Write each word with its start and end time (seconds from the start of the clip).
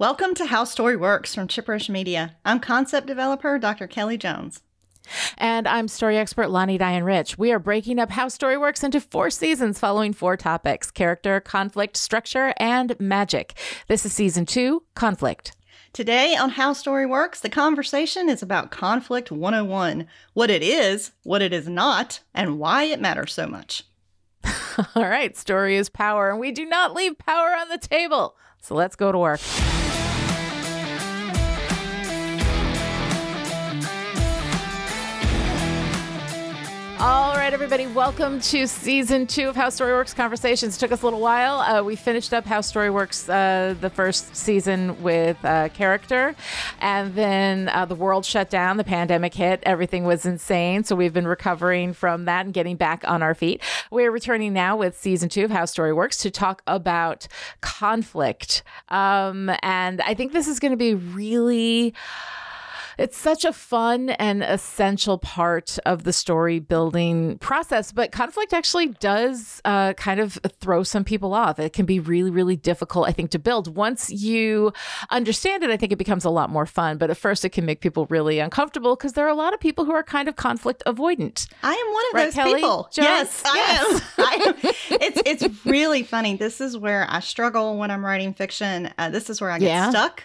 Welcome 0.00 0.34
to 0.36 0.46
How 0.46 0.64
Story 0.64 0.96
Works 0.96 1.34
from 1.34 1.46
Chipperish 1.46 1.90
Media. 1.90 2.34
I'm 2.42 2.58
concept 2.58 3.06
developer 3.06 3.58
Dr. 3.58 3.86
Kelly 3.86 4.16
Jones. 4.16 4.62
And 5.36 5.68
I'm 5.68 5.88
story 5.88 6.16
expert 6.16 6.48
Lani 6.48 6.78
Diane 6.78 7.04
Rich. 7.04 7.36
We 7.36 7.52
are 7.52 7.58
breaking 7.58 7.98
up 7.98 8.10
How 8.10 8.28
Story 8.28 8.56
Works 8.56 8.82
into 8.82 8.98
four 8.98 9.28
seasons 9.28 9.78
following 9.78 10.14
four 10.14 10.38
topics 10.38 10.90
character, 10.90 11.38
conflict, 11.38 11.98
structure, 11.98 12.54
and 12.56 12.98
magic. 12.98 13.58
This 13.88 14.06
is 14.06 14.14
season 14.14 14.46
two 14.46 14.84
Conflict. 14.94 15.54
Today 15.92 16.34
on 16.34 16.48
How 16.48 16.72
Story 16.72 17.04
Works, 17.04 17.40
the 17.40 17.50
conversation 17.50 18.30
is 18.30 18.42
about 18.42 18.70
Conflict 18.70 19.30
101 19.30 20.06
what 20.32 20.48
it 20.48 20.62
is, 20.62 21.10
what 21.24 21.42
it 21.42 21.52
is 21.52 21.68
not, 21.68 22.20
and 22.32 22.58
why 22.58 22.84
it 22.84 23.02
matters 23.02 23.34
so 23.34 23.46
much. 23.46 23.84
All 24.94 25.06
right, 25.06 25.36
story 25.36 25.76
is 25.76 25.90
power, 25.90 26.30
and 26.30 26.40
we 26.40 26.52
do 26.52 26.64
not 26.64 26.94
leave 26.94 27.18
power 27.18 27.50
on 27.50 27.68
the 27.68 27.76
table. 27.76 28.34
So 28.62 28.74
let's 28.74 28.96
go 28.96 29.12
to 29.12 29.18
work. 29.18 29.40
All 37.00 37.34
right, 37.34 37.54
everybody, 37.54 37.86
welcome 37.86 38.40
to 38.40 38.66
season 38.66 39.26
two 39.26 39.48
of 39.48 39.56
How 39.56 39.70
Story 39.70 39.92
Works 39.92 40.12
Conversations. 40.12 40.76
Took 40.76 40.92
us 40.92 41.00
a 41.00 41.06
little 41.06 41.22
while. 41.22 41.60
Uh, 41.60 41.82
we 41.82 41.96
finished 41.96 42.34
up 42.34 42.44
How 42.44 42.60
Story 42.60 42.90
Works 42.90 43.26
uh, 43.26 43.74
the 43.80 43.88
first 43.88 44.36
season 44.36 45.02
with 45.02 45.42
uh, 45.42 45.70
character, 45.70 46.36
and 46.78 47.14
then 47.14 47.70
uh, 47.70 47.86
the 47.86 47.94
world 47.94 48.26
shut 48.26 48.50
down, 48.50 48.76
the 48.76 48.84
pandemic 48.84 49.32
hit, 49.32 49.62
everything 49.62 50.04
was 50.04 50.26
insane. 50.26 50.84
So 50.84 50.94
we've 50.94 51.14
been 51.14 51.26
recovering 51.26 51.94
from 51.94 52.26
that 52.26 52.44
and 52.44 52.52
getting 52.52 52.76
back 52.76 53.02
on 53.08 53.22
our 53.22 53.34
feet. 53.34 53.62
We're 53.90 54.10
returning 54.10 54.52
now 54.52 54.76
with 54.76 54.94
season 54.94 55.30
two 55.30 55.46
of 55.46 55.50
How 55.50 55.64
Story 55.64 55.94
Works 55.94 56.18
to 56.18 56.30
talk 56.30 56.60
about 56.66 57.26
conflict. 57.62 58.62
Um, 58.90 59.50
and 59.62 60.02
I 60.02 60.12
think 60.12 60.34
this 60.34 60.46
is 60.46 60.60
going 60.60 60.72
to 60.72 60.76
be 60.76 60.92
really 60.92 61.94
it's 63.00 63.16
such 63.16 63.44
a 63.46 63.52
fun 63.52 64.10
and 64.10 64.42
essential 64.42 65.16
part 65.18 65.78
of 65.86 66.04
the 66.04 66.12
story 66.12 66.58
building 66.58 67.38
process. 67.38 67.92
But 67.92 68.12
conflict 68.12 68.52
actually 68.52 68.88
does 68.88 69.60
uh, 69.64 69.94
kind 69.94 70.20
of 70.20 70.38
throw 70.60 70.82
some 70.82 71.02
people 71.04 71.32
off. 71.32 71.58
It 71.58 71.72
can 71.72 71.86
be 71.86 71.98
really, 71.98 72.30
really 72.30 72.56
difficult, 72.56 73.08
I 73.08 73.12
think, 73.12 73.30
to 73.30 73.38
build. 73.38 73.74
Once 73.74 74.10
you 74.10 74.72
understand 75.10 75.62
it, 75.64 75.70
I 75.70 75.76
think 75.78 75.92
it 75.92 75.96
becomes 75.96 76.24
a 76.24 76.30
lot 76.30 76.50
more 76.50 76.66
fun. 76.66 76.98
But 76.98 77.10
at 77.10 77.16
first, 77.16 77.44
it 77.44 77.50
can 77.50 77.64
make 77.64 77.80
people 77.80 78.06
really 78.10 78.38
uncomfortable 78.38 78.96
because 78.96 79.14
there 79.14 79.24
are 79.24 79.28
a 79.30 79.34
lot 79.34 79.54
of 79.54 79.60
people 79.60 79.84
who 79.86 79.92
are 79.92 80.02
kind 80.02 80.28
of 80.28 80.36
conflict 80.36 80.82
avoidant. 80.86 81.48
I 81.62 81.72
am 81.72 81.92
one 81.92 82.04
of 82.10 82.14
Right, 82.14 82.24
those 82.26 82.34
Kelly? 82.34 82.54
people. 82.56 82.88
Jones? 82.92 83.06
Yes, 83.08 83.42
I 83.46 83.58
am. 83.58 84.00
I 84.18 84.34
am. 84.46 84.54
It's 85.00 85.22
it's 85.24 85.64
really 85.64 86.02
funny. 86.02 86.36
This 86.36 86.60
is 86.60 86.76
where 86.76 87.06
I 87.08 87.20
struggle 87.20 87.78
when 87.78 87.90
I'm 87.90 88.04
writing 88.04 88.34
fiction. 88.34 88.92
Uh, 88.98 89.08
this 89.08 89.30
is 89.30 89.40
where 89.40 89.50
I 89.50 89.58
get 89.58 89.66
Yeah. 89.68 89.90
stuck. 89.90 90.24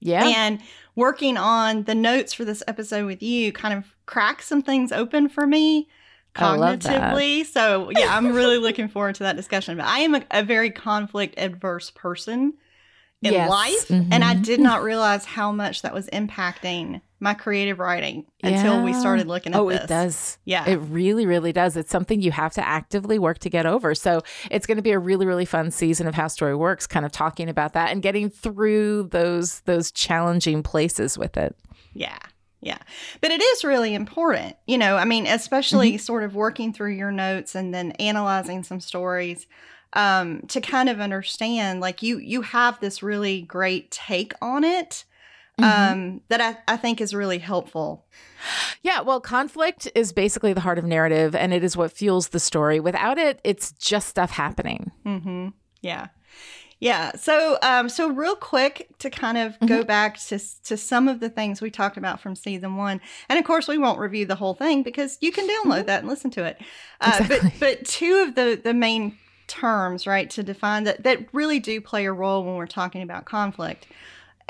Yeah. 0.00 0.26
And 0.26 0.60
working 0.94 1.36
on 1.36 1.84
the 1.84 1.94
notes 1.94 2.32
for 2.32 2.44
this 2.44 2.62
episode 2.68 3.06
with 3.06 3.22
you 3.22 3.52
kind 3.52 3.74
of 3.76 3.94
cracked 4.06 4.44
some 4.44 4.62
things 4.62 4.92
open 4.92 5.28
for 5.28 5.46
me 5.46 5.88
I 6.36 6.54
love 6.54 6.80
that. 6.80 7.14
cognitively. 7.14 7.46
So, 7.46 7.90
yeah, 7.90 8.14
I'm 8.16 8.32
really 8.32 8.58
looking 8.58 8.88
forward 8.88 9.14
to 9.16 9.22
that 9.24 9.36
discussion. 9.36 9.76
But 9.78 9.86
I 9.86 10.00
am 10.00 10.14
a, 10.14 10.22
a 10.30 10.42
very 10.42 10.70
conflict 10.70 11.34
adverse 11.38 11.90
person 11.90 12.54
in 13.22 13.32
Yes. 13.32 13.48
life. 13.50 13.90
And 13.90 14.22
I 14.22 14.34
Mhm. 14.34 14.44
did 14.44 14.60
not 14.60 14.82
realize 14.82 15.24
how 15.24 15.50
much 15.50 15.80
that 15.82 15.94
was 15.94 16.06
impacting 16.12 17.00
my 17.18 17.32
creative 17.34 17.78
writing 17.78 18.26
yeah. 18.42 18.50
until 18.50 18.82
we 18.82 18.92
started 18.92 19.26
looking 19.26 19.54
at 19.54 19.60
Oh, 19.60 19.70
this. 19.70 19.84
it 19.84 19.86
does. 19.86 20.38
Yeah. 20.44 20.68
It 20.68 20.76
really, 20.76 21.24
really 21.24 21.52
does. 21.52 21.76
It's 21.76 21.90
something 21.90 22.20
you 22.20 22.30
have 22.32 22.52
to 22.54 22.66
actively 22.66 23.18
work 23.18 23.38
to 23.38 23.48
get 23.50 23.64
over. 23.64 23.94
So 23.94 24.22
it's 24.50 24.66
going 24.66 24.76
to 24.76 24.82
be 24.82 24.90
a 24.90 24.98
really, 24.98 25.24
really 25.24 25.46
fun 25.46 25.70
season 25.70 26.06
of 26.06 26.14
How 26.14 26.28
Story 26.28 26.54
Works, 26.54 26.86
kind 26.86 27.06
of 27.06 27.12
talking 27.12 27.48
about 27.48 27.72
that 27.72 27.90
and 27.90 28.02
getting 28.02 28.28
through 28.28 29.04
those 29.12 29.60
those 29.60 29.90
challenging 29.90 30.62
places 30.62 31.16
with 31.16 31.36
it. 31.36 31.56
Yeah. 31.94 32.18
Yeah. 32.60 32.78
But 33.20 33.30
it 33.30 33.40
is 33.40 33.64
really 33.64 33.94
important, 33.94 34.56
you 34.66 34.76
know, 34.76 34.96
I 34.96 35.04
mean, 35.04 35.26
especially 35.26 35.92
Mm-hmm. 35.92 35.98
sort 35.98 36.22
of 36.24 36.34
working 36.34 36.72
through 36.72 36.92
your 36.96 37.12
notes 37.12 37.54
and 37.54 37.72
then 37.72 37.92
analyzing 37.92 38.62
some 38.62 38.80
stories 38.80 39.46
um 39.92 40.40
to 40.48 40.60
kind 40.60 40.88
of 40.88 41.00
understand 41.00 41.80
like 41.80 42.02
you 42.02 42.18
you 42.18 42.42
have 42.42 42.78
this 42.80 43.04
really 43.04 43.40
great 43.42 43.88
take 43.92 44.32
on 44.42 44.64
it 44.64 45.04
Mm-hmm. 45.60 45.92
um 45.92 46.20
that 46.28 46.40
I, 46.42 46.74
I 46.74 46.76
think 46.76 47.00
is 47.00 47.14
really 47.14 47.38
helpful. 47.38 48.04
Yeah, 48.82 49.00
well, 49.00 49.20
conflict 49.20 49.88
is 49.94 50.12
basically 50.12 50.52
the 50.52 50.60
heart 50.60 50.78
of 50.78 50.84
narrative 50.84 51.34
and 51.34 51.54
it 51.54 51.64
is 51.64 51.76
what 51.78 51.92
fuels 51.92 52.28
the 52.28 52.38
story. 52.40 52.78
Without 52.78 53.16
it, 53.16 53.40
it's 53.42 53.72
just 53.72 54.08
stuff 54.08 54.32
happening. 54.32 54.92
Mhm. 55.06 55.54
Yeah. 55.80 56.08
Yeah. 56.78 57.12
So 57.16 57.56
um 57.62 57.88
so 57.88 58.08
real 58.10 58.36
quick 58.36 58.86
to 58.98 59.08
kind 59.08 59.38
of 59.38 59.52
Mm-hmm. 59.54 59.66
go 59.66 59.82
back 59.82 60.18
to 60.28 60.38
to 60.64 60.76
some 60.76 61.08
of 61.08 61.20
the 61.20 61.30
things 61.30 61.62
we 61.62 61.70
talked 61.70 61.96
about 61.96 62.20
from 62.20 62.36
season 62.36 62.76
1. 62.76 63.00
And 63.30 63.38
of 63.38 63.44
course 63.46 63.66
we 63.66 63.78
won't 63.78 63.98
review 63.98 64.26
the 64.26 64.34
whole 64.34 64.52
thing 64.52 64.82
because 64.82 65.16
you 65.22 65.32
can 65.32 65.48
download 65.48 65.86
that 65.86 66.00
and 66.00 66.08
listen 66.08 66.30
to 66.32 66.44
it. 66.44 66.58
Uh, 67.00 67.12
Mm-hmm. 67.12 67.32
Exactly. 67.32 67.50
but 67.58 67.60
but 67.80 67.86
two 67.86 68.16
of 68.28 68.34
the 68.34 68.60
the 68.62 68.74
main 68.74 69.16
terms, 69.46 70.06
right, 70.06 70.28
to 70.30 70.42
define 70.42 70.84
that 70.84 71.02
that 71.04 71.32
really 71.32 71.60
do 71.60 71.80
play 71.80 72.04
a 72.04 72.12
role 72.12 72.44
when 72.44 72.56
we're 72.56 72.66
talking 72.66 73.00
about 73.00 73.24
conflict 73.24 73.86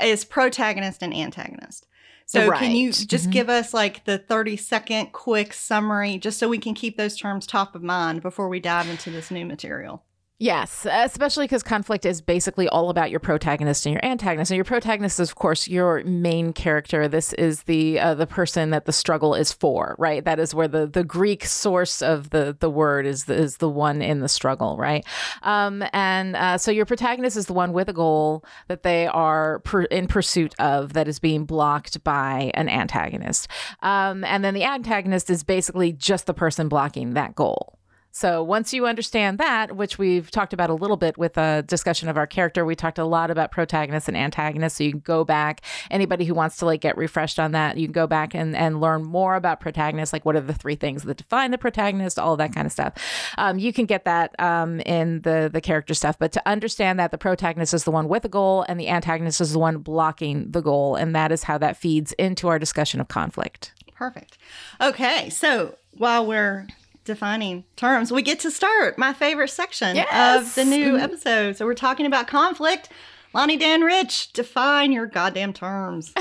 is 0.01 0.25
protagonist 0.25 1.01
and 1.03 1.13
antagonist. 1.13 1.87
So 2.25 2.51
can 2.51 2.71
you 2.75 2.87
Right. 2.89 3.05
just 3.07 3.29
Mhm. 3.29 3.31
give 3.31 3.49
us 3.49 3.73
like 3.73 4.03
the 4.05 4.17
30 4.17 4.57
second 4.57 5.13
quick 5.13 5.53
summary 5.53 6.17
just 6.17 6.37
so 6.39 6.49
we 6.49 6.57
can 6.59 6.73
keep 6.73 6.97
those 6.97 7.15
terms 7.17 7.47
top 7.47 7.73
of 7.75 7.81
mind 7.83 8.21
before 8.21 8.49
we 8.49 8.59
dive 8.59 8.89
into 8.89 9.09
this 9.11 9.31
new 9.31 9.45
material? 9.45 10.03
Yes, 10.39 10.85
especially 10.87 11.45
because 11.45 11.63
conflict 11.63 12.05
is 12.05 12.21
basically 12.21 12.69
all 12.69 12.91
about 12.91 13.09
your 13.09 13.19
protagonist 13.19 13.87
and 13.87 13.93
your 13.93 14.05
antagonist. 14.05 14.51
And 14.51 14.55
your 14.55 14.65
protagonist 14.65 15.19
is, 15.19 15.29
of 15.29 15.35
course, 15.35 15.67
your 15.67 16.03
main 16.03 16.53
character. 16.53 17.07
This 17.07 17.33
is 17.33 17.63
the 17.63 17.99
uh, 17.99 18.13
the 18.13 18.27
person 18.27 18.69
that 18.69 18.85
the 18.85 18.93
struggle 18.93 19.33
is 19.33 19.51
for, 19.51 19.95
right? 19.97 20.23
That 20.23 20.39
is 20.39 20.53
where 20.53 20.67
the, 20.67 20.85
the 20.85 21.03
Greek 21.03 21.43
source 21.43 22.03
of 22.03 22.29
the 22.29 22.55
the 22.59 22.69
word 22.69 23.07
is 23.07 23.25
the, 23.25 23.33
is 23.33 23.57
the 23.57 23.67
one 23.67 24.03
in 24.03 24.19
the 24.19 24.29
struggle, 24.29 24.77
right? 24.77 25.03
Um, 25.41 25.83
and 25.91 26.35
uh, 26.35 26.59
so 26.59 26.69
your 26.69 26.85
protagonist 26.85 27.35
is 27.35 27.47
the 27.47 27.53
one 27.53 27.73
with 27.73 27.89
a 27.89 27.93
goal 27.93 28.45
that 28.67 28.83
they 28.83 29.07
are 29.07 29.57
per- 29.61 29.85
in 29.85 30.05
pursuit 30.05 30.53
of 30.59 30.93
that 30.93 31.07
is 31.07 31.17
being 31.17 31.45
blocked 31.45 32.03
by 32.03 32.51
an 32.53 32.69
antagonist. 32.69 33.47
Um, 33.81 34.23
and 34.23 34.45
then 34.45 34.53
the 34.53 34.65
antagonist 34.65 35.31
is 35.31 35.43
basically 35.43 35.93
just 35.93 36.27
the 36.27 36.35
person 36.35 36.69
blocking 36.69 37.15
that 37.15 37.33
goal. 37.33 37.76
So 38.17 38.41
once 38.41 38.73
you 38.73 38.87
understand 38.87 39.37
that, 39.37 39.75
which 39.75 39.99
we've 39.99 40.31
talked 40.31 40.51
about 40.51 40.71
a 40.71 40.73
little 40.73 40.97
bit 40.97 41.19
with 41.19 41.37
a 41.37 41.61
discussion 41.67 42.09
of 42.09 42.17
our 42.17 42.25
character, 42.25 42.65
we 42.65 42.75
talked 42.75 42.97
a 42.97 43.05
lot 43.05 43.29
about 43.29 43.51
protagonists 43.51 44.07
and 44.07 44.17
antagonists. 44.17 44.79
So 44.79 44.85
you 44.85 44.89
can 44.89 45.01
go 45.01 45.23
back. 45.23 45.61
Anybody 45.91 46.25
who 46.25 46.33
wants 46.33 46.57
to 46.57 46.65
like 46.65 46.81
get 46.81 46.97
refreshed 46.97 47.37
on 47.37 47.51
that, 47.51 47.77
you 47.77 47.85
can 47.85 47.91
go 47.91 48.07
back 48.07 48.33
and, 48.33 48.55
and 48.55 48.81
learn 48.81 49.03
more 49.03 49.35
about 49.35 49.59
protagonists, 49.59 50.13
like 50.13 50.25
what 50.25 50.35
are 50.35 50.41
the 50.41 50.55
three 50.55 50.73
things 50.73 51.03
that 51.03 51.17
define 51.17 51.51
the 51.51 51.59
protagonist, 51.59 52.17
all 52.17 52.35
that 52.37 52.55
kind 52.55 52.65
of 52.65 52.71
stuff. 52.71 52.93
Um, 53.37 53.59
you 53.59 53.71
can 53.71 53.85
get 53.85 54.03
that 54.05 54.33
um, 54.39 54.79
in 54.79 55.21
the 55.21 55.47
the 55.53 55.61
character 55.61 55.93
stuff. 55.93 56.17
But 56.17 56.31
to 56.31 56.49
understand 56.49 56.99
that 56.99 57.11
the 57.11 57.19
protagonist 57.19 57.71
is 57.75 57.83
the 57.83 57.91
one 57.91 58.07
with 58.07 58.25
a 58.25 58.29
goal 58.29 58.65
and 58.67 58.79
the 58.79 58.89
antagonist 58.89 59.41
is 59.41 59.53
the 59.53 59.59
one 59.59 59.77
blocking 59.77 60.49
the 60.49 60.61
goal, 60.61 60.95
and 60.95 61.15
that 61.15 61.31
is 61.31 61.43
how 61.43 61.59
that 61.59 61.77
feeds 61.77 62.13
into 62.13 62.47
our 62.47 62.57
discussion 62.57 62.99
of 62.99 63.09
conflict. 63.09 63.75
Perfect. 63.93 64.39
Okay, 64.81 65.29
so 65.29 65.75
while 65.91 66.25
we're 66.25 66.67
defining 67.07 67.63
terms, 67.75 68.11
we 68.11 68.21
get 68.21 68.39
to 68.41 68.51
start 68.51 68.97
my 68.97 69.13
favorite 69.13 69.49
section 69.49 69.95
Yes. 69.95 70.49
Of 70.49 70.55
the 70.55 70.65
new 70.65 70.97
episode. 70.97 71.57
So 71.57 71.65
we're 71.65 71.73
talking 71.73 72.05
about 72.05 72.27
conflict. 72.27 72.89
Lani 73.33 73.57
Dan 73.57 73.81
Rich, 73.81 74.33
define 74.33 74.91
your 74.91 75.05
goddamn 75.05 75.53
terms. 75.53 76.13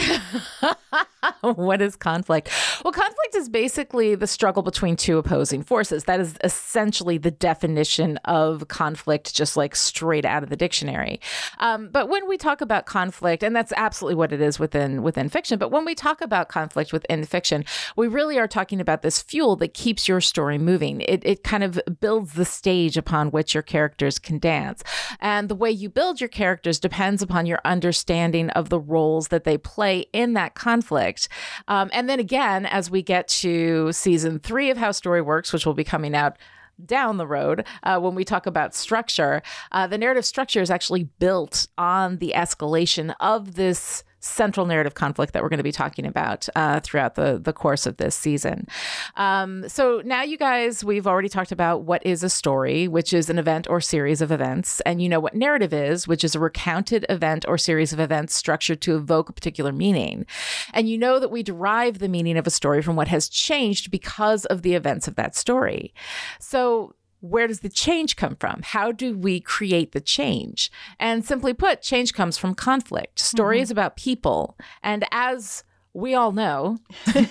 what 1.40 1.80
is 1.80 1.96
conflict? 1.96 2.50
Well, 2.84 2.92
conflict 2.92 3.34
is 3.36 3.48
basically 3.48 4.16
the 4.16 4.26
struggle 4.26 4.62
between 4.62 4.96
two 4.96 5.16
opposing 5.16 5.62
forces. 5.62 6.04
That 6.04 6.20
is 6.20 6.36
essentially 6.42 7.16
the 7.16 7.30
definition 7.30 8.16
of 8.24 8.68
conflict, 8.68 9.34
just 9.34 9.56
like 9.56 9.76
straight 9.76 10.24
out 10.24 10.42
of 10.42 10.50
the 10.50 10.56
dictionary. 10.56 11.20
Um, 11.58 11.88
but 11.88 12.08
when 12.08 12.28
we 12.28 12.36
talk 12.36 12.60
about 12.60 12.86
conflict, 12.86 13.42
and 13.42 13.54
that's 13.54 13.72
absolutely 13.76 14.16
what 14.16 14.32
it 14.32 14.40
is 14.40 14.58
within 14.58 15.02
within 15.02 15.28
fiction. 15.28 15.58
But 15.58 15.70
when 15.70 15.84
we 15.84 15.94
talk 15.94 16.20
about 16.20 16.48
conflict 16.48 16.92
within 16.92 17.24
fiction, 17.24 17.64
we 17.96 18.08
really 18.08 18.38
are 18.38 18.48
talking 18.48 18.80
about 18.80 19.02
this 19.02 19.22
fuel 19.22 19.56
that 19.56 19.74
keeps 19.74 20.08
your 20.08 20.20
story 20.20 20.58
moving. 20.58 21.00
It 21.02 21.22
it 21.24 21.44
kind 21.44 21.62
of 21.62 21.80
builds 22.00 22.32
the 22.32 22.44
stage 22.44 22.96
upon 22.96 23.30
which 23.30 23.54
your 23.54 23.62
characters 23.62 24.18
can 24.18 24.38
dance, 24.38 24.82
and 25.20 25.48
the 25.48 25.54
way 25.54 25.70
you 25.70 25.88
build 25.88 26.20
your 26.20 26.28
characters 26.28 26.80
depends 26.80 26.96
upon 27.22 27.46
your 27.46 27.60
understanding 27.64 28.50
of 28.50 28.68
the 28.68 28.80
roles 28.80 29.28
that 29.28 29.44
they 29.44 29.56
play 29.56 30.06
in 30.12 30.32
that 30.34 30.54
conflict. 30.54 31.28
Um, 31.68 31.90
and 31.92 32.08
then 32.08 32.20
again, 32.20 32.66
as 32.66 32.90
we 32.90 33.02
get 33.02 33.28
to 33.28 33.92
season 33.92 34.38
three 34.38 34.70
of 34.70 34.76
How 34.76 34.92
Story 34.92 35.22
Works, 35.22 35.52
which 35.52 35.64
will 35.64 35.74
be 35.74 35.84
coming 35.84 36.14
out 36.14 36.36
down 36.84 37.16
the 37.16 37.26
road 37.26 37.64
uh, 37.84 37.98
when 37.98 38.14
we 38.14 38.24
talk 38.24 38.46
about 38.46 38.74
structure, 38.74 39.42
uh, 39.72 39.86
the 39.86 39.98
narrative 39.98 40.26
structure 40.26 40.60
is 40.60 40.70
actually 40.70 41.04
built 41.04 41.66
on 41.78 42.18
the 42.18 42.32
escalation 42.36 43.14
of 43.20 43.54
this 43.54 44.04
central 44.26 44.66
narrative 44.66 44.94
conflict 44.94 45.32
that 45.32 45.42
we're 45.42 45.48
going 45.48 45.58
to 45.58 45.64
be 45.64 45.72
talking 45.72 46.06
about 46.06 46.48
uh, 46.56 46.80
throughout 46.80 47.14
the, 47.14 47.40
the 47.42 47.52
course 47.52 47.86
of 47.86 47.96
this 47.96 48.14
season. 48.14 48.66
Um, 49.16 49.68
so 49.68 50.02
now, 50.04 50.22
you 50.22 50.36
guys, 50.36 50.84
we've 50.84 51.06
already 51.06 51.28
talked 51.28 51.52
about 51.52 51.82
what 51.82 52.04
is 52.04 52.22
a 52.22 52.30
story, 52.30 52.88
which 52.88 53.12
is 53.12 53.30
an 53.30 53.38
event 53.38 53.68
or 53.68 53.80
series 53.80 54.20
of 54.20 54.32
events. 54.32 54.80
And 54.80 55.00
you 55.00 55.08
know 55.08 55.20
what 55.20 55.34
narrative 55.34 55.72
is, 55.72 56.08
which 56.08 56.24
is 56.24 56.34
a 56.34 56.40
recounted 56.40 57.06
event 57.08 57.44
or 57.48 57.58
series 57.58 57.92
of 57.92 58.00
events 58.00 58.34
structured 58.34 58.80
to 58.82 58.96
evoke 58.96 59.28
a 59.28 59.32
particular 59.32 59.72
meaning. 59.72 60.26
And 60.72 60.88
you 60.88 60.98
know 60.98 61.18
that 61.18 61.30
we 61.30 61.42
derive 61.42 61.98
the 61.98 62.08
meaning 62.08 62.36
of 62.36 62.46
a 62.46 62.50
story 62.50 62.82
from 62.82 62.96
what 62.96 63.08
has 63.08 63.28
changed 63.28 63.90
because 63.90 64.44
of 64.46 64.62
the 64.62 64.74
events 64.74 65.08
of 65.08 65.14
that 65.16 65.36
story. 65.36 65.94
So 66.40 66.94
where 67.28 67.46
does 67.46 67.60
the 67.60 67.68
change 67.68 68.16
come 68.16 68.36
from? 68.36 68.60
How 68.62 68.92
do 68.92 69.16
we 69.16 69.40
create 69.40 69.92
the 69.92 70.00
change? 70.00 70.70
And 70.98 71.24
simply 71.24 71.54
put, 71.54 71.82
change 71.82 72.14
comes 72.14 72.38
from 72.38 72.54
conflict. 72.54 73.18
Story 73.18 73.56
mm-hmm. 73.56 73.62
is 73.62 73.70
about 73.70 73.96
people. 73.96 74.56
And 74.82 75.04
as 75.10 75.64
we 75.96 76.14
all 76.14 76.32
know 76.32 76.78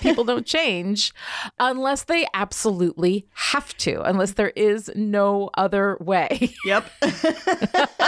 people 0.00 0.24
don't 0.24 0.44
change 0.56 1.14
unless 1.60 2.04
they 2.04 2.26
absolutely 2.34 3.26
have 3.32 3.76
to, 3.78 4.02
unless 4.02 4.32
there 4.32 4.52
is 4.56 4.90
no 4.96 5.50
other 5.54 5.96
way. 6.00 6.52
Yep. 6.64 6.90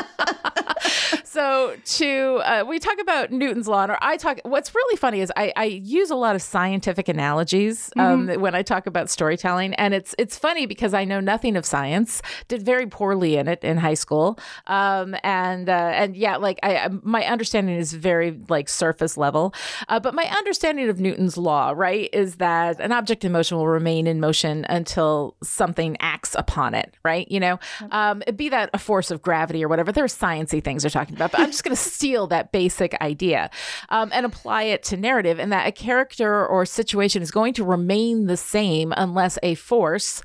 so 1.25 1.77
to 1.85 2.41
uh, 2.45 2.65
we 2.67 2.79
talk 2.79 2.99
about 3.01 3.31
Newton's 3.31 3.69
law, 3.69 3.87
or 3.87 3.99
I 4.03 4.17
talk. 4.17 4.41
What's 4.45 4.75
really 4.75 4.97
funny 4.97 5.21
is 5.21 5.33
I, 5.37 5.53
I 5.57 5.65
use 5.65 6.11
a 6.11 6.15
lot 6.15 6.35
of 6.35 6.43
scientific 6.43 7.09
analogies 7.09 7.91
um, 7.97 8.27
mm-hmm. 8.27 8.41
when 8.41 8.55
I 8.55 8.63
talk 8.63 8.87
about 8.87 9.11
storytelling, 9.11 9.75
and 9.75 9.95
it's 9.95 10.15
it's 10.19 10.39
funny 10.39 10.67
because 10.67 10.95
I 10.95 11.05
know 11.05 11.21
nothing 11.21 11.57
of 11.57 11.65
science. 11.65 12.23
Did 12.49 12.63
very 12.63 12.87
poorly 12.87 13.37
in 13.37 13.49
it 13.49 13.63
in 13.63 13.79
high 13.79 13.95
school, 13.95 14.39
um, 14.67 15.17
and 15.23 15.69
uh, 15.69 15.73
and 15.73 16.17
yeah, 16.17 16.37
like 16.37 16.59
I 16.63 16.89
my 17.03 17.25
understanding 17.25 17.77
is 17.77 17.93
very 17.93 18.39
like 18.49 18.69
surface 18.69 19.17
level, 19.17 19.55
uh, 19.89 20.01
but 20.01 20.15
my 20.15 20.25
understanding 20.49 20.89
of 20.89 20.99
Newton's 20.99 21.37
law, 21.37 21.75
right, 21.77 22.09
is 22.11 22.37
that 22.37 22.81
an 22.81 22.91
object 22.91 23.23
in 23.23 23.33
motion 23.33 23.59
will 23.59 23.69
remain 23.69 24.07
in 24.07 24.19
motion 24.19 24.65
until 24.71 25.37
something 25.43 25.95
acts 26.01 26.35
upon 26.35 26.75
it, 26.75 26.95
right? 27.05 27.31
You 27.31 27.39
know, 27.39 27.61
um, 27.91 28.23
be 28.35 28.49
that 28.49 28.71
a 28.73 28.79
force 28.79 29.11
of 29.11 29.21
gravity 29.21 29.63
or 29.63 29.69
whatever. 29.69 29.93
There's 29.93 30.17
sciencey 30.17 30.65
things 30.65 30.83
they're 30.83 30.91
talking 30.91 31.15
about, 31.15 31.33
but 31.33 31.41
I'm 31.41 31.51
just 31.51 31.65
going 31.65 31.77
to 31.77 31.83
steal 31.83 32.27
that 32.29 32.51
basic 32.51 32.99
idea 33.03 33.51
um, 33.91 34.11
and 34.15 34.25
apply 34.25 34.63
it 34.63 34.83
to 34.85 34.97
narrative, 34.97 35.39
and 35.39 35.53
that 35.53 35.69
a 35.69 35.73
character 35.73 36.47
or 36.47 36.65
situation 36.65 37.21
is 37.21 37.31
going 37.31 37.53
to 37.55 37.65
remain 37.65 38.27
the 38.27 38.39
same 38.39 38.95
unless 38.97 39.39
a 39.43 39.55
force 39.55 40.23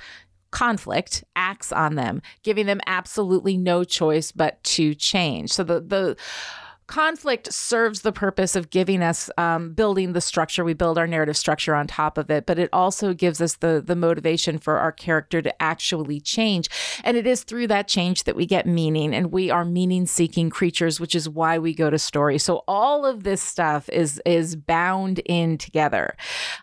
conflict 0.51 1.25
acts 1.35 1.73
on 1.73 1.95
them, 1.95 2.21
giving 2.43 2.65
them 2.65 2.79
absolutely 2.85 3.57
no 3.57 3.83
choice 3.83 4.31
but 4.31 4.63
to 4.63 4.95
change. 4.95 5.51
So 5.51 5.65
the 5.65 5.81
the 5.81 6.15
conflict 6.87 7.51
serves 7.51 8.01
the 8.01 8.11
purpose 8.11 8.55
of 8.55 8.69
giving 8.69 9.01
us 9.01 9.29
um, 9.37 9.73
building 9.73 10.13
the 10.13 10.21
structure. 10.21 10.63
We 10.63 10.73
build 10.73 10.97
our 10.97 11.07
narrative 11.07 11.37
structure 11.37 11.75
on 11.75 11.87
top 11.87 12.17
of 12.17 12.29
it 12.29 12.45
but 12.45 12.59
it 12.59 12.69
also 12.73 13.13
gives 13.13 13.41
us 13.41 13.55
the 13.55 13.81
the 13.85 13.95
motivation 13.95 14.57
for 14.57 14.77
our 14.77 14.91
character 14.91 15.41
to 15.41 15.61
actually 15.61 16.19
change. 16.19 16.69
And 17.03 17.17
it 17.17 17.25
is 17.27 17.43
through 17.43 17.67
that 17.67 17.87
change 17.87 18.23
that 18.25 18.35
we 18.35 18.45
get 18.45 18.65
meaning 18.65 19.13
and 19.13 19.31
we 19.31 19.49
are 19.49 19.65
meaning 19.65 20.05
seeking 20.05 20.49
creatures 20.49 20.99
which 20.99 21.15
is 21.15 21.29
why 21.29 21.57
we 21.57 21.73
go 21.73 21.89
to 21.89 21.99
story. 21.99 22.37
So 22.37 22.63
all 22.67 23.05
of 23.05 23.23
this 23.23 23.41
stuff 23.41 23.89
is 23.89 24.21
is 24.25 24.55
bound 24.55 25.19
in 25.25 25.57
together. 25.57 26.15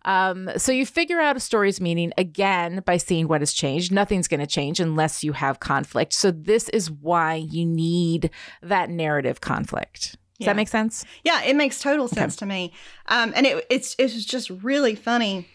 Um, 0.04 0.50
so 0.56 0.72
you 0.72 0.86
figure 0.86 1.20
out 1.20 1.36
a 1.36 1.40
story's 1.40 1.80
meaning 1.80 2.12
again 2.18 2.82
by 2.84 2.96
seeing 2.96 3.28
what 3.28 3.40
has 3.40 3.52
changed. 3.52 3.92
Nothing's 3.92 4.28
going 4.28 4.40
to 4.40 4.46
change 4.46 4.80
unless 4.80 5.24
you 5.24 5.32
have 5.32 5.60
conflict. 5.60 6.12
So 6.12 6.30
this 6.30 6.68
is 6.70 6.90
why 6.90 7.34
you 7.34 7.66
need 7.66 8.30
that 8.62 8.90
narrative 8.90 9.40
conflict 9.40 10.16
does 10.40 10.46
yeah. 10.46 10.52
that 10.54 10.56
make 10.56 10.68
sense? 10.68 11.04
Yeah, 11.22 11.42
it 11.42 11.54
makes 11.54 11.80
total 11.80 12.08
sense 12.08 12.32
okay. 12.32 12.38
to 12.38 12.46
me. 12.46 12.72
Um, 13.08 13.34
and 13.36 13.46
it, 13.46 13.66
it's 13.68 13.94
it 13.96 14.04
was 14.04 14.24
just 14.24 14.48
really 14.48 14.94
funny, 14.94 15.46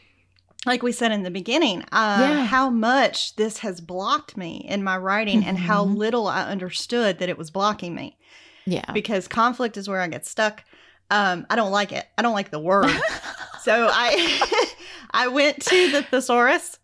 like 0.67 0.83
we 0.83 0.91
said 0.91 1.11
in 1.11 1.23
the 1.23 1.31
beginning, 1.31 1.81
uh, 1.91 2.17
yeah. 2.19 2.45
how 2.45 2.69
much 2.69 3.35
this 3.35 3.57
has 3.59 3.81
blocked 3.81 4.37
me 4.37 4.63
in 4.69 4.83
my 4.83 4.95
writing, 4.95 5.39
mm-hmm. 5.39 5.49
and 5.49 5.57
how 5.57 5.83
mm-hmm. 5.83 5.95
little 5.95 6.27
I 6.27 6.43
understood 6.43 7.17
that 7.17 7.29
it 7.29 7.37
was 7.39 7.49
blocking 7.49 7.95
me. 7.95 8.15
Yeah, 8.67 8.85
because 8.93 9.27
conflict 9.27 9.75
is 9.75 9.89
where 9.89 10.01
I 10.01 10.07
get 10.07 10.23
stuck. 10.23 10.63
Um, 11.09 11.47
I 11.49 11.55
don't 11.55 11.71
like 11.71 11.91
it. 11.91 12.05
I 12.15 12.21
don't 12.21 12.35
like 12.35 12.51
the 12.51 12.59
word. 12.59 12.85
so 13.63 13.89
I 13.91 14.69
I 15.09 15.29
went 15.29 15.63
to 15.63 15.91
the 15.91 16.03
thesaurus 16.03 16.77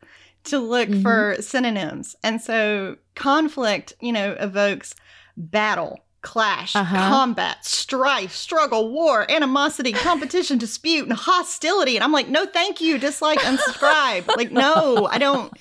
to 0.45 0.57
look 0.57 0.89
mm-hmm. 0.89 1.03
for 1.03 1.35
synonyms, 1.39 2.15
and 2.23 2.41
so 2.41 2.97
conflict, 3.13 3.93
you 4.01 4.11
know, 4.11 4.35
evokes 4.39 4.95
battle 5.37 5.99
clash, 6.21 6.75
uh-huh. 6.75 7.09
combat, 7.09 7.65
strife, 7.65 8.33
struggle, 8.33 8.91
war, 8.91 9.29
animosity, 9.29 9.91
competition, 9.91 10.57
dispute, 10.57 11.07
and 11.07 11.13
hostility. 11.13 11.95
And 11.95 12.03
I'm 12.03 12.11
like, 12.11 12.29
no, 12.29 12.45
thank 12.45 12.79
you. 12.81 12.97
Dislike, 12.97 13.39
unsubscribe. 13.39 14.27
like, 14.35 14.51
no, 14.51 15.07
I 15.07 15.17
don't. 15.17 15.51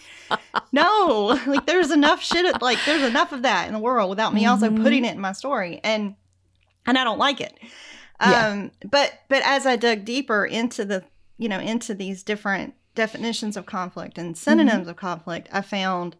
No, 0.72 1.38
like 1.46 1.66
there's 1.66 1.90
enough 1.90 2.22
shit. 2.22 2.62
Like 2.62 2.78
there's 2.86 3.02
enough 3.02 3.32
of 3.32 3.42
that 3.42 3.66
in 3.66 3.74
the 3.74 3.80
world 3.80 4.10
without 4.10 4.32
me 4.32 4.42
mm-hmm. 4.42 4.50
also 4.50 4.70
putting 4.70 5.04
it 5.04 5.14
in 5.14 5.20
my 5.20 5.32
story, 5.32 5.80
and 5.82 6.14
and 6.86 6.96
I 6.96 7.02
don't 7.02 7.18
like 7.18 7.40
it. 7.40 7.58
Yeah. 8.20 8.48
Um, 8.48 8.70
but 8.88 9.12
but 9.28 9.42
as 9.44 9.66
I 9.66 9.74
dug 9.74 10.04
deeper 10.04 10.44
into 10.46 10.84
the 10.84 11.02
you 11.36 11.48
know 11.48 11.58
into 11.58 11.94
these 11.94 12.22
different 12.22 12.74
definitions 12.94 13.56
of 13.56 13.66
conflict 13.66 14.18
and 14.18 14.38
synonyms 14.38 14.82
mm-hmm. 14.82 14.90
of 14.90 14.96
conflict, 14.96 15.48
I 15.52 15.62
found 15.62 16.14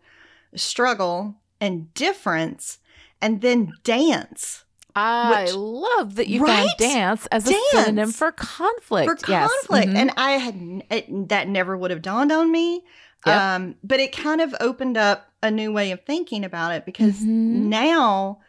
struggle 0.57 1.37
and 1.61 1.93
difference 1.95 2.79
and 3.21 3.41
then 3.41 3.73
dance. 3.85 4.65
I 4.97 5.45
which, 5.45 5.55
love 5.55 6.17
that 6.17 6.29
you 6.29 6.43
right? 6.45 6.67
found 6.67 6.71
dance 6.79 7.27
as 7.27 7.45
dance. 7.45 7.57
a 7.73 7.77
synonym 7.77 8.11
for 8.11 8.33
conflict. 8.33 9.09
For 9.09 9.27
conflict, 9.27 9.89
mm-hmm. 9.89 9.97
and 9.97 10.13
I 10.17 10.33
had 10.33 10.85
it, 10.91 11.29
that 11.29 11.49
never 11.49 11.77
would 11.77 11.91
have 11.91 12.03
dawned 12.03 12.33
on 12.33 12.51
me. 12.51 12.83
Yep. 13.27 13.37
Um, 13.37 13.75
but 13.85 14.01
it 14.01 14.17
kind 14.17 14.41
of 14.41 14.55
opened 14.61 14.97
up 14.97 15.31
a 15.43 15.51
new 15.51 15.73
way 15.73 15.91
of 15.93 16.03
thinking 16.05 16.45
about 16.45 16.73
it 16.73 16.87
because 16.87 17.17
mm-hmm. 17.17 17.69
now 17.69 18.41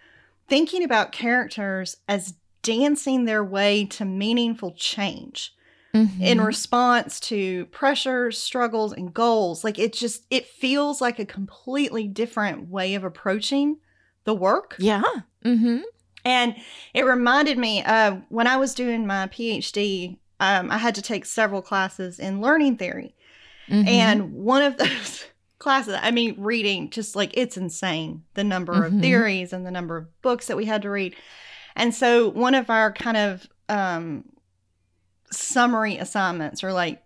thinking 0.48 0.84
about 0.84 1.12
characters 1.12 1.98
as 2.08 2.34
dancing 2.64 3.26
their 3.26 3.44
way 3.44 3.86
to 3.86 4.06
meaningful 4.06 4.72
change 4.72 5.54
mm-hmm. 5.94 6.22
in 6.22 6.42
response 6.42 7.20
to 7.20 7.66
pressures, 7.68 8.38
struggles, 8.38 8.94
and 8.94 9.14
goals. 9.14 9.64
Like 9.64 9.80
it 9.80 9.94
just 9.94 10.26
it 10.30 10.46
feels 10.46 11.02
like 11.02 11.20
a 11.20 11.26
completely 11.26 12.08
different 12.08 12.70
way 12.70 12.96
of 12.96 13.04
approaching 13.04 13.78
the 14.24 14.34
work. 14.34 14.76
Yeah. 14.80 15.04
Mm-hmm. 15.44 15.80
And 16.24 16.56
it 16.94 17.06
reminded 17.06 17.58
me 17.58 17.84
uh, 17.84 18.18
when 18.30 18.48
I 18.48 18.58
was 18.58 18.76
doing 18.76 19.08
my 19.08 19.28
PhD, 19.28 20.18
um, 20.40 20.72
I 20.72 20.78
had 20.78 20.96
to 20.96 21.02
take 21.02 21.26
several 21.26 21.62
classes 21.62 22.20
in 22.20 22.42
learning 22.42 22.78
theory. 22.78 23.16
Mm-hmm. 23.68 23.88
And 23.88 24.34
one 24.34 24.62
of 24.62 24.78
those 24.78 25.26
classes, 25.60 25.96
I 26.00 26.12
mean, 26.12 26.36
reading 26.38 26.90
just 26.90 27.16
like 27.16 27.32
it's 27.36 27.58
insane 27.58 28.24
the 28.34 28.44
number 28.44 28.74
mm-hmm. 28.74 28.96
of 28.98 29.02
theories 29.02 29.54
and 29.54 29.66
the 29.66 29.72
number 29.72 29.98
of 29.98 30.22
books 30.22 30.48
that 30.48 30.58
we 30.58 30.66
had 30.66 30.82
to 30.84 30.90
read. 30.90 31.16
And 31.76 31.96
so 31.96 32.30
one 32.30 32.56
of 32.56 32.70
our 32.70 32.92
kind 32.92 33.18
of 33.18 33.48
um, 33.70 34.26
summary 35.32 35.98
assignments 35.98 36.64
or 36.64 36.74
like 36.74 37.02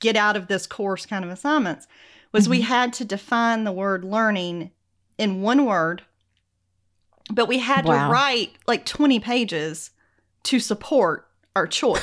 get 0.00 0.16
out 0.16 0.36
of 0.36 0.46
this 0.46 0.66
course 0.66 1.04
kind 1.06 1.24
of 1.24 1.30
assignments 1.30 1.86
was 2.32 2.48
we 2.48 2.58
mm-hmm. 2.58 2.66
had 2.66 2.92
to 2.94 3.04
define 3.04 3.64
the 3.64 3.72
word 3.72 4.04
learning 4.04 4.70
in 5.18 5.42
one 5.42 5.66
word 5.66 6.02
but 7.30 7.46
we 7.46 7.58
had 7.58 7.84
wow. 7.84 8.06
to 8.06 8.12
write 8.12 8.52
like 8.66 8.84
20 8.84 9.20
pages 9.20 9.90
to 10.44 10.58
support 10.58 11.26
our 11.56 11.66
choice. 11.66 12.02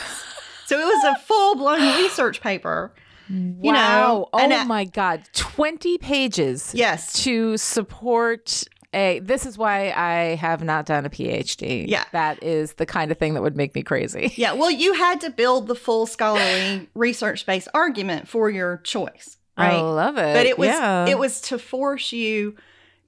so 0.65 0.79
it 0.79 0.83
was 0.83 1.03
a 1.15 1.19
full 1.23 1.55
blown 1.55 1.81
research 1.97 2.41
paper. 2.41 2.93
You 3.29 3.73
wow. 3.73 3.73
know, 3.73 4.29
oh 4.33 4.65
my 4.65 4.85
God. 4.85 5.27
20 5.33 5.97
pages. 5.97 6.71
Yes. 6.73 7.23
To 7.23 7.57
support 7.57 8.63
a. 8.93 9.19
This 9.19 9.45
is 9.45 9.57
why 9.57 9.91
I 9.91 10.35
have 10.35 10.63
not 10.63 10.85
done 10.85 11.05
a 11.05 11.09
PhD. 11.09 11.85
Yeah. 11.87 12.05
That 12.13 12.41
is 12.41 12.73
the 12.73 12.85
kind 12.85 13.11
of 13.11 13.17
thing 13.17 13.33
that 13.33 13.41
would 13.43 13.57
make 13.57 13.75
me 13.75 13.83
crazy. 13.83 14.33
Yeah. 14.37 14.53
Well, 14.53 14.71
you 14.71 14.93
had 14.93 15.19
to 15.21 15.29
build 15.29 15.67
the 15.67 15.75
full 15.75 16.05
scholarly 16.05 16.87
research 16.95 17.45
based 17.45 17.67
argument 17.73 18.29
for 18.29 18.49
your 18.49 18.77
choice. 18.77 19.37
Right. 19.57 19.73
I 19.73 19.81
love 19.81 20.17
it. 20.17 20.33
But 20.33 20.45
it 20.45 20.57
was 20.57 20.67
yeah. 20.67 21.07
it 21.07 21.17
was 21.17 21.41
to 21.41 21.59
force 21.59 22.13
you 22.13 22.55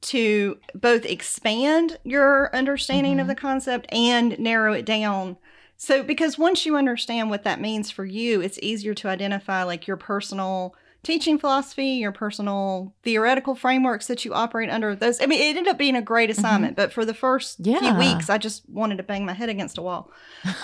to 0.02 0.58
both 0.74 1.06
expand 1.06 1.98
your 2.04 2.56
understanding 2.56 3.14
mm-hmm. 3.14 3.22
of 3.22 3.28
the 3.28 3.36
concept 3.36 3.88
and 3.92 4.38
narrow 4.40 4.74
it 4.74 4.86
down. 4.86 5.38
So, 5.78 6.04
because 6.04 6.38
once 6.38 6.66
you 6.66 6.76
understand 6.76 7.30
what 7.30 7.44
that 7.44 7.62
means 7.62 7.90
for 7.90 8.06
you, 8.06 8.42
it's 8.42 8.60
easier 8.62 8.94
to 8.96 9.08
identify 9.08 9.64
like 9.64 9.88
your 9.88 9.98
personal 9.98 10.76
teaching 11.04 11.38
philosophy, 11.38 11.92
your 11.92 12.12
personal 12.12 12.94
theoretical 13.04 13.56
frameworks 13.56 14.08
that 14.08 14.26
you 14.26 14.34
operate 14.34 14.70
under. 14.70 14.96
Those, 14.96 15.22
I 15.22 15.26
mean, 15.26 15.42
it 15.42 15.56
ended 15.56 15.72
up 15.72 15.78
being 15.78 15.96
a 15.96 16.02
great 16.02 16.30
mm-hmm. 16.30 16.40
assignment, 16.40 16.74
mm-hmm. 16.74 16.82
but 16.82 16.94
for 16.94 17.06
the 17.06 17.14
first 17.14 17.58
yeah. 17.60 17.80
few 17.80 17.96
weeks, 17.96 18.30
I 18.30 18.38
just 18.38 18.68
wanted 18.70 18.98
to 18.98 19.04
bang 19.04 19.26
my 19.26 19.34
head 19.34 19.50
against 19.50 19.78
a 19.78 19.82
wall. 19.82 20.12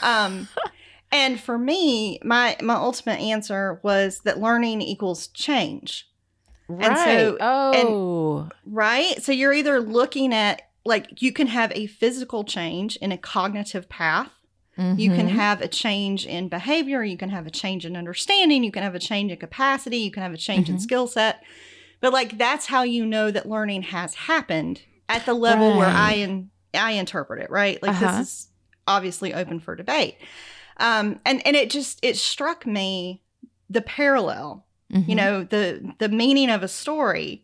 Um, 0.02 0.48
and 1.12 1.40
for 1.40 1.58
me, 1.58 2.20
my 2.24 2.58
my 2.62 2.76
ultimate 2.76 3.20
answer 3.20 3.80
was 3.84 4.20
that 4.26 4.40
learning 4.40 4.82
equals 4.82 5.28
change. 5.28 6.10
Right. 6.68 6.88
And 6.90 6.98
so, 6.98 7.38
oh. 7.40 8.42
And, 8.42 8.52
right. 8.74 9.22
So 9.24 9.32
you're 9.32 9.54
either 9.54 9.80
looking 9.80 10.34
at 10.34 10.62
like 10.86 11.22
you 11.22 11.32
can 11.32 11.48
have 11.48 11.72
a 11.74 11.88
physical 11.88 12.44
change 12.44 12.96
in 12.98 13.12
a 13.12 13.18
cognitive 13.18 13.90
path 13.90 14.30
You 14.98 15.10
can 15.12 15.28
Mhm. 15.28 15.32
have 15.32 15.62
a 15.62 15.68
change 15.70 16.26
in 16.26 16.50
behavior. 16.50 17.02
You 17.04 17.18
can 17.18 17.30
have 17.30 17.48
a 17.48 17.50
change 17.50 17.86
in 17.86 17.96
understanding. 17.96 18.62
You 18.64 18.72
can 18.72 18.84
have 18.84 18.94
a 18.96 19.00
change 19.00 19.32
in 19.32 19.38
capacity. 19.38 19.98
You 20.00 20.12
can 20.12 20.22
have 20.24 20.34
a 20.34 20.38
change 20.38 20.70
in 20.70 20.76
Mhm. 20.76 20.82
skill 20.82 21.08
set. 21.08 21.42
But 22.02 22.12
like 22.14 22.38
that's 22.38 22.66
how 22.66 22.84
you 22.84 23.06
know 23.06 23.32
that 23.32 23.48
learning 23.48 23.84
has 23.84 24.14
happened 24.16 24.82
at 25.08 25.26
the 25.26 25.34
level 25.34 25.78
where 25.78 25.90
I 25.90 26.14
in, 26.14 26.50
I 26.74 26.92
interpret 26.92 27.42
it. 27.42 27.50
Right, 27.50 27.82
like 27.82 27.92
Uh-huh. 27.92 28.18
this 28.20 28.28
is 28.28 28.48
obviously 28.86 29.34
open 29.34 29.60
for 29.62 29.76
debate. 29.76 30.16
Um, 30.78 31.20
and 31.26 31.46
and 31.48 31.56
it 31.56 31.70
just 31.70 32.00
it 32.04 32.18
struck 32.18 32.66
me 32.66 33.22
the 33.70 33.82
parallel. 33.82 34.66
You 34.96 35.02
Mhm. 35.02 35.16
know 35.18 35.44
the 35.44 35.94
the 36.00 36.10
meaning 36.10 36.50
of 36.50 36.64
a 36.64 36.68
story 36.70 37.44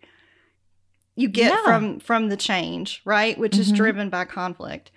you 1.16 1.28
get 1.28 1.52
Yeah. 1.52 1.64
from 1.66 2.00
from 2.00 2.30
the 2.30 2.38
change 2.38 3.02
right 3.06 3.38
which 3.38 3.58
is 3.58 3.72
Mhm. 3.72 3.76
driven 3.76 4.10
by 4.10 4.24
conflict 4.26 4.90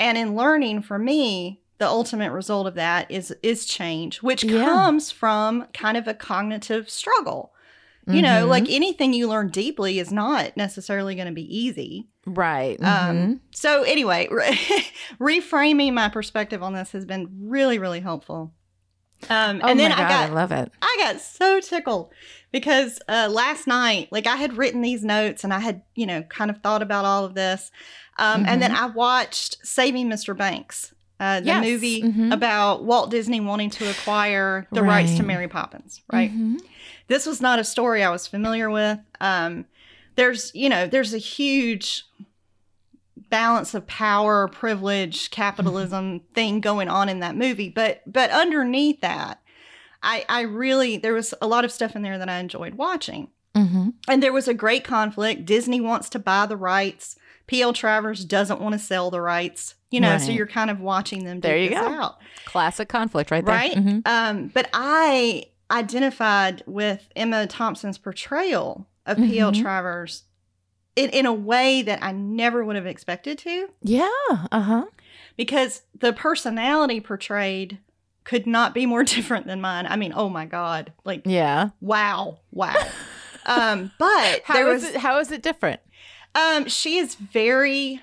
and 0.00 0.16
in 0.16 0.34
learning 0.34 0.82
for 0.82 0.98
me 0.98 1.60
the 1.76 1.86
ultimate 1.86 2.32
result 2.32 2.66
of 2.66 2.74
that 2.76 3.10
is 3.10 3.34
is 3.42 3.66
change 3.66 4.22
which 4.22 4.42
Yeah. 4.44 4.64
comes 4.64 5.10
from 5.10 5.66
kind 5.74 5.96
of 5.98 6.08
a 6.08 6.14
cognitive 6.14 6.88
struggle 6.88 7.52
you 8.06 8.22
know 8.22 8.46
Mhm. 8.46 8.48
like 8.48 8.70
anything 8.70 9.12
you 9.12 9.28
learn 9.28 9.48
deeply 9.50 9.98
is 9.98 10.10
not 10.10 10.56
necessarily 10.56 11.14
going 11.14 11.28
to 11.28 11.34
be 11.34 11.54
easy 11.54 12.08
right. 12.24 12.82
um 12.82 13.16
Mhm. 13.16 13.40
so 13.50 13.82
anyway 13.82 14.26
reframing 15.20 15.92
my 15.92 16.08
perspective 16.08 16.62
on 16.62 16.72
this 16.72 16.92
has 16.92 17.04
been 17.04 17.28
really 17.42 17.78
really 17.78 18.00
helpful 18.00 18.54
um 19.30 19.60
oh 19.62 19.68
and 19.68 19.78
then 19.80 19.90
my 19.90 19.96
i 19.96 20.00
God, 20.00 20.08
got 20.08 20.30
I 20.30 20.32
love 20.32 20.52
it. 20.52 20.72
I 20.80 20.96
got 21.00 21.20
so 21.20 21.60
tickled 21.60 22.12
because 22.52 22.98
uh, 23.08 23.28
last 23.30 23.66
night, 23.66 24.08
like 24.10 24.26
I 24.26 24.36
had 24.36 24.56
written 24.56 24.80
these 24.80 25.04
notes 25.04 25.44
and 25.44 25.52
I 25.52 25.58
had, 25.58 25.82
you 25.94 26.06
know, 26.06 26.22
kind 26.22 26.50
of 26.50 26.62
thought 26.62 26.80
about 26.82 27.04
all 27.04 27.24
of 27.26 27.34
this. 27.34 27.70
Um, 28.18 28.44
And 28.46 28.62
then 28.62 28.72
I 28.72 28.86
watched 28.86 29.58
Saving 29.66 30.08
Mr. 30.08 30.34
Banks, 30.36 30.94
uh, 31.20 31.40
the 31.40 31.46
Yes. 31.46 31.62
movie 31.62 32.02
Mhm. 32.04 32.32
about 32.32 32.84
Walt 32.84 33.10
Disney 33.10 33.40
wanting 33.40 33.68
to 33.70 33.88
acquire 33.88 34.66
the 34.72 34.82
rights 34.82 35.14
to 35.18 35.22
Mary 35.22 35.46
Poppins, 35.48 36.00
right? 36.12 36.32
Mhm. 36.32 36.56
This 37.08 37.26
was 37.26 37.40
not 37.40 37.58
a 37.58 37.64
story 37.64 38.02
I 38.02 38.10
was 38.10 38.26
familiar 38.26 38.70
with. 38.70 38.98
Um, 39.20 39.66
there's, 40.16 40.50
you 40.54 40.68
know, 40.70 40.86
there's 40.86 41.12
a 41.12 41.18
huge 41.18 42.06
balance 43.30 43.74
of 43.74 43.86
power, 43.86 44.48
privilege, 44.48 45.30
capitalism 45.30 46.20
thing 46.34 46.60
going 46.60 46.88
on 46.88 47.08
in 47.08 47.20
that 47.20 47.36
movie, 47.36 47.68
but 47.68 48.02
but 48.06 48.30
underneath 48.30 49.00
that, 49.00 49.40
I 50.02 50.24
I 50.28 50.42
really 50.42 50.96
there 50.96 51.14
was 51.14 51.34
a 51.40 51.46
lot 51.46 51.64
of 51.64 51.72
stuff 51.72 51.94
in 51.96 52.02
there 52.02 52.18
that 52.18 52.28
I 52.28 52.38
enjoyed 52.38 52.74
watching. 52.74 53.28
Mhm. 53.56 53.94
And 54.08 54.22
there 54.22 54.32
was 54.32 54.46
a 54.48 54.54
great 54.54 54.84
conflict. 54.84 55.44
Disney 55.44 55.80
wants 55.80 56.08
to 56.10 56.18
buy 56.18 56.46
the 56.46 56.56
rights. 56.56 57.16
PL 57.48 57.72
Travers 57.72 58.24
doesn't 58.24 58.60
want 58.60 58.74
to 58.74 58.78
sell 58.78 59.10
the 59.10 59.20
rights. 59.20 59.74
You 59.90 60.00
know, 60.00 60.18
so 60.18 60.30
you're 60.32 60.46
kind 60.46 60.68
of 60.70 60.80
watching 60.80 61.24
them 61.24 61.40
There 61.40 61.56
you 61.56 61.70
go. 61.70 61.76
out. 61.76 62.18
Classic 62.44 62.86
conflict 62.90 63.30
right 63.30 63.42
there. 63.44 63.54
Right? 63.54 63.72
Mhm. 63.74 64.06
Um, 64.06 64.48
but 64.48 64.68
I 64.74 65.44
identified 65.70 66.62
with 66.66 67.08
Emma 67.16 67.46
Thompson's 67.46 67.96
portrayal 67.96 68.86
of 69.06 69.16
PL 69.16 69.52
Mhm. 69.52 69.62
Travers 69.62 70.24
in, 70.98 71.10
in 71.10 71.26
a 71.26 71.32
way 71.32 71.82
that 71.82 72.02
I 72.02 72.12
never 72.12 72.64
would 72.64 72.76
have 72.76 72.86
expected 72.86 73.38
to 73.38 73.68
Yeah. 73.82 74.08
Uh 74.52 74.60
huh. 74.60 74.84
because 75.36 75.82
the 75.98 76.12
personality 76.12 77.00
portrayed 77.00 77.78
could 78.24 78.46
not 78.46 78.74
be 78.74 78.84
more 78.86 79.04
different 79.14 79.46
than 79.46 79.60
mine. 79.60 79.86
I 79.86 79.96
mean, 79.96 80.12
oh 80.14 80.28
my 80.28 80.44
God. 80.46 80.92
Like, 81.04 81.22
Yeah. 81.24 81.70
wow, 81.80 82.40
wow. 82.50 82.74
um, 83.46 83.90
but 83.98 84.42
How 84.44 84.54
there 84.54 84.70
is 84.72 84.82
was, 84.82 84.90
it? 84.94 84.96
How 85.00 85.18
is 85.20 85.30
it 85.30 85.42
different? 85.42 85.80
um, 86.34 86.68
she 86.68 86.98
is 86.98 87.14
very 87.14 88.02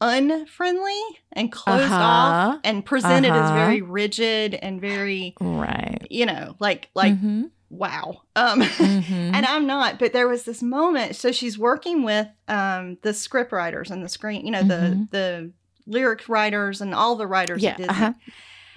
unfriendly 0.00 1.00
and 1.32 1.50
closed 1.52 1.92
Uh-huh. 1.92 2.02
off 2.02 2.60
and 2.64 2.84
presented 2.84 3.30
as 3.34 3.50
Uh-huh. 3.50 3.54
very 3.54 3.82
rigid 3.82 4.54
and 4.54 4.80
very, 4.80 5.34
Right. 5.40 6.06
you 6.10 6.26
know, 6.26 6.56
like, 6.58 6.90
like, 6.94 7.14
Mhm. 7.14 7.50
Wow. 7.76 8.22
Um, 8.36 8.60
Mhm. 8.62 9.02
and 9.34 9.44
I'm 9.46 9.66
not, 9.66 9.98
but 9.98 10.12
there 10.12 10.28
was 10.28 10.44
this 10.44 10.62
moment. 10.62 11.16
So 11.16 11.32
she's 11.32 11.58
working 11.58 12.02
with 12.02 12.28
um 12.48 12.98
the 13.02 13.12
script 13.14 13.52
writers 13.52 13.90
and 13.90 14.04
the 14.04 14.08
screen, 14.08 14.44
you 14.44 14.50
know, 14.52 14.62
Mhm. 14.62 14.68
the 14.68 15.08
the 15.18 15.50
lyric 15.86 16.28
writers 16.28 16.80
and 16.80 16.94
all 16.94 17.16
the 17.16 17.26
writers 17.26 17.62
yeah. 17.62 17.70
at 17.72 17.76
Disney. 17.78 17.90
Uh-huh. 17.92 18.12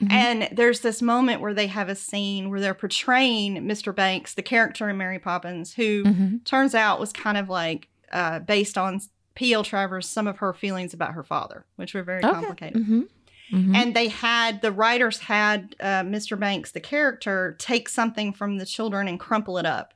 Mhm. 0.02 0.12
And 0.12 0.50
there's 0.52 0.82
this 0.82 1.02
moment 1.02 1.42
where 1.42 1.54
they 1.54 1.68
have 1.68 1.90
a 1.90 1.96
scene 1.96 2.50
where 2.50 2.60
they're 2.60 2.74
portraying 2.76 3.56
Mr. 3.66 3.96
Banks, 3.96 4.34
the 4.36 4.44
character 4.44 4.90
in 4.90 4.98
Mary 4.98 5.18
Poppins, 5.20 5.74
who 5.74 6.04
Mhm. 6.04 6.44
turns 6.46 6.76
out 6.76 7.00
was 7.00 7.12
kind 7.14 7.38
of 7.38 7.50
like 7.50 7.88
uh, 8.14 8.40
based 8.40 8.78
on 8.78 9.02
P.L. 9.36 9.64
Travers, 9.64 10.08
some 10.08 10.28
of 10.28 10.38
her 10.38 10.54
feelings 10.54 10.94
about 10.94 11.14
her 11.14 11.24
father, 11.24 11.66
which 11.78 11.94
were 11.94 12.04
very 12.04 12.24
Okay. 12.24 12.34
complicated. 12.34 13.08
Mhm. 13.52 13.66
Mhm. 13.68 13.76
And 13.76 13.96
they 13.96 14.08
had 14.10 14.62
the 14.62 14.72
writers 14.72 15.20
had 15.20 15.76
uh, 15.80 16.04
Mr. 16.04 16.38
Banks, 16.40 16.72
the 16.72 16.80
character, 16.80 17.56
take 17.60 17.88
something 17.90 18.34
from 18.34 18.58
the 18.58 18.66
children 18.66 19.08
and 19.08 19.20
crumple 19.20 19.58
it 19.58 19.66
up. 19.66 19.94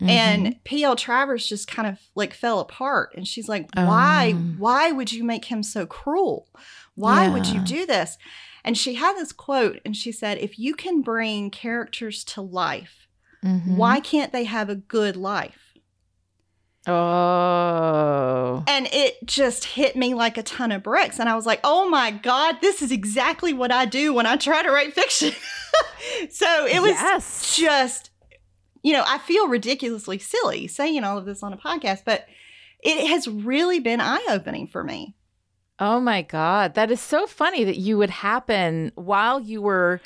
Mhm. 0.00 0.08
And 0.08 0.64
P.L. 0.64 0.94
Travers 0.96 1.46
just 1.48 1.68
kind 1.68 1.88
of 1.88 1.98
like 2.14 2.34
fell 2.34 2.60
apart. 2.60 3.12
And 3.16 3.26
she's 3.26 3.48
like, 3.48 3.68
why, 3.74 4.32
Oh. 4.34 4.38
why 4.58 4.92
would 4.92 5.12
you 5.12 5.24
make 5.24 5.46
him 5.46 5.62
so 5.62 5.86
cruel? 5.86 6.48
Why 6.94 7.28
would 7.28 7.46
you 7.46 7.60
do 7.60 7.86
this? 7.86 8.16
And 8.64 8.76
she 8.76 8.94
had 8.94 9.14
this 9.16 9.32
quote 9.32 9.80
and 9.84 9.96
she 9.96 10.10
said, 10.12 10.38
if 10.38 10.58
you 10.58 10.74
can 10.74 11.00
bring 11.02 11.50
characters 11.50 12.24
to 12.24 12.40
life, 12.42 13.06
Mhm. 13.44 13.76
why 13.76 14.00
can't 14.00 14.32
they 14.32 14.44
have 14.44 14.68
a 14.68 14.74
good 14.74 15.16
life? 15.16 15.65
Oh. 16.86 18.62
And 18.68 18.88
it 18.92 19.16
just 19.24 19.64
hit 19.64 19.96
me 19.96 20.14
like 20.14 20.38
a 20.38 20.42
ton 20.42 20.70
of 20.70 20.82
bricks. 20.82 21.18
And 21.18 21.28
I 21.28 21.34
was 21.34 21.46
like, 21.46 21.60
oh 21.64 21.88
my 21.88 22.10
God, 22.10 22.58
this 22.60 22.80
is 22.80 22.92
exactly 22.92 23.52
what 23.52 23.72
I 23.72 23.86
do 23.86 24.14
when 24.14 24.26
I 24.26 24.36
try 24.36 24.62
to 24.62 24.70
write 24.70 24.94
fiction. 24.94 25.32
so 26.30 26.66
it 26.66 26.80
was 26.80 26.92
yes. 26.92 27.56
just, 27.56 28.10
you 28.82 28.92
know, 28.92 29.04
I 29.06 29.18
feel 29.18 29.48
ridiculously 29.48 30.18
silly 30.18 30.68
saying 30.68 31.02
all 31.02 31.18
of 31.18 31.24
this 31.24 31.42
on 31.42 31.52
a 31.52 31.58
podcast, 31.58 32.02
but 32.04 32.26
it 32.80 33.08
has 33.08 33.26
really 33.26 33.80
been 33.80 34.00
eye 34.00 34.24
opening 34.28 34.68
for 34.68 34.84
me. 34.84 35.16
Oh 35.78 36.00
my 36.00 36.22
God. 36.22 36.74
That 36.74 36.90
is 36.90 37.00
so 37.00 37.26
funny 37.26 37.64
that 37.64 37.76
you 37.76 37.98
would 37.98 38.10
happen 38.10 38.92
while 38.94 39.40
you 39.40 39.60
were 39.60 40.00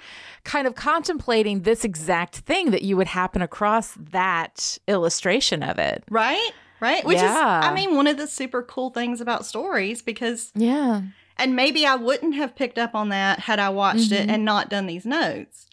kind 0.45 0.67
of 0.67 0.75
contemplating 0.75 1.63
this 1.63 1.85
exact 1.85 2.37
thing 2.37 2.71
that 2.71 2.83
you 2.83 2.97
would 2.97 3.07
happen 3.07 3.43
across 3.43 3.95
that 4.11 4.79
illustration 4.89 5.63
of 5.63 5.79
it. 5.79 6.03
Right? 6.11 6.51
Right? 6.81 7.05
Which 7.05 7.19
Yeah. 7.19 7.31
is, 7.31 7.37
I 7.71 7.75
mean, 7.75 7.95
one 7.95 8.07
of 8.07 8.17
the 8.17 8.27
super 8.27 8.63
cool 8.63 8.91
things 8.91 9.21
about 9.21 9.45
stories 9.47 10.01
because, 10.03 10.51
Yeah. 10.55 11.03
and 11.37 11.55
maybe 11.55 11.85
I 11.87 11.95
wouldn't 11.97 12.35
have 12.35 12.57
picked 12.57 12.79
up 12.79 12.95
on 12.95 13.11
that 13.11 13.41
had 13.41 13.59
I 13.59 13.69
watched 13.69 14.13
it 14.13 14.27
Mhm. 14.29 14.33
and 14.33 14.45
not 14.45 14.71
done 14.71 14.87
these 14.87 15.05
notes. 15.07 15.67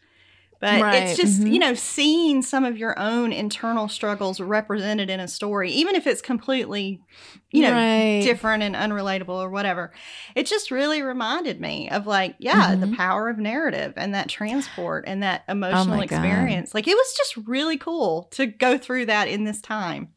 But 0.59 0.81
Right, 0.81 1.03
it's 1.03 1.15
just, 1.17 1.41
mhm. 1.41 1.53
you 1.53 1.59
know, 1.59 1.75
seeing 1.75 2.41
some 2.41 2.65
of 2.65 2.77
your 2.79 2.97
own 2.97 3.31
internal 3.31 3.87
struggles 3.87 4.39
represented 4.39 5.07
in 5.07 5.19
a 5.19 5.27
story, 5.27 5.71
even 5.71 5.93
if 5.95 6.07
it's 6.07 6.19
completely, 6.21 6.99
you 7.51 7.61
know, 7.61 7.73
Right. 7.73 8.21
different 8.23 8.63
and 8.63 8.75
unrelatable 8.75 9.35
or 9.39 9.51
whatever. 9.51 9.93
It 10.33 10.47
just 10.47 10.71
really 10.71 11.03
reminded 11.03 11.61
me 11.61 11.89
of 11.91 12.07
like, 12.07 12.35
yeah, 12.39 12.75
the 12.75 12.87
Mhm. 12.87 12.97
power 12.97 13.29
of 13.29 13.37
narrative 13.37 13.93
and 13.97 14.15
that 14.15 14.29
transport 14.29 15.03
and 15.05 15.21
that 15.21 15.43
emotional 15.47 15.93
Oh 15.93 15.97
my 15.99 16.05
God. 16.07 16.23
experience. 16.23 16.73
Like 16.73 16.87
it 16.87 16.95
was 16.97 17.13
just 17.15 17.37
really 17.47 17.77
cool 17.77 18.23
to 18.31 18.47
go 18.47 18.79
through 18.79 19.05
that 19.05 19.27
in 19.27 19.43
this 19.43 19.61
time. 19.61 20.09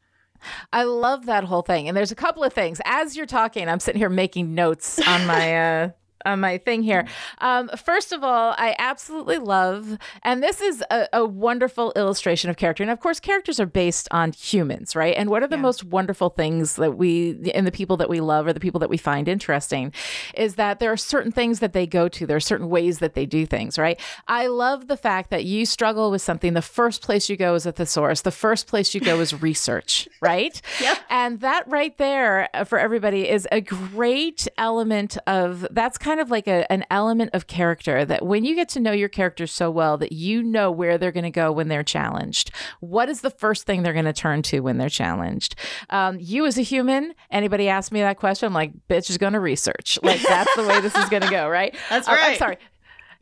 I 0.72 0.84
love 0.84 1.26
that 1.26 1.44
whole 1.44 1.62
thing. 1.62 1.88
And 1.88 1.96
there's 1.96 2.12
a 2.12 2.16
couple 2.16 2.44
of 2.44 2.52
things. 2.52 2.80
As 2.84 3.16
you're 3.16 3.26
talking, 3.26 3.68
I'm 3.68 3.80
sitting 3.80 3.98
here 3.98 4.08
making 4.08 4.54
notes 4.54 5.00
on 5.06 5.26
my 5.26 5.56
uh 5.56 5.90
on 6.26 6.40
my 6.40 6.58
thing 6.58 6.82
here. 6.82 7.06
Um, 7.38 7.68
first 7.84 8.12
of 8.12 8.22
all, 8.24 8.54
I 8.58 8.74
absolutely 8.78 9.38
love, 9.38 9.98
and 10.22 10.42
this 10.42 10.60
is 10.60 10.82
a, 10.90 11.06
a 11.12 11.24
wonderful 11.24 11.92
illustration 11.96 12.50
of 12.50 12.56
character. 12.56 12.82
And 12.82 12.90
of 12.90 13.00
course, 13.00 13.20
characters 13.20 13.58
are 13.60 13.66
based 13.66 14.08
on 14.10 14.32
humans, 14.32 14.96
right? 14.96 15.14
And 15.16 15.30
what 15.30 15.42
are 15.42 15.46
the 15.48 15.56
Yeah. 15.56 15.62
most 15.62 15.84
wonderful 15.84 16.30
things 16.30 16.76
that 16.76 16.96
we, 16.96 17.50
and 17.54 17.66
the 17.66 17.72
people 17.72 17.96
that 17.98 18.08
we 18.08 18.20
love, 18.20 18.46
or 18.46 18.52
the 18.52 18.60
people 18.60 18.80
that 18.80 18.90
we 18.90 18.96
find 18.96 19.28
interesting, 19.28 19.92
is 20.34 20.54
that 20.56 20.78
there 20.78 20.90
are 20.92 20.96
certain 20.96 21.32
things 21.32 21.60
that 21.60 21.72
they 21.72 21.86
go 21.86 22.08
to. 22.08 22.26
There 22.26 22.36
are 22.36 22.40
certain 22.40 22.68
ways 22.68 22.98
that 23.00 23.14
they 23.14 23.26
do 23.26 23.46
things, 23.46 23.78
right? 23.78 23.98
I 24.28 24.46
love 24.46 24.88
the 24.88 24.96
fact 24.96 25.30
that 25.30 25.44
you 25.44 25.66
struggle 25.66 26.10
with 26.10 26.22
something. 26.22 26.54
The 26.54 26.62
first 26.62 27.02
place 27.02 27.28
you 27.28 27.36
go 27.36 27.54
is 27.54 27.66
a 27.66 27.72
thesaurus. 27.72 28.22
The 28.22 28.30
first 28.30 28.66
place 28.66 28.94
you 28.94 29.00
go 29.00 29.20
is 29.20 29.40
research, 29.42 30.08
right? 30.20 30.60
Yep. 30.80 30.98
And 31.10 31.40
that 31.40 31.68
right 31.68 31.96
there 31.98 32.48
uh, 32.54 32.64
for 32.64 32.78
everybody 32.78 33.28
is 33.28 33.46
a 33.52 33.60
great 33.60 34.48
element 34.58 35.16
of 35.26 35.66
that's 35.70 35.98
kind 35.98 36.09
of 36.18 36.30
like 36.30 36.48
a, 36.48 36.70
an 36.72 36.84
element 36.90 37.30
of 37.34 37.46
character 37.46 38.04
that 38.04 38.24
when 38.24 38.44
you 38.44 38.54
get 38.54 38.68
to 38.70 38.80
know 38.80 38.92
your 38.92 39.08
characters 39.08 39.52
so 39.52 39.70
well 39.70 39.96
that 39.98 40.12
you 40.12 40.42
know 40.42 40.70
where 40.70 40.98
they're 40.98 41.12
going 41.12 41.24
to 41.24 41.30
go 41.30 41.52
when 41.52 41.68
they're 41.68 41.84
challenged. 41.84 42.50
What 42.80 43.08
is 43.08 43.20
the 43.20 43.30
first 43.30 43.66
thing 43.66 43.82
they're 43.82 43.92
going 43.92 44.04
to 44.06 44.12
turn 44.12 44.42
to 44.42 44.60
when 44.60 44.78
they're 44.78 44.88
challenged? 44.88 45.54
Um, 45.90 46.18
you 46.18 46.46
as 46.46 46.58
a 46.58 46.62
human, 46.62 47.14
anybody 47.30 47.68
ask 47.68 47.92
me 47.92 48.00
that 48.00 48.16
question, 48.16 48.46
I'm 48.46 48.54
like, 48.54 48.72
bitch 48.88 49.10
is 49.10 49.18
going 49.18 49.34
to 49.34 49.40
research. 49.40 49.98
Like 50.02 50.22
that's 50.22 50.54
the 50.56 50.66
way 50.66 50.80
this 50.80 50.96
is 50.96 51.08
going 51.08 51.22
to 51.22 51.30
go, 51.30 51.48
right? 51.48 51.74
That's 51.90 52.08
Oh, 52.08 52.12
I'm 52.32 52.36
sorry. 52.38 52.56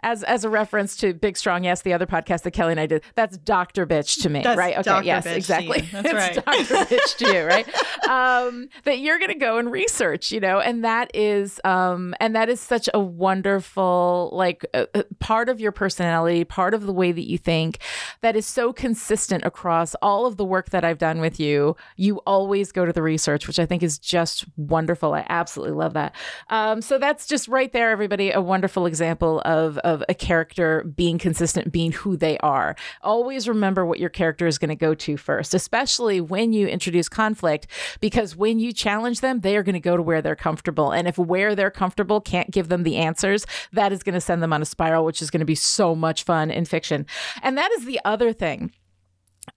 As 0.00 0.22
as 0.24 0.44
a 0.44 0.48
reference 0.50 0.96
to 0.96 1.14
Big 1.14 1.36
Strong 1.36 1.64
Yes, 1.64 1.82
the 1.82 1.92
other 1.92 2.06
podcast 2.06 2.42
that 2.42 2.52
Kelly 2.52 2.72
and 2.72 2.80
I 2.80 2.86
did. 2.86 3.02
That's 3.14 3.36
Doctor 3.38 3.86
Bitch 3.86 4.22
to 4.22 4.30
me, 4.30 4.42
That's 4.42 4.56
right? 4.58 4.74
Okay, 4.74 4.82
Dr. 4.82 5.06
yes, 5.06 5.26
Bitch 5.26 5.36
exactly. 5.36 5.80
That's 5.92 6.12
right. 6.12 6.34
Doctor 6.34 6.74
Bitch 6.94 7.16
to 7.18 7.34
you, 7.34 7.44
right? 7.44 7.66
Um, 8.08 8.70
that 8.84 9.00
you're 9.00 9.18
going 9.18 9.32
to 9.32 9.38
go 9.38 9.58
and 9.58 9.70
research, 9.70 10.32
you 10.32 10.40
know, 10.40 10.60
and 10.60 10.82
that 10.82 11.10
is, 11.14 11.60
um, 11.62 12.14
and 12.20 12.34
that 12.34 12.48
is 12.48 12.58
such 12.58 12.88
a 12.94 12.98
wonderful 12.98 14.30
like 14.32 14.64
uh, 14.72 14.86
uh, 14.94 15.02
part 15.18 15.50
of 15.50 15.60
your 15.60 15.72
personality, 15.72 16.44
part 16.44 16.72
of 16.72 16.86
the 16.86 16.92
way 16.92 17.12
that 17.12 17.28
you 17.28 17.36
think, 17.36 17.78
that 18.22 18.34
is 18.34 18.46
so 18.46 18.72
consistent 18.72 19.44
across 19.44 19.94
all 19.96 20.24
of 20.24 20.38
the 20.38 20.44
work 20.44 20.70
that 20.70 20.84
I've 20.84 20.96
done 20.98 21.20
with 21.20 21.38
you. 21.38 21.76
You 21.96 22.16
always 22.26 22.72
go 22.72 22.86
to 22.86 22.92
the 22.92 23.02
research, 23.02 23.46
which 23.46 23.58
I 23.58 23.66
think 23.66 23.82
is 23.82 23.98
just 23.98 24.46
wonderful. 24.56 25.12
I 25.12 25.26
absolutely 25.28 25.76
love 25.76 25.92
that. 25.92 26.14
Um, 26.48 26.80
so 26.80 26.98
that's 26.98 27.26
just 27.26 27.46
right 27.48 27.72
there, 27.72 27.90
everybody, 27.90 28.30
a 28.30 28.40
wonderful 28.40 28.86
example 28.86 29.42
of 29.44 29.78
of 29.88 30.04
a 30.08 30.14
character 30.14 30.84
being 30.84 31.18
consistent, 31.18 31.72
being 31.72 31.92
who 31.92 32.16
they 32.16 32.36
are. 32.38 32.76
Always 33.02 33.48
remember 33.48 33.86
what 33.86 33.98
your 33.98 34.10
character 34.10 34.46
is 34.46 34.58
going 34.58 34.68
to 34.68 34.76
go 34.76 34.94
to 34.94 35.16
first, 35.16 35.54
especially 35.54 36.20
when 36.20 36.52
you 36.52 36.68
introduce 36.68 37.08
conflict, 37.08 37.66
because 38.00 38.36
when 38.36 38.58
you 38.58 38.72
challenge 38.72 39.20
them, 39.20 39.40
they 39.40 39.56
are 39.56 39.62
going 39.62 39.74
to 39.74 39.80
go 39.80 39.96
to 39.96 40.02
where 40.02 40.20
they're 40.20 40.36
comfortable. 40.36 40.92
And 40.92 41.08
if 41.08 41.16
where 41.16 41.54
they're 41.54 41.70
comfortable 41.70 42.20
can't 42.20 42.50
give 42.50 42.68
them 42.68 42.82
the 42.82 42.96
answers, 42.96 43.46
that 43.72 43.92
is 43.92 44.02
going 44.02 44.14
to 44.14 44.20
send 44.20 44.42
them 44.42 44.52
on 44.52 44.60
a 44.60 44.66
spiral, 44.66 45.04
which 45.04 45.22
is 45.22 45.30
going 45.30 45.40
to 45.40 45.46
be 45.46 45.54
so 45.54 45.94
much 45.94 46.22
fun 46.24 46.50
in 46.50 46.66
fiction. 46.66 47.06
And 47.42 47.56
that 47.56 47.72
is 47.72 47.86
the 47.86 48.00
other 48.04 48.32
thing 48.32 48.72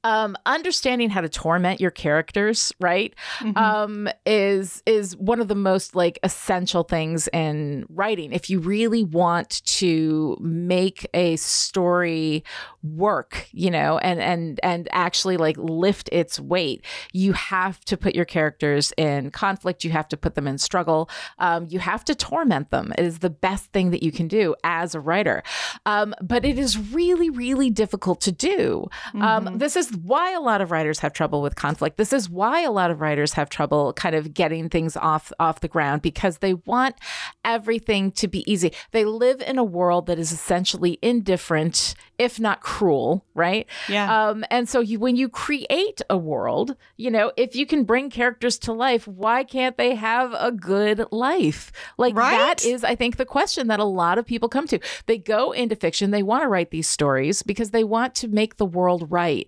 um 0.03 0.35
understanding 0.45 1.09
how 1.09 1.21
to 1.21 1.29
torment 1.29 1.79
your 1.81 1.91
characters 1.91 2.71
right 2.79 3.13
Mhm. 3.39 3.57
um 3.57 4.09
is 4.25 4.81
is 4.85 5.15
one 5.17 5.39
of 5.39 5.47
the 5.47 5.55
most 5.55 5.95
like 5.95 6.19
essential 6.23 6.83
things 6.83 7.27
in 7.33 7.85
writing. 7.89 8.31
If 8.31 8.49
you 8.49 8.59
really 8.59 9.03
want 9.03 9.63
to 9.65 10.37
make 10.41 11.07
a 11.13 11.35
story 11.37 12.43
work 12.83 13.47
you 13.51 13.69
know 13.69 13.97
and 13.99 14.19
and 14.19 14.59
and 14.63 14.87
actually 14.91 15.37
like 15.37 15.55
lift 15.57 16.09
its 16.11 16.39
weight 16.39 16.83
you 17.13 17.33
have 17.33 17.79
to 17.81 17.95
put 17.97 18.15
your 18.15 18.25
characters 18.25 18.91
in 18.97 19.29
conflict. 19.31 19.83
You 19.83 19.91
have 19.91 20.07
to 20.09 20.17
put 20.17 20.35
them 20.35 20.47
in 20.47 20.57
struggle. 20.57 21.09
Um, 21.39 21.67
you 21.69 21.79
have 21.79 22.03
to 22.05 22.15
torment 22.15 22.71
them. 22.71 22.91
It 22.97 23.05
is 23.05 23.19
the 23.19 23.29
best 23.29 23.65
thing 23.71 23.91
that 23.91 24.01
you 24.03 24.11
can 24.11 24.27
do 24.27 24.55
as 24.63 24.95
a 24.95 24.99
writer. 24.99 25.43
Um, 25.85 26.13
but 26.21 26.43
it 26.45 26.57
is 26.57 26.77
really 26.93 27.29
really 27.29 27.69
difficult 27.69 28.21
to 28.21 28.31
do. 28.31 28.87
Um, 29.13 29.45
Mhm. 29.45 29.59
this 29.59 29.75
is 29.75 29.80
why 29.89 30.31
a 30.33 30.39
lot 30.39 30.61
of 30.61 30.71
writers 30.71 30.99
have 30.99 31.13
trouble 31.13 31.41
with 31.41 31.55
conflict. 31.55 31.97
This 31.97 32.13
is 32.13 32.29
why 32.29 32.61
a 32.61 32.71
lot 32.71 32.91
of 32.91 33.01
writers 33.01 33.33
have 33.33 33.49
trouble 33.49 33.93
kind 33.93 34.15
of 34.15 34.33
getting 34.33 34.69
things 34.69 34.95
off 34.95 35.31
off 35.39 35.61
the 35.61 35.67
ground 35.67 36.01
because 36.01 36.37
they 36.37 36.53
want 36.53 36.95
everything 37.43 38.11
to 38.11 38.27
be 38.27 38.49
easy. 38.51 38.73
They 38.91 39.05
live 39.05 39.41
in 39.41 39.57
a 39.57 39.63
world 39.63 40.05
that 40.07 40.19
is 40.19 40.31
essentially 40.31 40.99
indifferent, 41.01 41.95
if 42.17 42.39
not 42.39 42.61
cruel, 42.61 43.25
right? 43.33 43.67
yeah. 43.87 44.29
Um, 44.29 44.45
and 44.51 44.67
so 44.67 44.79
you, 44.79 44.99
when 44.99 45.15
you 45.15 45.29
create 45.29 46.01
a 46.09 46.17
world, 46.17 46.75
you 46.97 47.09
know, 47.09 47.31
if 47.37 47.55
you 47.55 47.65
can 47.65 47.83
bring 47.83 48.09
characters 48.09 48.57
to 48.59 48.73
life, 48.73 49.07
why 49.07 49.43
can't 49.43 49.77
they 49.77 49.95
have 49.95 50.33
a 50.37 50.51
good 50.51 51.05
life? 51.11 51.71
Like 51.97 52.15
Right? 52.15 52.31
that 52.31 52.65
is, 52.65 52.83
I 52.83 52.95
think, 52.95 53.17
the 53.17 53.25
question 53.25 53.67
that 53.67 53.79
a 53.79 53.85
lot 53.85 54.17
of 54.17 54.25
people 54.25 54.49
come 54.49 54.67
to. 54.67 54.79
They 55.05 55.17
go 55.17 55.51
into 55.51 55.75
fiction, 55.75 56.11
they 56.11 56.23
want 56.23 56.43
to 56.43 56.47
write 56.47 56.71
these 56.71 56.87
stories 56.87 57.43
because 57.43 57.71
they 57.71 57.83
want 57.83 58.15
to 58.15 58.27
make 58.27 58.57
the 58.57 58.65
world 58.65 59.07
right. 59.11 59.47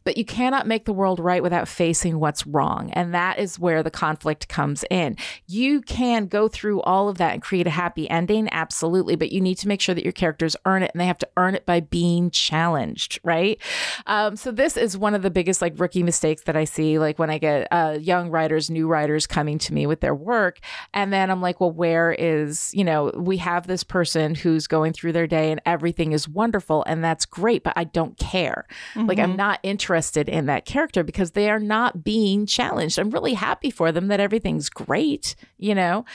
But 0.03 0.17
you 0.17 0.25
cannot 0.25 0.67
make 0.67 0.85
the 0.85 0.93
world 0.93 1.19
right 1.19 1.43
without 1.43 1.67
facing 1.67 2.19
what's 2.19 2.47
wrong. 2.47 2.89
And 2.93 3.13
that 3.13 3.37
is 3.39 3.59
where 3.59 3.83
the 3.83 3.91
conflict 3.91 4.47
comes 4.47 4.83
in. 4.89 5.15
You 5.47 5.81
can 5.81 6.25
go 6.27 6.47
through 6.47 6.81
all 6.81 7.07
of 7.07 7.17
that 7.19 7.33
and 7.33 7.41
create 7.41 7.67
a 7.67 7.71
happy 7.71 8.09
ending, 8.09 8.49
absolutely, 8.51 9.15
but 9.15 9.31
you 9.31 9.39
need 9.41 9.55
to 9.59 9.67
make 9.67 9.79
sure 9.81 9.93
that 9.93 10.03
your 10.03 10.11
characters 10.11 10.55
earn 10.65 10.81
it 10.81 10.91
and 10.93 10.99
they 11.01 11.05
have 11.05 11.19
to 11.19 11.29
earn 11.37 11.53
it 11.53 11.65
by 11.65 11.81
being 11.81 12.31
challenged, 12.31 13.19
right? 13.23 13.59
Um, 14.07 14.35
so 14.35 14.51
this 14.51 14.75
is 14.77 14.97
one 14.97 15.13
of 15.13 15.21
the 15.21 15.29
biggest 15.29 15.61
like 15.61 15.79
rookie 15.79 16.03
mistakes 16.03 16.43
that 16.43 16.55
I 16.55 16.63
see, 16.63 16.97
like 16.97 17.19
when 17.19 17.29
I 17.29 17.37
get 17.37 17.67
uh, 17.71 17.97
young 17.99 18.29
writers, 18.29 18.69
new 18.69 18.87
writers 18.87 19.27
coming 19.27 19.57
to 19.59 19.73
me 19.73 19.85
with 19.85 20.01
their 20.01 20.15
work, 20.15 20.59
and 20.93 21.13
then 21.13 21.29
I'm 21.29 21.41
like, 21.41 21.59
well, 21.59 21.71
where 21.71 22.11
is 22.11 22.71
you 22.73 22.83
know 22.83 23.11
we 23.15 23.37
have 23.37 23.67
this 23.67 23.83
person 23.83 24.33
who's 24.35 24.65
going 24.67 24.93
through 24.93 25.13
their 25.13 25.27
day 25.27 25.51
and 25.51 25.61
everything 25.65 26.11
is 26.11 26.27
wonderful 26.27 26.83
and 26.87 27.03
that's 27.03 27.25
great, 27.25 27.63
but 27.63 27.73
I 27.75 27.83
don't 27.83 28.17
care. 28.17 28.65
Like 28.95 29.19
I'm 29.19 29.33
Mhm. 29.33 29.37
not 29.37 29.59
interested 29.63 29.90
in 30.29 30.45
that 30.45 30.65
character 30.65 31.03
because 31.03 31.31
they 31.31 31.49
are 31.49 31.59
not 31.59 32.03
being 32.03 32.45
challenged. 32.45 32.99
I'm 32.99 33.09
really 33.09 33.33
happy 33.33 33.69
for 33.69 33.91
them 33.91 34.07
that 34.07 34.19
everything's 34.19 34.69
great, 34.69 35.35
you 35.57 35.75
know, 35.75 36.05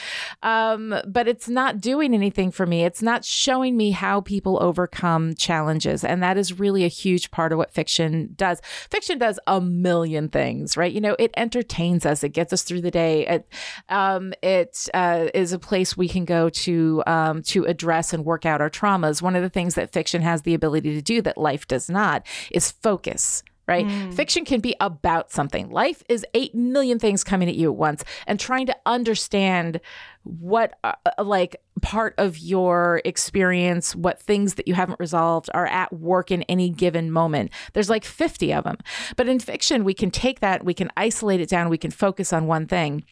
um, 0.43 0.95
but 1.07 1.29
it's 1.29 1.49
not 1.49 1.81
doing 1.81 2.15
anything 2.15 2.51
for 2.51 2.67
me. 2.67 2.85
It's 2.85 3.03
not 3.03 3.25
showing 3.25 3.77
me 3.77 3.91
how 3.91 4.21
people 4.21 4.59
overcome 4.63 5.35
challenges, 5.35 6.05
and 6.05 6.23
that 6.23 6.37
is 6.37 6.59
really 6.59 6.85
a 6.85 6.89
huge 6.89 7.31
part 7.31 7.53
of 7.53 7.59
what 7.59 7.73
fiction 7.73 8.35
does. 8.37 8.61
Fiction 8.91 9.19
does 9.19 9.39
a 9.47 9.61
million 9.61 10.29
things, 10.29 10.77
right? 10.77 10.93
You 10.93 11.01
know, 11.01 11.17
it 11.19 11.31
entertains 11.37 12.07
us. 12.07 12.25
It 12.25 12.31
gets 12.31 12.53
us 12.53 12.63
through 12.63 12.83
the 12.83 12.91
day. 12.91 13.27
It 13.27 13.49
um, 13.89 14.33
it 14.43 14.89
uh, 14.95 15.27
is 15.35 15.53
a 15.53 15.59
place 15.59 15.97
we 15.97 16.09
can 16.09 16.25
go 16.25 16.49
to 16.49 17.03
um, 17.07 17.43
to 17.43 17.65
address 17.65 18.13
and 18.13 18.25
work 18.25 18.47
out 18.47 18.61
our 18.61 18.71
traumas. 18.71 19.23
One 19.23 19.37
of 19.37 19.43
the 19.43 19.51
things 19.51 19.75
that 19.75 19.93
fiction 19.93 20.23
has 20.23 20.43
the 20.43 20.55
ability 20.55 20.95
to 20.95 21.03
do 21.03 21.23
that 21.23 21.39
life 21.39 21.67
does 21.67 21.89
not 21.89 22.27
is 22.51 22.71
focus. 22.71 23.43
Right? 23.69 23.87
Mm. 23.87 24.15
Fiction 24.15 24.45
can 24.45 24.61
be 24.61 24.77
about 24.81 25.33
something. 25.33 25.71
Life 25.71 26.03
is 26.09 26.25
8 26.35 26.55
million 26.55 26.99
things 26.99 27.25
coming 27.25 27.49
at 27.49 27.57
you 27.57 27.71
at 27.71 27.77
once 27.77 28.05
and 28.27 28.39
trying 28.39 28.67
to 28.67 28.77
understand 28.87 29.81
what 30.27 30.79
uh, 30.83 30.93
like 31.23 31.57
part 31.83 32.15
of 32.19 32.39
your 32.39 33.01
experience 33.05 33.95
what 33.95 34.21
things 34.21 34.55
that 34.55 34.67
you 34.67 34.75
haven't 34.75 34.99
resolved 34.99 35.49
are 35.55 35.67
at 35.67 35.93
work 35.93 36.33
in 36.33 36.43
any 36.45 36.69
given 36.69 37.13
moment 37.13 37.51
there's 37.75 37.89
like 37.89 38.05
50 38.05 38.53
of 38.53 38.65
them 38.65 38.77
but 39.15 39.29
in 39.29 39.39
fiction 39.39 39.85
we 39.85 39.95
can 39.95 40.11
take 40.11 40.41
that 40.41 40.65
we 40.65 40.75
can 40.75 40.91
isolate 40.97 41.41
it 41.41 41.49
down 41.49 41.69
we 41.69 41.79
can 41.79 41.93
focus 41.93 42.33
on 42.33 42.49
one 42.49 42.67
thing 42.67 43.05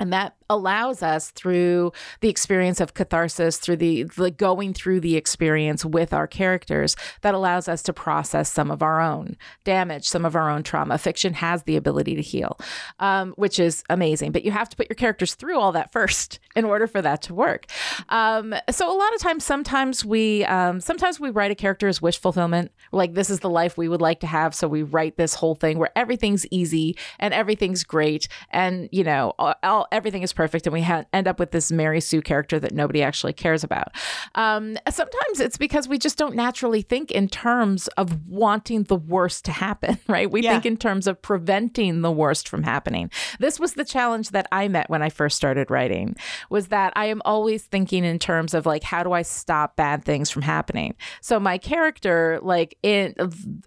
and 0.00 0.10
that 0.10 0.37
allows 0.50 1.02
us 1.02 1.30
through 1.30 1.92
the 2.20 2.28
experience 2.28 2.80
of 2.80 2.94
catharsis 2.94 3.58
through 3.58 3.76
the, 3.76 4.04
the 4.16 4.30
going 4.30 4.72
through 4.72 5.00
the 5.00 5.16
experience 5.16 5.84
with 5.84 6.12
our 6.12 6.26
characters 6.26 6.96
that 7.22 7.34
allows 7.34 7.68
us 7.68 7.82
to 7.82 7.92
process 7.92 8.50
some 8.50 8.70
of 8.70 8.82
our 8.82 9.00
own 9.00 9.36
damage 9.64 10.06
some 10.08 10.24
of 10.24 10.34
our 10.34 10.50
own 10.50 10.62
trauma. 10.62 10.98
Fiction 10.98 11.34
has 11.34 11.64
the 11.64 11.76
ability 11.76 12.14
to 12.14 12.22
heal 12.22 12.58
um, 12.98 13.32
which 13.36 13.58
is 13.58 13.84
amazing 13.90 14.32
but 14.32 14.44
you 14.44 14.50
have 14.50 14.68
to 14.68 14.76
put 14.76 14.88
your 14.88 14.96
characters 14.96 15.34
through 15.34 15.58
all 15.58 15.72
that 15.72 15.92
first 15.92 16.38
in 16.56 16.64
order 16.64 16.86
for 16.86 17.00
that 17.00 17.22
to 17.22 17.34
work. 17.34 17.66
Um, 18.08 18.54
so 18.70 18.90
a 18.90 18.96
lot 18.96 19.14
of 19.14 19.20
times 19.20 19.44
sometimes 19.44 20.04
we 20.04 20.44
um, 20.44 20.80
sometimes 20.80 21.20
we 21.20 21.30
write 21.30 21.50
a 21.50 21.54
character 21.54 21.88
as 21.88 22.02
wish 22.02 22.18
fulfillment 22.18 22.72
like 22.92 23.14
this 23.14 23.30
is 23.30 23.40
the 23.40 23.50
life 23.50 23.76
we 23.76 23.88
would 23.88 24.00
like 24.00 24.20
to 24.20 24.26
have 24.26 24.54
so 24.54 24.66
we 24.66 24.82
write 24.82 25.16
this 25.16 25.34
whole 25.34 25.54
thing 25.54 25.78
where 25.78 25.90
everything's 25.96 26.46
easy 26.50 26.96
and 27.18 27.32
everything's 27.34 27.84
great 27.84 28.28
and 28.50 28.88
you 28.92 29.04
know 29.04 29.34
all, 29.38 29.54
all 29.62 29.86
everything 29.92 30.22
is 30.22 30.32
perfect 30.38 30.66
and 30.68 30.72
we 30.72 30.82
ha- 30.82 31.04
end 31.12 31.26
up 31.26 31.40
with 31.40 31.50
this 31.50 31.72
mary 31.72 32.00
sue 32.00 32.22
character 32.22 32.60
that 32.60 32.72
nobody 32.72 33.02
actually 33.02 33.32
cares 33.32 33.64
about. 33.64 33.88
Um, 34.36 34.76
sometimes 34.88 35.40
it's 35.40 35.58
because 35.58 35.88
we 35.88 35.98
just 35.98 36.16
don't 36.16 36.36
naturally 36.36 36.80
think 36.82 37.10
in 37.10 37.28
terms 37.28 37.88
of 38.02 38.24
wanting 38.28 38.84
the 38.84 38.94
worst 38.94 39.44
to 39.46 39.52
happen 39.52 39.98
right? 40.08 40.30
We 40.30 40.42
Yeah. 40.42 40.52
think 40.52 40.64
in 40.66 40.76
terms 40.76 41.08
of 41.08 41.20
preventing 41.20 42.02
the 42.02 42.12
worst 42.12 42.48
from 42.48 42.62
happening. 42.62 43.10
This 43.40 43.58
was 43.58 43.74
the 43.74 43.84
challenge 43.84 44.30
that 44.30 44.46
i 44.52 44.68
met 44.68 44.88
when 44.88 45.02
i 45.02 45.08
first 45.10 45.36
started 45.36 45.70
writing 45.70 46.14
was 46.50 46.68
that 46.68 46.92
i 46.94 47.06
am 47.06 47.20
always 47.24 47.64
thinking 47.64 48.04
in 48.04 48.18
terms 48.18 48.54
of 48.54 48.64
like 48.66 48.84
how 48.84 49.02
do 49.02 49.10
i 49.12 49.22
stop 49.22 49.74
bad 49.74 50.04
things 50.04 50.30
from 50.30 50.42
happening? 50.42 50.94
So 51.20 51.40
my 51.40 51.58
character 51.58 52.38
like 52.42 52.78
in 52.84 53.14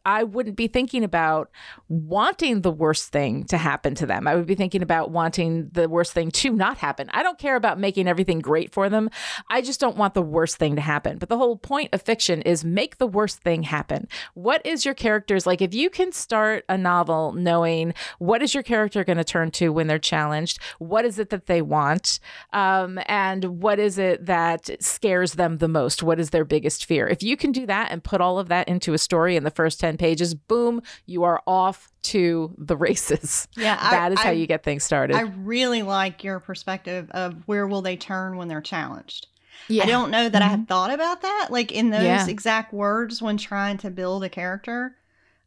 i 0.05 0.23
wouldn't 0.23 0.55
be 0.55 0.67
thinking 0.67 1.03
about 1.03 1.49
wanting 1.89 2.62
the 2.62 2.71
worst 2.71 3.12
thing 3.12 3.43
to 3.45 3.57
happen 3.57 3.93
to 3.95 4.05
them. 4.05 4.27
I 4.27 4.36
would 4.36 4.45
be 4.47 4.55
thinking 4.55 4.81
about 4.81 5.12
wanting 5.12 5.69
the 5.73 5.89
worst 5.89 6.13
thing 6.13 6.31
to 6.31 6.53
not 6.62 6.78
happen. 6.78 7.10
I 7.12 7.24
don't 7.24 7.38
care 7.39 7.56
about 7.56 7.80
making 7.80 8.08
everything 8.08 8.39
great 8.39 8.71
for 8.71 8.88
them. 8.89 9.10
I 9.50 9.62
just 9.62 9.80
don't 9.80 9.97
want 9.97 10.13
the 10.13 10.21
worst 10.21 10.58
thing 10.58 10.76
to 10.76 10.82
happen. 10.82 11.17
But 11.17 11.30
the 11.30 11.38
whole 11.38 11.58
point 11.58 11.89
of 11.93 12.02
fiction 12.02 12.41
is 12.43 12.63
make 12.63 12.97
the 12.97 13.08
worst 13.08 13.41
thing 13.41 13.63
happen. 13.63 14.08
What 14.36 14.65
is 14.65 14.86
your 14.86 14.93
character's 14.93 15.45
like? 15.47 15.62
If 15.62 15.74
you 15.74 15.89
can 15.89 16.12
start 16.12 16.63
a 16.69 16.78
novel 16.78 17.34
knowing 17.34 17.93
what 18.19 18.41
is 18.41 18.54
your 18.54 18.63
character 18.63 19.04
going 19.04 19.17
to 19.17 19.24
turn 19.24 19.50
to 19.52 19.69
when 19.74 19.88
they're 19.88 20.00
challenged 20.00 20.60
what 20.78 21.04
is 21.06 21.17
it 21.19 21.30
that 21.32 21.47
they 21.47 21.62
want 21.62 22.19
um, 22.54 23.00
and 23.08 23.43
what 23.62 23.80
is 23.80 23.97
it 23.97 24.26
that 24.28 24.69
scares 24.80 25.34
them 25.34 25.58
the 25.58 25.67
most? 25.67 26.04
What 26.04 26.19
is 26.19 26.30
their 26.30 26.45
biggest 26.45 26.86
fear? 26.86 27.08
If 27.08 27.24
you 27.24 27.36
can 27.38 27.52
do 27.52 27.65
that 27.65 27.91
and 27.91 28.04
put 28.04 28.21
all 28.21 28.38
of 28.39 28.47
that 28.50 28.67
into 28.67 28.93
a 28.93 28.97
story 28.97 29.36
in 29.36 29.43
the 29.43 29.52
first 29.52 29.80
10 29.80 29.97
pages 29.97 30.36
boom 30.36 30.82
you 31.06 31.24
are 31.24 31.41
off 31.47 31.89
to 32.04 32.54
the 32.58 32.76
races. 32.88 33.47
Yeah, 33.56 33.78
I- 33.80 33.91
that 33.91 34.12
is 34.13 34.19
how 34.19 34.30
I- 34.30 34.34
you 34.34 34.47
get 34.47 34.63
things 34.63 34.84
started. 34.84 35.15
I 35.15 35.21
really 35.21 35.82
like 35.84 36.24
your 36.24 36.39
perspective 36.52 37.10
of 37.12 37.44
where 37.48 37.66
will 37.66 37.82
they 37.82 37.96
turn 37.96 38.36
when 38.36 38.50
they're 38.50 38.60
challenged. 38.76 39.28
yeah 39.70 39.84
I 39.84 39.86
don't 39.88 40.12
know 40.12 40.28
that 40.28 40.42
I 40.42 40.48
had 40.48 40.68
thought 40.68 40.92
about 40.92 41.22
that, 41.22 41.48
like 41.50 41.72
in 41.72 41.92
those 41.92 42.04
Yeah. 42.04 42.28
exact 42.28 42.74
words 42.74 43.22
when 43.22 43.38
trying 43.38 43.78
to 43.80 43.90
build 43.90 44.24
a 44.26 44.30
character. 44.30 44.98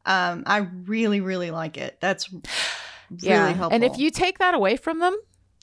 Um, 0.07 0.45
I 0.47 0.59
really, 0.87 1.21
really 1.21 1.51
like 1.51 1.77
it. 1.77 1.99
That's 2.01 2.33
really 2.33 2.43
yeah 3.21 3.49
helpful. 3.53 3.75
and 3.75 3.85
if 3.85 3.99
you 3.99 4.11
take 4.11 4.39
that 4.39 4.55
away 4.55 4.77
from 4.77 4.99
them 5.01 5.15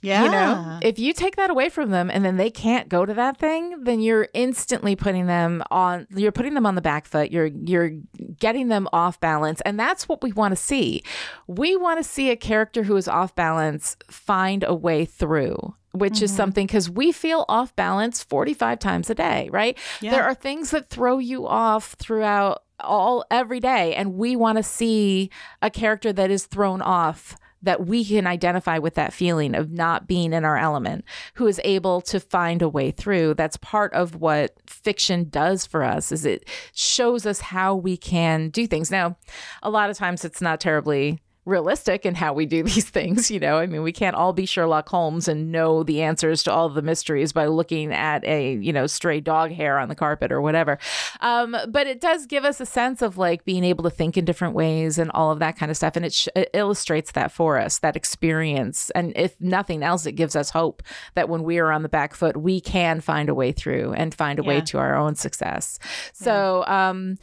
Yeah. 0.01 0.23
You 0.23 0.31
know, 0.31 0.79
if 0.81 0.97
you 0.97 1.13
take 1.13 1.35
that 1.35 1.49
away 1.49 1.69
from 1.69 1.91
them 1.91 2.09
and 2.09 2.25
then 2.25 2.37
they 2.37 2.49
can't 2.49 2.89
go 2.89 3.05
to 3.05 3.13
that 3.13 3.37
thing, 3.37 3.83
then 3.83 3.99
you're 3.99 4.29
instantly 4.33 4.95
putting 4.95 5.27
them 5.27 5.63
on 5.69 6.07
you're 6.09 6.31
putting 6.31 6.55
them 6.55 6.65
on 6.65 6.75
the 6.75 6.81
back 6.81 7.05
foot. 7.05 7.31
You're 7.31 7.47
you're 7.47 7.91
getting 8.39 8.67
them 8.67 8.87
off 8.91 9.19
balance 9.19 9.61
and 9.61 9.79
that's 9.79 10.09
what 10.09 10.23
we 10.23 10.31
want 10.31 10.53
to 10.53 10.55
see. 10.55 11.03
We 11.47 11.75
want 11.75 11.99
to 11.99 12.03
see 12.03 12.31
a 12.31 12.35
character 12.35 12.83
who 12.83 12.97
is 12.97 13.07
off 13.07 13.35
balance 13.35 13.95
find 14.09 14.63
a 14.63 14.73
way 14.73 15.05
through 15.05 15.75
which 15.93 16.13
mm-hmm. 16.13 16.25
is 16.25 16.33
something 16.33 16.65
because 16.65 16.89
we 16.89 17.11
feel 17.11 17.45
off 17.49 17.75
balance 17.75 18.23
45 18.23 18.79
times 18.79 19.09
a 19.09 19.15
day, 19.15 19.49
right? 19.51 19.77
Yeah. 19.99 20.11
There 20.11 20.23
are 20.23 20.33
things 20.33 20.71
that 20.71 20.89
throw 20.89 21.17
you 21.19 21.47
off 21.47 21.95
throughout 21.99 22.63
all 22.79 23.25
every 23.29 23.59
day, 23.59 23.93
and 23.95 24.15
we 24.15 24.35
want 24.35 24.57
to 24.57 24.63
see 24.63 25.29
a 25.61 25.69
character 25.69 26.13
that 26.13 26.31
is 26.31 26.45
thrown 26.45 26.81
off 26.81 27.35
that 27.63 27.85
we 27.85 28.03
can 28.03 28.27
identify 28.27 28.77
with 28.77 28.95
that 28.95 29.13
feeling 29.13 29.55
of 29.55 29.71
not 29.71 30.07
being 30.07 30.33
in 30.33 30.45
our 30.45 30.57
element, 30.57 31.05
who 31.35 31.47
is 31.47 31.61
able 31.63 32.01
to 32.01 32.19
find 32.19 32.61
a 32.61 32.69
way 32.69 32.91
through. 32.91 33.33
That's 33.35 33.57
part 33.57 33.93
of 33.93 34.15
what 34.15 34.55
fiction 34.67 35.29
does 35.29 35.65
for 35.65 35.83
us 35.83 36.11
is 36.11 36.25
it 36.25 36.47
shows 36.73 37.25
us 37.25 37.39
how 37.39 37.75
we 37.75 37.97
can 37.97 38.49
do 38.49 38.67
things. 38.67 38.91
Now, 38.91 39.17
a 39.61 39.69
lot 39.69 39.89
of 39.89 39.97
times 39.97 40.25
it's 40.25 40.41
not 40.41 40.59
terribly 40.59 41.19
realistic 41.45 42.05
in 42.05 42.15
how 42.15 42.33
we 42.33 42.45
do 42.45 42.63
these 42.71 42.89
things. 42.89 43.31
You 43.31 43.39
know, 43.39 43.57
I 43.57 43.65
mean, 43.65 43.83
we 43.83 43.91
can't 43.91 44.15
all 44.15 44.33
be 44.33 44.45
Sherlock 44.45 44.89
Holmes 44.89 45.27
and 45.27 45.51
know 45.51 45.83
the 45.83 46.01
answers 46.01 46.43
to 46.43 46.51
all 46.51 46.69
the 46.69 46.81
mysteries 46.81 47.33
by 47.33 47.47
looking 47.47 47.91
at 47.93 48.23
a, 48.25 48.55
you 48.55 48.73
know, 48.73 48.87
stray 48.87 49.19
dog 49.19 49.51
hair 49.51 49.77
on 49.77 49.89
the 49.89 49.95
carpet 49.95 50.31
or 50.31 50.41
whatever. 50.41 50.77
Um, 51.19 51.55
but 51.69 51.87
it 51.87 52.01
does 52.01 52.25
give 52.25 52.45
us 52.45 52.59
a 52.59 52.65
sense 52.65 53.01
of 53.01 53.17
like 53.17 53.45
being 53.45 53.63
able 53.63 53.83
to 53.83 53.89
think 53.89 54.17
in 54.17 54.25
different 54.25 54.53
ways 54.53 54.97
and 54.97 55.11
all 55.11 55.31
of 55.31 55.39
that 55.39 55.57
kind 55.57 55.71
of 55.71 55.77
stuff. 55.77 55.95
And 55.95 56.05
it, 56.05 56.13
sh- 56.13 56.27
it 56.35 56.49
illustrates 56.53 57.11
that 57.13 57.31
for 57.31 57.57
us, 57.57 57.79
that 57.79 57.95
experience. 57.95 58.89
And 58.91 59.13
if 59.15 59.39
nothing 59.41 59.83
else, 59.83 60.05
it 60.05 60.13
gives 60.13 60.35
us 60.35 60.51
hope 60.51 60.83
that 61.15 61.29
when 61.29 61.43
we 61.43 61.57
are 61.59 61.71
on 61.71 61.83
the 61.83 61.89
back 61.89 62.13
foot, 62.13 62.37
we 62.37 62.61
can 62.61 63.01
find 63.01 63.29
a 63.29 63.35
way 63.35 63.51
through 63.51 63.93
and 63.93 64.13
find 64.13 64.39
a 64.39 64.43
yeah. 64.43 64.47
way 64.47 64.61
to 64.61 64.77
our 64.77 64.95
own 64.95 65.15
success. 65.15 65.79
So, 66.13 66.65
um, 66.67 67.17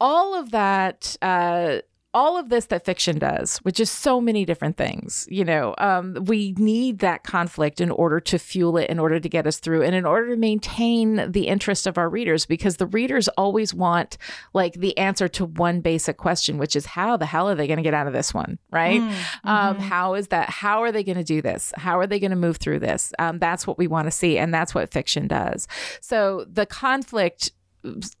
all 0.00 0.34
of 0.34 0.50
that, 0.50 1.16
uh, 1.22 1.78
all 2.14 2.38
of 2.38 2.48
this 2.48 2.66
that 2.66 2.84
fiction 2.84 3.18
does, 3.18 3.58
which 3.58 3.80
is 3.80 3.90
so 3.90 4.20
many 4.20 4.44
different 4.44 4.76
things, 4.76 5.26
you 5.30 5.44
know, 5.44 5.74
um, 5.78 6.16
we 6.24 6.54
need 6.56 7.00
that 7.00 7.24
conflict 7.24 7.80
in 7.80 7.90
order 7.90 8.20
to 8.20 8.38
fuel 8.38 8.78
it, 8.78 8.88
in 8.88 8.98
order 8.98 9.18
to 9.18 9.28
get 9.28 9.46
us 9.46 9.58
through, 9.58 9.82
and 9.82 9.94
in 9.94 10.06
order 10.06 10.30
to 10.30 10.36
maintain 10.36 11.30
the 11.30 11.48
interest 11.48 11.86
of 11.86 11.98
our 11.98 12.08
readers, 12.08 12.46
because 12.46 12.76
the 12.76 12.86
readers 12.86 13.28
always 13.36 13.74
want 13.74 14.16
like 14.52 14.74
the 14.74 14.96
answer 14.96 15.26
to 15.28 15.44
one 15.44 15.80
basic 15.80 16.16
question, 16.16 16.56
which 16.56 16.76
is 16.76 16.86
how 16.86 17.16
the 17.16 17.26
hell 17.26 17.48
are 17.50 17.54
they 17.54 17.66
going 17.66 17.78
to 17.78 17.82
get 17.82 17.94
out 17.94 18.06
of 18.06 18.12
this 18.12 18.32
one, 18.32 18.58
right? 18.70 19.00
Mm, 19.00 19.04
um, 19.04 19.10
mm-hmm. 19.10 19.64
Um, 19.64 19.78
how 19.80 20.14
is 20.14 20.28
that? 20.28 20.50
How 20.50 20.82
are 20.82 20.92
they 20.92 21.02
going 21.02 21.18
to 21.18 21.24
do 21.24 21.42
this? 21.42 21.72
How 21.76 21.98
are 21.98 22.06
they 22.06 22.20
going 22.20 22.30
to 22.30 22.36
move 22.36 22.58
through 22.58 22.78
this? 22.78 23.12
Um, 23.18 23.38
that's 23.38 23.66
what 23.66 23.78
we 23.78 23.86
want 23.86 24.06
to 24.06 24.10
see, 24.10 24.38
and 24.38 24.54
that's 24.54 24.74
what 24.74 24.92
fiction 24.92 25.26
does. 25.26 25.66
So 26.00 26.44
the 26.48 26.66
conflict 26.66 27.50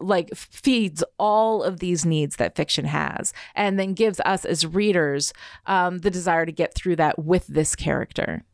like 0.00 0.34
feeds 0.34 1.02
all 1.18 1.62
of 1.62 1.80
these 1.80 2.04
needs 2.04 2.36
that 2.36 2.56
fiction 2.56 2.84
has 2.84 3.32
and 3.54 3.78
then 3.78 3.94
gives 3.94 4.20
us 4.20 4.44
as 4.44 4.66
readers 4.66 5.32
um, 5.66 5.98
the 5.98 6.10
desire 6.10 6.46
to 6.46 6.52
get 6.52 6.74
through 6.74 6.96
that 6.96 7.18
with 7.18 7.46
this 7.46 7.74
character. 7.74 8.44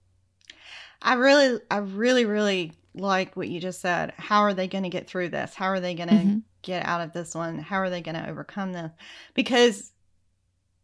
I 1.03 1.15
really 1.15 1.61
i 1.71 1.79
really 1.79 2.27
really 2.27 2.73
like 2.95 3.37
what 3.37 3.49
you 3.49 3.61
just 3.61 3.81
said. 3.81 4.13
How 4.17 4.41
are 4.41 4.55
they 4.55 4.67
going 4.67 4.83
to 4.85 4.91
get 4.91 5.09
through 5.09 5.29
this? 5.31 5.55
How 5.55 5.67
are 5.67 5.81
they 5.81 5.95
going 5.95 6.09
to 6.09 6.15
mm-hmm. 6.15 6.39
get 6.63 6.85
out 6.85 7.01
of 7.01 7.13
this 7.13 7.35
one? 7.35 7.59
How 7.59 7.77
are 7.77 7.89
they 7.89 8.03
going 8.03 8.17
to 8.17 8.29
overcome 8.29 8.73
this 8.73 8.91
because 9.35 9.93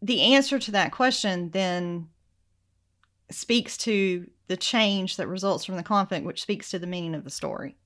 the 0.03 0.21
answer 0.21 0.59
to 0.59 0.71
that 0.73 0.93
question 0.93 1.51
then 1.51 2.09
speaks 3.31 3.77
to 3.79 4.29
the 4.47 4.57
change 4.57 5.17
that 5.17 5.27
results 5.27 5.65
from 5.65 5.77
the 5.77 5.83
conflict 5.83 6.25
which 6.25 6.43
speaks 6.43 6.71
to 6.71 6.79
the 6.79 6.87
meaning 6.87 7.15
of 7.15 7.25
the 7.25 7.31
story 7.31 7.77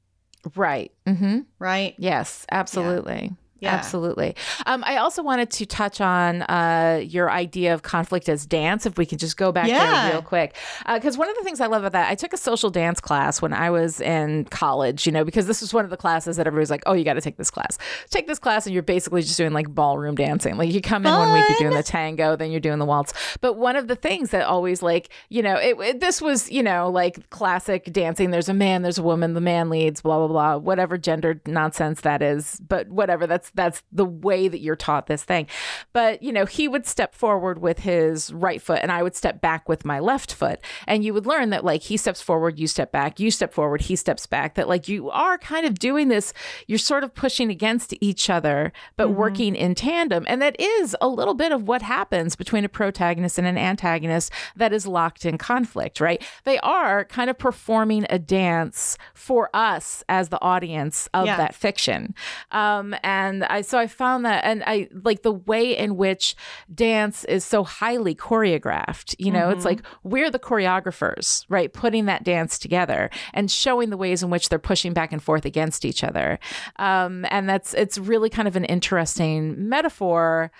Right. 0.54 0.92
Mm-hmm. 1.06 1.40
Right. 1.58 1.94
Yes, 1.98 2.46
absolutely. 2.50 3.30
Yeah. 3.30 3.36
Yeah. 3.60 3.74
Absolutely. 3.74 4.34
Um, 4.66 4.82
I 4.86 4.96
also 4.96 5.22
wanted 5.22 5.50
to 5.50 5.66
touch 5.66 6.00
on 6.00 6.42
uh, 6.42 7.02
your 7.04 7.30
idea 7.30 7.74
of 7.74 7.82
conflict 7.82 8.28
as 8.28 8.46
dance, 8.46 8.86
if 8.86 8.96
we 8.96 9.04
can 9.04 9.18
just 9.18 9.36
go 9.36 9.52
back 9.52 9.68
yeah. 9.68 10.04
there 10.04 10.12
real 10.14 10.22
quick. 10.22 10.56
Because 10.92 11.16
uh, 11.16 11.18
one 11.18 11.28
of 11.28 11.36
the 11.36 11.44
things 11.44 11.60
I 11.60 11.66
love 11.66 11.82
about 11.84 11.92
that, 11.92 12.10
I 12.10 12.14
took 12.14 12.32
a 12.32 12.38
social 12.38 12.70
dance 12.70 13.00
class 13.00 13.42
when 13.42 13.52
I 13.52 13.70
was 13.70 14.00
in 14.00 14.46
college, 14.46 15.06
you 15.06 15.12
know, 15.12 15.24
because 15.24 15.46
this 15.46 15.60
was 15.60 15.74
one 15.74 15.84
of 15.84 15.90
the 15.90 15.96
classes 15.96 16.36
that 16.36 16.46
everybody's 16.46 16.70
like, 16.70 16.82
oh, 16.86 16.94
you 16.94 17.04
got 17.04 17.14
to 17.14 17.20
take 17.20 17.36
this 17.36 17.50
class. 17.50 17.76
Take 18.08 18.26
this 18.26 18.38
class, 18.38 18.66
and 18.66 18.72
you're 18.72 18.82
basically 18.82 19.22
just 19.22 19.36
doing 19.36 19.52
like 19.52 19.68
ballroom 19.68 20.14
dancing. 20.14 20.56
Like 20.56 20.72
you 20.72 20.80
come 20.80 21.04
in 21.04 21.12
Fun. 21.12 21.28
one 21.28 21.32
week, 21.34 21.48
you're 21.50 21.70
doing 21.70 21.76
the 21.76 21.82
tango, 21.82 22.36
then 22.36 22.50
you're 22.50 22.60
doing 22.60 22.78
the 22.78 22.86
waltz. 22.86 23.12
But 23.40 23.54
one 23.54 23.76
of 23.76 23.88
the 23.88 23.96
things 23.96 24.30
that 24.30 24.46
always, 24.46 24.82
like, 24.82 25.10
you 25.28 25.42
know, 25.42 25.56
it, 25.56 25.78
it, 25.80 26.00
this 26.00 26.22
was, 26.22 26.50
you 26.50 26.62
know, 26.62 26.88
like 26.88 27.28
classic 27.30 27.92
dancing. 27.92 28.30
There's 28.30 28.48
a 28.48 28.54
man, 28.54 28.82
there's 28.82 28.98
a 28.98 29.02
woman, 29.02 29.34
the 29.34 29.40
man 29.40 29.68
leads, 29.68 30.00
blah, 30.00 30.18
blah, 30.18 30.28
blah, 30.28 30.56
whatever 30.56 30.96
gendered 30.96 31.46
nonsense 31.46 32.00
that 32.02 32.22
is. 32.22 32.60
But 32.66 32.88
whatever, 32.88 33.26
that's 33.26 33.49
that's 33.54 33.82
the 33.92 34.04
way 34.04 34.48
that 34.48 34.60
you're 34.60 34.76
taught 34.76 35.06
this 35.06 35.24
thing. 35.24 35.46
But, 35.92 36.22
you 36.22 36.32
know, 36.32 36.46
he 36.46 36.68
would 36.68 36.86
step 36.86 37.14
forward 37.14 37.60
with 37.60 37.80
his 37.80 38.32
right 38.32 38.60
foot 38.60 38.80
and 38.82 38.92
I 38.92 39.02
would 39.02 39.16
step 39.16 39.40
back 39.40 39.68
with 39.68 39.84
my 39.84 39.98
left 39.98 40.32
foot. 40.32 40.60
And 40.86 41.04
you 41.04 41.14
would 41.14 41.26
learn 41.26 41.50
that 41.50 41.64
like 41.64 41.82
he 41.82 41.96
steps 41.96 42.22
forward, 42.22 42.58
you 42.58 42.66
step 42.66 42.92
back, 42.92 43.20
you 43.20 43.30
step 43.30 43.52
forward, 43.52 43.82
he 43.82 43.96
steps 43.96 44.26
back, 44.26 44.54
that 44.54 44.68
like 44.68 44.88
you 44.88 45.10
are 45.10 45.38
kind 45.38 45.66
of 45.66 45.78
doing 45.78 46.08
this, 46.08 46.32
you're 46.66 46.78
sort 46.78 47.04
of 47.04 47.14
pushing 47.14 47.50
against 47.50 47.94
each 48.00 48.30
other, 48.30 48.72
but 48.96 49.08
mm-hmm. 49.08 49.18
working 49.18 49.56
in 49.56 49.74
tandem. 49.74 50.24
And 50.28 50.40
that 50.42 50.58
is 50.60 50.96
a 51.00 51.08
little 51.08 51.34
bit 51.34 51.52
of 51.52 51.66
what 51.66 51.82
happens 51.82 52.36
between 52.36 52.64
a 52.64 52.68
protagonist 52.68 53.38
and 53.38 53.46
an 53.46 53.58
antagonist 53.58 54.32
that 54.56 54.72
is 54.72 54.86
locked 54.86 55.24
in 55.24 55.38
conflict, 55.38 56.00
right? 56.00 56.22
They 56.44 56.58
are 56.58 57.04
kind 57.04 57.30
of 57.30 57.38
performing 57.38 58.06
a 58.10 58.18
dance 58.18 58.96
for 59.14 59.50
us 59.54 60.04
as 60.08 60.28
the 60.28 60.40
audience 60.40 61.08
of 61.14 61.26
yeah. 61.26 61.36
that 61.36 61.54
fiction. 61.54 62.14
Um, 62.50 62.94
and 63.02 63.39
and 63.40 63.50
I 63.50 63.62
so 63.62 63.78
I 63.78 63.86
found 63.86 64.24
that 64.24 64.44
and 64.44 64.62
I 64.66 64.88
like 64.92 65.22
the 65.22 65.32
way 65.32 65.76
in 65.76 65.96
which 65.96 66.36
dance 66.72 67.24
is 67.24 67.44
so 67.44 67.64
highly 67.64 68.14
choreographed. 68.14 69.14
You 69.18 69.32
know, 69.32 69.40
mm-hmm. 69.40 69.56
it's 69.56 69.64
like 69.64 69.82
we're 70.02 70.30
the 70.30 70.38
choreographers, 70.38 71.44
right? 71.48 71.72
Putting 71.72 72.06
that 72.06 72.24
dance 72.24 72.58
together 72.58 73.10
and 73.32 73.50
showing 73.50 73.90
the 73.90 73.96
ways 73.96 74.22
in 74.22 74.30
which 74.30 74.48
they're 74.48 74.58
pushing 74.58 74.92
back 74.92 75.12
and 75.12 75.22
forth 75.22 75.44
against 75.44 75.84
each 75.84 76.04
other. 76.04 76.38
Um, 76.76 77.24
and 77.30 77.48
that's 77.48 77.74
it's 77.74 77.98
really 77.98 78.30
kind 78.30 78.48
of 78.48 78.56
an 78.56 78.64
interesting 78.64 79.68
metaphor 79.68 80.50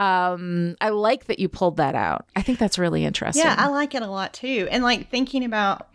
um 0.00 0.74
i 0.80 0.88
like 0.88 1.26
that 1.26 1.38
you 1.38 1.48
pulled 1.48 1.76
that 1.76 1.94
out 1.94 2.26
i 2.34 2.42
think 2.42 2.58
that's 2.58 2.80
really 2.80 3.04
interesting 3.04 3.44
yeah 3.44 3.54
i 3.56 3.68
like 3.68 3.94
it 3.94 4.02
a 4.02 4.08
lot 4.08 4.34
too 4.34 4.66
and 4.72 4.82
like 4.82 5.08
thinking 5.08 5.44
about 5.44 5.88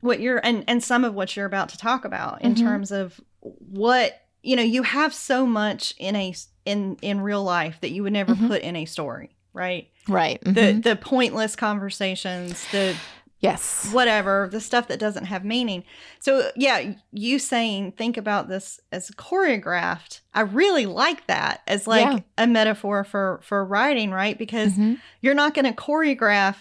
what 0.00 0.18
you're 0.18 0.38
and 0.44 0.64
and 0.66 0.82
some 0.82 1.04
of 1.04 1.14
what 1.14 1.36
you're 1.36 1.46
about 1.46 1.68
to 1.68 1.78
talk 1.78 2.04
about 2.04 2.42
in 2.42 2.54
mm-hmm. 2.54 2.66
terms 2.66 2.90
of 2.90 3.20
what 3.40 4.21
you 4.42 4.56
know 4.56 4.62
you 4.62 4.82
have 4.82 5.14
so 5.14 5.46
much 5.46 5.94
in 5.98 6.16
a 6.16 6.34
in 6.64 6.96
in 7.02 7.20
real 7.20 7.42
life 7.42 7.78
that 7.80 7.90
you 7.90 8.02
would 8.02 8.12
never 8.12 8.34
mm-hmm. 8.34 8.48
put 8.48 8.62
in 8.62 8.76
a 8.76 8.84
story 8.84 9.36
right 9.52 9.88
right 10.08 10.40
mm-hmm. 10.42 10.52
the 10.52 10.90
the 10.90 10.96
pointless 10.96 11.56
conversations 11.56 12.66
the 12.72 12.94
yes 13.40 13.90
whatever 13.92 14.48
the 14.52 14.60
stuff 14.60 14.88
that 14.88 15.00
doesn't 15.00 15.24
have 15.24 15.44
meaning 15.44 15.82
so 16.20 16.50
yeah 16.56 16.94
you 17.10 17.38
saying 17.38 17.92
think 17.92 18.16
about 18.16 18.48
this 18.48 18.80
as 18.92 19.10
choreographed 19.12 20.20
i 20.32 20.40
really 20.40 20.86
like 20.86 21.26
that 21.26 21.60
as 21.66 21.86
like 21.86 22.04
yeah. 22.04 22.20
a 22.38 22.46
metaphor 22.46 23.04
for 23.04 23.40
for 23.42 23.64
writing 23.64 24.10
right 24.10 24.38
because 24.38 24.72
mm-hmm. 24.72 24.94
you're 25.20 25.34
not 25.34 25.54
going 25.54 25.64
to 25.64 25.72
choreograph 25.72 26.56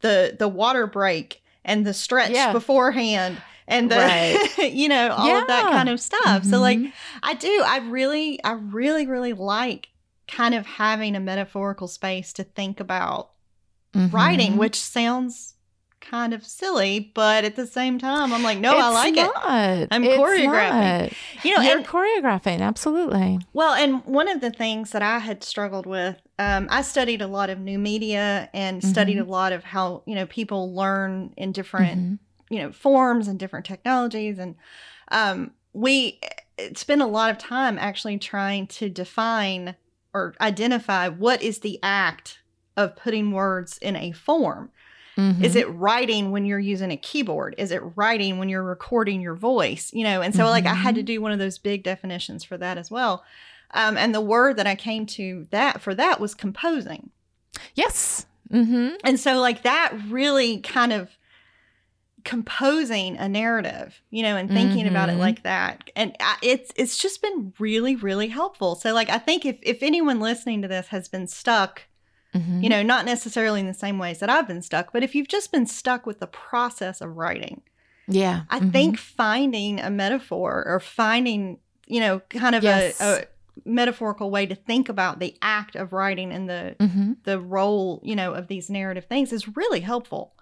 the 0.00 0.36
the 0.38 0.48
water 0.48 0.86
break 0.86 1.42
and 1.64 1.86
the 1.86 1.94
stretch 1.94 2.30
yeah. 2.30 2.52
beforehand 2.52 3.40
and 3.68 3.90
the 3.90 3.96
right. 3.96 4.58
you 4.72 4.88
know 4.88 5.10
all 5.10 5.28
yeah. 5.28 5.40
of 5.40 5.46
that 5.46 5.64
kind 5.64 5.88
of 5.88 6.00
stuff 6.00 6.20
mm-hmm. 6.24 6.50
so 6.50 6.60
like 6.60 6.78
mm-hmm. 6.78 6.90
i 7.22 7.34
do 7.34 7.62
i 7.66 7.78
really 7.78 8.42
i 8.44 8.52
really 8.52 9.06
really 9.06 9.32
like 9.32 9.88
kind 10.28 10.54
of 10.54 10.66
having 10.66 11.14
a 11.14 11.20
metaphorical 11.20 11.88
space 11.88 12.32
to 12.32 12.44
think 12.44 12.80
about 12.80 13.30
mm-hmm. 13.94 14.14
writing 14.14 14.56
which 14.56 14.80
sounds 14.80 15.54
kind 16.02 16.34
of 16.34 16.44
silly, 16.44 17.12
but 17.14 17.44
at 17.44 17.56
the 17.56 17.66
same 17.66 17.98
time, 17.98 18.32
I'm 18.32 18.42
like, 18.42 18.58
no, 18.58 18.72
it's 18.72 18.82
I 18.82 18.90
like 18.90 19.14
not. 19.14 19.78
it. 19.78 19.88
I'm 19.90 20.04
it's 20.04 20.16
choreographing. 20.16 21.02
Not. 21.02 21.12
You 21.44 21.56
know, 21.56 21.62
You're 21.62 21.78
and, 21.78 21.86
choreographing, 21.86 22.60
absolutely. 22.60 23.38
Well, 23.52 23.72
and 23.72 24.04
one 24.04 24.28
of 24.28 24.40
the 24.40 24.50
things 24.50 24.90
that 24.90 25.00
I 25.00 25.20
had 25.20 25.42
struggled 25.42 25.86
with, 25.86 26.20
um, 26.38 26.66
I 26.70 26.82
studied 26.82 27.22
a 27.22 27.26
lot 27.26 27.48
of 27.48 27.58
new 27.58 27.78
media 27.78 28.50
and 28.52 28.82
mm-hmm. 28.82 28.90
studied 28.90 29.18
a 29.18 29.24
lot 29.24 29.52
of 29.52 29.64
how 29.64 30.02
you 30.06 30.14
know 30.14 30.26
people 30.26 30.74
learn 30.74 31.32
in 31.36 31.52
different 31.52 32.00
mm-hmm 32.00 32.14
you 32.52 32.58
know 32.58 32.70
forms 32.70 33.26
and 33.26 33.38
different 33.38 33.64
technologies 33.64 34.38
and 34.38 34.54
um, 35.10 35.52
we 35.72 36.20
spend 36.74 37.02
a 37.02 37.06
lot 37.06 37.30
of 37.30 37.38
time 37.38 37.78
actually 37.78 38.18
trying 38.18 38.66
to 38.66 38.88
define 38.88 39.74
or 40.14 40.34
identify 40.40 41.08
what 41.08 41.42
is 41.42 41.60
the 41.60 41.78
act 41.82 42.40
of 42.76 42.94
putting 42.94 43.32
words 43.32 43.78
in 43.78 43.96
a 43.96 44.12
form 44.12 44.70
mm-hmm. 45.16 45.42
is 45.42 45.56
it 45.56 45.68
writing 45.70 46.30
when 46.30 46.44
you're 46.44 46.58
using 46.58 46.90
a 46.90 46.96
keyboard 46.96 47.54
is 47.56 47.70
it 47.70 47.82
writing 47.96 48.38
when 48.38 48.50
you're 48.50 48.62
recording 48.62 49.22
your 49.22 49.34
voice 49.34 49.90
you 49.94 50.04
know 50.04 50.20
and 50.20 50.34
so 50.34 50.42
mm-hmm. 50.42 50.50
like 50.50 50.66
i 50.66 50.74
had 50.74 50.94
to 50.94 51.00
mm-hmm. 51.00 51.06
do 51.06 51.22
one 51.22 51.32
of 51.32 51.38
those 51.38 51.58
big 51.58 51.82
definitions 51.82 52.44
for 52.44 52.58
that 52.58 52.76
as 52.76 52.90
well 52.90 53.24
um, 53.74 53.96
and 53.96 54.14
the 54.14 54.20
word 54.20 54.58
that 54.58 54.66
i 54.66 54.74
came 54.74 55.06
to 55.06 55.46
that 55.50 55.80
for 55.80 55.94
that 55.94 56.20
was 56.20 56.34
composing 56.34 57.10
yes 57.74 58.26
mm-hmm. 58.50 58.94
and 59.04 59.18
so 59.18 59.40
like 59.40 59.62
that 59.62 59.94
really 60.08 60.60
kind 60.60 60.92
of 60.92 61.08
composing 62.24 63.16
a 63.16 63.28
narrative, 63.28 64.00
you 64.10 64.22
know, 64.22 64.36
and 64.36 64.48
thinking 64.50 64.86
about 64.86 65.08
it 65.08 65.16
Mhm. 65.16 65.20
like 65.20 65.42
that. 65.42 65.90
And 65.96 66.14
I, 66.20 66.36
it's 66.42 66.72
it's 66.76 66.96
just 66.98 67.22
been 67.22 67.52
really 67.58 67.96
really 67.96 68.28
helpful. 68.28 68.74
So 68.74 68.92
like 68.94 69.10
I 69.10 69.18
think 69.18 69.44
if 69.46 69.58
if 69.62 69.82
anyone 69.82 70.20
listening 70.20 70.62
to 70.62 70.68
this 70.68 70.88
has 70.88 71.08
been 71.08 71.26
stuck, 71.26 71.82
Mhm. 72.34 72.62
you 72.62 72.68
know, 72.68 72.82
not 72.82 73.04
necessarily 73.04 73.60
in 73.60 73.66
the 73.66 73.74
same 73.74 73.98
ways 73.98 74.18
that 74.20 74.30
I've 74.30 74.46
been 74.48 74.62
stuck, 74.62 74.92
but 74.92 75.02
if 75.02 75.14
you've 75.14 75.28
just 75.28 75.52
been 75.52 75.66
stuck 75.66 76.06
with 76.06 76.20
the 76.20 76.26
process 76.26 77.00
of 77.00 77.16
writing, 77.16 77.62
yeah. 78.08 78.42
I 78.50 78.60
Mhm. 78.60 78.72
think 78.72 78.98
finding 78.98 79.80
a 79.80 79.90
metaphor 79.90 80.64
or 80.66 80.80
finding, 80.80 81.58
you 81.86 82.00
know, 82.00 82.20
kind 82.30 82.54
of 82.54 82.62
Yes. 82.62 83.00
a, 83.00 83.04
a 83.04 83.24
metaphorical 83.66 84.30
way 84.30 84.46
to 84.46 84.54
think 84.54 84.88
about 84.88 85.18
the 85.20 85.36
act 85.42 85.76
of 85.76 85.92
writing 85.92 86.32
and 86.32 86.48
the 86.48 86.76
Mhm. 86.80 87.16
the 87.24 87.38
role, 87.38 88.00
you 88.02 88.16
know, 88.16 88.32
of 88.32 88.48
these 88.48 88.70
narrative 88.70 89.04
things 89.06 89.32
is 89.32 89.56
really 89.56 89.80
helpful. 89.80 90.32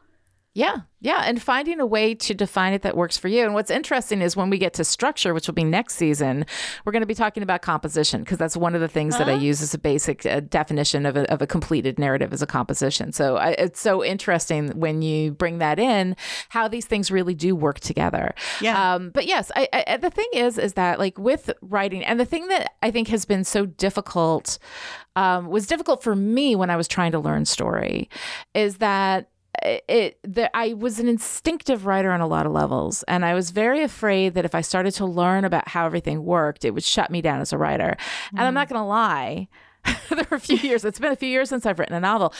Yeah, 0.52 0.78
yeah, 0.98 1.22
and 1.26 1.40
finding 1.40 1.78
a 1.78 1.86
way 1.86 2.12
to 2.12 2.34
define 2.34 2.72
it 2.72 2.82
that 2.82 2.96
works 2.96 3.16
for 3.16 3.28
you. 3.28 3.44
And 3.44 3.54
what's 3.54 3.70
interesting 3.70 4.20
is 4.20 4.36
when 4.36 4.50
we 4.50 4.58
get 4.58 4.74
to 4.74 4.84
structure, 4.84 5.32
which 5.32 5.46
will 5.46 5.54
be 5.54 5.62
next 5.62 5.94
season, 5.94 6.44
we're 6.84 6.90
going 6.90 7.02
to 7.02 7.06
be 7.06 7.14
talking 7.14 7.44
about 7.44 7.62
composition 7.62 8.22
because 8.24 8.36
that's 8.36 8.56
one 8.56 8.74
of 8.74 8.80
the 8.80 8.88
things 8.88 9.16
that 9.16 9.28
I 9.28 9.34
Uh-huh. 9.34 9.42
use 9.42 9.62
as 9.62 9.74
a 9.74 9.78
basic 9.78 10.26
uh, 10.26 10.40
definition 10.40 11.06
of 11.06 11.16
a, 11.16 11.30
of 11.32 11.40
a 11.40 11.46
completed 11.46 12.00
narrative 12.00 12.32
as 12.32 12.42
a 12.42 12.48
composition. 12.48 13.12
So 13.12 13.36
I, 13.36 13.50
it's 13.50 13.80
so 13.80 14.04
interesting 14.04 14.70
when 14.70 15.02
you 15.02 15.30
bring 15.30 15.58
that 15.58 15.78
in, 15.78 16.16
how 16.48 16.66
these 16.66 16.84
things 16.84 17.12
really 17.12 17.34
do 17.34 17.54
work 17.54 17.78
together. 17.78 18.34
Yeah. 18.60 18.94
Um, 18.94 19.10
but 19.10 19.26
yes, 19.26 19.52
I, 19.54 19.68
I, 19.72 19.98
the 19.98 20.10
thing 20.10 20.28
is, 20.32 20.58
is 20.58 20.72
that 20.72 20.98
like 20.98 21.16
with 21.16 21.52
writing, 21.62 22.04
and 22.04 22.18
the 22.18 22.26
thing 22.26 22.48
that 22.48 22.72
I 22.82 22.90
think 22.90 23.06
has 23.06 23.24
been 23.24 23.44
so 23.44 23.66
difficult, 23.66 24.58
um, 25.14 25.46
was 25.46 25.68
difficult 25.68 26.02
for 26.02 26.16
me 26.16 26.56
when 26.56 26.70
I 26.70 26.76
was 26.76 26.88
trying 26.88 27.12
to 27.12 27.20
learn 27.20 27.44
story, 27.44 28.10
is 28.52 28.78
that 28.78 29.30
it, 29.62 30.18
that 30.24 30.50
I 30.54 30.74
was 30.74 30.98
an 30.98 31.08
instinctive 31.08 31.86
writer 31.86 32.10
on 32.10 32.20
a 32.20 32.26
lot 32.26 32.46
of 32.46 32.52
levels, 32.52 33.02
and 33.04 33.24
I 33.24 33.34
was 33.34 33.50
very 33.50 33.82
afraid 33.82 34.34
that 34.34 34.44
if 34.44 34.54
I 34.54 34.60
started 34.60 34.92
to 34.92 35.06
learn 35.06 35.44
about 35.44 35.68
how 35.68 35.86
everything 35.86 36.24
worked, 36.24 36.64
it 36.64 36.72
would 36.72 36.84
shut 36.84 37.10
me 37.10 37.20
down 37.20 37.40
as 37.40 37.52
a 37.52 37.58
writer. 37.58 37.96
And 38.30 38.40
I'm 38.40 38.54
not 38.54 38.68
mm. 38.68 38.70
going 38.70 38.80
to 38.80 38.86
lie. 38.86 39.48
there 40.10 40.26
were 40.30 40.36
a 40.36 40.40
few 40.40 40.56
years. 40.56 40.84
It's 40.84 40.98
been 40.98 41.12
a 41.12 41.16
few 41.16 41.28
years 41.28 41.48
since 41.48 41.66
I've 41.66 41.78
written 41.78 41.96
a 41.96 42.00
novel. 42.00 42.34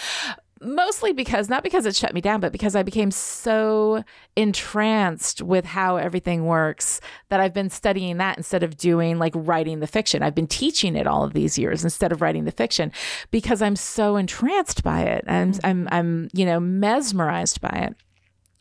Mostly 0.62 1.14
because, 1.14 1.48
not 1.48 1.62
because 1.62 1.86
it 1.86 1.96
shut 1.96 2.12
me 2.12 2.20
down, 2.20 2.40
but 2.40 2.52
because 2.52 2.76
I 2.76 2.82
became 2.82 3.10
so 3.10 4.04
entranced 4.36 5.40
with 5.40 5.64
how 5.64 5.96
everything 5.96 6.44
works 6.44 7.00
that 7.30 7.40
I've 7.40 7.54
been 7.54 7.70
studying 7.70 8.18
that 8.18 8.36
instead 8.36 8.62
of 8.62 8.76
doing 8.76 9.18
like 9.18 9.32
writing 9.34 9.80
the 9.80 9.86
fiction. 9.86 10.22
I've 10.22 10.34
been 10.34 10.46
teaching 10.46 10.96
it 10.96 11.06
all 11.06 11.24
of 11.24 11.32
these 11.32 11.58
years 11.58 11.82
instead 11.82 12.12
of 12.12 12.20
writing 12.20 12.44
the 12.44 12.52
fiction 12.52 12.92
because 13.30 13.62
I'm 13.62 13.76
so 13.76 14.16
entranced 14.16 14.82
by 14.82 15.02
it. 15.02 15.24
I'm, 15.26 15.52
mm-hmm. 15.52 15.66
I'm, 15.66 15.88
I'm, 15.92 16.28
you 16.34 16.44
know, 16.44 16.60
mesmerized 16.60 17.62
by 17.62 17.88
it. 17.88 17.96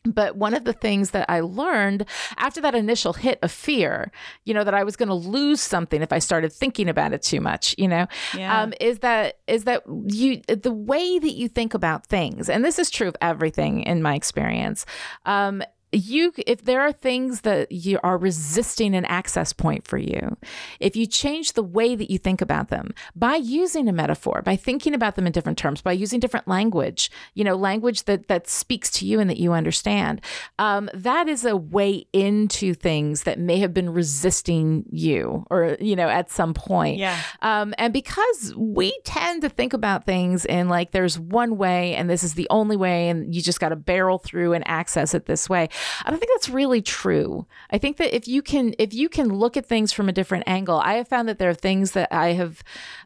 But 0.05 0.37
one 0.37 0.53
of 0.53 0.63
the 0.63 0.73
things 0.73 1.11
that 1.11 1.25
I 1.29 1.41
learned 1.41 2.05
after 2.37 2.61
that 2.61 2.73
initial 2.73 3.13
hit 3.13 3.37
of 3.41 3.51
fear, 3.51 4.11
you 4.45 4.53
know, 4.53 4.63
that 4.63 4.73
I 4.73 4.83
was 4.83 4.95
going 4.95 5.09
to 5.09 5.13
lose 5.15 5.59
something 5.59 6.01
if 6.01 6.13
I 6.13 6.19
started 6.19 6.53
thinking 6.53 6.87
about 6.87 7.11
it 7.11 7.21
too 7.21 7.41
much, 7.41 7.75
you 7.77 7.87
know, 7.87 8.07
Yeah. 8.35 8.61
um, 8.61 8.73
is 8.79 8.99
that 8.99 9.39
is 9.47 9.65
that 9.65 9.83
you 10.07 10.41
the 10.47 10.71
way 10.71 11.19
that 11.19 11.33
you 11.33 11.49
think 11.49 11.73
about 11.73 12.05
things, 12.07 12.49
and 12.49 12.63
this 12.63 12.79
is 12.79 12.89
true 12.89 13.09
of 13.09 13.17
everything 13.21 13.83
in 13.83 14.01
my 14.01 14.15
experience. 14.15 14.85
Um, 15.25 15.61
you 15.91 16.33
if 16.45 16.65
there 16.65 16.81
are 16.81 16.91
things 16.91 17.41
that 17.41 17.71
you 17.71 17.99
are 18.03 18.17
resisting 18.17 18.95
an 18.95 19.05
access 19.05 19.53
point 19.53 19.87
for 19.87 19.97
you 19.97 20.37
if 20.79 20.95
you 20.95 21.05
change 21.05 21.53
the 21.53 21.63
way 21.63 21.95
that 21.95 22.11
you 22.11 22.17
think 22.17 22.41
about 22.41 22.69
them 22.69 22.93
by 23.15 23.35
using 23.35 23.87
a 23.87 23.93
metaphor 23.93 24.41
by 24.43 24.55
thinking 24.55 24.93
about 24.93 25.15
them 25.15 25.25
in 25.25 25.31
different 25.31 25.57
terms 25.57 25.81
by 25.81 25.91
using 25.91 26.19
different 26.19 26.47
language 26.47 27.09
you 27.33 27.43
know 27.43 27.55
language 27.55 28.03
that 28.03 28.27
that 28.27 28.47
speaks 28.47 28.89
to 28.91 29.05
you 29.05 29.19
and 29.19 29.29
that 29.29 29.37
you 29.37 29.53
understand 29.53 30.21
um, 30.59 30.89
that 30.93 31.27
is 31.27 31.45
a 31.45 31.55
way 31.55 32.05
into 32.13 32.73
things 32.73 33.23
that 33.23 33.39
may 33.39 33.57
have 33.59 33.73
been 33.73 33.89
resisting 33.89 34.85
you 34.91 35.45
or 35.49 35.77
you 35.79 35.95
know 35.95 36.09
at 36.09 36.29
some 36.31 36.53
point 36.53 36.97
yeah. 36.97 37.19
um, 37.41 37.73
and 37.77 37.93
because 37.93 38.53
we 38.55 38.97
tend 39.03 39.41
to 39.41 39.49
think 39.49 39.73
about 39.73 40.05
things 40.05 40.45
in 40.45 40.69
like 40.69 40.91
there's 40.91 41.19
one 41.19 41.57
way 41.57 41.95
and 41.95 42.09
this 42.09 42.23
is 42.23 42.33
the 42.35 42.47
only 42.49 42.77
way 42.77 43.09
and 43.09 43.33
you 43.33 43.41
just 43.41 43.59
got 43.59 43.69
to 43.69 43.75
barrel 43.75 44.17
through 44.17 44.53
and 44.53 44.67
access 44.67 45.13
it 45.13 45.25
this 45.25 45.49
way. 45.49 45.69
I 46.05 46.09
don't 46.09 46.19
think 46.19 46.31
that's 46.33 46.49
really 46.49 46.81
true. 46.81 47.45
I 47.71 47.77
think 47.77 47.97
that 47.97 48.15
if 48.15 48.27
you 48.27 48.41
can 48.41 48.73
if 48.77 48.93
you 48.93 49.09
can 49.09 49.29
look 49.29 49.57
at 49.57 49.65
things 49.65 49.91
from 49.91 50.09
a 50.09 50.11
different 50.11 50.45
angle, 50.47 50.79
I 50.79 50.93
have 50.95 51.07
found 51.07 51.27
that 51.29 51.39
there 51.39 51.49
are 51.49 51.55
things 51.55 51.91
that 51.91 52.09
I 52.11 52.33
have 52.33 52.63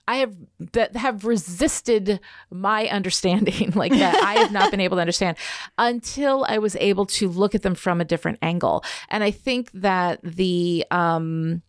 I 0.08 0.18
have 0.18 0.36
that 0.74 0.96
have 0.96 1.26
resisted 1.26 2.20
my 2.50 2.88
understanding 2.90 3.72
like 3.76 3.92
that 3.94 4.16
I 4.16 4.34
have 4.36 4.52
not 4.52 4.72
been 4.72 4.80
able 4.80 4.98
to 4.98 5.02
understand 5.02 5.38
until 5.78 6.46
I 6.48 6.58
was 6.58 6.76
able 6.78 7.06
to 7.08 7.30
look 7.30 7.56
at 7.56 7.62
them 7.62 7.76
from 7.76 8.02
a 8.02 8.06
different 8.06 8.40
angle. 8.42 8.84
And 9.10 9.24
I 9.24 9.32
think 9.32 9.72
that 9.74 10.20
the 10.24 10.86
um 10.92 11.62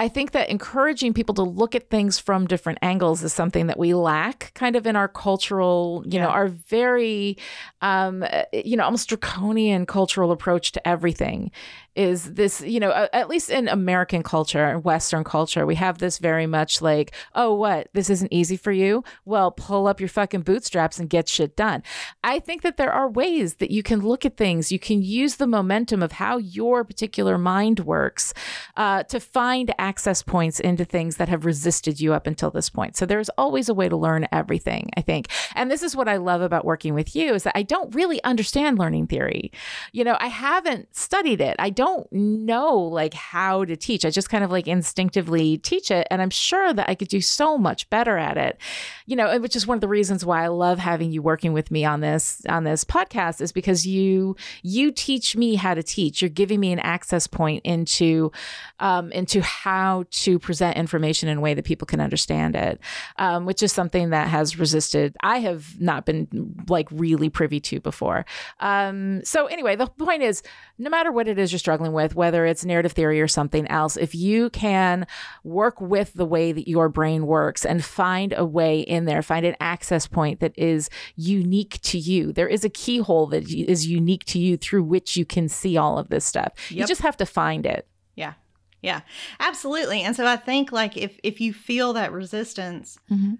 I 0.00 0.06
think 0.06 0.30
that 0.30 0.48
encouraging 0.48 1.12
people 1.12 1.34
to 1.34 1.42
look 1.42 1.74
at 1.74 1.90
things 1.90 2.20
from 2.20 2.46
different 2.46 2.78
angles 2.82 3.24
is 3.24 3.32
something 3.32 3.66
that 3.66 3.78
we 3.78 3.94
lack 3.94 4.52
kind 4.54 4.76
of 4.76 4.86
in 4.86 4.94
our 4.94 5.08
cultural, 5.08 6.04
you 6.06 6.20
know, 6.20 6.28
our 6.28 6.46
very, 6.46 7.36
um, 7.80 8.22
uh, 8.22 8.44
you 8.52 8.76
know, 8.76 8.84
almost 8.84 9.08
draconian 9.08 9.86
cultural 9.86 10.30
approach 10.30 10.70
to 10.72 10.88
everything 10.88 11.50
is 11.98 12.34
this, 12.34 12.60
you 12.60 12.78
know, 12.78 13.08
at 13.12 13.28
least 13.28 13.50
in 13.50 13.66
American 13.66 14.22
culture, 14.22 14.64
and 14.64 14.84
Western 14.84 15.24
culture, 15.24 15.66
we 15.66 15.74
have 15.74 15.98
this 15.98 16.18
very 16.18 16.46
much 16.46 16.80
like, 16.80 17.12
oh, 17.34 17.52
what? 17.52 17.88
This 17.92 18.08
isn't 18.08 18.32
easy 18.32 18.56
for 18.56 18.70
you? 18.70 19.02
Well, 19.24 19.50
pull 19.50 19.88
up 19.88 19.98
your 19.98 20.08
fucking 20.08 20.42
bootstraps 20.42 21.00
and 21.00 21.10
get 21.10 21.28
shit 21.28 21.56
done. 21.56 21.82
I 22.22 22.38
think 22.38 22.62
that 22.62 22.76
there 22.76 22.92
are 22.92 23.08
ways 23.10 23.54
that 23.54 23.72
you 23.72 23.82
can 23.82 24.00
look 24.00 24.24
at 24.24 24.36
things. 24.36 24.70
You 24.70 24.78
can 24.78 25.02
use 25.02 25.36
the 25.36 25.48
momentum 25.48 26.00
of 26.00 26.12
how 26.12 26.36
your 26.36 26.84
particular 26.84 27.36
mind 27.36 27.80
works 27.80 28.32
uh, 28.76 29.02
to 29.04 29.18
find 29.18 29.74
access 29.76 30.22
points 30.22 30.60
into 30.60 30.84
things 30.84 31.16
that 31.16 31.28
have 31.28 31.44
resisted 31.44 32.00
you 32.00 32.14
up 32.14 32.28
until 32.28 32.52
this 32.52 32.70
point. 32.70 32.96
So 32.96 33.06
there's 33.06 33.28
always 33.30 33.68
a 33.68 33.74
way 33.74 33.88
to 33.88 33.96
learn 33.96 34.28
everything, 34.30 34.90
I 34.96 35.00
think. 35.00 35.26
And 35.56 35.68
this 35.68 35.82
is 35.82 35.96
what 35.96 36.06
I 36.06 36.18
love 36.18 36.42
about 36.42 36.64
working 36.64 36.94
with 36.94 37.16
you 37.16 37.34
is 37.34 37.42
that 37.42 37.56
I 37.56 37.62
don't 37.62 37.92
really 37.92 38.22
understand 38.22 38.78
learning 38.78 39.08
theory. 39.08 39.50
You 39.90 40.04
know, 40.04 40.16
I 40.20 40.28
haven't 40.28 40.94
studied 40.94 41.40
it. 41.40 41.56
I 41.58 41.70
don't 41.70 41.87
know 42.10 42.76
like 42.76 43.14
how 43.14 43.64
to 43.64 43.76
teach. 43.76 44.04
I 44.04 44.10
just 44.10 44.30
kind 44.30 44.44
of 44.44 44.50
like 44.50 44.66
instinctively 44.66 45.58
teach 45.58 45.90
it. 45.90 46.06
And 46.10 46.22
I'm 46.22 46.30
sure 46.30 46.72
that 46.72 46.88
I 46.88 46.94
could 46.94 47.08
do 47.08 47.20
so 47.20 47.58
much 47.58 47.88
better 47.90 48.16
at 48.16 48.36
it. 48.36 48.58
You 49.06 49.16
know, 49.16 49.38
which 49.38 49.56
is 49.56 49.66
one 49.66 49.76
of 49.76 49.80
the 49.80 49.88
reasons 49.88 50.24
why 50.24 50.44
I 50.44 50.48
love 50.48 50.78
having 50.78 51.10
you 51.10 51.22
working 51.22 51.52
with 51.52 51.70
me 51.70 51.84
on 51.84 52.00
this 52.00 52.42
on 52.48 52.64
this 52.64 52.84
podcast 52.84 53.40
is 53.40 53.52
because 53.52 53.86
you 53.86 54.36
you 54.62 54.92
teach 54.92 55.36
me 55.36 55.54
how 55.54 55.74
to 55.74 55.82
teach. 55.82 56.22
You're 56.22 56.28
giving 56.28 56.60
me 56.60 56.72
an 56.72 56.78
access 56.80 57.26
point 57.26 57.62
into 57.64 58.32
um, 58.80 59.10
into 59.12 59.40
how 59.42 60.04
to 60.10 60.38
present 60.38 60.76
information 60.76 61.28
in 61.28 61.38
a 61.38 61.40
way 61.40 61.54
that 61.54 61.64
people 61.64 61.86
can 61.86 62.00
understand 62.00 62.54
it, 62.54 62.80
um, 63.16 63.46
which 63.46 63.62
is 63.62 63.72
something 63.72 64.10
that 64.10 64.28
has 64.28 64.58
resisted. 64.58 65.16
I 65.22 65.38
have 65.38 65.80
not 65.80 66.06
been 66.06 66.54
like 66.68 66.88
really 66.90 67.28
privy 67.28 67.60
to 67.60 67.80
before. 67.80 68.24
Um, 68.60 69.24
so 69.24 69.46
anyway, 69.46 69.76
the 69.76 69.86
point 69.86 70.22
is, 70.22 70.42
no 70.78 70.90
matter 70.90 71.10
what 71.10 71.28
it 71.28 71.38
is 71.38 71.52
you're 71.52 71.58
struggling 71.58 71.77
with, 71.92 72.14
whether 72.14 72.44
it's 72.46 72.64
narrative 72.64 72.92
theory 72.92 73.20
or 73.20 73.28
something 73.28 73.66
else, 73.68 73.96
if 73.96 74.14
you 74.14 74.50
can 74.50 75.06
work 75.44 75.80
with 75.80 76.12
the 76.14 76.24
way 76.26 76.52
that 76.52 76.68
your 76.68 76.88
brain 76.88 77.26
works 77.26 77.64
and 77.64 77.84
find 77.84 78.34
a 78.36 78.44
way 78.44 78.80
in 78.80 79.04
there, 79.04 79.22
find 79.22 79.46
an 79.46 79.56
access 79.60 80.06
point 80.06 80.40
that 80.40 80.52
is 80.58 80.90
unique 81.16 81.80
to 81.82 81.98
you. 81.98 82.32
There 82.32 82.48
is 82.48 82.64
a 82.64 82.68
keyhole 82.70 83.26
that 83.28 83.50
is 83.50 83.86
unique 83.86 84.24
to 84.26 84.38
you 84.38 84.56
through 84.56 84.82
which 84.84 85.16
you 85.16 85.24
can 85.24 85.48
see 85.48 85.76
all 85.76 85.98
of 85.98 86.08
this 86.08 86.24
stuff. 86.24 86.52
You 86.70 86.84
just 86.86 87.02
have 87.02 87.16
to 87.18 87.26
find 87.26 87.64
it. 87.66 87.86
Yeah. 88.14 88.34
Yeah. 88.82 89.00
Absolutely. 89.40 90.02
And 90.02 90.14
so 90.14 90.26
I 90.26 90.36
think 90.36 90.70
like 90.72 90.96
if 90.96 91.18
if 91.22 91.40
you 91.40 91.52
feel 91.52 91.92
that 91.94 92.12
resistance, 92.12 92.98
Mhm. 93.10 93.38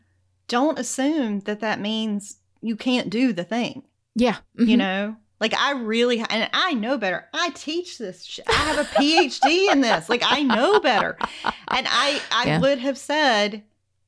don't 0.48 0.78
assume 0.78 1.40
that 1.40 1.60
that 1.60 1.80
means 1.80 2.38
you 2.60 2.74
can't 2.76 3.08
do 3.10 3.32
the 3.32 3.44
thing. 3.44 3.84
Yeah. 4.16 4.38
You 4.56 4.74
Mhm. 4.74 4.78
know? 4.78 5.16
Like 5.40 5.54
I 5.54 5.72
really 5.72 6.18
and 6.28 6.50
I 6.52 6.74
know 6.74 6.98
better. 6.98 7.26
I 7.32 7.50
teach 7.50 7.98
this. 7.98 8.24
Sh- 8.24 8.40
I 8.48 8.52
have 8.52 8.78
a 8.78 8.88
PhD 8.90 9.70
in 9.70 9.80
this. 9.80 10.08
Like 10.08 10.22
I 10.24 10.42
know 10.42 10.80
better. 10.80 11.16
And 11.44 11.86
I 11.88 12.20
I 12.32 12.44
Yeah. 12.46 12.60
would 12.60 12.78
have 12.80 12.98
said 12.98 13.62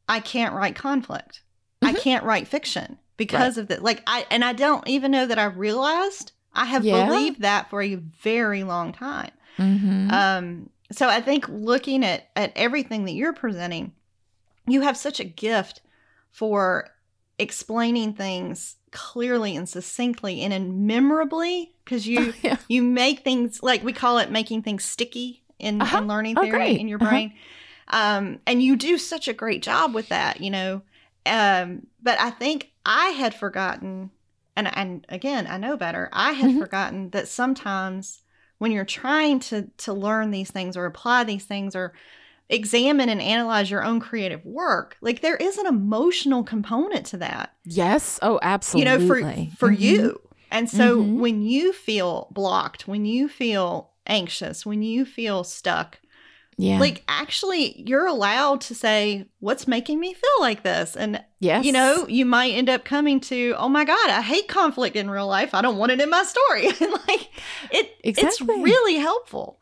I 0.08 0.20
can't 0.20 0.54
write 0.54 0.74
conflict. 0.74 1.42
I 1.82 1.92
Mhm. 1.92 2.00
can't 2.00 2.24
write 2.24 2.48
fiction 2.48 2.98
because 3.16 3.58
of 3.58 3.68
that. 3.68 3.82
Like 3.82 4.02
I 4.06 4.26
and 4.30 4.44
I 4.44 4.52
don't 4.52 4.86
even 4.88 5.10
know 5.12 5.24
that 5.26 5.38
I 5.38 5.44
realized 5.44 6.32
I 6.52 6.64
have 6.64 6.84
Yeah. 6.84 7.06
believed 7.06 7.42
that 7.42 7.70
for 7.70 7.80
a 7.80 7.94
very 7.94 8.64
long 8.64 8.92
time. 8.92 9.30
Mhm. 9.56 10.10
Um, 10.12 10.70
so 10.90 11.08
I 11.08 11.20
think 11.20 11.48
looking 11.48 12.04
at 12.04 12.28
at 12.34 12.52
everything 12.56 13.04
that 13.04 13.12
you're 13.12 13.32
presenting, 13.32 13.92
you 14.66 14.80
have 14.80 14.96
such 14.96 15.20
a 15.20 15.24
gift 15.24 15.80
for 16.32 16.90
explaining 17.38 18.14
things 18.14 18.76
clearly 18.92 19.56
and 19.56 19.68
succinctly 19.68 20.42
and 20.42 20.52
in 20.52 20.86
memorably 20.86 21.72
because 21.84 22.06
you 22.06 22.32
yeah. 22.42 22.56
you 22.68 22.82
make 22.82 23.20
things 23.20 23.62
like 23.62 23.82
we 23.84 23.92
call 23.92 24.18
it 24.18 24.30
making 24.30 24.62
things 24.62 24.84
sticky 24.84 25.42
in, 25.58 25.80
Uh-huh. 25.80 25.98
in 25.98 26.06
learning 26.08 26.36
Oh, 26.36 26.42
theory 26.42 26.56
great. 26.56 26.80
in 26.80 26.88
your 26.88 26.98
Uh-huh. 26.98 27.10
brain. 27.10 27.32
Um, 27.88 28.40
and 28.46 28.62
you 28.62 28.76
do 28.76 28.98
such 28.98 29.28
a 29.28 29.32
great 29.32 29.62
job 29.62 29.94
with 29.94 30.08
that, 30.10 30.40
you 30.40 30.50
know. 30.50 30.82
Um, 31.26 31.86
but 32.02 32.18
I 32.20 32.30
think 32.30 32.70
I 32.86 33.08
had 33.08 33.34
forgotten 33.34 34.10
and 34.56 34.74
and 34.76 35.06
again, 35.08 35.46
I 35.46 35.56
know 35.58 35.76
better. 35.76 36.08
I 36.12 36.32
had 36.32 36.50
Mhm. 36.50 36.58
forgotten 36.58 37.10
that 37.10 37.28
sometimes 37.28 38.22
when 38.58 38.72
you're 38.72 38.84
trying 38.84 39.40
to 39.40 39.68
to 39.78 39.92
learn 39.92 40.30
these 40.30 40.50
things 40.50 40.76
or 40.76 40.84
apply 40.86 41.24
these 41.24 41.44
things 41.44 41.74
or 41.76 41.92
examine 42.50 43.08
and 43.08 43.22
analyze 43.22 43.70
your 43.70 43.82
own 43.82 44.00
creative 44.00 44.44
work, 44.44 44.96
like 45.00 45.20
there 45.22 45.36
is 45.36 45.56
an 45.56 45.66
emotional 45.66 46.42
component 46.44 47.06
to 47.06 47.16
that. 47.18 47.54
Yes. 47.64 48.18
Oh, 48.20 48.38
absolutely. 48.42 48.92
You 48.92 48.98
know, 48.98 49.06
for 49.06 49.56
for 49.56 49.70
Mhm. 49.72 49.80
you. 49.80 50.20
And 50.50 50.68
so 50.68 50.98
Mhm. 51.02 51.18
when 51.18 51.42
you 51.42 51.72
feel 51.72 52.28
blocked, 52.32 52.86
when 52.88 53.04
you 53.04 53.28
feel 53.28 53.90
anxious, 54.06 54.66
when 54.66 54.82
you 54.82 55.04
feel 55.04 55.44
stuck, 55.44 56.00
Yeah. 56.58 56.78
like 56.80 57.02
actually 57.08 57.80
you're 57.86 58.06
allowed 58.06 58.60
to 58.62 58.74
say 58.74 59.26
what's 59.38 59.66
making 59.68 59.98
me 60.00 60.12
feel 60.12 60.40
like 60.40 60.62
this 60.62 60.94
and 60.96 61.24
yes. 61.38 61.64
you 61.64 61.72
know 61.72 62.06
you 62.06 62.26
might 62.26 62.50
end 62.52 62.68
up 62.68 62.84
coming 62.84 63.18
to 63.20 63.54
oh 63.56 63.68
my 63.68 63.82
god 63.84 64.10
i 64.10 64.20
hate 64.20 64.46
conflict 64.46 64.94
in 64.94 65.08
real 65.08 65.26
life 65.26 65.54
i 65.54 65.62
don't 65.62 65.78
want 65.78 65.90
it 65.90 66.00
in 66.02 66.10
my 66.10 66.22
story 66.22 66.66
and 66.66 66.92
like 67.08 67.30
it 67.70 67.92
it's 68.04 68.40
really 68.42 68.96
helpful 68.96 69.58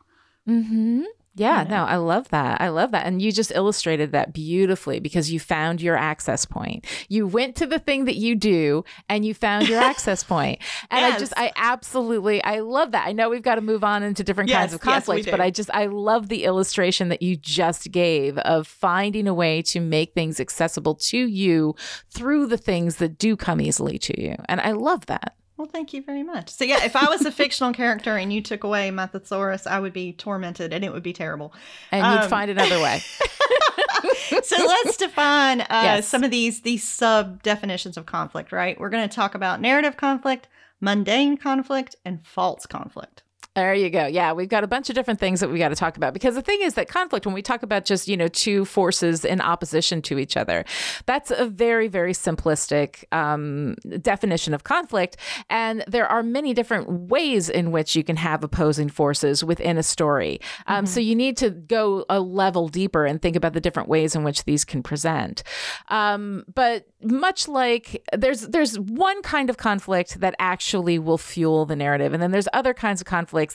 Mm-hmm. 0.47 1.03
Yeah, 1.39 1.63
You 1.63 1.69
know? 1.69 1.77
no, 1.77 1.83
I 1.85 1.95
love 1.95 2.29
that. 2.29 2.59
I 2.59 2.67
love 2.69 2.91
that. 2.91 3.05
And 3.05 3.21
you 3.21 3.31
just 3.31 3.51
illustrated 3.55 4.11
that 4.11 4.33
beautifully 4.33 4.99
because 4.99 5.31
you 5.31 5.39
found 5.39 5.81
your 5.81 5.95
access 5.95 6.45
point. 6.45 6.85
You 7.07 7.25
went 7.27 7.55
to 7.57 7.65
the 7.65 7.79
thing 7.79 8.05
that 8.05 8.15
you 8.17 8.35
do 8.35 8.83
and 9.07 9.25
you 9.25 9.33
found 9.33 9.69
your 9.69 9.79
access 9.91 10.23
point. 10.23 10.59
And 10.91 11.05
I 11.05 11.17
just, 11.17 11.33
I 11.37 11.51
absolutely, 11.55 12.43
I 12.43 12.59
love 12.59 12.91
that. 12.91 13.07
I 13.07 13.13
know 13.13 13.29
we've 13.29 13.41
got 13.41 13.55
to 13.55 13.61
move 13.61 13.83
on 13.83 14.03
into 14.03 14.23
different 14.23 14.49
kinds 14.51 14.73
Yes, 14.73 14.81
of 14.81 14.85
yes, 14.85 15.25
but. 15.31 15.39
I 15.41 15.49
just, 15.49 15.69
I 15.73 15.85
love 15.85 16.27
the 16.27 16.43
illustration 16.43 17.07
that 17.09 17.21
you 17.21 17.37
just 17.37 17.91
gave 17.91 18.37
of 18.39 18.67
finding 18.67 19.27
a 19.27 19.33
way 19.33 19.61
to 19.63 19.79
make 19.79 20.13
things 20.13 20.39
accessible 20.39 20.95
to 20.95 21.17
you 21.17 21.73
through 22.09 22.47
the 22.47 22.57
things 22.57 22.97
that 22.97 23.17
do 23.17 23.37
come 23.37 23.61
easily 23.61 23.97
to 23.99 24.21
you. 24.21 24.35
And 24.49 24.59
I 24.59 24.71
love 24.73 25.05
that. 25.05 25.35
Well 25.59 25.67
thank 25.67 25.93
you 25.93 26.01
very 26.01 26.23
much 26.23 26.49
so 26.49 26.63
yeah 26.65 26.83
if 26.83 26.95
i 26.95 27.07
was 27.09 27.23
a 27.25 27.31
fictional 27.41 27.71
character 27.73 28.15
and 28.17 28.33
you 28.33 28.41
took 28.41 28.63
away 28.63 28.89
my 28.89 29.05
thesaurus 29.05 29.67
i 29.67 29.77
would 29.79 29.93
be 29.93 30.13
tormented 30.13 30.73
and 30.73 30.83
it 30.83 30.91
would 30.91 31.03
be 31.03 31.13
terrible 31.13 31.53
And 31.91 32.03
you'd 32.05 32.23
Um, 32.23 32.29
find 32.29 32.49
another 32.49 32.79
way. 32.81 33.01
so 34.43 34.55
let's 34.57 34.97
define 35.05 35.61
uh, 35.61 35.65
Yes. 35.83 36.07
some 36.07 36.23
of 36.23 36.31
these 36.31 36.61
these 36.61 36.83
sub 36.83 37.43
definitions 37.43 37.97
of 37.97 38.05
conflict 38.05 38.51
right 38.51 38.79
we're 38.79 38.89
going 38.89 39.07
to 39.07 39.13
talk 39.15 39.35
about 39.35 39.59
narrative 39.61 39.97
conflict 39.97 40.47
mundane 40.79 41.35
conflict 41.37 41.95
and 42.05 42.25
false 42.25 42.65
conflict 42.65 43.23
There 43.55 43.73
you 43.73 43.89
go. 43.89 44.05
Yeah, 44.05 44.31
we've 44.33 44.47
got 44.47 44.63
a 44.63 44.67
bunch 44.67 44.89
of 44.89 44.95
different 44.95 45.19
things 45.19 45.39
that 45.39 45.49
we 45.49 45.57
got 45.57 45.69
to 45.69 45.75
talk 45.75 45.97
about 45.97 46.13
because 46.13 46.35
the 46.35 46.41
thing 46.41 46.61
is 46.61 46.75
that 46.75 46.87
conflict, 46.87 47.25
when 47.25 47.33
we 47.33 47.41
talk 47.41 47.63
about 47.63 47.83
just, 47.83 48.07
you 48.07 48.15
know, 48.15 48.27
two 48.27 48.63
forces 48.63 49.25
in 49.25 49.41
opposition 49.41 50.01
to 50.03 50.19
each 50.19 50.37
other, 50.37 50.63
that's 51.07 51.31
a 51.31 51.45
very, 51.45 51.87
very 51.87 52.13
simplistic 52.13 53.03
um, 53.11 53.75
definition 54.01 54.53
of 54.53 54.63
conflict. 54.63 55.17
And 55.49 55.83
there 55.87 56.05
are 56.05 56.21
many 56.23 56.53
different 56.53 57.09
ways 57.09 57.49
in 57.49 57.71
which 57.71 57.95
you 57.95 58.03
can 58.03 58.17
have 58.17 58.43
opposing 58.43 58.87
forces 58.87 59.43
within 59.43 59.77
a 59.77 59.83
story. 59.83 60.39
Um, 60.67 60.85
So 60.85 60.99
you 60.99 61.15
need 61.15 61.35
to 61.37 61.49
go 61.49 62.05
a 62.07 62.19
level 62.19 62.69
deeper 62.69 63.05
and 63.05 63.21
think 63.21 63.35
about 63.35 63.53
the 63.53 63.61
different 63.61 63.89
ways 63.89 64.15
in 64.15 64.23
which 64.23 64.45
these 64.45 64.63
can 64.63 64.83
present. 64.83 65.43
Um, 65.89 66.45
but 66.53 66.85
much 67.01 67.47
like 67.47 68.05
there's 68.15 68.41
there's 68.49 68.77
one 68.77 69.21
kind 69.21 69.49
of 69.49 69.57
conflict 69.57 70.19
that 70.19 70.35
actually 70.37 70.99
will 70.99 71.17
fuel 71.17 71.65
the 71.65 71.75
narrative, 71.75 72.13
and 72.13 72.21
then 72.21 72.31
there's 72.31 72.47
other 72.53 72.73
kinds 72.73 73.01
of 73.01 73.07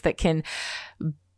that 0.02 0.16
can 0.16 0.42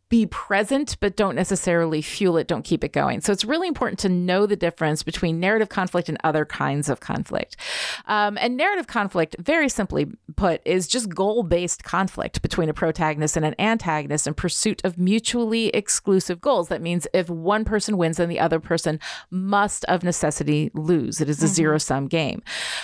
be 0.09 0.25
present 0.25 0.95
but 0.99 1.15
don't 1.15 1.35
necessarily 1.35 2.01
fuel 2.01 2.37
it, 2.37 2.47
don't 2.47 2.63
keep 2.63 2.83
it 2.83 2.93
going. 2.93 3.21
So 3.21 3.31
it's 3.33 3.43
really 3.43 3.67
important 3.67 3.99
to 3.99 4.09
know 4.09 4.45
the 4.45 4.55
difference 4.55 5.03
between 5.03 5.39
narrative 5.39 5.69
conflict 5.69 6.07
and 6.07 6.17
other 6.23 6.45
kinds 6.45 6.89
of 6.89 6.99
conflict. 6.99 7.57
Um, 8.05 8.37
and 8.39 8.55
narrative 8.55 8.87
conflict, 8.87 9.35
very 9.39 9.69
simply 9.69 10.07
put, 10.35 10.61
is 10.65 10.87
just 10.87 11.09
goal 11.09 11.43
based 11.43 11.83
conflict 11.83 12.41
between 12.41 12.69
a 12.69 12.73
protagonist 12.73 13.35
and 13.35 13.45
an 13.45 13.55
antagonist 13.59 14.27
in 14.27 14.33
pursuit 14.33 14.81
of 14.85 14.97
mutually 14.97 15.67
exclusive 15.69 16.39
goals. 16.39 16.69
That 16.69 16.81
means 16.81 17.07
if 17.13 17.29
one 17.29 17.65
person 17.65 17.97
wins, 17.97 18.17
then 18.17 18.29
the 18.29 18.39
other 18.39 18.59
person 18.59 18.99
must, 19.29 19.83
of 19.85 20.03
necessity, 20.03 20.71
lose. 20.73 21.19
It 21.19 21.29
is 21.29 21.43
a 21.43 21.47
zero 21.47 21.77
sum 21.77 22.07
game. 22.07 22.41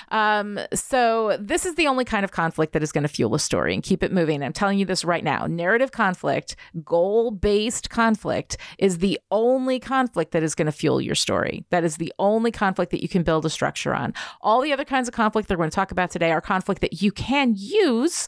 Um, 0.09 0.59
so 0.73 1.37
this 1.39 1.65
is 1.65 1.75
the 1.75 1.87
only 1.87 2.05
kind 2.05 2.25
of 2.25 2.31
conflict 2.31 2.73
that 2.73 2.83
is 2.83 2.91
going 2.91 3.03
to 3.03 3.07
fuel 3.07 3.33
a 3.35 3.39
story 3.39 3.73
and 3.73 3.81
keep 3.81 4.03
it 4.03 4.11
moving. 4.11 4.43
I'm 4.43 4.53
telling 4.53 4.77
you 4.77 4.85
this 4.85 5.05
right 5.05 5.23
now. 5.23 5.45
Narrative 5.45 5.91
conflict, 5.91 6.55
goal 6.83 7.12
based 7.31 7.89
conflict, 7.89 8.57
is 8.77 8.99
the 8.99 9.19
only 9.31 9.79
conflict 9.79 10.31
that 10.31 10.43
is 10.43 10.55
going 10.55 10.65
to 10.65 10.71
fuel 10.71 11.01
your 11.01 11.15
story. 11.15 11.65
That 11.69 11.83
is 11.83 11.97
the 11.97 12.13
only 12.19 12.51
conflict 12.51 12.91
that 12.91 13.01
you 13.01 13.09
can 13.09 13.23
build 13.23 13.45
a 13.45 13.49
structure 13.49 13.93
on. 13.93 14.13
All 14.41 14.61
the 14.61 14.73
other 14.73 14.85
kinds 14.85 15.07
of 15.07 15.13
conflict 15.13 15.47
that 15.47 15.57
we're 15.57 15.63
going 15.63 15.71
to 15.71 15.75
talk 15.75 15.91
about 15.91 16.11
today 16.11 16.31
are 16.31 16.41
conflict 16.41 16.81
that 16.81 17.01
you 17.01 17.11
can 17.11 17.53
use 17.55 18.27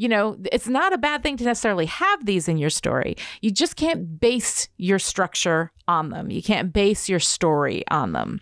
you 0.00 0.08
know, 0.08 0.38
it's 0.50 0.66
not 0.66 0.94
a 0.94 0.98
bad 0.98 1.22
thing 1.22 1.36
to 1.36 1.44
necessarily 1.44 1.84
have 1.84 2.24
these 2.24 2.48
in 2.48 2.56
your 2.56 2.70
story. 2.70 3.18
You 3.42 3.50
just 3.50 3.76
can't 3.76 4.18
base 4.18 4.66
your 4.78 4.98
structure 4.98 5.72
on 5.86 6.08
them. 6.08 6.30
You 6.30 6.42
can't 6.42 6.72
base 6.72 7.06
your 7.06 7.20
story 7.20 7.84
on 7.90 8.12
them. 8.12 8.40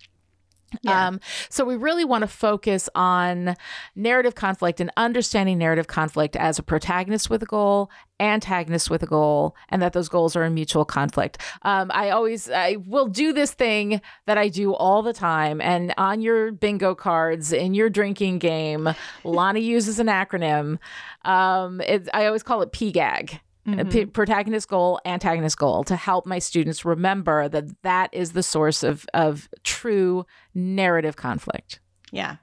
Yeah. 0.82 1.08
Um, 1.08 1.20
so 1.48 1.64
we 1.64 1.76
really 1.76 2.04
want 2.04 2.22
to 2.22 2.28
focus 2.28 2.88
on 2.94 3.56
narrative 3.96 4.34
conflict 4.34 4.80
and 4.80 4.90
understanding 4.96 5.58
narrative 5.58 5.86
conflict 5.86 6.36
as 6.36 6.58
a 6.58 6.62
protagonist 6.62 7.30
with 7.30 7.42
a 7.42 7.46
goal, 7.46 7.90
antagonist 8.20 8.90
with 8.90 9.02
a 9.02 9.06
goal, 9.06 9.56
and 9.70 9.80
that 9.80 9.92
those 9.92 10.08
goals 10.08 10.36
are 10.36 10.44
in 10.44 10.54
mutual 10.54 10.84
conflict. 10.84 11.38
Um, 11.62 11.90
I 11.94 12.10
always 12.10 12.50
I 12.50 12.76
will 12.86 13.06
do 13.06 13.32
this 13.32 13.52
thing 13.52 14.00
that 14.26 14.36
I 14.36 14.48
do 14.48 14.74
all 14.74 15.02
the 15.02 15.14
time, 15.14 15.60
and 15.60 15.94
on 15.96 16.20
your 16.20 16.52
bingo 16.52 16.94
cards 16.94 17.52
in 17.52 17.74
your 17.74 17.88
drinking 17.88 18.38
game, 18.38 18.88
Lani 19.24 19.60
uses 19.60 19.98
an 19.98 20.08
acronym. 20.08 20.78
Um, 21.24 21.80
it, 21.80 22.08
I 22.12 22.26
always 22.26 22.42
call 22.42 22.62
it 22.62 22.72
PGAG. 22.72 23.40
Uh, 23.68 23.84
P- 23.84 24.06
protagonist 24.06 24.68
goal, 24.68 25.00
antagonist 25.04 25.58
goal, 25.58 25.84
to 25.84 25.96
help 25.96 26.26
my 26.26 26.38
students 26.38 26.84
remember 26.84 27.48
that 27.48 27.64
that 27.82 28.08
is 28.12 28.32
the 28.32 28.42
source 28.42 28.82
of 28.82 29.06
of 29.14 29.48
true 29.64 30.24
narrative 30.54 31.16
conflict. 31.16 31.80
Yeah. 32.12 32.36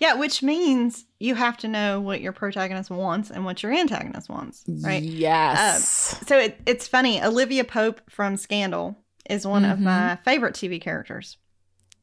Yeah, 0.00 0.14
which 0.14 0.42
means 0.42 1.06
you 1.20 1.34
have 1.36 1.56
to 1.58 1.68
know 1.68 2.00
what 2.00 2.20
your 2.20 2.32
protagonist 2.32 2.90
wants 2.90 3.30
and 3.30 3.44
what 3.44 3.62
your 3.62 3.72
antagonist 3.72 4.28
wants, 4.28 4.64
right? 4.66 5.02
Yes. 5.02 6.18
So 6.26 6.38
it, 6.38 6.60
it's 6.66 6.88
funny. 6.88 7.22
Olivia 7.22 7.62
Pope 7.64 8.00
from 8.10 8.36
Scandal 8.36 8.96
is 9.28 9.46
one 9.46 9.64
of 9.64 9.78
Mhm. 9.78 9.82
my 9.82 10.16
favorite 10.24 10.54
TV 10.54 10.80
characters. 10.80 11.36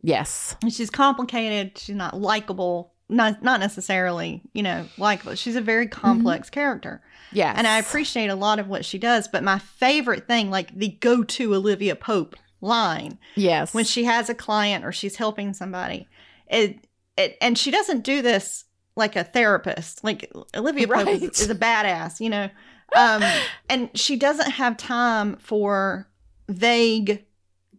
yes. 0.01 0.55
She's 0.69 0.89
complicated. 0.89 1.77
She's 1.77 1.95
not 1.95 2.19
likable. 2.19 2.93
Not 3.09 3.41
not 3.41 3.59
necessarily, 3.59 4.41
you 4.53 4.63
know, 4.63 4.85
likable. 4.97 5.35
She's 5.35 5.55
a 5.55 5.61
very 5.61 5.87
complex 5.87 6.49
character. 6.49 7.01
yeah 7.31 7.53
And 7.55 7.65
I 7.65 7.79
appreciate 7.79 8.27
a 8.29 8.35
lot 8.35 8.59
of 8.59 8.67
what 8.67 8.83
she 8.83 8.97
does. 8.97 9.27
But 9.29 9.43
my 9.43 9.59
favorite 9.59 10.27
thing, 10.27 10.49
like 10.49 10.75
the 10.77 10.89
go 10.99 11.23
to 11.23 11.55
Olivia 11.55 11.95
Pope 11.95 12.35
line, 12.59 13.17
Yes. 13.35 13.73
when 13.73 13.85
she 13.85 14.03
has 14.03 14.29
a 14.29 14.33
client 14.35 14.83
or 14.83 14.91
she's 14.91 15.15
helping 15.15 15.53
somebody, 15.53 16.07
it, 16.47 16.79
it 17.17 17.37
and 17.39 17.57
she 17.57 17.71
doesn't 17.71 18.03
do 18.03 18.21
this 18.21 18.65
like 18.97 19.15
a 19.15 19.23
therapist. 19.23 20.03
Like 20.03 20.29
Olivia 20.55 20.87
Pope 20.93 21.07
is, 21.07 21.39
is 21.41 21.49
a 21.49 21.55
badass, 21.55 22.19
you 22.19 22.29
know. 22.29 22.49
Um, 22.95 23.21
and 23.69 23.89
she 23.99 24.15
doesn't 24.15 24.49
have 24.51 24.77
time 24.77 25.35
for 25.35 26.07
vague 26.47 27.25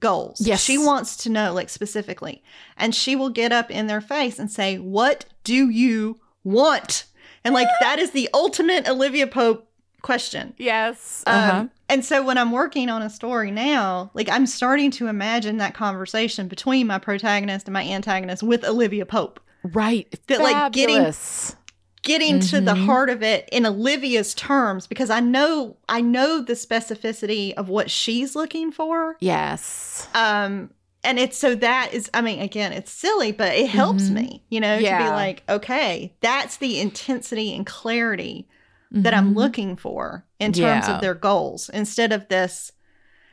goals. 0.00 0.40
Yes. 0.40 0.62
She 0.62 0.78
wants 0.78 1.16
to 1.18 1.30
know 1.30 1.52
like 1.52 1.68
specifically. 1.68 2.42
And 2.76 2.94
she 2.94 3.16
will 3.16 3.30
get 3.30 3.52
up 3.52 3.70
in 3.70 3.86
their 3.86 4.00
face 4.00 4.38
and 4.38 4.50
say, 4.50 4.78
"What 4.78 5.24
do 5.44 5.68
you 5.70 6.20
want?" 6.44 7.04
And 7.44 7.54
like 7.54 7.68
that 7.80 7.98
is 7.98 8.10
the 8.12 8.28
ultimate 8.34 8.88
Olivia 8.88 9.26
Pope 9.26 9.64
question. 10.02 10.54
yes. 10.58 11.22
Um, 11.26 11.34
Uh-huh. 11.34 11.66
and 11.88 12.04
so 12.04 12.22
when 12.22 12.38
I'm 12.38 12.52
working 12.52 12.88
on 12.88 13.02
a 13.02 13.10
story 13.10 13.50
now, 13.50 14.10
like 14.14 14.28
I'm 14.28 14.46
starting 14.46 14.90
to 14.92 15.08
imagine 15.08 15.56
that 15.58 15.74
conversation 15.74 16.46
between 16.48 16.86
my 16.86 16.98
protagonist 16.98 17.66
and 17.66 17.72
my 17.72 17.82
antagonist 17.84 18.42
with 18.42 18.64
Olivia 18.64 19.04
Pope, 19.06 19.40
right. 19.64 20.06
that, 20.28 20.40
like, 20.40 20.72
getting- 20.72 21.12
Getting 22.08 22.40
to 22.40 22.60
the 22.60 22.72
Mhm. 22.74 22.86
heart 22.86 23.10
of 23.10 23.22
it 23.22 23.48
in 23.52 23.66
Olivia's 23.66 24.32
terms 24.34 24.86
because 24.86 25.10
I 25.10 25.20
know 25.20 25.76
I 25.88 26.00
know 26.00 26.40
the 26.40 26.54
specificity 26.54 27.52
of 27.54 27.68
what 27.68 27.90
she's 27.90 28.34
looking 28.34 28.70
for. 28.72 29.16
Yes. 29.20 30.06
Um 30.14 30.70
and 31.04 31.18
it's 31.18 31.36
so 31.38 31.54
that 31.54 31.92
is 31.92 32.10
I 32.14 32.20
mean 32.22 32.40
again 32.40 32.72
it's 32.72 32.90
silly 32.90 33.30
but 33.32 33.54
it 33.54 33.68
helps 33.68 34.04
Mhm. 34.04 34.12
me, 34.14 34.42
you 34.48 34.58
know, 34.60 34.76
to 34.78 34.82
be 34.82 35.10
like 35.10 35.42
okay, 35.48 36.14
that's 36.20 36.56
the 36.56 36.80
intensity 36.80 37.54
and 37.54 37.66
clarity 37.66 38.48
that 38.90 39.12
I'm 39.12 39.34
Mhm. 39.34 39.36
looking 39.36 39.76
for 39.76 40.24
in 40.40 40.52
terms 40.52 40.88
Yeah. 40.88 40.94
of 40.94 41.00
their 41.02 41.14
goals 41.14 41.68
instead 41.68 42.10
of 42.12 42.26
this. 42.28 42.72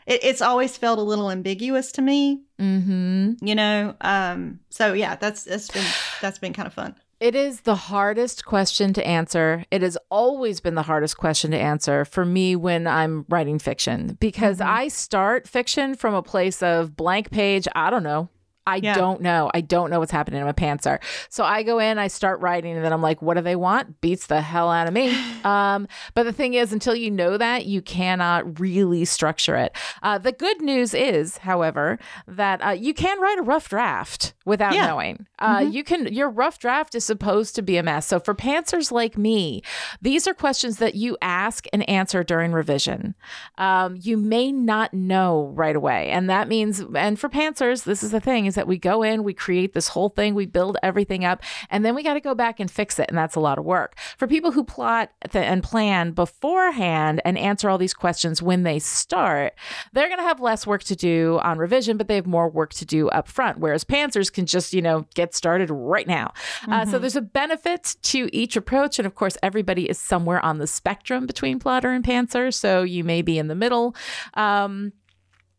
It, 0.05 0.19
it's 0.23 0.41
always 0.41 0.75
felt 0.77 0.99
a 0.99 1.01
little 1.01 1.31
ambiguous 1.31 1.91
to 1.93 2.01
me, 2.01 2.41
Mhm. 2.59 3.37
you 3.41 3.55
know. 3.55 3.95
Um, 4.01 4.59
so 4.69 4.93
yeah, 4.93 5.15
that's 5.15 5.43
that's 5.45 5.69
been 5.71 5.85
that's 6.21 6.39
been 6.39 6.53
kind 6.53 6.67
of 6.67 6.73
fun. 6.73 6.93
It 7.19 7.33
is 7.33 7.61
the 7.61 7.75
hardest 7.75 8.45
question 8.45 8.91
to 8.93 9.07
answer. 9.07 9.63
It 9.71 9.81
has 9.81 9.97
always 10.11 10.59
been 10.59 10.75
the 10.75 10.81
hardest 10.81 11.17
question 11.17 11.51
to 11.51 11.57
answer 11.57 12.03
for 12.03 12.25
me 12.25 12.55
when 12.57 12.87
I'm 12.87 13.25
writing 13.29 13.57
fiction 13.57 14.17
because 14.19 14.59
Mhm. 14.59 14.65
I 14.67 14.87
start 14.89 15.47
fiction 15.47 15.95
from 15.95 16.13
a 16.13 16.21
place 16.21 16.61
of 16.61 16.95
blank 16.97 17.31
page. 17.31 17.67
I 17.73 17.89
don't 17.89 18.03
know. 18.03 18.29
I 18.67 18.77
Yeah. 18.77 18.95
don't 18.95 19.21
know. 19.21 19.51
I 19.53 19.61
don't 19.61 19.89
know 19.89 19.99
what's 19.99 20.11
happening. 20.11 20.41
I'm 20.41 20.47
a 20.47 20.53
pantser. 20.53 20.99
So 21.29 21.43
I 21.43 21.63
go 21.63 21.79
in, 21.79 21.97
I 21.99 22.07
start 22.07 22.39
writing, 22.39 22.75
and 22.75 22.83
then 22.83 22.91
I'm 22.93 23.01
like, 23.01 23.21
what 23.21 23.35
do 23.35 23.41
they 23.41 23.55
want? 23.55 24.01
Beats 24.01 24.27
the 24.27 24.41
hell 24.41 24.69
out 24.71 24.87
of 24.87 24.93
me. 24.93 25.15
Um, 25.45 25.87
but 26.15 26.23
the 26.23 26.33
thing 26.33 26.55
is, 26.55 26.73
until 26.73 26.95
you 26.95 27.11
know 27.11 27.37
that, 27.37 27.67
you 27.67 27.79
cannot 27.79 28.59
really 28.59 29.05
structure 29.05 29.55
it. 29.55 29.75
Uh, 30.01 30.17
the 30.17 30.31
good 30.31 30.59
news 30.59 30.95
is, 30.95 31.37
however, 31.37 31.99
that 32.27 32.65
uh, 32.65 32.71
you 32.71 32.95
can 32.95 33.21
write 33.21 33.37
a 33.37 33.43
rough 33.43 33.69
draft 33.69 34.33
without 34.43 34.73
Yeah. 34.73 34.87
knowing. 34.87 35.27
Uh, 35.37 35.63
You 35.69 35.83
can. 35.83 36.11
Your 36.11 36.31
rough 36.31 36.57
draft 36.57 36.95
is 36.95 37.05
supposed 37.05 37.53
to 37.55 37.61
be 37.61 37.77
a 37.77 37.83
mess. 37.83 38.07
So 38.07 38.19
for 38.19 38.33
pantsers 38.33 38.91
like 38.91 39.19
me, 39.19 39.61
these 40.01 40.27
are 40.27 40.33
questions 40.33 40.77
that 40.77 40.95
you 40.95 41.15
ask 41.21 41.67
and 41.71 41.87
answer 41.87 42.23
during 42.23 42.51
revision. 42.51 43.13
Um, 43.59 43.97
you 44.01 44.17
may 44.17 44.51
not 44.51 44.95
know 44.95 45.51
right 45.53 45.75
away, 45.75 46.09
and 46.09 46.27
that 46.29 46.47
means, 46.47 46.83
and 46.95 47.19
for 47.19 47.29
pantsers, 47.29 47.83
this 47.83 48.01
is 48.01 48.09
the 48.09 48.19
thing: 48.19 48.47
is 48.47 48.54
that 48.55 48.67
we 48.67 48.77
go 48.77 49.03
in, 49.03 49.23
we 49.23 49.33
create 49.33 49.73
this 49.73 49.89
whole 49.89 50.09
thing, 50.09 50.33
we 50.33 50.45
build 50.45 50.77
everything 50.83 51.23
up, 51.23 51.41
and 51.69 51.85
then 51.85 51.95
we 51.95 52.03
got 52.03 52.15
to 52.15 52.19
go 52.19 52.35
back 52.35 52.59
and 52.59 52.69
fix 52.69 52.99
it, 52.99 53.07
and 53.09 53.17
that's 53.17 53.35
a 53.35 53.39
lot 53.39 53.57
of 53.57 53.65
work. 53.65 53.97
For 54.17 54.27
people 54.27 54.51
who 54.51 54.63
plot 54.63 55.11
th- 55.29 55.45
and 55.45 55.63
plan 55.63 56.11
beforehand 56.11 57.21
and 57.23 57.37
answer 57.37 57.69
all 57.69 57.77
these 57.77 57.93
questions 57.93 58.41
when 58.41 58.63
they 58.63 58.79
start, 58.79 59.53
they're 59.93 60.07
going 60.07 60.19
to 60.19 60.23
have 60.23 60.41
less 60.41 60.65
work 60.65 60.83
to 60.85 60.95
do 60.95 61.39
on 61.43 61.57
revision, 61.57 61.97
but 61.97 62.07
they 62.07 62.15
have 62.15 62.25
more 62.25 62.49
work 62.49 62.73
to 62.73 62.85
do 62.85 63.09
up 63.09 63.27
front. 63.27 63.59
Whereas 63.59 63.83
pantsers 63.83 64.31
can 64.31 64.45
just, 64.45 64.73
you 64.73 64.81
know, 64.81 65.05
get 65.13 65.35
started 65.35 65.69
right 65.69 66.07
now. 66.07 66.33
Uh, 66.67 66.85
so 66.85 66.99
there's 66.99 67.15
a 67.15 67.21
benefit 67.21 67.95
to 68.03 68.29
each 68.35 68.55
approach. 68.55 68.99
And 68.99 69.05
of 69.05 69.15
course, 69.15 69.37
everybody 69.43 69.89
is 69.89 69.99
somewhere 69.99 70.43
on 70.43 70.57
the 70.57 70.67
spectrum 70.67 71.25
between 71.25 71.59
plotter 71.59 71.91
and 71.91 72.03
pantser. 72.03 72.53
So 72.53 72.83
you 72.83 73.03
may 73.03 73.21
be 73.21 73.37
in 73.37 73.47
the 73.47 73.55
middle. 73.55 73.95
Um, 74.33 74.93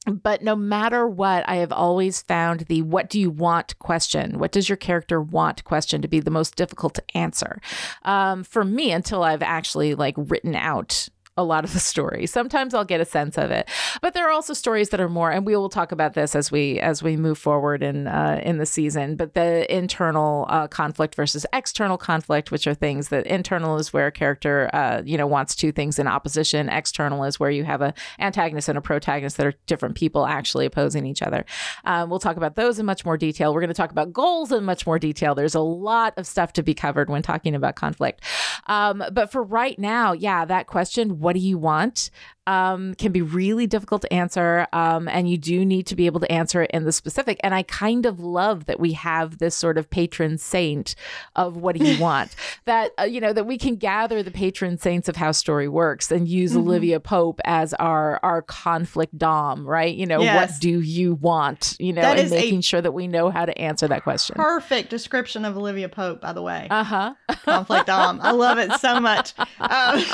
but 0.07 0.43
no 0.43 0.55
matter 0.55 1.07
what, 1.07 1.49
I 1.49 1.57
have 1.57 1.73
always 1.73 2.23
found 2.23 2.61
the 2.61 2.83
what 2.83 3.11
do 3.11 3.21
you 3.21 3.31
want 3.31 3.79
question, 3.79 4.39
what 4.39 4.53
does 4.53 4.69
your 4.69 4.77
character 4.77 5.21
want 5.21 5.65
question 5.65 6.03
to 6.03 6.09
be 6.09 6.21
the 6.21 6.31
most 6.31 6.57
difficult 6.57 6.95
to 6.95 7.17
answer. 7.17 7.61
Um, 8.03 8.45
for 8.45 8.65
me 8.65 8.93
until 8.93 9.23
I've 9.23 9.43
actually 9.43 9.95
like 9.95 10.15
written 10.17 10.55
out 10.55 11.09
a 11.37 11.45
lot 11.45 11.65
of 11.65 11.73
the 11.73 11.81
story. 11.81 12.27
Sometimes 12.27 12.75
I'll 12.75 12.85
get 12.85 13.01
a 13.01 13.05
sense 13.05 13.39
of 13.39 13.51
it, 13.51 13.69
but 14.01 14.15
there 14.15 14.27
are 14.27 14.31
also 14.31 14.55
stories 14.55 14.91
that 14.91 15.01
are 15.01 15.09
more, 15.09 15.31
and 15.31 15.45
we 15.47 15.57
will 15.57 15.69
talk 15.69 15.93
about 15.93 16.15
this 16.15 16.35
as 16.35 16.51
we 16.51 16.81
as 16.81 17.03
we 17.03 17.17
move 17.17 17.39
forward 17.39 17.83
in 17.83 18.07
uh, 18.07 18.41
in 18.43 18.59
the 18.59 18.67
season. 18.67 19.17
But 19.17 19.35
the 19.35 19.73
internal 19.75 20.47
uh, 20.49 20.69
conflict 20.69 21.15
versus 21.15 21.47
external 21.53 21.99
conflict, 21.99 22.51
which 22.51 22.67
are 22.67 22.75
things 22.75 23.09
that 23.09 23.27
internal 23.27 23.77
is 23.79 23.93
where 23.93 24.09
a 24.09 24.13
character 24.13 24.71
uh, 24.73 25.03
you 25.05 25.19
know 25.19 25.27
wants 25.27 25.55
two 25.55 25.73
things 25.73 25.99
in 25.99 26.07
opposition. 26.07 26.69
External 26.69 27.25
is 27.25 27.39
where 27.39 27.51
you 27.51 27.65
have 27.65 27.83
a 27.83 27.95
antagonist 28.19 28.69
and 28.69 28.79
a 28.79 28.81
protagonist 28.81 29.37
that 29.37 29.47
are 29.47 29.55
different 29.67 29.95
people 29.95 30.27
actually 30.27 30.67
opposing 30.67 31.07
each 31.07 31.23
other. 31.23 31.45
Um, 31.85 32.11
we'll 32.11 32.19
talk 32.19 32.37
about 32.37 32.57
those 32.57 32.79
in 32.79 32.87
much 32.87 33.05
more 33.05 33.17
detail. 33.17 33.53
We're 33.53 33.61
going 33.61 33.69
to 33.69 33.75
talk 33.75 33.91
about 33.91 34.13
goals 34.13 34.53
in 34.53 34.65
much 34.65 34.87
more 34.87 34.99
detail. 34.99 35.35
There's 35.35 35.55
a 35.55 35.61
lot 35.61 36.15
of 36.17 36.27
stuff 36.27 36.53
to 36.55 36.63
be 36.63 36.75
covered 36.75 37.11
when 37.11 37.23
talking 37.23 37.55
about 37.55 37.77
conflict. 37.77 38.23
Um, 38.67 39.03
but 39.13 39.31
for 39.31 39.43
right 39.43 39.79
now, 39.79 40.13
yeah, 40.13 40.45
that 40.45 40.67
question, 40.67 41.21
what 41.27 41.35
do 41.35 41.41
you 41.41 41.59
want? 41.59 42.09
Um, 42.47 42.95
can 42.95 43.11
be 43.13 43.23
really 43.23 43.67
difficult 43.67 44.03
to 44.03 44.13
answer. 44.13 44.67
Um, 44.73 45.09
and 45.09 45.29
you 45.29 45.37
do 45.37 45.65
need 45.65 45.87
to 45.89 45.97
be 45.97 46.07
able 46.07 46.21
to 46.21 46.31
answer 46.31 46.63
it 46.63 46.71
in 46.73 46.85
the 46.85 46.93
specific. 46.93 47.41
And 47.43 47.55
I 47.55 47.63
kind 47.63 48.07
of 48.07 48.21
love 48.21 48.67
that 48.67 48.79
we 48.79 48.93
have 48.93 49.39
this 49.39 49.57
sort 49.57 49.79
of 49.79 49.91
patron 49.91 50.39
saint 50.39 50.95
of 51.35 51.57
what 51.57 51.77
do 51.77 51.85
you 51.85 51.99
want? 52.01 52.35
that, 52.67 52.93
uh, 52.99 53.05
you 53.05 53.21
know, 53.21 53.33
that 53.33 53.45
we 53.47 53.59
can 53.59 53.77
gather 53.77 54.23
the 54.23 54.31
patron 54.31 54.79
saints 54.79 55.09
of 55.09 55.17
how 55.17 55.33
story 55.33 55.69
works 55.69 56.11
and 56.11 56.29
use 56.29 56.53
Mhm. 56.55 56.59
Olivia 56.59 57.01
Pope 57.01 57.41
as 57.45 57.75
our, 57.75 58.19
our 58.23 58.43
conflict 58.43 59.17
dom, 59.19 59.67
right? 59.67 59.95
You 59.95 60.07
know, 60.07 60.21
Yes. 60.21 60.53
what 60.53 60.61
do 60.61 60.81
you 60.81 61.15
want? 61.15 61.77
You 61.79 61.93
know, 61.93 62.03
That 62.03 62.19
and 62.19 62.31
making 62.31 62.61
sure 62.63 62.81
that 62.81 62.93
we 62.93 63.07
know 63.09 63.31
how 63.31 63.45
to 63.45 63.57
answer 63.59 63.89
that 63.89 64.03
question. 64.05 64.37
Perfect 64.37 64.91
description 64.91 65.45
of 65.45 65.57
Olivia 65.57 65.89
Pope, 65.89 66.21
by 66.21 66.33
the 66.33 66.43
way. 66.43 66.67
Uh 66.71 66.85
huh. 66.85 67.15
conflict 67.45 67.87
dom. 67.87 68.21
I 68.23 68.31
love 68.33 68.59
it 68.59 68.73
so 68.81 69.01
much. 69.01 69.33
Um, 69.59 70.05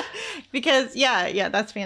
because 0.52 0.94
yeah, 0.96 1.26
yeah, 1.26 1.48
that's 1.48 1.72
fantastic. 1.72 1.81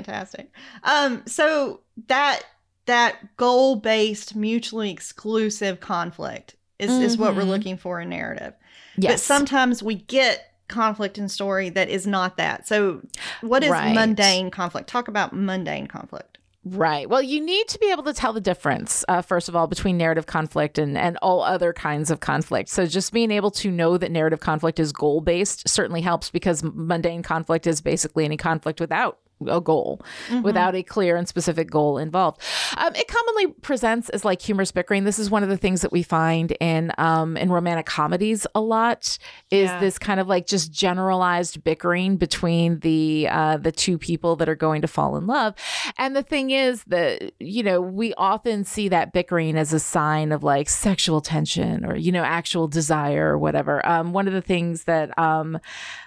Um, 0.83 1.23
so 1.27 1.81
that 2.09 2.43
that 2.87 3.37
goal 3.37 3.77
based, 3.77 4.37
mutually 4.37 4.91
exclusive 4.91 5.81
conflict 5.81 6.55
is 6.79 6.91
is 6.93 7.17
what 7.19 7.35
we're 7.35 7.43
Mhm. 7.43 7.49
looking 7.49 7.77
for 7.77 8.01
in 8.01 8.11
narrative. 8.11 8.53
Yes. 8.97 9.13
But 9.13 9.21
sometimes 9.21 9.83
we 9.83 9.95
get 9.97 10.53
conflict 10.69 11.17
in 11.19 11.29
story 11.29 11.69
that 11.71 11.89
is 11.89 12.07
not 12.07 12.37
that. 12.37 12.67
So 12.69 13.01
what 13.41 13.63
is 13.65 13.71
Right. 13.71 13.95
mundane 13.95 14.51
conflict? 14.51 14.89
Talk 14.89 15.09
about 15.09 15.33
mundane 15.33 15.87
conflict. 15.87 16.39
Right. 16.65 17.09
Well, 17.09 17.23
you 17.23 17.41
need 17.41 17.69
to 17.69 17.79
be 17.79 17.93
able 17.93 18.03
to 18.03 18.13
tell 18.13 18.33
the 18.33 18.41
difference, 18.41 19.05
uh, 19.07 19.23
first 19.23 19.49
of 19.49 19.55
all, 19.55 19.69
between 19.69 19.97
narrative 19.97 20.27
conflict 20.27 20.79
and, 20.79 20.99
and 20.99 21.17
all 21.23 21.41
other 21.43 21.73
kinds 21.73 22.11
of 22.11 22.19
conflict. 22.19 22.69
So, 22.69 22.87
just 22.87 23.13
being 23.13 23.31
able 23.31 23.53
to 23.53 23.71
know 23.71 23.97
that 23.97 24.11
narrative 24.11 24.41
conflict 24.41 24.81
is 24.81 24.91
goal 24.93 25.21
based 25.21 25.69
certainly 25.69 26.01
helps 26.01 26.29
because 26.29 26.65
mundane 26.65 27.23
conflict 27.23 27.69
is 27.69 27.81
basically 27.81 28.25
any 28.25 28.37
conflict 28.37 28.81
without 28.81 29.19
a 29.47 29.61
goal, 29.61 30.01
Mhm. 30.31 30.43
without 30.43 30.75
a 30.75 30.83
clear 30.83 31.17
and 31.17 31.29
specific 31.29 31.71
goal 31.71 31.99
involved. 31.99 32.41
Um, 32.77 32.95
it 32.95 33.07
commonly 33.09 33.49
presents 33.61 34.09
as 34.11 34.25
like 34.25 34.41
humorous 34.41 34.73
bickering. 34.73 35.05
This 35.05 35.19
is 35.19 35.31
one 35.31 35.43
of 35.43 35.49
the 35.49 35.57
things 35.59 35.83
that 35.83 35.93
we 35.93 36.03
find 36.03 36.53
in 36.61 36.91
um, 36.99 37.37
in 37.37 37.51
romantic 37.51 37.87
comedies 37.87 38.47
a 38.55 38.61
lot. 38.61 39.19
Is 39.51 39.69
Yeah. 39.71 39.81
this 39.81 39.99
kind 39.99 40.21
of 40.21 40.27
like 40.29 40.47
just 40.47 40.73
generalized 40.73 41.63
bickering 41.65 42.17
between 42.17 42.79
the 42.81 43.29
uh, 43.31 43.57
the 43.59 43.73
two 43.73 43.99
people 43.99 44.37
that 44.37 44.49
are 44.49 44.55
going 44.55 44.81
to 44.83 44.89
fall 44.89 45.17
in 45.17 45.27
love? 45.27 45.55
And 45.99 46.17
the 46.17 46.23
thing 46.23 46.51
is 46.51 46.85
that, 46.85 47.33
you 47.39 47.63
know, 47.63 47.81
we 47.81 48.15
often 48.15 48.65
see 48.65 48.89
that 48.89 49.13
bickering 49.13 49.57
as 49.57 49.73
a 49.73 49.81
sign 49.81 50.33
of 50.33 50.43
like 50.43 50.69
sexual 50.69 51.21
tension 51.21 51.85
or, 51.85 51.95
you 51.97 52.11
know, 52.13 52.23
actual 52.25 52.69
desire 52.69 53.33
or 53.33 53.39
whatever. 53.39 53.87
Um, 53.87 54.13
one 54.13 54.27
of 54.27 54.33
the 54.35 54.41
things 54.43 54.85
that, 54.85 55.17
um, 55.19 55.59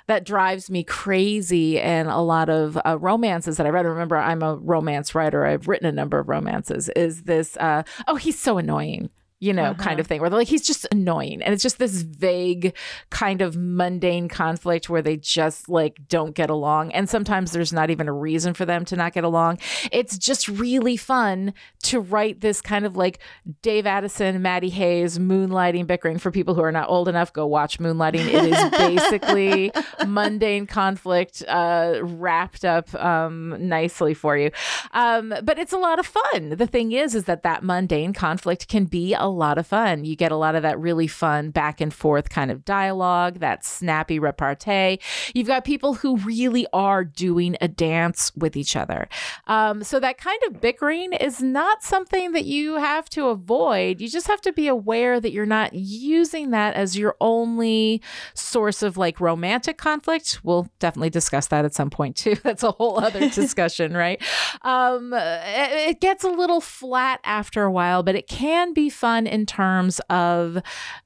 that 0.08 0.26
drives 0.26 0.70
me 0.72 0.84
crazy 0.84 1.78
in 1.80 2.08
a 2.08 2.22
lot 2.22 2.50
of 2.50 2.78
uh, 2.86 2.98
romances 3.20 3.58
that 3.58 3.68
I 3.68 3.70
read. 3.70 3.86
Remember, 3.86 4.18
I'm 4.18 4.42
a 4.42 4.56
romance 4.56 5.14
writer. 5.14 5.46
I've 5.46 5.68
written 5.68 5.88
a 5.88 5.92
number 5.92 6.20
of 6.20 6.30
romances. 6.30 6.90
Is 6.96 7.24
this, 7.24 7.58
uh, 7.58 7.84
oh, 8.08 8.16
he's 8.16 8.40
so 8.40 8.58
annoying. 8.58 9.10
You 9.42 9.54
know, 9.54 9.72
Uh-huh. 9.72 9.84
kind 9.84 10.00
of 10.02 10.08
thing 10.08 10.20
where 10.20 10.30
they're 10.30 10.40
like, 10.40 10.50
he's 10.50 10.68
just 10.68 10.86
annoying. 10.92 11.42
And 11.42 11.54
it's 11.54 11.64
just 11.64 11.80
this 11.80 12.02
vague 12.02 12.76
kind 13.10 13.42
of 13.42 13.56
mundane 13.56 14.28
conflict 14.28 14.90
where 14.90 15.02
they 15.02 15.16
just 15.16 15.70
like 15.70 15.98
don't 16.10 16.36
get 16.36 16.50
along. 16.50 16.92
And 16.92 17.10
sometimes 17.10 17.54
there's 17.54 17.72
not 17.72 17.90
even 17.90 18.10
a 18.10 18.14
reason 18.14 18.54
for 18.54 18.66
them 18.66 18.84
to 18.86 18.98
not 18.98 19.14
get 19.14 19.24
along. 19.24 19.60
It's 19.94 20.18
just 20.18 20.50
really 20.50 20.98
fun 20.98 21.54
to 21.84 22.02
write 22.02 22.42
this 22.42 22.60
kind 22.60 22.86
of 22.86 22.98
like 22.98 23.20
Dave 23.62 23.86
Addison, 23.88 24.42
Maddie 24.42 24.70
Hayes, 24.72 25.18
moonlighting 25.18 25.88
bickering. 25.88 26.18
For 26.18 26.32
people 26.32 26.54
who 26.54 26.62
are 26.62 26.72
not 26.74 26.90
old 26.90 27.08
enough, 27.08 27.32
go 27.32 27.48
watch 27.48 27.80
Moonlighting. 27.80 28.26
It 28.28 28.44
is 28.54 28.70
basically 28.78 29.72
mundane 30.06 30.68
conflict 30.68 31.44
uh, 31.48 32.00
wrapped 32.02 32.66
up 32.66 32.94
um, 32.96 33.56
nicely 33.70 34.14
for 34.14 34.36
you. 34.38 34.52
Um, 34.92 35.34
but 35.44 35.58
it's 35.58 35.72
a 35.72 35.78
lot 35.78 35.98
of 36.00 36.06
fun. 36.06 36.50
The 36.50 36.68
thing 36.68 36.92
is, 36.92 37.16
is 37.16 37.24
that 37.24 37.44
that 37.44 37.64
mundane 37.64 38.12
conflict 38.14 38.68
can 38.68 38.84
be 38.84 39.14
a 39.14 39.29
lot 39.30 39.58
of 39.58 39.68
fun. 39.68 40.06
You 40.06 40.16
get 40.16 40.32
a 40.32 40.36
lot 40.36 40.56
of 40.56 40.64
that 40.64 40.80
really 40.80 41.08
fun 41.08 41.52
back 41.52 41.82
and 41.82 41.94
forth 41.94 42.30
kind 42.30 42.52
of 42.52 42.66
dialogue, 42.66 43.40
that 43.40 43.66
snappy 43.66 44.20
repartee. 44.20 45.00
You've 45.34 45.48
got 45.48 45.66
people 45.66 45.96
who 45.96 46.18
really 46.18 46.68
are 46.74 47.04
doing 47.04 47.56
a 47.62 47.68
dance 47.68 48.32
with 48.36 48.56
each 48.56 48.76
other. 48.76 49.08
Um, 49.48 49.84
so 49.84 50.00
that 50.00 50.18
kind 50.18 50.40
of 50.48 50.62
bickering 50.62 51.14
is 51.14 51.42
not 51.42 51.84
something 51.84 52.32
that 52.34 52.46
you 52.46 52.76
have 52.76 53.10
to 53.10 53.28
avoid. 53.28 54.02
You 54.02 54.10
just 54.10 54.28
have 54.28 54.42
to 54.42 54.54
be 54.54 54.68
aware 54.68 55.20
that 55.20 55.32
you're 55.32 55.46
not 55.46 55.74
using 55.74 56.52
that 56.52 56.76
as 56.76 56.98
your 56.98 57.16
only 57.22 58.02
source 58.34 58.84
of 58.84 58.98
like 58.98 59.20
romantic 59.20 59.78
conflict. 59.78 60.40
We'll 60.44 60.68
definitely 60.80 61.10
discuss 61.10 61.48
that 61.48 61.66
at 61.66 61.74
some 61.74 61.90
point 61.90 62.16
too. 62.16 62.36
That's 62.44 62.64
a 62.64 62.72
whole 62.72 63.00
other 63.00 63.30
discussion, 63.30 63.96
right? 63.96 64.22
Um, 64.62 65.14
it, 65.14 65.90
it 65.90 66.02
gets 66.02 66.24
a 66.24 66.30
little 66.30 66.62
flat 66.62 67.20
after 67.24 67.64
a 67.64 67.72
while, 67.72 68.04
but 68.04 68.16
it 68.16 68.28
can 68.28 68.74
be 68.74 68.90
fun 68.90 69.19
in 69.28 69.46
terms 69.46 70.00
of 70.10 70.62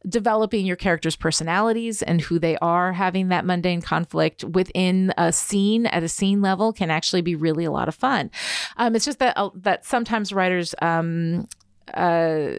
developing 0.07 0.65
your 0.65 0.75
characters' 0.75 1.15
personalities 1.15 2.01
and 2.01 2.21
who 2.21 2.39
they 2.39 2.57
are. 2.57 2.93
Having 2.93 3.29
that 3.29 3.45
mundane 3.45 3.81
conflict 3.81 4.43
within 4.43 5.13
a 5.17 5.31
scene 5.31 5.85
at 5.87 6.03
a 6.03 6.09
scene 6.09 6.41
level 6.41 6.73
can 6.73 6.89
actually 6.89 7.21
be 7.21 7.35
really 7.35 7.65
a 7.65 7.71
lot 7.71 7.87
of 7.87 7.95
fun. 7.95 8.31
Um, 8.77 8.95
it's 8.95 9.05
just 9.05 9.19
that 9.19 9.37
uh, 9.37 9.49
that 9.55 9.85
sometimes 9.85 10.33
writers 10.33 10.75
um, 10.81 11.47
uh, 11.93 12.53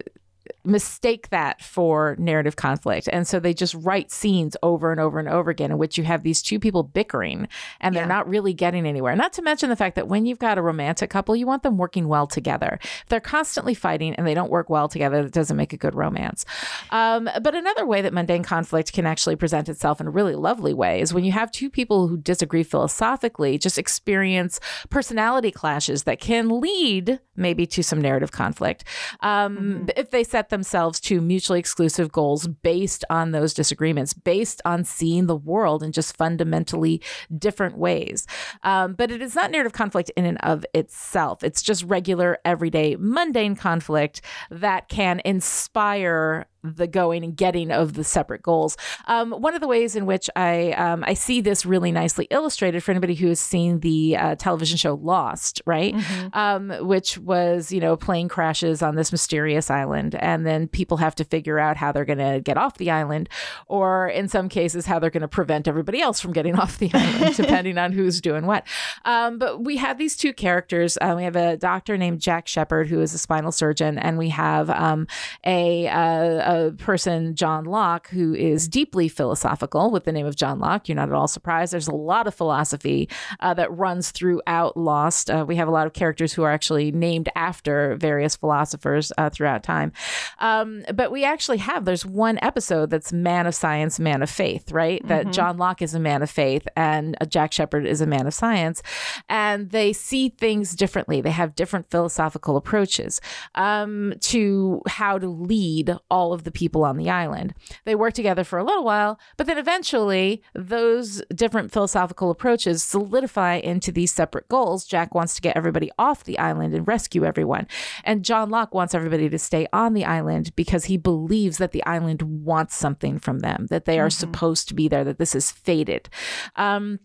mistake 0.65 1.29
that 1.29 1.63
for 1.63 2.17
narrative 2.19 2.57
conflict. 2.57 3.09
And 3.13 3.27
so 3.27 3.39
they 3.39 3.55
just 3.55 3.75
write 3.75 4.11
scenes 4.11 4.57
over 4.63 4.91
and 4.91 5.01
over 5.01 5.19
and 5.19 5.29
over 5.29 5.51
again 5.51 5.71
in 5.71 5.79
which 5.79 5.99
you 5.99 6.05
have 6.05 6.23
these 6.23 6.43
two 6.43 6.59
people 6.59 6.83
bickering 6.83 7.49
and 7.81 7.95
they're 7.95 8.07
not 8.07 8.29
really 8.29 8.55
getting 8.55 8.87
anywhere. 8.87 9.15
Not 9.15 9.33
to 9.35 9.43
mention 9.43 9.69
the 9.69 9.77
fact 9.77 9.97
that 9.97 10.09
when 10.09 10.27
you've 10.27 10.39
got 10.39 10.59
a 10.59 10.63
romantic 10.63 11.11
couple, 11.11 11.37
you 11.37 11.47
want 11.47 11.63
them 11.63 11.77
working 11.77 12.09
well 12.09 12.27
together. 12.27 12.79
If 12.83 13.07
they're 13.09 13.21
constantly 13.21 13.75
fighting 13.75 14.15
and 14.15 14.27
they 14.27 14.35
don't 14.35 14.51
work 14.51 14.71
well 14.71 14.89
together, 14.89 15.23
that 15.23 15.33
doesn't 15.33 15.57
make 15.57 15.73
a 15.73 15.77
good 15.77 15.95
romance. 15.95 16.47
Um, 16.91 17.29
but 17.43 17.55
another 17.55 17.87
way 17.87 18.03
that 18.03 18.13
mundane 18.13 18.43
conflict 18.43 18.93
can 18.93 19.07
actually 19.07 19.37
present 19.37 19.69
itself 19.69 20.01
in 20.01 20.07
a 20.07 20.11
really 20.11 20.35
lovely 20.35 20.75
way 20.75 21.01
is 21.01 21.13
when 21.13 21.25
you 21.25 21.33
have 21.33 21.51
two 21.51 21.71
people 21.71 22.09
who 22.09 22.17
disagree 22.17 22.63
philosophically, 22.63 23.59
just 23.59 23.79
experience 23.79 24.61
personality 24.91 25.51
clashes 25.51 26.05
that 26.05 26.21
can 26.21 26.61
lead 26.61 27.21
maybe 27.37 27.67
to 27.67 27.83
some 27.83 28.01
narrative 28.01 28.33
conflict. 28.33 28.85
Um, 29.21 29.89
If 29.97 30.11
they 30.11 30.25
set 30.25 30.49
themselves 30.55 31.01
to 31.01 31.21
mutually 31.21 31.59
exclusive 31.59 32.13
goals 32.13 32.47
based 32.47 33.05
on 33.11 33.33
those 33.33 33.53
disagreements, 33.53 34.15
based 34.15 34.63
on 34.65 34.85
seeing 34.85 35.27
the 35.27 35.35
world 35.35 35.83
in 35.83 35.91
just 35.91 36.17
fundamentally 36.17 37.03
different 37.37 37.77
ways. 37.77 38.25
Um, 38.63 38.95
but 38.95 39.11
it 39.11 39.21
is 39.21 39.35
not 39.35 39.51
narrative 39.51 39.73
conflict 39.73 40.13
in 40.17 40.25
and 40.25 40.39
of 40.43 40.65
itself. 40.73 41.43
It's 41.43 41.61
just 41.61 41.83
regular, 41.83 42.39
everyday, 42.45 42.95
mundane 42.97 43.57
conflict 43.57 44.21
that 44.49 44.89
can 44.89 45.21
inspire 45.25 46.47
the 46.65 46.87
going 46.87 47.23
and 47.23 47.37
getting 47.37 47.71
of 47.71 47.95
the 47.95 48.05
separate 48.05 48.43
goals. 48.43 48.77
Um, 49.07 49.33
one 49.33 49.55
of 49.55 49.61
the 49.61 49.69
ways 49.69 49.95
in 49.95 50.07
which 50.07 50.31
I 50.35 50.73
um, 50.73 51.05
I 51.07 51.15
see 51.15 51.41
this 51.41 51.67
really 51.67 51.93
nicely 51.93 52.27
illustrated 52.31 52.83
for 52.83 52.91
anybody 52.91 53.15
who 53.15 53.29
has 53.29 53.41
seen 53.41 53.81
the 53.81 54.17
uh, 54.17 54.35
television 54.37 54.79
show 54.79 54.95
Lost, 54.95 55.61
right? 55.67 55.95
Mm-hmm. 55.95 56.29
Um, 56.33 56.87
which 56.87 57.19
was 57.19 57.71
you 57.71 57.81
know 57.81 57.97
plane 57.97 58.29
crashes 58.29 58.83
on 58.83 58.95
this 58.95 59.13
mysterious 59.13 59.71
island, 59.71 60.15
and 60.15 60.47
then 60.47 60.67
people 60.69 60.97
have 60.97 61.15
to 61.17 61.25
figure 61.25 61.59
out 61.59 61.77
how 61.77 61.93
they're 61.93 62.05
going 62.05 62.19
to 62.19 62.41
get 62.41 62.57
off 62.57 62.79
the 62.79 62.91
island, 62.91 63.29
or 63.67 64.09
in 64.09 64.29
some 64.29 64.49
cases 64.49 64.87
how 64.87 64.99
they're 64.99 65.11
going 65.11 65.21
to 65.21 65.29
prevent 65.29 65.69
everybody 65.69 66.01
else 66.01 66.21
from 66.21 66.33
getting 66.33 66.55
off 66.59 66.79
the 66.79 66.91
island, 66.95 67.37
depending 67.37 67.77
on 67.79 67.93
who's 67.93 68.21
doing 68.21 68.47
what. 68.47 68.67
Um, 69.05 69.39
but 69.39 69.63
we 69.63 69.77
have 69.77 69.99
these 69.99 70.17
two 70.17 70.33
characters. 70.33 70.97
Uh, 71.01 71.15
we 71.17 71.25
have 71.25 71.37
a 71.37 71.57
doctor 71.57 71.99
named 71.99 72.21
Jack 72.21 72.47
Shephard 72.47 72.89
who 72.89 73.01
is 73.01 73.13
a 73.13 73.19
spinal 73.19 73.53
surgeon, 73.53 73.99
and 73.99 74.17
we 74.17 74.31
have 74.31 74.71
um, 74.71 75.07
a, 75.45 75.87
a 75.87 76.54
a 76.55 76.73
person, 76.73 77.35
John 77.35 77.65
Locke, 77.65 78.09
who 78.09 78.35
is 78.35 78.69
deeply 78.69 79.09
philosophical 79.09 79.91
with 79.91 80.05
the 80.05 80.13
name 80.13 80.27
of 80.27 80.37
John 80.37 80.59
Locke. 80.59 80.89
You're 80.89 80.97
not 80.97 81.09
at 81.09 81.15
all 81.15 81.29
surprised. 81.29 81.73
There's 81.73 81.89
a 81.89 81.95
lot 81.95 82.27
of 82.27 82.35
philosophy 82.35 83.09
uh, 83.41 83.55
that 83.55 83.77
runs 83.77 84.11
throughout 84.11 84.77
Lost. 84.77 85.31
Uh, 85.31 85.45
we 85.47 85.57
have 85.57 85.69
a 85.69 85.71
lot 85.71 85.87
of 85.87 85.93
characters 85.93 86.33
who 86.33 86.43
are 86.43 86.51
actually 86.51 86.93
named 86.93 87.29
after 87.35 87.97
various 87.97 88.37
philosophers 88.37 89.13
uh, 89.19 89.31
throughout 89.31 89.63
time. 89.63 89.93
Um, 90.39 90.85
but 90.95 91.11
we 91.11 91.25
actually 91.25 91.59
have, 91.59 91.85
there's 91.85 92.07
one 92.07 92.39
episode 92.43 92.91
that's 92.91 93.13
man 93.13 93.47
of 93.47 93.55
science, 93.55 93.99
man 93.99 94.23
of 94.23 94.31
faith, 94.31 94.71
right? 94.73 95.01
Mm-hmm. 95.01 95.09
That 95.09 95.33
John 95.33 95.57
Locke 95.57 95.83
is 95.83 95.95
a 95.95 96.01
man 96.01 96.23
of 96.23 96.31
faith 96.31 96.67
and 96.77 97.17
uh, 97.21 97.27
Jack 97.27 97.53
Shephard 97.53 97.87
is 97.87 98.01
a 98.01 98.07
man 98.07 98.27
of 98.27 98.35
science. 98.35 98.83
And 99.29 99.71
they 99.71 99.93
see 99.93 100.29
things 100.29 100.75
differently. 100.75 101.21
They 101.21 101.31
have 101.31 101.55
different 101.55 101.91
philosophical 101.91 102.57
approaches 102.57 103.21
um, 103.55 104.15
to 104.21 104.83
how 104.87 105.19
to 105.19 105.29
lead 105.29 105.97
all 106.11 106.33
of 106.33 106.44
the 106.45 106.51
people 106.51 106.85
on 106.85 106.97
the 106.97 107.11
island. 107.11 107.55
They 107.85 107.95
work 107.95 108.15
together 108.15 108.45
for 108.45 108.59
a 108.59 108.65
little 108.65 108.85
while, 108.85 109.19
but 109.37 109.47
then 109.47 109.59
eventually 109.59 110.43
those 110.55 111.23
different 111.35 111.73
philosophical 111.73 112.31
approaches 112.31 112.83
solidify 112.83 113.57
into 113.57 113.91
these 113.91 114.13
separate 114.13 114.49
goals. 114.49 114.85
Jack 114.85 115.15
wants 115.15 115.35
to 115.35 115.43
get 115.43 115.57
everybody 115.57 115.91
off 115.99 116.25
the 116.25 116.39
island 116.39 116.75
and 116.75 116.87
rescue 116.87 117.25
everyone. 117.25 117.67
And 118.05 118.25
John 118.25 118.51
Locke 118.51 118.75
wants 118.75 118.95
everybody 118.95 119.29
to 119.29 119.39
stay 119.39 119.67
on 119.73 119.95
the 119.95 120.05
island 120.05 120.55
because 120.57 120.87
he 120.87 120.97
believes 120.97 121.59
that 121.59 121.73
the 121.73 121.85
island 121.85 122.23
wants 122.23 122.77
something 122.77 123.19
from 123.19 123.41
them, 123.41 123.67
that 123.71 123.85
they 123.85 123.99
are 123.99 124.09
mm-hmm. 124.09 124.21
supposed 124.21 124.69
to 124.69 124.75
be 124.75 124.89
there, 124.89 125.05
that 125.05 125.19
this 125.19 125.35
is 125.35 125.51
fated. 125.51 126.09
Um, 126.57 127.01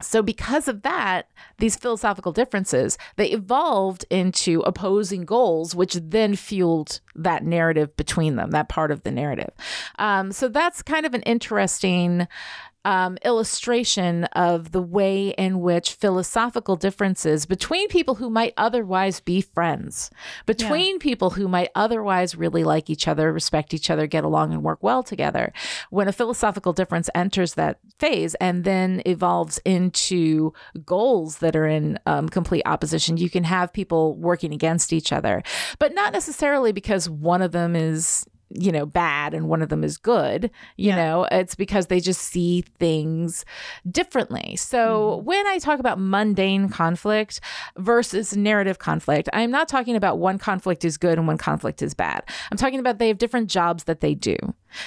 so 0.00 0.22
because 0.22 0.68
of 0.68 0.82
that 0.82 1.28
these 1.58 1.76
philosophical 1.76 2.32
differences 2.32 2.98
they 3.16 3.30
evolved 3.30 4.04
into 4.10 4.60
opposing 4.60 5.24
goals 5.24 5.74
which 5.74 5.94
then 5.94 6.36
fueled 6.36 7.00
that 7.14 7.44
narrative 7.44 7.96
between 7.96 8.36
them 8.36 8.50
that 8.50 8.68
part 8.68 8.90
of 8.90 9.02
the 9.02 9.10
narrative. 9.10 9.50
Um, 9.98 10.32
so 10.32 10.48
that's 10.48 10.82
kind 10.82 11.06
of 11.06 11.14
an 11.14 11.22
interesting 11.22 12.28
um, 12.86 13.18
illustration 13.24 14.24
of 14.26 14.70
the 14.70 14.80
way 14.80 15.30
in 15.30 15.60
which 15.60 15.94
philosophical 15.94 16.76
differences 16.76 17.44
between 17.44 17.88
people 17.88 18.14
who 18.14 18.30
might 18.30 18.54
otherwise 18.56 19.18
be 19.18 19.40
friends, 19.40 20.08
between 20.46 20.94
yeah. 20.94 21.02
people 21.02 21.30
who 21.30 21.48
might 21.48 21.70
otherwise 21.74 22.36
really 22.36 22.62
like 22.62 22.88
each 22.88 23.08
other, 23.08 23.32
respect 23.32 23.74
each 23.74 23.90
other, 23.90 24.06
get 24.06 24.22
along, 24.22 24.52
and 24.52 24.62
work 24.62 24.84
well 24.84 25.02
together, 25.02 25.52
when 25.90 26.06
a 26.06 26.12
philosophical 26.12 26.72
difference 26.72 27.10
enters 27.12 27.54
that 27.54 27.80
phase 27.98 28.36
and 28.36 28.62
then 28.62 29.02
evolves 29.04 29.58
into 29.64 30.52
goals 30.84 31.38
that 31.38 31.56
are 31.56 31.66
in 31.66 31.98
um, 32.06 32.28
complete 32.28 32.62
opposition, 32.66 33.16
you 33.16 33.28
can 33.28 33.42
have 33.42 33.72
people 33.72 34.14
working 34.14 34.54
against 34.54 34.92
each 34.92 35.12
other, 35.12 35.42
but 35.80 35.92
not 35.92 36.12
necessarily 36.12 36.70
because 36.70 37.10
one 37.10 37.42
of 37.42 37.50
them 37.50 37.74
is 37.74 38.24
you 38.58 38.72
know 38.72 38.86
bad 38.86 39.34
and 39.34 39.48
one 39.48 39.62
of 39.62 39.68
them 39.68 39.84
is 39.84 39.96
good 39.96 40.50
you 40.76 40.88
yeah. 40.88 40.96
know 40.96 41.28
it's 41.30 41.54
because 41.54 41.86
they 41.86 42.00
just 42.00 42.20
see 42.20 42.62
things 42.78 43.44
differently 43.90 44.56
so 44.56 45.16
mm-hmm. 45.16 45.26
when 45.26 45.46
i 45.46 45.58
talk 45.58 45.78
about 45.78 45.98
mundane 46.00 46.68
conflict 46.68 47.40
versus 47.76 48.36
narrative 48.36 48.78
conflict 48.78 49.28
i'm 49.32 49.50
not 49.50 49.68
talking 49.68 49.96
about 49.96 50.18
one 50.18 50.38
conflict 50.38 50.84
is 50.84 50.96
good 50.96 51.18
and 51.18 51.26
one 51.26 51.38
conflict 51.38 51.82
is 51.82 51.94
bad 51.94 52.22
i'm 52.50 52.58
talking 52.58 52.78
about 52.78 52.98
they 52.98 53.08
have 53.08 53.18
different 53.18 53.50
jobs 53.50 53.84
that 53.84 54.00
they 54.00 54.14
do 54.14 54.36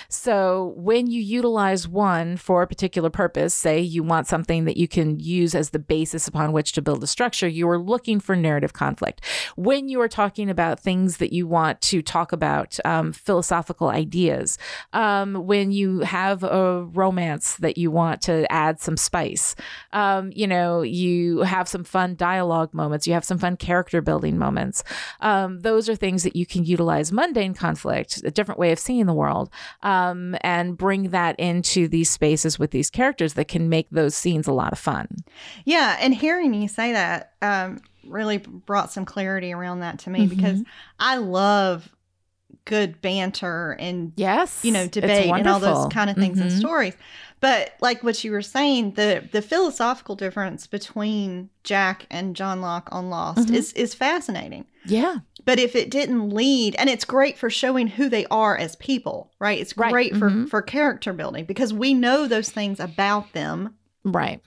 so 0.07 0.73
when 0.77 1.07
you 1.07 1.21
utilize 1.21 1.87
one 1.87 2.37
for 2.37 2.61
a 2.61 2.67
particular 2.67 3.09
purpose, 3.09 3.53
say 3.53 3.79
you 3.79 4.03
want 4.03 4.27
something 4.27 4.65
that 4.65 4.77
you 4.77 4.87
can 4.87 5.19
use 5.19 5.55
as 5.55 5.71
the 5.71 5.79
basis 5.79 6.27
upon 6.27 6.51
which 6.51 6.71
to 6.73 6.81
build 6.81 7.03
a 7.03 7.07
structure, 7.07 7.47
you 7.47 7.67
are 7.69 7.77
looking 7.77 8.19
for 8.19 8.35
narrative 8.35 8.73
conflict. 8.73 9.21
When 9.55 9.89
you 9.89 10.01
are 10.01 10.07
talking 10.07 10.49
about 10.49 10.79
things 10.79 11.17
that 11.17 11.33
you 11.33 11.47
want 11.47 11.81
to 11.81 12.01
talk 12.01 12.31
about, 12.31 12.77
um, 12.85 13.11
philosophical 13.11 13.89
ideas, 13.89 14.57
um, 14.93 15.45
when 15.45 15.71
you 15.71 15.99
have 16.01 16.43
a 16.43 16.83
romance 16.83 17.55
that 17.57 17.77
you 17.77 17.91
want 17.91 18.21
to 18.23 18.51
add 18.51 18.79
some 18.79 18.97
spice, 18.97 19.55
um, 19.93 20.31
you 20.35 20.47
know, 20.47 20.81
you 20.81 21.39
have 21.39 21.67
some 21.67 21.83
fun 21.83 22.15
dialogue 22.15 22.73
moments, 22.73 23.07
you 23.07 23.13
have 23.13 23.25
some 23.25 23.37
fun 23.37 23.57
character 23.57 24.01
building 24.01 24.37
moments. 24.37 24.83
Um, 25.21 25.61
those 25.61 25.89
are 25.89 25.95
things 25.95 26.23
that 26.23 26.35
you 26.35 26.45
can 26.45 26.63
utilize 26.65 27.11
mundane 27.11 27.53
conflict, 27.53 28.21
a 28.23 28.31
different 28.31 28.59
way 28.59 28.71
of 28.71 28.79
seeing 28.79 29.05
the 29.05 29.13
world 29.13 29.49
um, 29.81 30.35
and 30.41 30.77
bring 30.77 31.09
that 31.09 31.39
into 31.39 31.87
these 31.87 32.09
spaces 32.09 32.59
with 32.59 32.71
these 32.71 32.89
characters 32.89 33.33
that 33.35 33.47
can 33.47 33.69
make 33.69 33.89
those 33.89 34.15
scenes 34.15 34.47
a 34.47 34.51
lot 34.51 34.73
of 34.73 34.79
fun. 34.79 35.07
Yeah, 35.65 35.97
and 35.99 36.13
hearing 36.13 36.53
you 36.53 36.67
say 36.67 36.91
that 36.91 37.33
um, 37.41 37.81
really 38.05 38.37
brought 38.37 38.91
some 38.91 39.05
clarity 39.05 39.53
around 39.53 39.79
that 39.81 39.99
to 39.99 40.09
me 40.09 40.21
mm-hmm. 40.21 40.35
because 40.35 40.63
I 40.99 41.17
love 41.17 41.89
good 42.65 43.01
banter 43.01 43.75
and 43.79 44.13
yes, 44.15 44.63
you 44.63 44.71
know, 44.71 44.87
debate 44.87 45.31
and 45.31 45.47
all 45.47 45.59
those 45.59 45.87
kind 45.91 46.09
of 46.09 46.15
things 46.15 46.37
mm-hmm. 46.37 46.49
and 46.49 46.57
stories. 46.57 46.95
But 47.39 47.73
like 47.79 48.03
what 48.03 48.23
you 48.23 48.31
were 48.31 48.41
saying, 48.41 48.93
the 48.93 49.27
the 49.31 49.41
philosophical 49.41 50.15
difference 50.15 50.67
between 50.67 51.49
Jack 51.63 52.05
and 52.11 52.35
John 52.35 52.61
Locke 52.61 52.89
on 52.91 53.09
Lost 53.09 53.47
mm-hmm. 53.47 53.55
is 53.55 53.73
is 53.73 53.93
fascinating. 53.93 54.65
Yeah. 54.89 55.17
But 55.45 55.59
if 55.59 55.75
it 55.75 55.89
didn't 55.89 56.29
lead, 56.29 56.75
and 56.75 56.89
it's 56.89 57.05
great 57.05 57.37
for 57.37 57.49
showing 57.49 57.87
who 57.87 58.09
they 58.09 58.25
are 58.27 58.57
as 58.57 58.75
people, 58.75 59.31
right? 59.39 59.59
It's 59.59 59.73
great 59.73 59.93
right. 59.93 60.15
for 60.15 60.29
mm-hmm. 60.29 60.45
for 60.45 60.61
character 60.61 61.13
building 61.13 61.45
because 61.45 61.73
we 61.73 61.93
know 61.93 62.27
those 62.27 62.49
things 62.49 62.79
about 62.79 63.33
them. 63.33 63.75
Right. 64.03 64.41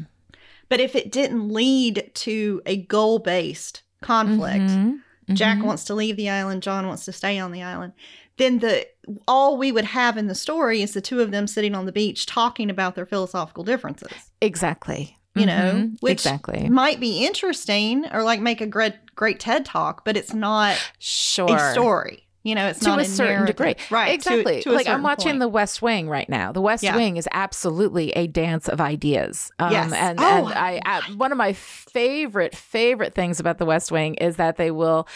But 0.68 0.80
if 0.80 0.94
it 0.94 1.12
didn't 1.12 1.48
lead 1.48 2.10
to 2.14 2.62
a 2.66 2.76
goal 2.76 3.18
based 3.18 3.82
conflict, 4.00 4.64
mm-hmm. 4.64 5.34
Jack 5.34 5.58
mm-hmm. 5.58 5.66
wants 5.66 5.84
to 5.84 5.94
leave 5.94 6.16
the 6.16 6.30
island, 6.30 6.62
John 6.62 6.86
wants 6.86 7.04
to 7.06 7.12
stay 7.12 7.38
on 7.38 7.52
the 7.52 7.62
island, 7.62 7.94
then 8.36 8.58
the 8.60 8.86
all 9.26 9.56
we 9.56 9.72
would 9.72 9.84
have 9.86 10.16
in 10.16 10.28
the 10.28 10.34
story 10.34 10.82
is 10.82 10.92
the 10.92 11.00
two 11.00 11.20
of 11.20 11.30
them 11.30 11.46
sitting 11.46 11.74
on 11.74 11.86
the 11.86 11.92
beach 11.92 12.26
talking 12.26 12.70
about 12.70 12.94
their 12.94 13.06
philosophical 13.06 13.64
differences. 13.64 14.12
Exactly 14.40 15.18
you 15.34 15.46
know, 15.46 15.72
mm-hmm. 15.74 15.94
which 16.00 16.12
exactly 16.12 16.68
might 16.68 17.00
be 17.00 17.24
interesting 17.24 18.06
or 18.12 18.22
like 18.22 18.40
make 18.40 18.60
a 18.60 18.66
great 18.66 18.94
great 19.14 19.40
TED 19.40 19.64
talk, 19.64 20.04
but 20.04 20.16
it's 20.16 20.34
not 20.34 20.76
sure 20.98 21.56
a 21.56 21.72
story. 21.72 22.28
You 22.44 22.56
know, 22.56 22.66
it's 22.66 22.80
to 22.80 22.86
not 22.86 22.98
a, 22.98 23.02
a 23.02 23.04
certain 23.04 23.34
narrative. 23.34 23.56
degree, 23.56 23.76
right? 23.90 24.14
Exactly. 24.14 24.62
To, 24.62 24.70
to 24.70 24.72
like 24.72 24.88
I'm 24.88 25.04
watching 25.04 25.30
point. 25.30 25.40
The 25.40 25.48
West 25.48 25.80
Wing 25.80 26.08
right 26.08 26.28
now. 26.28 26.50
The 26.50 26.60
West 26.60 26.82
yeah. 26.82 26.96
Wing 26.96 27.16
is 27.16 27.28
absolutely 27.30 28.10
a 28.12 28.26
dance 28.26 28.68
of 28.68 28.80
ideas. 28.80 29.52
Um, 29.60 29.70
yes. 29.70 29.92
And, 29.92 30.18
oh, 30.18 30.48
and 30.48 30.48
I, 30.48 30.80
I, 30.84 31.00
one 31.14 31.30
of 31.30 31.38
my 31.38 31.52
favorite 31.52 32.56
favorite 32.56 33.14
things 33.14 33.38
about 33.38 33.58
The 33.58 33.64
West 33.64 33.92
Wing 33.92 34.14
is 34.16 34.36
that 34.36 34.56
they 34.56 34.72
will 34.72 35.06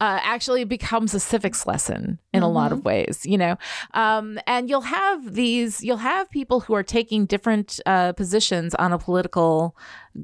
uh, 0.00 0.18
actually 0.22 0.64
becomes 0.64 1.14
a 1.14 1.20
civics 1.20 1.68
lesson 1.68 2.18
in 2.32 2.40
mm-hmm. 2.40 2.44
a 2.44 2.48
lot 2.48 2.72
of 2.72 2.78
mm-hmm. 2.78 2.88
ways. 2.88 3.20
You 3.24 3.38
know, 3.38 3.56
um, 3.94 4.38
and 4.46 4.68
you'll 4.68 4.82
have 4.82 5.34
these. 5.34 5.82
You'll 5.82 5.96
have 5.98 6.30
people 6.30 6.60
who 6.60 6.74
are 6.74 6.82
taking 6.82 7.26
different 7.26 7.80
uh, 7.86 8.12
positions 8.12 8.74
on 8.74 8.92
a 8.92 8.98
political 8.98 9.76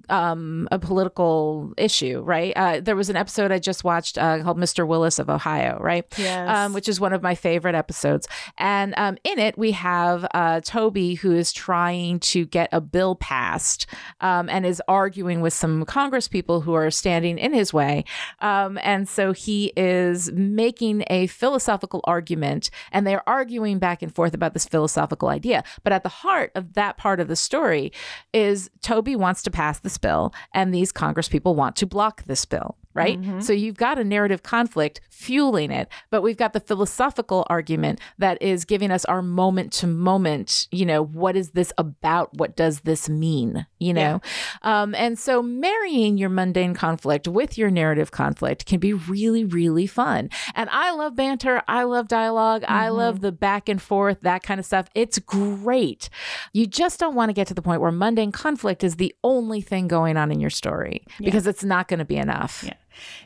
um, 0.09 0.69
a 0.71 0.79
political 0.79 1.73
issue, 1.77 2.21
right? 2.21 2.53
Uh, 2.57 2.81
there 2.81 2.97
was 2.97 3.11
an 3.11 3.17
episode 3.17 3.51
I 3.51 3.59
just 3.59 3.85
watched 3.85 4.19
uh, 4.19 4.43
called 4.43 4.59
Mr. 4.59 4.87
Willis 4.87 5.19
of 5.19 5.31
Ohio, 5.31 5.79
right? 5.81 6.05
Yes. 6.19 6.49
Um, 6.49 6.73
which 6.73 6.89
is 6.89 7.01
one 7.01 7.13
of 7.13 7.23
my 7.23 7.35
favorite 7.35 7.75
episodes. 7.75 8.29
And 8.59 8.95
um, 8.97 9.17
in 9.25 9.39
it, 9.39 9.57
we 9.57 9.73
have 9.73 10.27
uh, 10.35 10.61
Toby 10.61 11.15
who 11.15 11.33
is 11.33 11.53
trying 11.53 12.21
to 12.21 12.45
get 12.47 12.69
a 12.73 12.81
bill 12.81 13.17
passed 13.17 13.87
um, 14.21 14.49
and 14.49 14.67
is 14.67 14.83
arguing 14.89 15.41
with 15.41 15.53
some 15.53 15.85
Congress 15.85 16.29
people 16.29 16.61
who 16.61 16.75
are 16.75 16.91
standing 16.91 17.39
in 17.39 17.53
his 17.53 17.73
way. 17.73 18.05
Um, 18.41 18.79
and 18.83 19.09
so 19.09 19.33
he 19.33 19.73
is 19.77 20.31
making 20.33 21.05
a 21.09 21.29
philosophical 21.29 21.98
argument, 22.05 22.71
and 22.93 23.07
they're 23.07 23.29
arguing 23.29 23.79
back 23.79 24.03
and 24.03 24.15
forth 24.15 24.35
about 24.35 24.55
this 24.55 24.67
philosophical 24.67 25.29
idea. 25.29 25.65
But 25.85 25.93
at 25.93 26.03
the 26.03 26.09
heart 26.09 26.53
of 26.55 26.75
that 26.75 26.97
part 26.97 27.21
of 27.21 27.29
the 27.29 27.37
story 27.37 27.93
is 28.33 28.71
Toby 28.83 29.17
wants 29.17 29.43
to 29.43 29.51
pass 29.51 29.81
this 29.81 29.99
bill, 29.99 30.33
and 30.53 30.75
these 30.75 30.93
Congress 30.93 31.29
people 31.29 31.55
want 31.55 31.77
to 31.77 31.87
block 31.87 32.25
this 32.25 32.45
bill. 32.45 32.77
Right? 32.95 33.21
Mm-hmm. 33.21 33.41
So 33.41 33.53
you've 33.53 33.77
got 33.77 33.99
a 33.99 34.05
narrative 34.05 34.43
conflict 34.43 35.01
fueling 35.11 35.71
it, 35.71 35.89
but 36.11 36.23
we've 36.23 36.37
got 36.37 36.53
the 36.53 36.61
philosophical 36.61 37.47
argument 37.49 38.01
that 38.19 38.41
is 38.43 38.65
giving 38.65 38.91
us 38.91 39.05
our 39.05 39.23
moment 39.23 39.73
to 39.75 39.87
moment, 39.87 40.69
you 40.71 40.87
know, 40.87 41.03
what 41.03 41.37
is 41.37 41.51
this 41.51 41.73
about? 41.79 42.35
What 42.35 42.57
does 42.57 42.81
this 42.81 43.09
mean? 43.09 43.67
You 43.79 43.95
know? 43.95 44.21
Yeah. 44.63 44.83
Um, 44.83 44.95
and 44.95 45.19
so 45.19 45.43
marrying 45.43 46.19
your 46.19 46.29
mundane 46.29 46.75
conflict 46.75 47.29
with 47.29 47.59
your 47.59 47.71
narrative 47.71 48.11
conflict 48.11 48.67
can 48.67 48.81
be 48.81 48.93
really, 48.93 49.45
really 49.45 49.87
fun. 49.87 50.31
And 50.55 50.69
I 50.71 50.93
love 50.93 51.15
banter. 51.15 51.63
I 51.69 51.85
love 51.85 52.09
dialog 52.09 52.63
mm-hmm. 52.63 52.73
I 52.73 52.89
love 52.89 53.21
the 53.21 53.33
back 53.33 53.69
and 53.69 53.81
forth, 53.81 54.21
that 54.23 54.43
kind 54.43 54.61
of 54.61 54.67
stuff. 54.67 54.89
It's 54.95 55.19
great. 55.19 56.09
You 56.53 56.67
just 56.67 56.99
don't 57.01 57.15
want 57.15 57.29
to 57.31 57.33
get 57.33 57.47
to 57.49 57.55
the 57.55 57.63
point 57.63 57.81
where 57.81 57.93
mundane 57.93 58.33
conflict 58.33 58.85
is 58.85 58.97
the 58.97 59.15
only 59.23 59.61
thing 59.61 59.89
going 59.89 60.17
on 60.17 60.31
in 60.31 60.41
your 60.41 60.51
story 60.51 61.05
yeah. 61.19 61.27
because 61.27 61.47
it's 61.47 61.65
not 61.65 61.89
going 61.89 61.99
to 61.99 62.05
be 62.05 62.17
enough. 62.17 62.65
Yeah. 62.67 62.75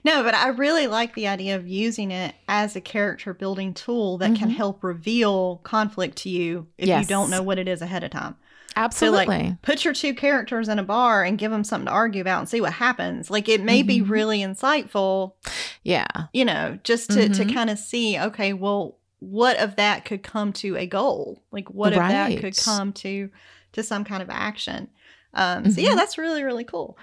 No, 0.04 0.22
but 0.22 0.34
I 0.34 0.48
really 0.48 0.86
like 0.86 1.14
the 1.14 1.28
idea 1.28 1.56
of 1.56 1.66
using 1.66 2.10
it 2.10 2.34
as 2.48 2.76
a 2.76 2.80
character 2.80 3.34
building 3.34 3.74
tool 3.74 4.18
that 4.18 4.32
mm-hmm. 4.32 4.36
can 4.36 4.50
help 4.50 4.82
reveal 4.82 5.60
conflict 5.64 6.16
to 6.18 6.28
you 6.28 6.66
if 6.78 6.88
yes. 6.88 7.02
you 7.02 7.08
don't 7.08 7.30
know 7.30 7.42
what 7.42 7.58
it 7.58 7.68
is 7.68 7.82
ahead 7.82 8.04
of 8.04 8.10
time. 8.10 8.36
Absolutely. 8.74 9.24
So, 9.24 9.30
like, 9.30 9.62
put 9.62 9.84
your 9.84 9.92
two 9.92 10.14
characters 10.14 10.68
in 10.68 10.78
a 10.78 10.82
bar 10.82 11.24
and 11.24 11.38
give 11.38 11.50
them 11.50 11.64
something 11.64 11.86
to 11.86 11.92
argue 11.92 12.22
about 12.22 12.40
and 12.40 12.48
see 12.48 12.60
what 12.60 12.72
happens. 12.72 13.30
Like, 13.30 13.48
it 13.48 13.62
may 13.62 13.80
mm-hmm. 13.80 13.86
be 13.86 14.02
really 14.02 14.38
insightful. 14.38 15.34
Yeah. 15.82 16.06
You 16.32 16.44
know, 16.44 16.78
just 16.82 17.10
to, 17.10 17.20
mm-hmm. 17.20 17.32
to 17.32 17.52
kind 17.52 17.68
of 17.68 17.78
see, 17.78 18.18
okay, 18.18 18.52
well, 18.52 18.96
what 19.18 19.58
of 19.58 19.76
that 19.76 20.04
could 20.04 20.22
come 20.22 20.52
to 20.54 20.76
a 20.76 20.86
goal? 20.86 21.42
Like, 21.50 21.68
what 21.68 21.94
right. 21.94 22.06
of 22.06 22.10
that 22.12 22.40
could 22.40 22.56
come 22.56 22.92
to 22.94 23.30
to 23.72 23.82
some 23.82 24.04
kind 24.04 24.22
of 24.22 24.30
action? 24.30 24.88
Um, 25.34 25.70
so, 25.70 25.80
yeah, 25.80 25.88
mm-hmm. 25.88 25.96
that's 25.96 26.16
really, 26.16 26.42
really 26.42 26.64
cool. 26.64 26.96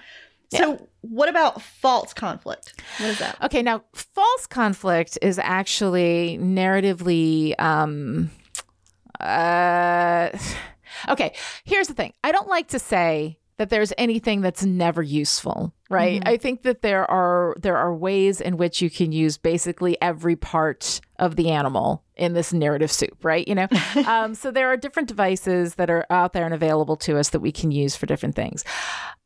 So, 0.52 0.72
yeah. 0.72 0.78
what 1.02 1.28
about 1.28 1.62
false 1.62 2.12
conflict? 2.12 2.82
What 2.98 3.10
is 3.10 3.18
that? 3.20 3.36
Okay, 3.42 3.62
now 3.62 3.84
false 3.94 4.46
conflict 4.46 5.18
is 5.22 5.38
actually 5.38 6.38
narratively. 6.40 7.54
Um, 7.60 8.30
uh, 9.20 10.30
okay, 11.08 11.34
here's 11.64 11.88
the 11.88 11.94
thing. 11.94 12.14
I 12.24 12.32
don't 12.32 12.48
like 12.48 12.68
to 12.68 12.78
say 12.78 13.38
that 13.58 13.70
there's 13.70 13.92
anything 13.96 14.40
that's 14.40 14.64
never 14.64 15.02
useful 15.02 15.72
right 15.90 16.20
mm-hmm. 16.20 16.28
i 16.28 16.36
think 16.36 16.62
that 16.62 16.80
there 16.80 17.08
are 17.10 17.54
there 17.58 17.76
are 17.76 17.94
ways 17.94 18.40
in 18.40 18.56
which 18.56 18.80
you 18.80 18.88
can 18.88 19.12
use 19.12 19.36
basically 19.36 20.00
every 20.00 20.36
part 20.36 21.00
of 21.18 21.36
the 21.36 21.50
animal 21.50 22.02
in 22.16 22.32
this 22.32 22.52
narrative 22.52 22.90
soup 22.90 23.22
right 23.22 23.46
you 23.46 23.54
know 23.54 23.68
um, 24.06 24.34
so 24.34 24.50
there 24.50 24.68
are 24.68 24.76
different 24.76 25.08
devices 25.08 25.74
that 25.74 25.90
are 25.90 26.06
out 26.08 26.32
there 26.32 26.44
and 26.44 26.54
available 26.54 26.96
to 26.96 27.18
us 27.18 27.30
that 27.30 27.40
we 27.40 27.52
can 27.52 27.70
use 27.70 27.94
for 27.94 28.06
different 28.06 28.34
things 28.34 28.64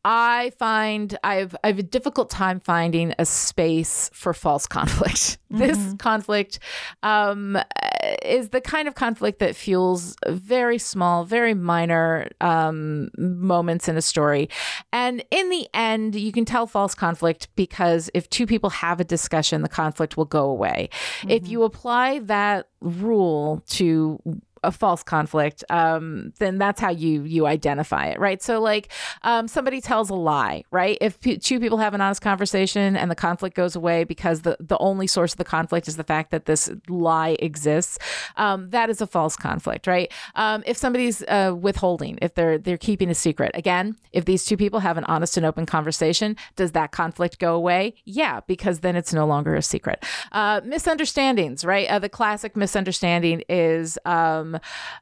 I 0.04 0.52
find 0.58 1.16
I've 1.24 1.56
I 1.64 1.68
have 1.68 1.78
a 1.78 1.82
difficult 1.82 2.28
time 2.28 2.60
finding 2.60 3.14
a 3.18 3.24
space 3.24 4.10
for 4.12 4.34
false 4.34 4.66
conflict. 4.68 5.38
Mm-hmm. 5.50 5.58
This 5.58 5.94
conflict 5.98 6.58
um, 7.02 7.58
is 8.22 8.50
the 8.50 8.60
kind 8.60 8.86
of 8.86 8.94
conflict 8.94 9.38
that 9.38 9.56
fuels 9.56 10.14
very 10.28 10.78
small, 10.78 11.24
very 11.24 11.54
minor 11.54 12.28
um, 12.40 13.08
moments 13.16 13.88
in 13.88 13.96
a 13.96 14.02
story, 14.02 14.50
and 14.92 15.24
in 15.30 15.48
the 15.48 15.68
end, 15.72 16.14
you 16.14 16.32
can 16.32 16.44
tell 16.55 16.68
false 16.68 16.94
conflict 16.94 17.48
because 17.57 18.09
if 18.14 18.30
two 18.30 18.46
people 18.46 18.70
have 18.70 19.00
a 19.00 19.05
discussion, 19.05 19.62
the 19.62 19.68
conflict 19.68 20.16
will 20.16 20.24
go 20.24 20.44
away. 20.48 20.88
Mm-hmm. 21.18 21.30
If 21.30 21.48
you 21.48 21.64
apply 21.64 22.20
that 22.20 22.68
rule 22.80 23.61
to 23.70 24.20
a 24.64 24.72
false 24.72 25.02
conflict, 25.02 25.64
um, 25.70 26.32
then 26.38 26.58
that's 26.58 26.80
how 26.80 26.90
you 26.90 27.22
you 27.22 27.46
identify 27.46 28.06
it, 28.06 28.18
right? 28.18 28.42
So 28.42 28.60
like 28.60 28.90
um, 29.22 29.48
somebody 29.48 29.80
tells 29.80 30.10
a 30.10 30.14
lie, 30.14 30.64
right? 30.70 30.98
If 31.00 31.20
p- 31.20 31.38
two 31.38 31.60
people 31.60 31.78
have 31.78 31.94
an 31.94 32.00
honest 32.00 32.22
conversation 32.22 32.96
and 32.96 33.10
the 33.10 33.14
conflict 33.14 33.56
goes 33.56 33.76
away 33.76 34.04
because 34.04 34.42
the 34.42 34.56
the 34.60 34.78
only 34.78 35.06
source 35.06 35.32
of 35.32 35.38
the 35.38 35.44
conflict 35.44 35.88
is 35.88 35.96
the 35.96 36.04
fact 36.04 36.30
that 36.30 36.46
this 36.46 36.70
lie 36.88 37.36
exists, 37.38 37.98
um, 38.36 38.70
that 38.70 38.90
is 38.90 39.00
a 39.00 39.06
false 39.06 39.36
conflict, 39.36 39.86
right? 39.86 40.12
Um, 40.34 40.62
if 40.66 40.76
somebody's 40.76 41.22
uh, 41.24 41.54
withholding, 41.58 42.18
if 42.22 42.34
they're 42.34 42.58
they're 42.58 42.78
keeping 42.78 43.10
a 43.10 43.14
secret, 43.14 43.50
again, 43.54 43.96
if 44.12 44.24
these 44.24 44.44
two 44.44 44.56
people 44.56 44.80
have 44.80 44.96
an 44.96 45.04
honest 45.04 45.36
and 45.36 45.46
open 45.46 45.66
conversation, 45.66 46.36
does 46.56 46.72
that 46.72 46.92
conflict 46.92 47.38
go 47.38 47.54
away? 47.54 47.94
Yeah, 48.04 48.40
because 48.46 48.80
then 48.80 48.96
it's 48.96 49.12
no 49.12 49.26
longer 49.26 49.54
a 49.54 49.62
secret. 49.62 50.04
Uh, 50.32 50.60
misunderstandings, 50.64 51.64
right? 51.64 51.88
Uh, 51.88 51.98
the 51.98 52.08
classic 52.08 52.56
misunderstanding 52.56 53.42
is 53.48 53.98
um, 54.04 54.53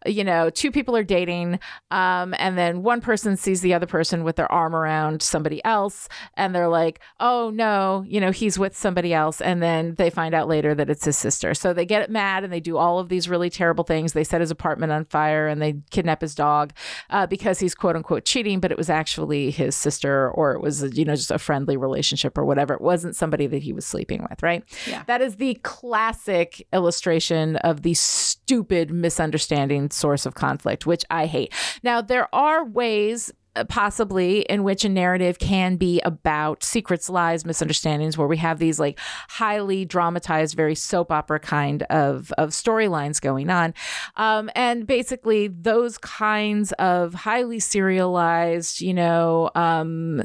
you 0.06 0.24
know, 0.24 0.50
two 0.50 0.70
people 0.70 0.96
are 0.96 1.04
dating, 1.04 1.60
um, 1.90 2.34
and 2.38 2.56
then 2.56 2.82
one 2.82 3.00
person 3.00 3.36
sees 3.36 3.60
the 3.60 3.74
other 3.74 3.86
person 3.86 4.24
with 4.24 4.36
their 4.36 4.50
arm 4.50 4.74
around 4.74 5.22
somebody 5.22 5.64
else, 5.64 6.08
and 6.34 6.54
they're 6.54 6.68
like, 6.68 7.00
oh 7.20 7.50
no, 7.54 8.04
you 8.06 8.20
know, 8.20 8.30
he's 8.30 8.58
with 8.58 8.76
somebody 8.76 9.14
else. 9.14 9.40
And 9.40 9.62
then 9.62 9.94
they 9.94 10.10
find 10.10 10.34
out 10.34 10.48
later 10.48 10.74
that 10.74 10.90
it's 10.90 11.04
his 11.04 11.16
sister. 11.16 11.54
So 11.54 11.72
they 11.72 11.86
get 11.86 12.10
mad 12.10 12.44
and 12.44 12.52
they 12.52 12.60
do 12.60 12.76
all 12.76 12.98
of 12.98 13.08
these 13.08 13.28
really 13.28 13.50
terrible 13.50 13.84
things. 13.84 14.12
They 14.12 14.24
set 14.24 14.40
his 14.40 14.50
apartment 14.50 14.92
on 14.92 15.04
fire 15.06 15.48
and 15.48 15.60
they 15.60 15.76
kidnap 15.90 16.20
his 16.20 16.34
dog 16.34 16.72
uh, 17.10 17.26
because 17.26 17.58
he's 17.58 17.74
quote 17.74 17.96
unquote 17.96 18.24
cheating, 18.24 18.60
but 18.60 18.70
it 18.70 18.78
was 18.78 18.90
actually 18.90 19.50
his 19.50 19.76
sister 19.76 20.30
or 20.30 20.52
it 20.52 20.60
was, 20.60 20.82
you 20.96 21.04
know, 21.04 21.16
just 21.16 21.30
a 21.30 21.38
friendly 21.38 21.76
relationship 21.76 22.36
or 22.36 22.44
whatever. 22.44 22.74
It 22.74 22.80
wasn't 22.80 23.16
somebody 23.16 23.46
that 23.46 23.62
he 23.62 23.72
was 23.72 23.86
sleeping 23.86 24.26
with, 24.28 24.42
right? 24.42 24.64
Yeah. 24.86 25.02
That 25.06 25.22
is 25.22 25.36
the 25.36 25.54
classic 25.62 26.66
illustration 26.72 27.56
of 27.56 27.82
the 27.82 27.94
stupid 27.94 28.90
misunderstanding 28.90 29.41
understanding 29.42 29.90
source 29.90 30.24
of 30.26 30.34
conflict, 30.34 30.86
which 30.86 31.04
I 31.10 31.26
hate. 31.26 31.52
Now, 31.82 32.00
there 32.00 32.32
are 32.34 32.64
ways 32.64 33.32
uh, 33.54 33.64
possibly 33.64 34.40
in 34.42 34.62
which 34.62 34.82
a 34.82 34.88
narrative 34.88 35.38
can 35.38 35.76
be 35.76 36.00
about 36.06 36.62
secrets, 36.62 37.10
lies, 37.10 37.44
misunderstandings, 37.44 38.16
where 38.16 38.28
we 38.28 38.38
have 38.38 38.58
these 38.58 38.80
like 38.80 38.98
highly 39.28 39.84
dramatized, 39.84 40.56
very 40.56 40.74
soap 40.74 41.12
opera 41.12 41.38
kind 41.38 41.82
of 41.90 42.32
of 42.38 42.50
storylines 42.50 43.20
going 43.20 43.50
on, 43.50 43.74
um, 44.16 44.48
and 44.54 44.86
basically 44.86 45.48
those 45.48 45.98
kinds 45.98 46.72
of 46.78 47.12
highly 47.12 47.58
serialized, 47.58 48.80
you 48.80 48.94
know, 48.94 49.50
um, 49.54 50.22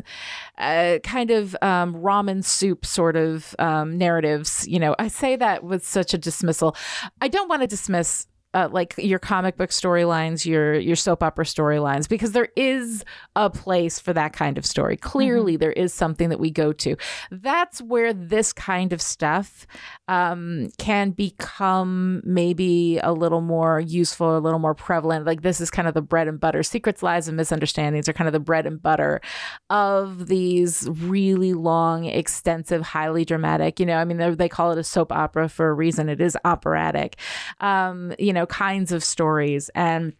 uh, 0.57 0.99
kind 1.03 1.29
of 1.31 1.53
um, 1.61 1.95
ramen 1.95 2.41
soup 2.45 2.85
sort 2.85 3.17
of 3.17 3.53
um, 3.59 3.97
narratives. 3.97 4.65
You 4.69 4.79
know, 4.79 4.95
I 4.99 5.09
say 5.09 5.35
that 5.35 5.65
with 5.65 5.85
such 5.85 6.13
a 6.13 6.17
dismissal. 6.17 6.77
I 7.19 7.27
don't 7.27 7.49
want 7.49 7.61
to 7.61 7.67
dismiss 7.67 8.27
uh, 8.57 8.67
like 8.71 8.95
your 8.97 9.19
comic 9.19 9.55
book 9.55 9.69
storylines, 9.69 10.43
your 10.43 10.73
your 10.79 10.95
soap 10.95 11.21
opera 11.21 11.45
storylines, 11.45 12.09
because 12.09 12.31
there 12.31 12.49
is 12.55 13.05
a 13.35 13.51
place 13.51 13.99
for 13.99 14.13
that 14.13 14.33
kind 14.33 14.57
of 14.57 14.65
story. 14.65 14.97
Clearly, 14.97 15.53
mm-hmm. 15.53 15.59
there 15.59 15.71
is 15.73 15.93
something 15.93 16.29
that 16.29 16.39
we 16.39 16.49
go 16.49 16.73
to. 16.73 16.95
That's 17.29 17.83
where 17.83 18.13
this 18.13 18.53
kind 18.53 18.93
of 18.93 19.01
stuff 19.01 19.67
um, 20.07 20.69
can 20.79 21.11
become 21.11 22.23
maybe 22.25 22.97
a 23.03 23.13
little 23.13 23.41
more 23.41 23.79
useful, 23.79 24.35
a 24.35 24.39
little 24.39 24.57
more 24.57 24.73
prevalent. 24.73 25.27
Like 25.27 25.43
this 25.43 25.61
is 25.61 25.69
kind 25.69 25.87
of 25.87 25.93
the 25.93 26.01
bread 26.01 26.27
and 26.27 26.39
butter. 26.39 26.63
Secrets, 26.63 27.03
lies, 27.03 27.27
and 27.27 27.37
misunderstandings 27.37 28.09
are 28.09 28.13
kind 28.13 28.27
of 28.27 28.33
the 28.33 28.39
bread 28.39 28.65
and 28.65 28.81
butter 28.81 29.21
of 29.69 30.27
these 30.27 30.89
really 30.89 31.53
long, 31.53 32.05
extensive, 32.05 32.81
highly 32.81 33.23
dramatic. 33.23 33.79
You 33.79 33.85
know, 33.85 33.97
I 33.97 34.05
mean, 34.05 34.35
they 34.35 34.49
call 34.49 34.71
it 34.71 34.79
a 34.79 34.83
soap 34.83 35.11
opera 35.11 35.47
for 35.47 35.69
a 35.69 35.73
reason. 35.73 36.09
It 36.09 36.21
is 36.21 36.35
operatic. 36.43 37.17
Um, 37.59 38.15
you 38.17 38.33
know 38.33 38.46
kinds 38.47 38.91
of 38.91 39.03
stories. 39.03 39.69
And 39.75 40.13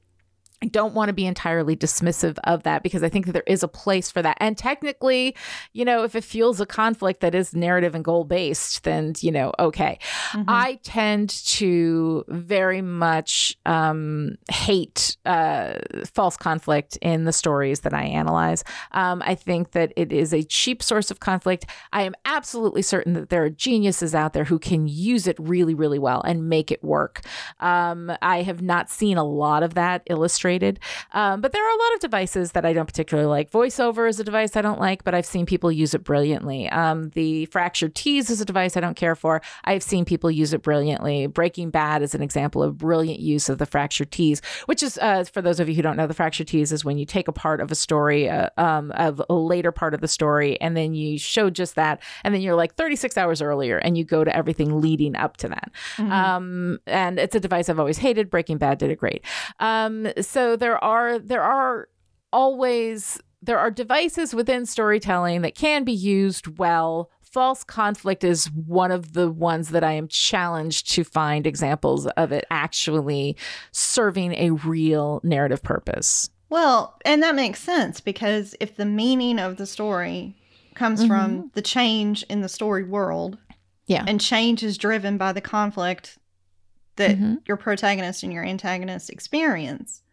I 0.64 0.66
don't 0.66 0.96
want 0.96 1.10
to 1.10 1.14
be 1.14 1.28
entirely 1.28 1.76
dismissive 1.76 2.40
of 2.46 2.64
that 2.64 2.82
because 2.82 3.04
I 3.04 3.10
think 3.10 3.28
that 3.28 3.34
there 3.34 3.44
is 3.46 3.62
a 3.62 3.68
place 3.68 4.10
for 4.10 4.24
that. 4.24 4.38
And 4.40 4.58
technically, 4.58 5.36
you 5.74 5.86
know, 5.86 6.04
if 6.04 6.16
it 6.16 6.24
fuels 6.24 6.60
a 6.60 6.66
conflict 6.66 7.22
that 7.22 7.36
is 7.36 7.54
narrative 7.54 7.94
and 7.94 8.04
goal 8.04 8.24
based, 8.24 8.84
then, 8.84 9.14
you 9.20 9.32
know, 9.32 9.54
okay. 9.60 10.00
Mm-hmm. 10.32 10.46
I 10.48 10.80
tend 10.82 11.30
to 11.46 12.26
very 12.28 12.82
much 12.82 13.56
um, 13.68 14.38
hate 14.50 15.16
uh, 15.26 15.76
false 16.12 16.38
conflict 16.38 16.98
in 17.04 17.26
the 17.26 17.34
stories 17.34 17.82
that 17.82 17.94
I 17.94 18.06
analyze. 18.06 18.64
Um, 18.94 19.22
I 19.24 19.36
think 19.36 19.74
that 19.74 19.94
it 19.96 20.12
is 20.12 20.34
a 20.34 20.42
cheap 20.42 20.82
source 20.82 21.12
of 21.12 21.20
conflict. 21.20 21.68
I 21.94 22.02
am 22.02 22.16
absolutely 22.26 22.82
certain 22.82 23.14
that 23.14 23.30
there 23.30 23.44
are 23.44 23.52
geniuses 23.52 24.16
out 24.16 24.34
there 24.34 24.46
who 24.46 24.58
can 24.58 24.88
use 24.88 25.28
it 25.28 25.38
really, 25.38 25.76
really 25.76 26.00
well 26.00 26.24
and 26.24 26.50
make 26.50 26.72
it 26.72 26.84
work. 26.84 27.22
Um, 27.60 28.12
I 28.24 28.42
have 28.42 28.64
not 28.64 28.90
seen 28.90 29.18
a 29.18 29.24
lot 29.24 29.62
of 29.62 29.76
that 29.76 30.02
illustrated 30.10 30.47
Um, 31.12 31.42
but 31.42 31.52
there 31.52 31.64
are 31.64 31.76
a 31.76 31.80
lot 31.84 31.94
of 31.96 32.00
devices 32.00 32.54
that 32.54 32.66
I 32.66 32.74
don't 32.74 32.86
particularly 32.86 33.28
like. 33.28 33.52
VoiceOver 33.52 34.08
is 34.08 34.20
a 34.20 34.24
device 34.24 34.56
I 34.56 34.62
don't 34.62 34.80
like, 34.80 35.04
but 35.04 35.14
I've 35.14 35.26
seen 35.26 35.46
people 35.46 35.72
use 35.72 35.94
it 35.94 36.04
brilliantly. 36.04 36.70
Um, 36.70 37.10
the 37.10 37.46
fractured 37.48 37.96
tease 37.96 38.30
is 38.30 38.42
a 38.42 38.46
device 38.46 38.78
I 38.78 38.80
don't 38.80 38.96
care 38.96 39.16
for. 39.16 39.42
I've 39.66 39.84
seen 39.84 40.06
people 40.06 40.32
use 40.32 40.54
it 40.54 40.62
brilliantly. 40.62 41.28
Breaking 41.28 41.70
Bad 41.70 42.02
is 42.02 42.16
an 42.16 42.22
example 42.22 42.64
of 42.64 42.78
brilliant 42.78 43.20
use 43.20 43.50
of 43.50 43.58
the 43.58 43.66
fractured 43.66 44.12
tease, 44.12 44.42
which 44.66 44.82
is, 44.82 44.98
uh, 45.00 45.24
for 45.26 45.42
those 45.42 45.60
of 45.60 45.68
you 45.70 45.76
who 45.76 45.82
don't 45.82 45.98
know, 45.98 46.08
the 46.08 46.14
fractured 46.14 46.48
tease 46.48 46.72
is 46.72 46.86
when 46.86 46.98
you 46.98 47.06
take 47.06 47.28
a 47.28 47.34
part 47.34 47.62
of 47.62 47.72
a 47.72 47.76
story, 47.76 48.30
uh, 48.30 48.50
um, 48.58 48.92
of 48.92 49.22
a 49.30 49.34
later 49.34 49.72
part 49.72 49.94
of 49.94 50.02
the 50.02 50.08
story, 50.08 50.60
and 50.62 50.76
then 50.76 50.94
you 50.94 51.18
show 51.18 51.50
just 51.50 51.76
that, 51.76 52.02
and 52.24 52.34
then 52.34 52.42
you're 52.42 52.56
like 52.56 52.76
36 52.76 53.18
hours 53.18 53.42
earlier, 53.42 53.78
and 53.78 53.98
you 53.98 54.04
go 54.04 54.24
to 54.24 54.36
everything 54.36 54.82
leading 54.82 55.16
up 55.16 55.38
to 55.38 55.50
that. 55.50 55.72
Mm-hmm. 55.98 56.12
Um, 56.12 56.80
and 56.88 57.20
it's 57.20 57.36
a 57.36 57.40
device 57.40 57.70
I've 57.70 57.80
always 57.80 57.98
hated. 57.98 58.30
Breaking 58.30 58.58
Bad 58.58 58.78
did 58.78 58.92
it 58.92 58.98
great. 58.98 59.24
Um, 59.60 60.08
so 60.38 60.56
there 60.56 60.84
are 60.84 61.18
there 61.18 61.42
are 61.42 61.90
always 62.32 63.20
there 63.42 63.58
are 63.58 63.72
devices 63.72 64.36
within 64.36 64.68
storytelling 64.68 65.42
that 65.42 65.56
can 65.56 65.84
be 65.84 65.92
used 65.92 66.60
well 66.60 67.10
false 67.24 67.64
conflict 67.64 68.24
is 68.24 68.46
one 68.52 68.92
of 68.92 69.14
the 69.14 69.32
ones 69.32 69.70
that 69.70 69.84
I 69.84 69.94
am 69.94 70.08
challenged 70.08 70.92
to 70.92 71.04
find 71.04 71.48
examples 71.48 72.06
of 72.06 72.32
it 72.32 72.46
actually 72.52 73.36
serving 73.72 74.34
a 74.34 74.52
real 74.52 75.22
narrative 75.24 75.64
purpose. 75.64 76.30
Well, 76.50 76.96
and 77.04 77.24
that 77.24 77.34
makes 77.34 77.60
sense 77.60 78.00
because 78.00 78.56
if 78.60 78.76
the 78.76 78.86
meaning 78.86 79.40
of 79.40 79.58
the 79.58 79.66
story 79.66 80.36
comes 80.76 81.00
mm-hmm. 81.00 81.10
from 81.10 81.52
the 81.56 81.64
change 81.64 82.22
in 82.30 82.42
the 82.42 82.50
story 82.50 82.84
world, 82.84 83.40
yeah, 83.88 84.06
and 84.08 84.22
change 84.22 84.62
is 84.62 84.78
driven 84.78 85.18
by 85.18 85.34
the 85.34 85.42
conflict 85.42 86.20
that 86.98 87.16
mm-hmm. 87.16 87.36
your 87.48 87.58
protagonist 87.58 88.22
and 88.22 88.32
your 88.32 88.46
antagonist 88.46 89.10
experience. 89.10 90.04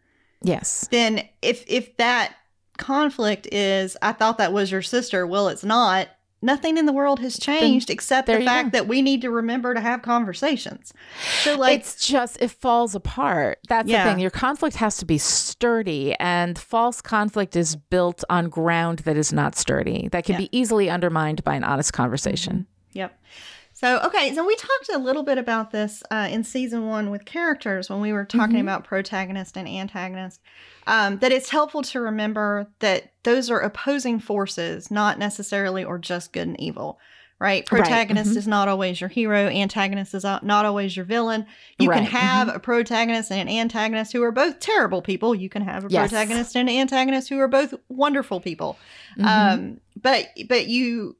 Yes. 0.45 0.87
Then 0.91 1.27
if 1.41 1.63
if 1.67 1.97
that 1.97 2.35
conflict 2.77 3.47
is 3.51 3.97
I 4.01 4.11
thought 4.11 4.37
that 4.37 4.53
was 4.53 4.71
your 4.71 4.81
sister, 4.81 5.25
well 5.25 5.47
it's 5.47 5.63
not, 5.63 6.09
nothing 6.41 6.77
in 6.77 6.85
the 6.85 6.93
world 6.93 7.19
has 7.19 7.37
changed 7.37 7.89
then, 7.89 7.93
except 7.93 8.27
the 8.27 8.41
fact 8.41 8.71
that 8.73 8.87
we 8.87 9.01
need 9.01 9.21
to 9.21 9.31
remember 9.31 9.73
to 9.73 9.81
have 9.81 10.01
conversations. 10.01 10.93
So 11.41 11.57
like 11.57 11.79
it's 11.79 12.07
just 12.07 12.37
it 12.39 12.51
falls 12.51 12.95
apart. 12.95 13.59
That's 13.67 13.89
yeah. 13.89 14.03
the 14.03 14.11
thing. 14.11 14.19
Your 14.19 14.31
conflict 14.31 14.75
has 14.77 14.97
to 14.97 15.05
be 15.05 15.17
sturdy 15.17 16.13
and 16.19 16.57
false 16.57 17.01
conflict 17.01 17.55
is 17.55 17.75
built 17.75 18.23
on 18.29 18.49
ground 18.49 18.99
that 18.99 19.17
is 19.17 19.33
not 19.33 19.55
sturdy. 19.55 20.07
That 20.11 20.25
can 20.25 20.33
yeah. 20.33 20.39
be 20.39 20.57
easily 20.57 20.89
undermined 20.89 21.43
by 21.43 21.55
an 21.55 21.63
honest 21.63 21.93
conversation. 21.93 22.53
Mm-hmm. 22.53 22.99
Yep. 22.99 23.19
So, 23.75 23.99
okay, 24.05 24.33
so 24.33 24.45
we 24.45 24.55
talked 24.55 24.89
a 24.93 24.97
little 24.97 25.23
bit 25.23 25.37
about 25.37 25.71
this 25.71 26.01
uh, 26.09 26.29
in 26.31 26.45
season 26.45 26.87
one 26.87 27.11
with 27.11 27.25
characters 27.25 27.89
when 27.89 27.99
we 27.99 28.13
were 28.13 28.23
talking 28.23 28.55
mm-hmm. 28.55 28.69
about 28.69 28.85
protagonist 28.85 29.57
and 29.57 29.67
antagonist. 29.67 30.39
Um, 30.87 31.19
that 31.19 31.33
it's 31.33 31.49
helpful 31.49 31.81
to 31.81 31.99
remember 31.99 32.67
that 32.79 33.11
those 33.23 33.51
are 33.51 33.59
opposing 33.59 34.19
forces, 34.19 34.89
not 34.89 35.19
necessarily 35.19 35.83
or 35.83 35.97
just 35.97 36.31
good 36.31 36.47
and 36.47 36.57
evil, 36.57 36.99
right? 37.37 37.65
Protagonist 37.65 38.27
right. 38.27 38.31
Mm-hmm. 38.31 38.37
is 38.37 38.47
not 38.47 38.69
always 38.69 39.01
your 39.01 39.09
hero, 39.09 39.49
antagonist 39.49 40.13
is 40.13 40.23
not 40.23 40.63
always 40.65 40.95
your 40.95 41.03
villain. 41.03 41.45
You 41.77 41.89
right. 41.89 41.97
can 41.97 42.05
have 42.05 42.47
mm-hmm. 42.47 42.55
a 42.55 42.59
protagonist 42.61 43.29
and 43.29 43.49
an 43.49 43.53
antagonist 43.53 44.13
who 44.13 44.23
are 44.23 44.31
both 44.31 44.61
terrible 44.61 45.01
people. 45.01 45.35
You 45.35 45.49
can 45.49 45.63
have 45.63 45.83
a 45.83 45.89
yes. 45.89 46.11
protagonist 46.11 46.55
and 46.55 46.69
an 46.69 46.75
antagonist 46.77 47.27
who 47.27 47.39
are 47.39 47.49
both 47.49 47.73
wonderful 47.89 48.39
people. 48.39 48.79
Mm-hmm. 49.17 49.25
Um, 49.27 49.81
but 50.01 50.29
but 50.47 50.67
you 50.67 51.17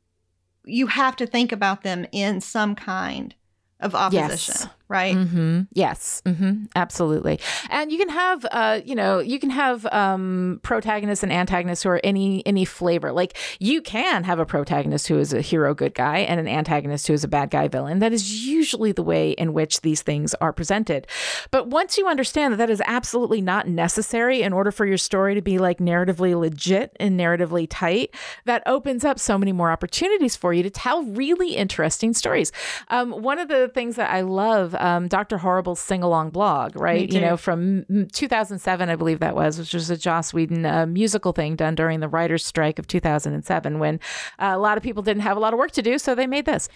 you 0.66 0.88
have 0.88 1.16
to 1.18 1.28
think 1.28 1.52
about 1.52 1.84
them 1.84 2.06
in 2.12 2.42
some 2.42 2.76
kind 2.76 3.36
of 3.80 3.96
opposition, 3.96 4.56
yes. 4.58 4.68
Right? 4.88 5.16
Mm-hmm. 5.16 5.62
Yes, 5.74 6.22
mm-hmm. 6.26 6.66
absolutely. 6.76 7.40
And 7.70 7.92
you 7.92 7.98
can 7.98 8.10
have, 8.10 8.46
uh, 8.52 8.82
you 8.86 8.96
know, 8.96 9.20
you 9.20 9.40
can 9.40 9.50
have 9.50 9.86
um, 9.88 10.60
protagonists 10.64 11.24
and 11.24 11.32
antagonists 11.32 11.84
who 11.84 11.90
are 11.90 12.02
any 12.04 12.46
any 12.46 12.66
flavor. 12.66 13.12
Like 13.12 13.38
you 13.60 13.82
can 13.82 14.24
have 14.24 14.40
a 14.40 14.46
protagonist 14.46 15.08
who 15.08 15.18
is 15.18 15.34
a 15.34 15.42
hero 15.42 15.74
good 15.74 15.94
guy 15.94 16.20
and 16.20 16.40
an 16.40 16.48
antagonist 16.48 17.08
who 17.08 17.14
is 17.14 17.24
a 17.24 17.28
bad 17.28 17.50
guy 17.50 17.68
villain. 17.68 18.00
That 18.00 18.14
is 18.14 18.46
usually 18.46 18.92
the 18.92 19.04
way 19.04 19.32
in 19.32 19.54
which 19.54 19.82
these 19.82 20.02
things 20.02 20.34
are 20.36 20.54
presented. 20.54 21.08
But 21.52 21.68
once 21.68 21.98
you 21.98 22.08
understand 22.08 22.54
that 22.54 22.58
that 22.58 22.70
is 22.70 22.82
absolutely 22.86 23.42
not 23.42 23.68
necessary 23.68 24.42
in 24.42 24.54
order 24.54 24.72
for 24.72 24.86
your 24.86 24.98
story 24.98 25.36
to 25.36 25.42
be 25.42 25.58
like 25.58 25.80
narratively 25.80 26.40
legit 26.40 26.96
and 27.00 27.20
narratively 27.20 27.68
tight, 27.70 28.14
that 28.46 28.62
opens 28.66 29.04
up 29.04 29.20
so 29.20 29.38
many 29.38 29.52
more 29.52 29.72
opportunities 29.72 30.36
for 30.36 30.54
you 30.54 30.64
to 30.64 30.70
tell 30.70 31.04
really 31.04 31.56
interesting 31.56 32.14
stories. 32.14 32.52
Um, 32.90 33.12
one 33.12 33.40
of 33.40 33.48
the 33.48 33.70
things 33.70 33.96
that 33.96 34.12
I 34.12 34.22
love, 34.22 34.75
um, 34.80 35.08
Dr. 35.08 35.38
Horrible's 35.38 35.80
sing 35.80 36.04
along 36.04 36.32
blog, 36.32 36.76
right? 36.80 37.12
You 37.12 37.22
know, 37.22 37.38
from 37.38 37.86
2007, 38.12 38.90
I 38.90 38.96
believe 38.96 39.20
that 39.20 39.36
was, 39.36 39.58
which 39.60 39.74
was 39.74 39.90
a 39.90 39.98
Joss 39.98 40.34
Whedon 40.34 40.66
uh, 40.66 40.86
musical 40.86 41.32
thing 41.32 41.56
done 41.56 41.76
during 41.76 42.00
the 42.00 42.08
writer's 42.08 42.46
strike 42.46 42.80
of 42.80 42.88
2007 42.88 43.80
when 43.80 44.00
uh, 44.40 44.52
a 44.54 44.58
lot 44.58 44.78
of 44.78 44.84
people 44.84 45.04
didn't 45.04 45.22
have 45.24 45.38
a 45.38 45.40
lot 45.40 45.54
of 45.54 45.60
work 45.60 45.72
to 45.72 45.82
do, 45.82 45.98
so 45.98 46.16
they 46.16 46.28
made 46.28 46.46
this. 46.46 46.70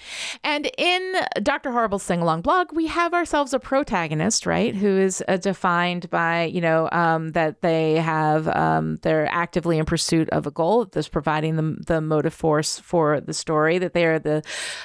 And 0.43 0.69
in 0.77 1.15
Dr. 1.41 1.71
Horrible's 1.71 2.03
sing 2.03 2.21
along 2.21 2.41
blog, 2.41 2.71
we 2.71 2.87
have 2.87 3.13
ourselves 3.13 3.53
a 3.53 3.59
protagonist, 3.59 4.45
right, 4.45 4.75
who 4.75 4.97
is 4.97 5.23
uh, 5.27 5.37
defined 5.37 6.09
by, 6.09 6.45
you 6.45 6.61
know, 6.61 6.89
um, 6.91 7.31
that 7.31 7.61
they 7.61 7.95
have, 7.95 8.47
um, 8.49 8.97
they're 9.01 9.27
actively 9.31 9.77
in 9.77 9.85
pursuit 9.85 10.29
of 10.29 10.47
a 10.47 10.51
goal 10.51 10.85
that's 10.85 11.09
providing 11.09 11.55
them 11.55 11.81
the 11.87 12.01
motive 12.01 12.33
force 12.33 12.79
for 12.79 13.19
the 13.21 13.33
story, 13.33 13.77
that 13.77 13.93
they 13.93 14.05
are 14.05 14.19
the, 14.19 14.43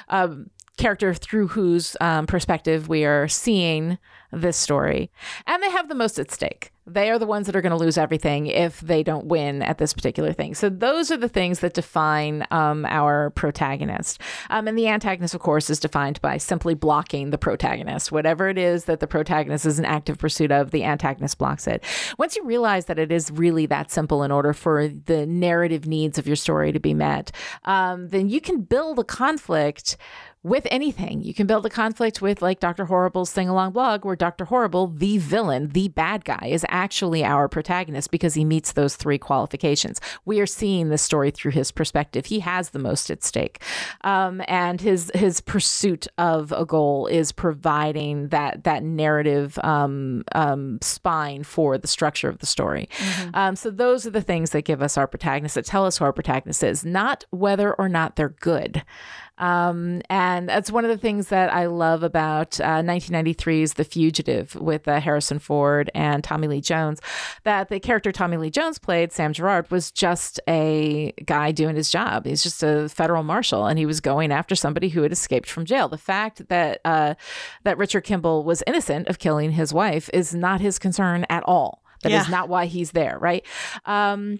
um, 0.09 0.49
character 0.77 1.13
through 1.13 1.49
whose 1.49 1.95
um, 2.01 2.27
perspective 2.27 2.87
we 2.89 3.05
are 3.05 3.27
seeing 3.27 3.97
this 4.31 4.57
story. 4.57 5.09
And 5.47 5.63
they 5.63 5.71
have 5.71 5.89
the 5.89 5.95
most 5.95 6.19
at 6.19 6.31
stake. 6.31 6.71
They 6.87 7.09
are 7.09 7.17
the 7.17 7.25
ones 7.25 7.47
that 7.47 7.55
are 7.55 7.61
going 7.61 7.71
to 7.71 7.83
lose 7.83 7.97
everything 7.97 8.45
if 8.45 8.79
they 8.81 9.01
don't 9.01 9.25
win 9.25 9.63
at 9.63 9.79
this 9.79 9.91
particular 9.91 10.33
thing. 10.33 10.53
So 10.53 10.69
those 10.69 11.09
are 11.09 11.17
the 11.17 11.29
things 11.29 11.61
that 11.61 11.73
define 11.73 12.45
um, 12.51 12.85
our 12.85 13.31
protagonist. 13.31 14.21
Um, 14.51 14.67
and 14.67 14.77
the 14.77 14.87
antagonist, 14.87 15.33
of 15.33 15.41
course, 15.41 15.69
is 15.71 15.79
defined 15.79 16.21
by 16.21 16.37
simply 16.37 16.75
blocking 16.75 17.31
the 17.31 17.39
protagonist. 17.39 18.11
Whatever 18.11 18.49
it 18.49 18.59
is 18.59 18.85
that 18.85 18.99
the 18.99 19.07
protagonist 19.07 19.65
is 19.65 19.79
in 19.79 19.85
active 19.85 20.19
pursuit 20.19 20.51
of, 20.51 20.69
the 20.69 20.83
antagonist 20.83 21.39
blocks 21.39 21.65
it. 21.65 21.83
Once 22.19 22.35
you 22.35 22.43
realize 22.43 22.85
that 22.85 22.99
it 22.99 23.11
is 23.11 23.31
really 23.31 23.65
that 23.65 23.89
simple 23.89 24.21
in 24.21 24.31
order 24.31 24.53
for 24.53 24.87
the 24.87 25.25
narrative 25.25 25.87
needs 25.87 26.19
of 26.19 26.27
your 26.27 26.35
story 26.35 26.71
to 26.71 26.79
be 26.79 26.93
met, 26.93 27.31
um, 27.63 28.09
then 28.09 28.29
you 28.29 28.39
can 28.39 28.61
build 28.61 28.99
a 28.99 29.03
conflict 29.03 29.97
with 30.45 30.67
anything. 30.69 31.23
You 31.23 31.33
can 31.33 31.47
build 31.47 31.65
a 31.65 31.71
conflict 31.71 32.21
with 32.21 32.39
like 32.39 32.59
Dr. 32.59 32.85
Horrible's 32.85 33.31
sing 33.31 33.49
along 33.49 33.71
blog, 33.71 34.05
where 34.05 34.15
Dr. 34.15 34.45
Horrible, 34.45 34.85
the 34.85 35.17
villain, 35.17 35.69
the 35.69 35.87
bad 35.87 36.23
guy, 36.23 36.49
is 36.51 36.63
actually 36.69 37.25
our 37.25 37.49
protagonist 37.49 38.11
because 38.11 38.35
he 38.35 38.45
meets 38.45 38.73
those 38.73 38.95
three 38.95 39.17
qualifications. 39.17 39.99
We 40.23 40.39
are 40.39 40.45
seeing 40.45 40.89
the 40.89 40.99
story 40.99 41.31
through 41.31 41.53
his 41.53 41.71
perspective. 41.71 42.27
He 42.27 42.41
has 42.41 42.69
the 42.69 42.79
most 42.79 43.09
at 43.09 43.23
stake, 43.23 43.63
um, 44.01 44.39
and 44.47 44.79
his 44.79 45.11
his 45.15 45.41
pursuit 45.41 46.07
of 46.19 46.51
a 46.51 46.63
goal 46.63 47.07
is 47.07 47.31
providing 47.31 48.27
that 48.27 48.65
that 48.65 48.83
narrative 48.83 49.57
um, 49.63 50.25
um, 50.33 50.77
spine 50.83 51.43
for 51.43 51.79
the 51.79 51.87
structure 51.87 52.29
of 52.29 52.37
the 52.37 52.45
story. 52.45 52.87
Mm-hmm. 52.97 53.29
Um, 53.33 53.55
so 53.55 53.71
those 53.71 54.05
are 54.05 54.11
the 54.11 54.21
things 54.21 54.51
that 54.51 54.61
give 54.61 54.83
us 54.83 54.95
our 54.95 55.07
protagonist, 55.07 55.55
that 55.55 55.65
tell 55.65 55.87
us 55.87 55.97
who 55.97 56.05
our 56.05 56.13
protagonist 56.13 56.61
is, 56.63 56.85
not 56.85 57.25
whether 57.31 57.73
or 57.73 57.89
not 57.89 58.15
they're 58.15 58.29
good. 58.29 58.83
Um, 59.37 60.01
and 60.09 60.47
that's 60.47 60.71
one 60.71 60.85
of 60.85 60.89
the 60.89 60.97
things 60.97 61.27
that 61.27 61.53
I 61.53 61.65
love 61.65 62.03
about 62.03 62.59
uh, 62.59 62.81
1993's 62.81 63.73
The 63.73 63.83
Fugitive 63.83 64.55
with 64.55 64.87
uh, 64.87 64.99
Harrison 64.99 65.39
Ford 65.39 65.89
and 65.93 66.23
Tommy 66.23 66.47
Lee 66.47 66.61
Jones. 66.61 67.01
That 67.43 67.69
the 67.69 67.79
character 67.79 68.11
Tommy 68.11 68.37
Lee 68.37 68.49
Jones 68.49 68.79
played, 68.79 69.11
Sam 69.11 69.33
Gerard, 69.33 69.69
was 69.71 69.91
just 69.91 70.39
a 70.47 71.11
guy 71.25 71.51
doing 71.51 71.75
his 71.75 71.89
job. 71.89 72.25
He's 72.25 72.43
just 72.43 72.63
a 72.63 72.89
federal 72.89 73.23
marshal, 73.23 73.65
and 73.65 73.77
he 73.77 73.85
was 73.85 73.99
going 73.99 74.31
after 74.31 74.55
somebody 74.55 74.89
who 74.89 75.01
had 75.01 75.11
escaped 75.11 75.49
from 75.49 75.65
jail. 75.65 75.89
The 75.89 75.97
fact 75.97 76.47
that 76.49 76.81
uh, 76.85 77.15
that 77.63 77.77
Richard 77.77 78.01
Kimball 78.01 78.43
was 78.43 78.63
innocent 78.65 79.07
of 79.07 79.19
killing 79.19 79.51
his 79.51 79.73
wife 79.73 80.09
is 80.13 80.33
not 80.33 80.61
his 80.61 80.79
concern 80.79 81.25
at 81.29 81.43
all. 81.43 81.81
That 82.03 82.11
yeah. 82.11 82.21
is 82.21 82.29
not 82.29 82.49
why 82.49 82.67
he's 82.67 82.91
there, 82.91 83.17
right? 83.19 83.45
Um, 83.85 84.39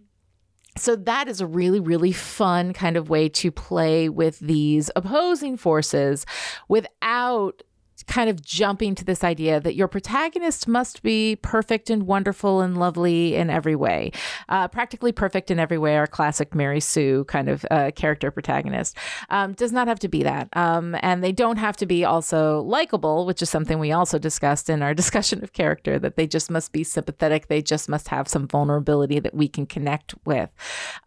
so 0.78 0.96
that 0.96 1.28
is 1.28 1.40
a 1.40 1.48
really, 1.48 1.80
really 1.80 2.12
fun 2.12 2.74
kind 2.74 2.98
of 2.98 3.10
way 3.10 3.30
to 3.30 3.52
play 3.52 4.10
with 4.10 4.40
these 4.40 4.92
opposing 4.96 5.56
forces 5.58 6.26
without 6.68 7.64
kind 8.08 8.30
of 8.30 8.42
jumping 8.42 8.96
to 8.96 9.06
this 9.06 9.24
idea 9.24 9.60
that 9.60 9.76
your 9.76 9.88
protagonist 9.88 10.68
must 10.68 11.04
be 11.04 11.38
perfect 11.38 11.90
and 11.90 12.04
wonderful 12.04 12.62
and 12.62 12.78
lovely 12.78 13.36
in 13.36 13.50
every 13.50 13.76
way, 13.76 14.12
uh, 14.50 14.68
practically 14.68 15.12
perfect 15.12 15.52
in 15.52 15.60
every 15.60 15.78
way. 15.78 15.98
Our 15.98 16.08
classic 16.08 16.54
Mary 16.56 16.80
Sue 16.80 17.26
kind 17.26 17.50
of 17.50 17.66
uh, 17.72 17.92
character 17.96 18.32
protagonist 18.32 18.98
um, 19.30 19.54
does 19.54 19.72
not 19.72 19.88
have 19.88 20.00
to 20.00 20.08
be 20.08 20.24
that, 20.24 20.50
um, 20.54 20.96
and 21.02 21.24
they 21.24 21.32
don't 21.32 21.58
have 21.58 21.78
to 21.78 21.86
be 21.86 22.06
also 22.06 22.62
likable, 22.62 23.26
which 23.26 23.42
is 23.42 23.50
something 23.50 23.80
we 23.80 23.92
also 23.92 24.20
discussed 24.20 24.70
in 24.70 24.82
our 24.82 24.94
discussion 25.06 25.44
of 25.44 25.54
character. 25.54 26.00
That 26.00 26.16
they 26.16 26.28
just 26.28 26.52
must 26.52 26.72
be 26.72 26.84
sympathetic. 26.84 27.48
They 27.48 27.62
just 27.62 27.90
must 27.90 28.08
have 28.10 28.28
some 28.28 28.48
vulnerability 28.48 29.20
that 29.20 29.34
we 29.34 29.48
can 29.48 29.66
connect 29.66 30.14
with. 30.26 30.50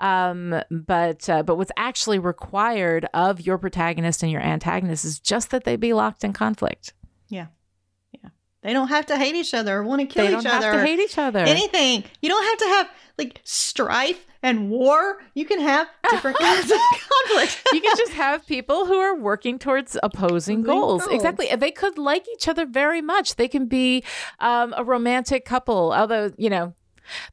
Um, 0.00 0.62
but 0.70 1.28
uh, 1.28 1.42
but 1.42 1.56
what's 1.56 1.72
actually 1.76 2.18
required 2.18 3.06
of 3.14 3.40
your 3.40 3.58
protagonist 3.58 4.22
and 4.22 4.32
your 4.32 4.42
antagonist 4.42 5.04
is 5.04 5.20
just 5.20 5.50
that 5.50 5.64
they 5.64 5.76
be 5.76 5.92
locked 5.92 6.24
in 6.24 6.32
conflict. 6.32 6.87
Yeah. 7.28 7.46
Yeah. 8.12 8.30
They 8.62 8.72
don't 8.72 8.88
have 8.88 9.06
to 9.06 9.16
hate 9.16 9.34
each 9.34 9.54
other 9.54 9.78
or 9.78 9.82
want 9.84 10.00
to 10.00 10.06
kill 10.06 10.24
each 10.24 10.32
other. 10.34 10.42
They 10.42 10.50
don't 10.50 10.62
have 10.62 10.74
to 10.74 10.86
hate 10.86 10.98
each 10.98 11.18
other. 11.18 11.40
Anything. 11.40 12.04
You 12.20 12.28
don't 12.28 12.44
have 12.44 12.58
to 12.58 12.64
have 12.66 12.88
like 13.18 13.40
strife 13.44 14.26
and 14.42 14.70
war. 14.70 15.18
You 15.34 15.44
can 15.44 15.60
have 15.60 15.88
different 16.10 16.38
kinds 16.40 16.70
of 16.70 16.78
conflict. 17.26 17.62
you 17.72 17.80
can 17.80 17.96
just 17.96 18.12
have 18.12 18.46
people 18.46 18.86
who 18.86 18.96
are 18.98 19.16
working 19.16 19.58
towards 19.58 19.96
opposing 20.02 20.62
goals. 20.62 21.04
goals. 21.04 21.14
Exactly. 21.14 21.48
They 21.54 21.70
could 21.70 21.98
like 21.98 22.26
each 22.34 22.48
other 22.48 22.66
very 22.66 23.02
much. 23.02 23.36
They 23.36 23.48
can 23.48 23.66
be 23.66 24.04
um, 24.40 24.74
a 24.76 24.84
romantic 24.84 25.44
couple, 25.44 25.92
although, 25.92 26.32
you 26.36 26.50
know, 26.50 26.74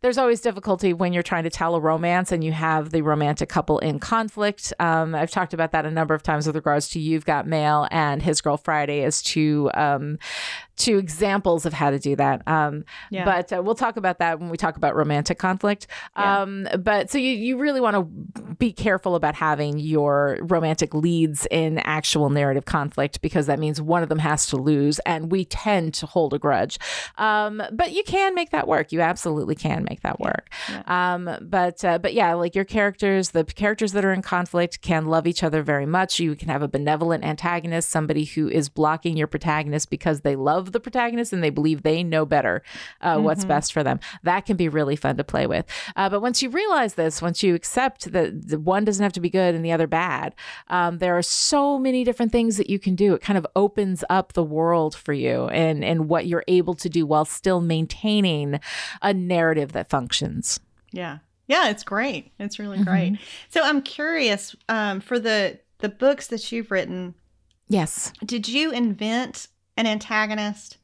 there's 0.02 0.18
always 0.18 0.42
difficulty 0.42 0.94
when 0.94 1.14
you're 1.14 1.24
trying 1.24 1.44
to 1.44 1.50
tell 1.50 1.76
a 1.76 1.80
romance 1.80 2.32
and 2.32 2.44
you 2.44 2.52
have 2.52 2.92
the 2.92 3.02
romantic 3.02 3.50
couple 3.50 3.80
in 3.80 4.00
conflict. 4.00 4.74
Um, 4.80 5.16
I've 5.16 5.32
talked 5.32 5.54
about 5.54 5.72
that 5.72 5.86
a 5.86 5.92
number 5.92 6.14
of 6.14 6.24
times 6.24 6.48
with 6.48 6.56
regards 6.56 6.90
to 6.90 7.00
You've 7.00 7.26
Got 7.26 7.48
Mail 7.48 7.88
and 7.92 8.22
His 8.22 8.42
Girl 8.42 8.58
Friday 8.58 9.04
as 9.04 9.22
two 9.22 9.70
um, 9.74 10.18
to 10.78 10.98
examples 10.98 11.66
of 11.66 11.74
how 11.74 11.90
to 11.90 12.00
do 12.00 12.16
that. 12.16 12.46
Um, 12.48 12.84
Yeah. 13.10 13.26
But 13.26 13.54
uh, 13.54 13.62
we'll 13.64 13.76
talk 13.76 13.98
about 13.98 14.20
that 14.20 14.40
when 14.40 14.50
we 14.50 14.58
talk 14.58 14.78
about 14.78 14.96
romantic 14.96 15.38
conflict. 15.40 15.88
Yeah. 16.18 16.42
Um, 16.42 16.68
but 16.80 17.10
so 17.10 17.18
you, 17.18 17.32
you 17.32 17.58
really 17.58 17.80
want 17.82 17.96
to 17.96 18.54
be 18.56 18.72
careful 18.72 19.16
about 19.16 19.36
having 19.36 19.80
your 19.80 20.38
romantic 20.42 20.94
leads 20.94 21.48
in 21.52 21.80
actual 21.80 22.30
narrative 22.30 22.66
conflict 22.66 23.22
because 23.22 23.46
that 23.48 23.60
means 23.60 23.82
one 23.82 24.04
of 24.04 24.10
them 24.10 24.20
has 24.20 24.48
to 24.48 24.58
lose, 24.58 25.00
and 25.00 25.32
we 25.32 25.46
tend 25.46 25.94
to 25.96 26.06
hold 26.06 26.34
a 26.34 26.40
grudge. 26.40 26.78
Um, 27.18 27.62
but 27.72 27.92
you 27.94 28.04
can 28.04 28.36
make 28.36 28.52
that 28.52 28.68
work. 28.68 28.92
You 28.92 29.02
absolutely 29.02 29.56
can 29.56 29.86
make 29.90 30.02
that 30.02 30.20
work. 30.20 30.50
Um, 30.88 31.30
but 31.42 31.84
uh, 31.86 32.00
but 32.00 32.14
yeah, 32.14 32.34
like 32.34 32.56
your 32.56 32.66
characters, 32.66 33.32
the 33.32 33.44
characters 33.44 33.94
that 33.94 34.04
are 34.04 34.14
in 34.14 34.22
conflict 34.22 34.82
can 34.82 35.06
love 35.06 35.28
each 35.28 35.44
other 35.44 35.62
very 35.62 35.86
much. 35.86 36.20
You 36.20 36.36
can 36.36 36.50
have 36.50 36.62
a 36.62 36.68
benevolent 36.68 37.24
antagonist, 37.24 37.90
somebody 37.90 38.26
who 38.26 38.50
is 38.50 38.70
blocking 38.70 39.18
your 39.18 39.28
protagonist 39.28 39.90
because 39.90 40.22
they 40.22 40.36
love 40.36 40.65
the 40.72 40.80
protagonist 40.80 41.34
and 41.34 41.44
they 41.44 41.50
believe 41.50 41.84
they 41.84 42.04
know 42.04 42.26
better 42.26 42.64
uh, 43.02 43.20
what's 43.20 43.46
best 43.46 43.74
for 43.74 43.84
them. 43.84 44.00
That 44.24 44.46
can 44.46 44.58
be 44.58 44.70
really 44.70 44.96
fun 44.96 45.18
to 45.18 45.24
play 45.24 45.48
with. 45.48 45.66
Uh, 45.96 46.10
but 46.10 46.22
once 46.22 46.42
you 46.42 46.50
realize 46.50 46.96
this, 46.96 47.22
once 47.22 47.44
you 47.44 47.56
accept 47.56 48.12
that 48.12 48.48
the 48.50 48.60
one 48.60 48.86
doesn't 48.86 49.04
have 49.04 49.14
to 49.14 49.20
be 49.20 49.30
good 49.30 49.56
and 49.56 49.64
the 49.64 49.72
other 49.72 49.88
bad, 49.88 50.36
um, 50.68 50.98
there 51.00 51.18
are 51.18 51.22
so 51.22 51.78
many 51.80 52.04
different 52.04 52.32
things 52.32 52.58
that 52.58 52.70
you 52.70 52.80
can 52.80 52.96
do. 52.96 53.14
It 53.14 53.22
kind 53.22 53.38
of 53.38 53.46
opens 53.56 54.04
up 54.10 54.34
the 54.34 54.44
world 54.44 54.96
for 54.96 55.14
you 55.14 55.46
and 55.50 55.84
and 55.84 56.10
what 56.10 56.28
you're 56.28 56.44
able 56.48 56.74
to 56.76 56.90
do 56.90 57.06
while 57.06 57.26
still 57.26 57.62
maintaining 57.62 58.60
a 59.02 59.14
narrative 59.14 59.72
that 59.74 59.90
functions. 59.90 60.60
Yeah. 60.92 61.20
Yeah, 61.48 61.70
it's 61.70 61.84
great. 61.84 62.32
It's 62.40 62.58
really 62.58 62.84
great. 62.84 63.20
So 63.50 63.62
I'm 63.62 63.82
curious, 63.84 64.56
um, 64.68 65.00
for 65.00 65.20
the 65.20 65.60
the 65.80 65.90
books 65.90 66.28
that 66.28 66.52
you've 66.52 66.72
written, 66.72 67.14
Yes. 67.68 68.12
did 68.26 68.48
you 68.48 68.72
invent 68.72 69.48
an 69.78 69.88
antagonist 69.88 70.78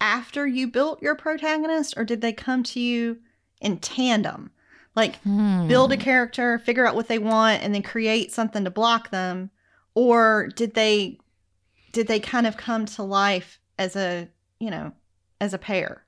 after 0.00 0.46
you 0.46 0.68
built 0.68 1.02
your 1.02 1.14
protagonist, 1.14 1.94
or 1.96 2.04
did 2.04 2.20
they 2.20 2.32
come 2.32 2.62
to 2.62 2.80
you 2.80 3.18
in 3.60 3.78
tandem? 3.78 4.50
Like 4.94 5.22
build 5.22 5.92
a 5.92 5.96
character, 5.96 6.58
figure 6.58 6.86
out 6.86 6.96
what 6.96 7.08
they 7.08 7.18
want, 7.18 7.62
and 7.62 7.72
then 7.74 7.82
create 7.82 8.32
something 8.32 8.64
to 8.64 8.70
block 8.70 9.10
them, 9.10 9.50
or 9.94 10.48
did 10.56 10.74
they 10.74 11.18
did 11.92 12.08
they 12.08 12.18
kind 12.20 12.46
of 12.46 12.56
come 12.56 12.84
to 12.86 13.02
life 13.02 13.60
as 13.78 13.94
a 13.94 14.28
you 14.58 14.70
know 14.70 14.92
as 15.40 15.54
a 15.54 15.58
pair? 15.58 16.04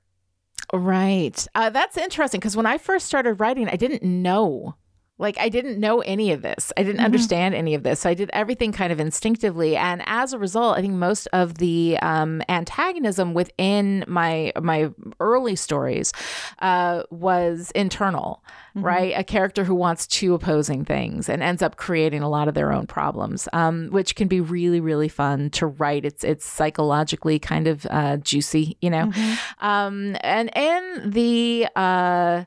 Right. 0.73 1.47
Uh, 1.55 1.69
that's 1.69 1.97
interesting 1.97 2.39
because 2.39 2.55
when 2.55 2.65
I 2.65 2.77
first 2.77 3.05
started 3.05 3.35
writing, 3.35 3.67
I 3.67 3.75
didn't 3.75 4.03
know. 4.03 4.75
Like, 5.21 5.37
I 5.39 5.47
didn't 5.49 5.79
know 5.79 6.01
any 6.01 6.31
of 6.33 6.41
this. 6.41 6.73
I 6.75 6.83
didn't 6.83 6.99
Mhm. 7.01 7.05
understand 7.05 7.55
any 7.55 7.73
of 7.75 7.83
this. 7.83 8.01
So 8.01 8.09
I 8.09 8.13
did 8.13 8.29
everything 8.33 8.71
kind 8.73 8.91
of 8.91 8.99
instinctively. 8.99 9.77
And 9.77 10.01
as 10.05 10.33
a 10.33 10.39
result, 10.39 10.77
I 10.77 10.81
think 10.81 10.95
most 10.95 11.27
of 11.31 11.59
the 11.59 11.97
um, 12.01 12.41
antagonism 12.49 13.33
within 13.33 14.03
my 14.07 14.51
my 14.61 14.89
early 15.19 15.55
stories 15.55 16.11
uh, 16.59 17.03
was 17.11 17.71
internal, 17.75 18.43
Mhm. 18.75 18.83
right? 18.83 19.13
A 19.15 19.23
character 19.23 19.63
who 19.63 19.75
wants 19.75 20.07
two 20.07 20.33
opposing 20.33 20.83
things 20.85 21.29
and 21.29 21.41
ends 21.43 21.61
up 21.61 21.75
creating 21.75 22.21
a 22.23 22.29
lot 22.29 22.47
of 22.47 22.53
their 22.53 22.71
own 22.71 22.87
problems, 22.87 23.47
um, 23.53 23.89
which 23.91 24.15
can 24.15 24.27
be 24.27 24.41
really, 24.41 24.79
really 24.79 25.09
fun 25.09 25.49
to 25.51 25.67
write. 25.67 26.03
It's 26.05 26.23
it's 26.23 26.45
psychologically 26.45 27.37
kind 27.39 27.67
of 27.67 27.85
uh, 27.89 28.17
juicy, 28.17 28.77
you 28.81 28.89
know 28.89 29.05
Mhm. 29.07 29.37
um 29.63 30.15
and 30.21 30.49
in 30.55 31.09
the 31.11 31.67
uh 31.75 32.43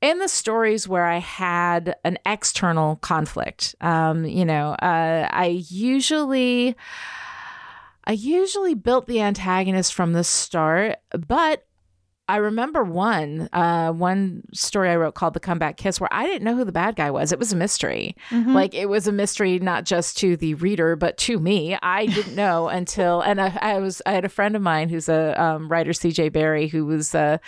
in 0.00 0.18
the 0.18 0.28
stories 0.28 0.88
where 0.88 1.04
I 1.04 1.18
had 1.18 1.96
an 2.04 2.18
external 2.24 2.96
conflict, 2.96 3.74
um, 3.80 4.24
you 4.24 4.44
know, 4.44 4.70
uh, 4.72 5.28
I 5.30 5.62
usually, 5.68 6.76
I 8.04 8.12
usually 8.12 8.74
built 8.74 9.06
the 9.06 9.20
antagonist 9.20 9.94
from 9.94 10.12
the 10.12 10.24
start, 10.24 10.96
but 11.26 11.67
I 12.28 12.36
remember 12.36 12.84
one, 12.84 13.48
uh, 13.52 13.90
one 13.92 14.42
story 14.52 14.90
I 14.90 14.96
wrote 14.96 15.14
called 15.14 15.34
"The 15.34 15.40
Comeback 15.40 15.76
Kiss," 15.76 16.00
where 16.00 16.12
I 16.12 16.26
didn't 16.26 16.44
know 16.44 16.54
who 16.56 16.64
the 16.64 16.72
bad 16.72 16.94
guy 16.96 17.10
was. 17.10 17.32
It 17.32 17.38
was 17.38 17.52
a 17.52 17.56
mystery. 17.56 18.16
Mhm. 18.30 18.52
Like 18.54 18.74
it 18.74 18.88
was 18.88 19.06
a 19.06 19.12
mystery 19.12 19.58
not 19.58 19.84
just 19.84 20.18
to 20.18 20.36
the 20.36 20.54
reader 20.54 20.94
but 20.96 21.16
to 21.18 21.38
me. 21.38 21.76
I 21.82 22.06
didn't 22.18 22.34
know 22.34 22.68
until 22.68 23.20
and 23.22 23.40
I, 23.40 23.56
I 23.60 23.78
was 23.78 24.02
I 24.04 24.12
had 24.12 24.24
a 24.24 24.28
friend 24.28 24.54
of 24.56 24.62
mine 24.62 24.88
who's 24.88 25.08
a 25.08 25.40
um, 25.42 25.68
writer, 25.70 25.92
C.J. 25.92 26.28
Barry, 26.30 26.68
who 26.68 26.84
was 26.86 27.14
uh, 27.14 27.38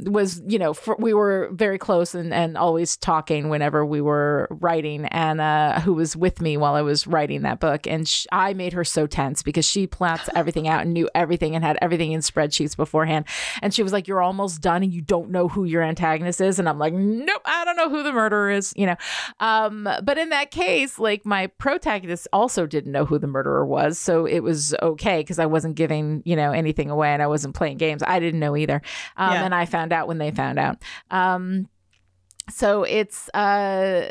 was 0.00 0.42
you 0.46 0.58
know 0.58 0.74
for, 0.74 0.96
we 0.98 1.14
were 1.14 1.48
very 1.52 1.78
close 1.78 2.14
and 2.14 2.34
and 2.34 2.56
always 2.58 2.96
talking 2.96 3.48
whenever 3.48 3.84
we 3.86 4.00
were 4.00 4.48
writing, 4.50 5.06
and 5.06 5.40
uh, 5.40 5.80
who 5.80 5.94
was 5.94 6.16
with 6.16 6.40
me 6.40 6.56
while 6.56 6.74
I 6.74 6.82
was 6.82 7.06
writing 7.06 7.42
that 7.42 7.60
book, 7.60 7.86
and 7.86 8.06
sh- 8.08 8.26
I 8.32 8.54
made 8.54 8.72
her 8.72 8.84
so 8.84 9.06
tense 9.06 9.42
because 9.42 9.64
she 9.64 9.86
plots 9.86 10.28
everything 10.34 10.68
out 10.68 10.82
and 10.82 10.92
knew 10.92 11.08
everything 11.14 11.54
and 11.54 11.64
had 11.64 11.78
everything 11.80 12.12
in 12.12 12.20
spreadsheets 12.20 12.76
beforehand, 12.76 13.24
and 13.62 13.72
she 13.72 13.82
was 13.82 13.92
like, 13.92 14.08
"You're 14.08 14.15
almost 14.22 14.60
done 14.60 14.82
and 14.82 14.92
you 14.92 15.00
don't 15.00 15.30
know 15.30 15.48
who 15.48 15.64
your 15.64 15.82
antagonist 15.82 16.40
is," 16.40 16.58
and 16.58 16.68
I'm 16.68 16.78
like, 16.78 16.92
"Nope, 16.92 17.42
I 17.44 17.64
don't 17.64 17.76
know 17.76 17.88
who 17.88 18.02
the 18.02 18.12
murderer 18.12 18.50
is," 18.50 18.72
you 18.76 18.86
know. 18.86 18.96
Um, 19.40 19.88
but 20.02 20.18
in 20.18 20.30
that 20.30 20.50
case, 20.50 20.98
like 20.98 21.24
my 21.26 21.46
protagonist 21.46 22.28
also 22.32 22.66
didn't 22.66 22.92
know 22.92 23.04
who 23.04 23.18
the 23.18 23.26
murderer 23.26 23.64
was, 23.66 23.98
so 23.98 24.26
it 24.26 24.40
was 24.40 24.74
okay 24.82 25.20
because 25.20 25.38
I 25.38 25.46
wasn't 25.46 25.74
giving 25.76 26.22
you 26.24 26.36
know 26.36 26.52
anything 26.52 26.90
away 26.90 27.08
and 27.10 27.22
I 27.22 27.26
wasn't 27.26 27.54
playing 27.54 27.76
games. 27.78 28.02
I 28.06 28.20
didn't 28.20 28.40
know 28.40 28.56
either, 28.56 28.82
um, 29.16 29.32
Yeah. 29.32 29.44
and 29.44 29.54
I 29.54 29.66
found 29.66 29.92
out 29.92 30.08
when 30.08 30.18
they 30.18 30.30
found 30.30 30.58
out. 30.58 30.78
Um, 31.10 31.68
so 32.50 32.82
it's 32.84 33.28
uh. 33.34 34.08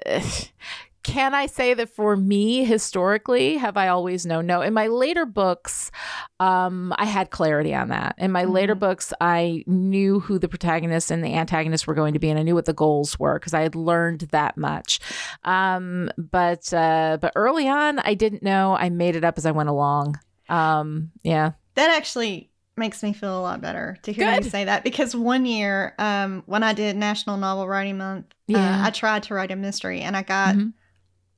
Can 1.06 1.36
I 1.36 1.46
say 1.46 1.76
that 1.76 1.90
for 1.90 2.16
me, 2.18 2.64
historically, 2.64 3.58
have 3.58 3.78
I 3.78 3.90
always 3.90 4.26
known? 4.26 4.48
No. 4.48 4.62
In 4.62 4.74
my 4.74 4.88
later 4.88 5.26
books, 5.28 5.92
um, 6.40 6.94
I 6.98 7.06
had 7.06 7.30
clarity 7.30 7.76
on 7.76 7.90
that. 7.90 8.16
In 8.18 8.32
my 8.32 8.46
later 8.46 8.76
Mhm. 8.76 8.80
books, 8.80 9.14
I 9.22 9.64
knew 9.68 10.20
who 10.20 10.40
the 10.40 10.48
protagonist 10.48 11.12
and 11.12 11.24
the 11.24 11.36
antagonist 11.36 11.86
were 11.86 11.94
going 11.94 12.14
to 12.14 12.20
be, 12.20 12.30
and 12.32 12.40
I 12.40 12.42
knew 12.44 12.56
what 12.56 12.66
the 12.66 12.74
goals 12.74 13.20
were 13.20 13.38
because 13.38 13.54
I 13.54 13.62
had 13.62 13.76
learned 13.76 14.22
that 14.32 14.58
much. 14.58 15.00
Um, 15.44 16.10
but 16.18 16.74
uh, 16.74 17.20
but 17.22 17.32
early 17.36 17.68
on, 17.70 18.00
I 18.00 18.16
didn't 18.16 18.42
know. 18.42 18.76
I 18.76 18.90
made 18.90 19.16
it 19.16 19.24
up 19.24 19.38
as 19.38 19.46
I 19.46 19.52
went 19.52 19.70
along. 19.70 20.20
Um, 20.50 21.12
yeah. 21.24 21.52
That 21.76 21.92
actually 21.96 22.50
makes 22.78 23.04
me 23.04 23.14
feel 23.14 23.40
a 23.40 23.42
lot 23.42 23.62
better 23.62 23.98
to 24.04 24.12
hear 24.12 24.34
you 24.34 24.44
say 24.44 24.66
that 24.66 24.84
because 24.84 25.16
one 25.16 25.46
year, 25.46 25.94
um, 26.00 26.42
when 26.48 26.64
I 26.64 26.74
did 26.74 26.96
National 26.98 27.38
Novel 27.38 27.68
Writing 27.68 27.98
Month, 28.00 28.26
Yeah. 28.48 28.82
uh, 28.82 28.88
I 28.88 28.90
tried 28.90 29.22
to 29.24 29.36
write 29.36 29.52
a 29.52 29.56
mystery 29.56 30.02
and 30.02 30.18
I 30.18 30.24
got, 30.24 30.56
Mhm. 30.56 30.74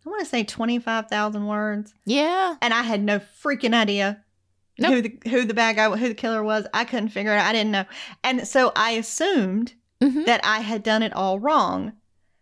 I 0.08 0.10
want 0.10 0.22
to 0.24 0.30
say 0.30 0.44
twenty 0.46 0.80
five 0.80 1.08
thousand 1.08 1.48
words, 1.48 1.94
Yeah. 2.06 2.56
and 2.62 2.74
I 2.74 2.84
had 2.84 3.04
no 3.04 3.20
freaking 3.20 3.74
idea 3.74 4.24
Nope. 4.80 4.94
who 4.94 5.02
the 5.02 5.30
who 5.30 5.44
the 5.46 5.54
bad 5.54 5.76
guy, 5.76 5.90
who 5.96 6.08
the 6.08 6.14
killer 6.16 6.42
was. 6.44 6.66
I 6.74 6.86
couldn't 6.86 7.10
figure 7.10 7.34
it 7.34 7.38
out. 7.40 7.46
I 7.48 7.52
didn't 7.52 7.72
know, 7.72 7.86
and 8.24 8.48
so 8.48 8.72
I 8.76 8.92
assumed 8.92 9.74
Mhm. 10.02 10.26
that 10.26 10.40
I 10.46 10.60
had 10.60 10.82
done 10.84 11.04
it 11.04 11.12
all 11.14 11.40
wrong, 11.40 11.92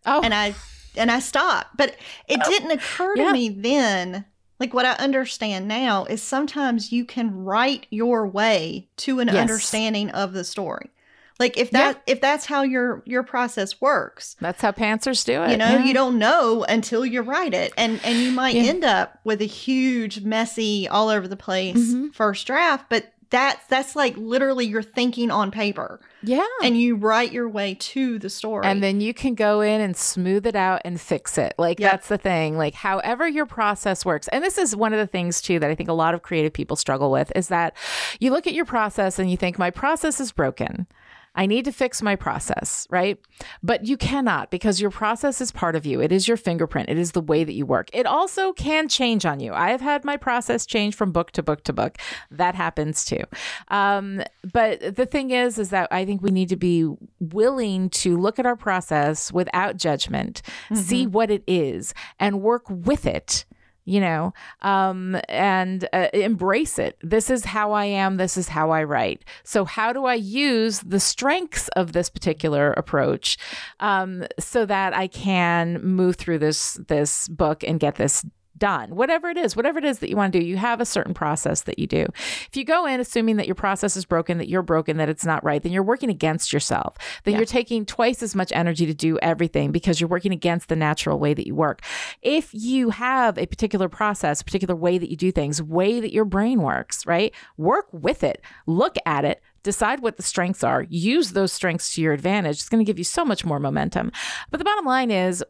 Oh, 0.05 0.22
and 0.22 0.34
I 0.34 0.53
and 0.95 1.09
I 1.09 1.20
stopped. 1.20 1.76
But 1.76 1.95
it 2.28 2.39
didn't 2.43 2.72
occur 2.72 3.16
to 3.16 3.22
Yeah. 3.24 3.32
me 3.32 3.49
then. 3.49 4.26
Like 4.59 4.74
what 4.74 4.86
I 4.86 4.91
understand 4.93 5.68
now 5.68 6.05
is 6.05 6.22
sometimes 6.22 6.91
you 6.91 7.03
can 7.03 7.43
write 7.43 7.88
your 7.89 8.28
way 8.28 8.88
to 8.97 9.20
an 9.20 9.28
Yes. 9.28 9.38
understanding 9.38 10.09
of 10.11 10.32
the 10.34 10.43
story. 10.45 10.91
Like 11.39 11.57
if 11.57 11.71
Yeah. 11.73 11.93
that 11.93 12.01
if 12.07 12.21
that's 12.21 12.45
how 12.45 12.61
your 12.61 13.03
your 13.05 13.23
process 13.23 13.81
works, 13.81 14.36
that's 14.39 14.61
how 14.61 14.71
pantsers 14.71 15.25
do 15.25 15.43
it. 15.43 15.51
you 15.51 15.57
know, 15.57 15.69
yeah. 15.69 15.83
you 15.83 15.93
don't 15.93 16.17
know 16.17 16.63
until 16.69 17.05
you 17.05 17.21
write 17.21 17.53
it, 17.53 17.73
and 17.77 17.99
and 18.03 18.17
you 18.19 18.31
might 18.31 18.55
Yeah. 18.55 18.63
end 18.63 18.86
up 18.86 19.19
with 19.23 19.41
a 19.41 19.45
huge, 19.45 20.21
messy, 20.21 20.88
all 20.88 21.09
over 21.09 21.27
the 21.27 21.36
place 21.36 21.75
Mhm. 21.93 22.13
first 22.13 22.47
draft. 22.47 22.86
But 22.89 23.11
that's 23.31 23.65
that's 23.67 23.95
like 23.97 24.15
literally 24.15 24.65
you're 24.65 24.83
thinking 24.83 25.29
on 25.31 25.51
paper, 25.51 25.99
Yeah. 26.23 26.45
and 26.63 26.79
you 26.79 26.95
write 26.95 27.33
your 27.33 27.49
way 27.49 27.73
to 27.79 28.17
the 28.19 28.29
story. 28.29 28.65
And 28.65 28.81
then 28.81 29.01
you 29.01 29.13
can 29.13 29.33
go 29.36 29.59
in 29.61 29.81
and 29.81 29.97
smooth 29.97 30.45
it 30.45 30.55
out 30.55 30.83
and 30.86 31.01
fix 31.01 31.38
it. 31.38 31.53
Like 31.57 31.79
Yep. 31.81 31.91
that's 31.91 32.07
the 32.07 32.17
thing. 32.19 32.55
Like 32.57 32.75
however 32.75 33.27
your 33.27 33.47
process 33.47 34.05
works. 34.05 34.27
And 34.29 34.41
this 34.43 34.57
is 34.57 34.73
one 34.75 34.93
of 34.93 34.99
the 34.99 35.07
things 35.07 35.41
too 35.41 35.59
that 35.59 35.69
I 35.69 35.75
think 35.75 35.89
a 35.89 35.93
lot 35.93 36.13
of 36.13 36.21
creative 36.21 36.53
people 36.53 36.77
struggle 36.77 37.11
with 37.11 37.29
is 37.36 37.47
that 37.49 37.73
you 38.21 38.31
look 38.31 38.47
at 38.47 38.53
your 38.53 38.63
process 38.65 39.19
and 39.19 39.29
you 39.29 39.36
think 39.38 39.57
my 39.59 39.71
process 39.71 40.21
is 40.21 40.31
broken. 40.31 40.88
I 41.36 41.45
need 41.45 41.65
to 41.65 41.71
fix 41.71 42.01
my 42.01 42.15
process, 42.15 42.88
right? 42.89 43.19
But 43.61 43.86
you 43.86 43.97
cannot 43.97 44.49
because 44.51 44.81
your 44.81 44.89
process 44.89 45.41
is 45.41 45.51
part 45.51 45.75
of 45.75 45.86
you. 45.86 46.01
It 46.01 46.11
is 46.11 46.27
your 46.27 46.38
fingerprint. 46.38 46.89
It 46.89 46.97
is 46.97 47.11
the 47.11 47.21
way 47.21 47.43
that 47.43 47.53
you 47.53 47.65
work. 47.65 47.89
It 47.93 48.05
also 48.05 48.53
can 48.53 48.88
change 48.88 49.25
on 49.25 49.39
you. 49.39 49.53
I 49.53 49.69
have 49.69 49.81
had 49.81 50.05
my 50.05 50.17
process 50.17 50.65
change 50.65 50.95
from 50.95 51.11
book 51.11 51.31
to 51.31 51.43
book 51.43 51.63
to 51.65 51.73
book. 51.73 51.97
That 52.31 52.55
happens 52.55 53.05
too. 53.05 53.23
Um, 53.67 54.23
but 54.51 54.95
the 54.95 55.05
thing 55.05 55.31
is, 55.31 55.59
is 55.59 55.69
that 55.69 55.88
I 55.91 56.05
think 56.05 56.21
we 56.21 56.31
need 56.31 56.49
to 56.49 56.55
be 56.55 56.89
willing 57.19 57.89
to 57.89 58.17
look 58.17 58.39
at 58.39 58.45
our 58.45 58.55
process 58.55 59.31
without 59.31 59.77
judgment, 59.77 60.41
see 60.73 61.05
what 61.05 61.29
it 61.29 61.43
is, 61.47 61.93
and 62.19 62.41
work 62.41 62.63
with 62.69 63.05
it 63.05 63.45
you 63.86 63.99
know 63.99 64.33
um 64.61 65.17
and 65.29 65.88
uh, 65.93 66.07
embrace 66.13 66.77
it. 66.77 66.97
This 67.01 67.29
is 67.29 67.45
how 67.45 67.71
i 67.71 67.86
am. 67.86 68.17
This 68.17 68.38
is 68.38 68.49
how 68.49 68.71
i 68.71 68.83
write. 68.83 69.23
So 69.43 69.65
how 69.65 69.93
do 69.93 70.05
i 70.05 70.15
use 70.15 70.81
the 70.81 70.99
strengths 70.99 71.67
of 71.69 71.93
this 71.93 72.09
particular 72.09 72.73
approach 72.73 73.38
um 73.79 74.25
so 74.39 74.65
that 74.65 74.93
i 74.93 75.07
can 75.07 75.81
move 75.81 76.15
through 76.15 76.39
this 76.39 76.79
this 76.88 77.27
book 77.27 77.63
and 77.63 77.79
get 77.79 77.95
this 77.95 78.25
done. 78.57 78.95
Whatever 78.95 79.29
it 79.29 79.37
is, 79.37 79.55
whatever 79.55 79.79
it 79.79 79.85
is 79.85 79.99
that 79.99 80.09
you 80.09 80.15
want 80.15 80.33
to 80.33 80.39
do, 80.39 80.45
you 80.45 80.57
have 80.57 80.81
a 80.81 80.85
certain 80.85 81.13
process 81.13 81.63
that 81.63 81.79
you 81.79 81.87
do. 81.87 82.05
If 82.47 82.51
you 82.53 82.63
go 82.63 82.85
in 82.85 82.99
assuming 82.99 83.37
that 83.37 83.45
your 83.47 83.55
process 83.55 83.95
is 83.97 84.05
broken, 84.05 84.37
that 84.37 84.49
you're 84.49 84.61
broken, 84.61 84.97
that 84.97 85.09
it's 85.09 85.25
not 85.25 85.43
right, 85.43 85.61
then 85.61 85.71
you're 85.71 85.83
working 85.83 86.09
against 86.09 86.53
yourself. 86.53 86.97
Then 87.23 87.33
Yeah. 87.33 87.39
you're 87.39 87.45
taking 87.45 87.85
twice 87.85 88.23
as 88.23 88.35
much 88.35 88.51
energy 88.53 88.85
to 88.85 88.93
do 88.93 89.17
everything 89.19 89.71
because 89.71 89.99
you're 89.99 90.09
working 90.09 90.31
against 90.31 90.69
the 90.69 90.75
natural 90.75 91.19
way 91.19 91.33
that 91.33 91.45
you 91.47 91.55
work. 91.55 91.81
If 92.21 92.49
you 92.53 92.91
have 92.91 93.37
a 93.37 93.45
particular 93.45 93.89
process, 93.89 94.41
a 94.41 94.45
particular 94.45 94.75
way 94.75 94.97
that 94.97 95.09
you 95.09 95.17
do 95.17 95.31
things, 95.31 95.61
way 95.61 95.99
that 95.99 96.13
your 96.13 96.25
brain 96.25 96.61
works, 96.61 97.05
right? 97.05 97.33
Work 97.57 97.87
with 97.91 98.23
it. 98.23 98.41
Look 98.65 98.95
at 99.05 99.25
it. 99.25 99.41
Decide 99.66 100.01
what 100.01 100.16
the 100.18 100.22
strengths 100.24 100.63
are. 100.63 100.84
Use 100.89 101.32
those 101.32 101.51
strengths 101.51 101.95
to 101.95 102.01
your 102.01 102.13
advantage. 102.13 102.57
It's 102.57 102.70
going 102.70 102.86
to 102.86 102.88
give 102.88 102.99
you 102.99 103.03
so 103.03 103.26
much 103.26 103.43
more 103.43 103.59
momentum. 103.59 104.11
But 104.51 104.59
the 104.59 104.63
bottom 104.63 104.86
line 104.86 105.09
is, 105.09 105.43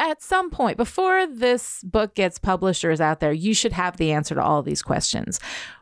at 0.00 0.20
some 0.22 0.50
point, 0.50 0.76
before 0.76 1.24
this 1.28 1.80
book 1.84 2.16
gets 2.16 2.40
published 2.40 2.84
or 2.84 2.90
is 2.90 3.00
out 3.00 3.20
there, 3.20 3.32
you 3.32 3.54
should 3.54 3.72
have 3.72 3.96
the 3.96 4.10
answer 4.10 4.34
to 4.34 4.42
all 4.42 4.64
these 4.64 4.82
questions. 4.82 5.38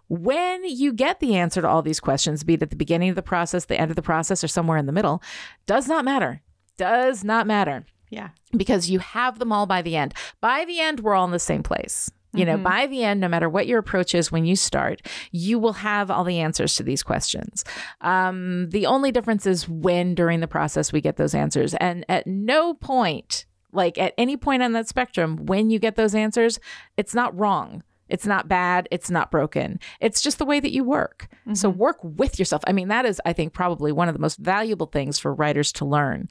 When 0.08 0.64
you 0.64 0.92
get 0.92 1.20
the 1.20 1.34
answer 1.36 1.62
to 1.62 1.68
all 1.68 1.80
these 1.80 1.98
questions, 1.98 2.44
be 2.44 2.54
it 2.54 2.62
at 2.62 2.68
the 2.68 2.76
beginning 2.76 3.08
of 3.08 3.16
the 3.16 3.22
process, 3.22 3.64
the 3.64 3.80
end 3.80 3.90
of 3.90 3.96
the 3.96 4.02
process, 4.02 4.44
or 4.44 4.48
somewhere 4.48 4.76
in 4.76 4.84
the 4.84 4.92
middle, 4.92 5.22
does 5.64 5.88
not 5.88 6.04
matter. 6.04 6.42
Does 6.76 7.24
not 7.24 7.46
matter 7.46 7.86
Yeah. 8.10 8.28
because 8.54 8.90
you 8.90 8.98
have 8.98 9.38
them 9.38 9.50
all 9.50 9.64
by 9.64 9.80
the 9.80 9.96
end. 9.96 10.12
By 10.42 10.66
the 10.66 10.78
end, 10.78 11.00
we're 11.00 11.14
all 11.14 11.24
in 11.24 11.30
the 11.30 11.38
same 11.38 11.62
place. 11.62 12.10
You 12.34 12.44
know, 12.44 12.58
Mhm. 12.58 12.62
by 12.62 12.86
the 12.86 13.04
end, 13.04 13.20
no 13.20 13.28
matter 13.28 13.48
what 13.48 13.66
your 13.66 13.78
approach 13.78 14.14
is 14.14 14.30
when 14.30 14.44
you 14.44 14.54
start, 14.54 15.00
you 15.32 15.58
will 15.58 15.72
have 15.74 16.10
all 16.10 16.24
the 16.24 16.40
answers 16.40 16.74
to 16.76 16.82
these 16.82 17.02
questions. 17.02 17.64
Um, 18.02 18.68
the 18.70 18.84
only 18.86 19.10
difference 19.10 19.46
is 19.46 19.68
when 19.68 20.14
during 20.14 20.40
the 20.40 20.46
process 20.48 20.92
we 20.92 21.00
get 21.00 21.16
those 21.16 21.34
answers. 21.34 21.74
And 21.74 22.04
at 22.08 22.26
no 22.26 22.74
point, 22.74 23.46
like 23.72 23.96
at 23.98 24.12
any 24.18 24.36
point 24.36 24.62
on 24.62 24.72
that 24.72 24.88
spectrum, 24.88 25.46
when 25.46 25.70
you 25.70 25.78
get 25.78 25.96
those 25.96 26.14
answers, 26.14 26.60
it's 26.96 27.14
not 27.14 27.36
wrong. 27.38 27.82
It's 28.10 28.26
not 28.26 28.48
bad. 28.48 28.88
It's 28.90 29.10
not 29.10 29.30
broken. 29.30 29.78
It's 30.00 30.22
just 30.22 30.38
the 30.38 30.46
way 30.46 30.60
that 30.60 30.72
you 30.72 30.82
work. 30.82 31.28
So 31.52 31.68
work 31.68 31.98
with 32.02 32.38
yourself. 32.38 32.62
I 32.66 32.72
mean, 32.72 32.88
that 32.88 33.04
is, 33.04 33.20
I 33.26 33.34
think, 33.34 33.52
probably 33.52 33.92
one 33.92 34.08
of 34.08 34.14
the 34.14 34.20
most 34.20 34.38
valuable 34.38 34.86
things 34.86 35.18
for 35.18 35.34
writers 35.34 35.72
to 35.72 35.84
learn 35.84 36.28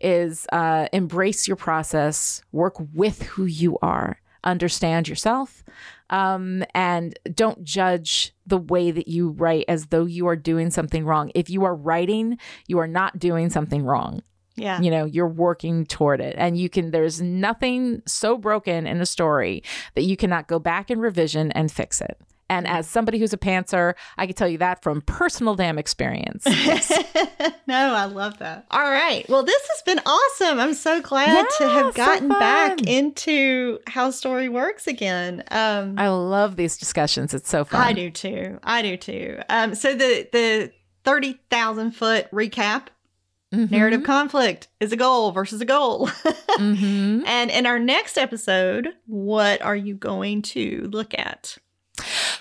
is 0.00 0.46
uh, 0.52 0.88
embrace 0.92 1.46
your 1.46 1.56
process, 1.56 2.42
work 2.50 2.74
with 2.94 3.22
who 3.22 3.44
you 3.44 3.78
are, 3.80 4.18
understand 4.44 5.08
yourself, 5.08 5.62
um, 6.10 6.64
and 6.74 7.18
don't 7.34 7.62
judge 7.64 8.34
the 8.46 8.58
way 8.58 8.90
that 8.90 9.08
you 9.08 9.30
write 9.30 9.64
as 9.68 9.86
though 9.86 10.04
you 10.06 10.26
are 10.26 10.36
doing 10.36 10.70
something 10.70 11.04
wrong. 11.04 11.30
If 11.34 11.48
you 11.50 11.64
are 11.64 11.74
writing, 11.74 12.38
you 12.66 12.78
are 12.78 12.88
not 12.88 13.18
doing 13.18 13.50
something 13.50 13.82
wrong 13.84 14.22
Yeah. 14.56 14.80
you 14.80 14.90
know 14.90 15.04
you're 15.04 15.28
working 15.28 15.86
toward 15.86 16.20
it 16.20 16.34
and 16.36 16.58
you 16.58 16.68
can 16.68 16.90
there's 16.90 17.20
nothing 17.22 18.02
so 18.06 18.36
broken 18.36 18.86
in 18.86 19.00
a 19.00 19.06
story 19.06 19.62
that 19.94 20.02
you 20.02 20.16
cannot 20.16 20.48
go 20.48 20.58
back 20.58 20.90
and 20.90 21.00
revision 21.00 21.52
and 21.52 21.70
fix 21.70 22.00
it 22.00 22.18
and 22.50 22.66
as 22.68 22.86
somebody 22.86 23.18
who's 23.18 23.32
a 23.32 23.38
pantser 23.38 23.94
i 24.18 24.26
can 24.26 24.34
tell 24.34 24.48
you 24.48 24.58
that 24.58 24.82
from 24.82 25.00
personal 25.02 25.54
damn 25.54 25.78
experience 25.78 26.44
no, 27.66 27.94
I 27.94 28.04
love 28.06 28.38
that. 28.38 28.66
All 28.70 28.82
right. 28.90 29.24
Well, 29.28 29.42
this 29.44 29.62
has 29.68 29.82
been 29.82 30.00
awesome. 30.04 30.58
I'm 30.58 30.74
so 30.74 31.00
glad 31.00 31.46
to 31.58 31.64
Yeah, 31.64 31.70
have 31.72 31.94
so 31.94 31.96
gotten 32.04 32.28
back 32.28 32.82
into 32.86 33.78
how 33.86 34.10
story 34.10 34.48
works 34.48 34.86
again. 34.86 35.44
Um, 35.50 35.94
i 35.98 36.08
love 36.08 36.56
these 36.56 36.76
discussions 36.76 37.32
it's 37.32 37.48
so 37.48 37.64
fun 37.64 37.80
I 37.80 37.92
do 37.92 38.10
too. 38.10 38.58
I 38.62 38.82
do 38.82 38.96
too. 38.96 39.38
Um, 39.48 39.74
so 39.74 39.94
the 39.94 40.28
the 40.32 40.72
thirty 41.04 41.38
thousand 41.50 41.92
foot 41.92 42.30
recap 42.32 42.88
Mhm. 43.54 43.70
narrative 43.70 44.04
conflict 44.04 44.68
is 44.78 44.92
a 44.92 44.96
goal 44.96 45.32
versus 45.32 45.60
a 45.60 45.64
goal. 45.64 46.08
Mhm. 46.58 47.24
and 47.26 47.50
in 47.50 47.66
our 47.66 47.78
next 47.78 48.16
episode, 48.18 48.88
what 49.06 49.60
are 49.62 49.76
you 49.76 49.94
going 49.94 50.42
to 50.42 50.88
look 50.92 51.14
at? 51.18 51.56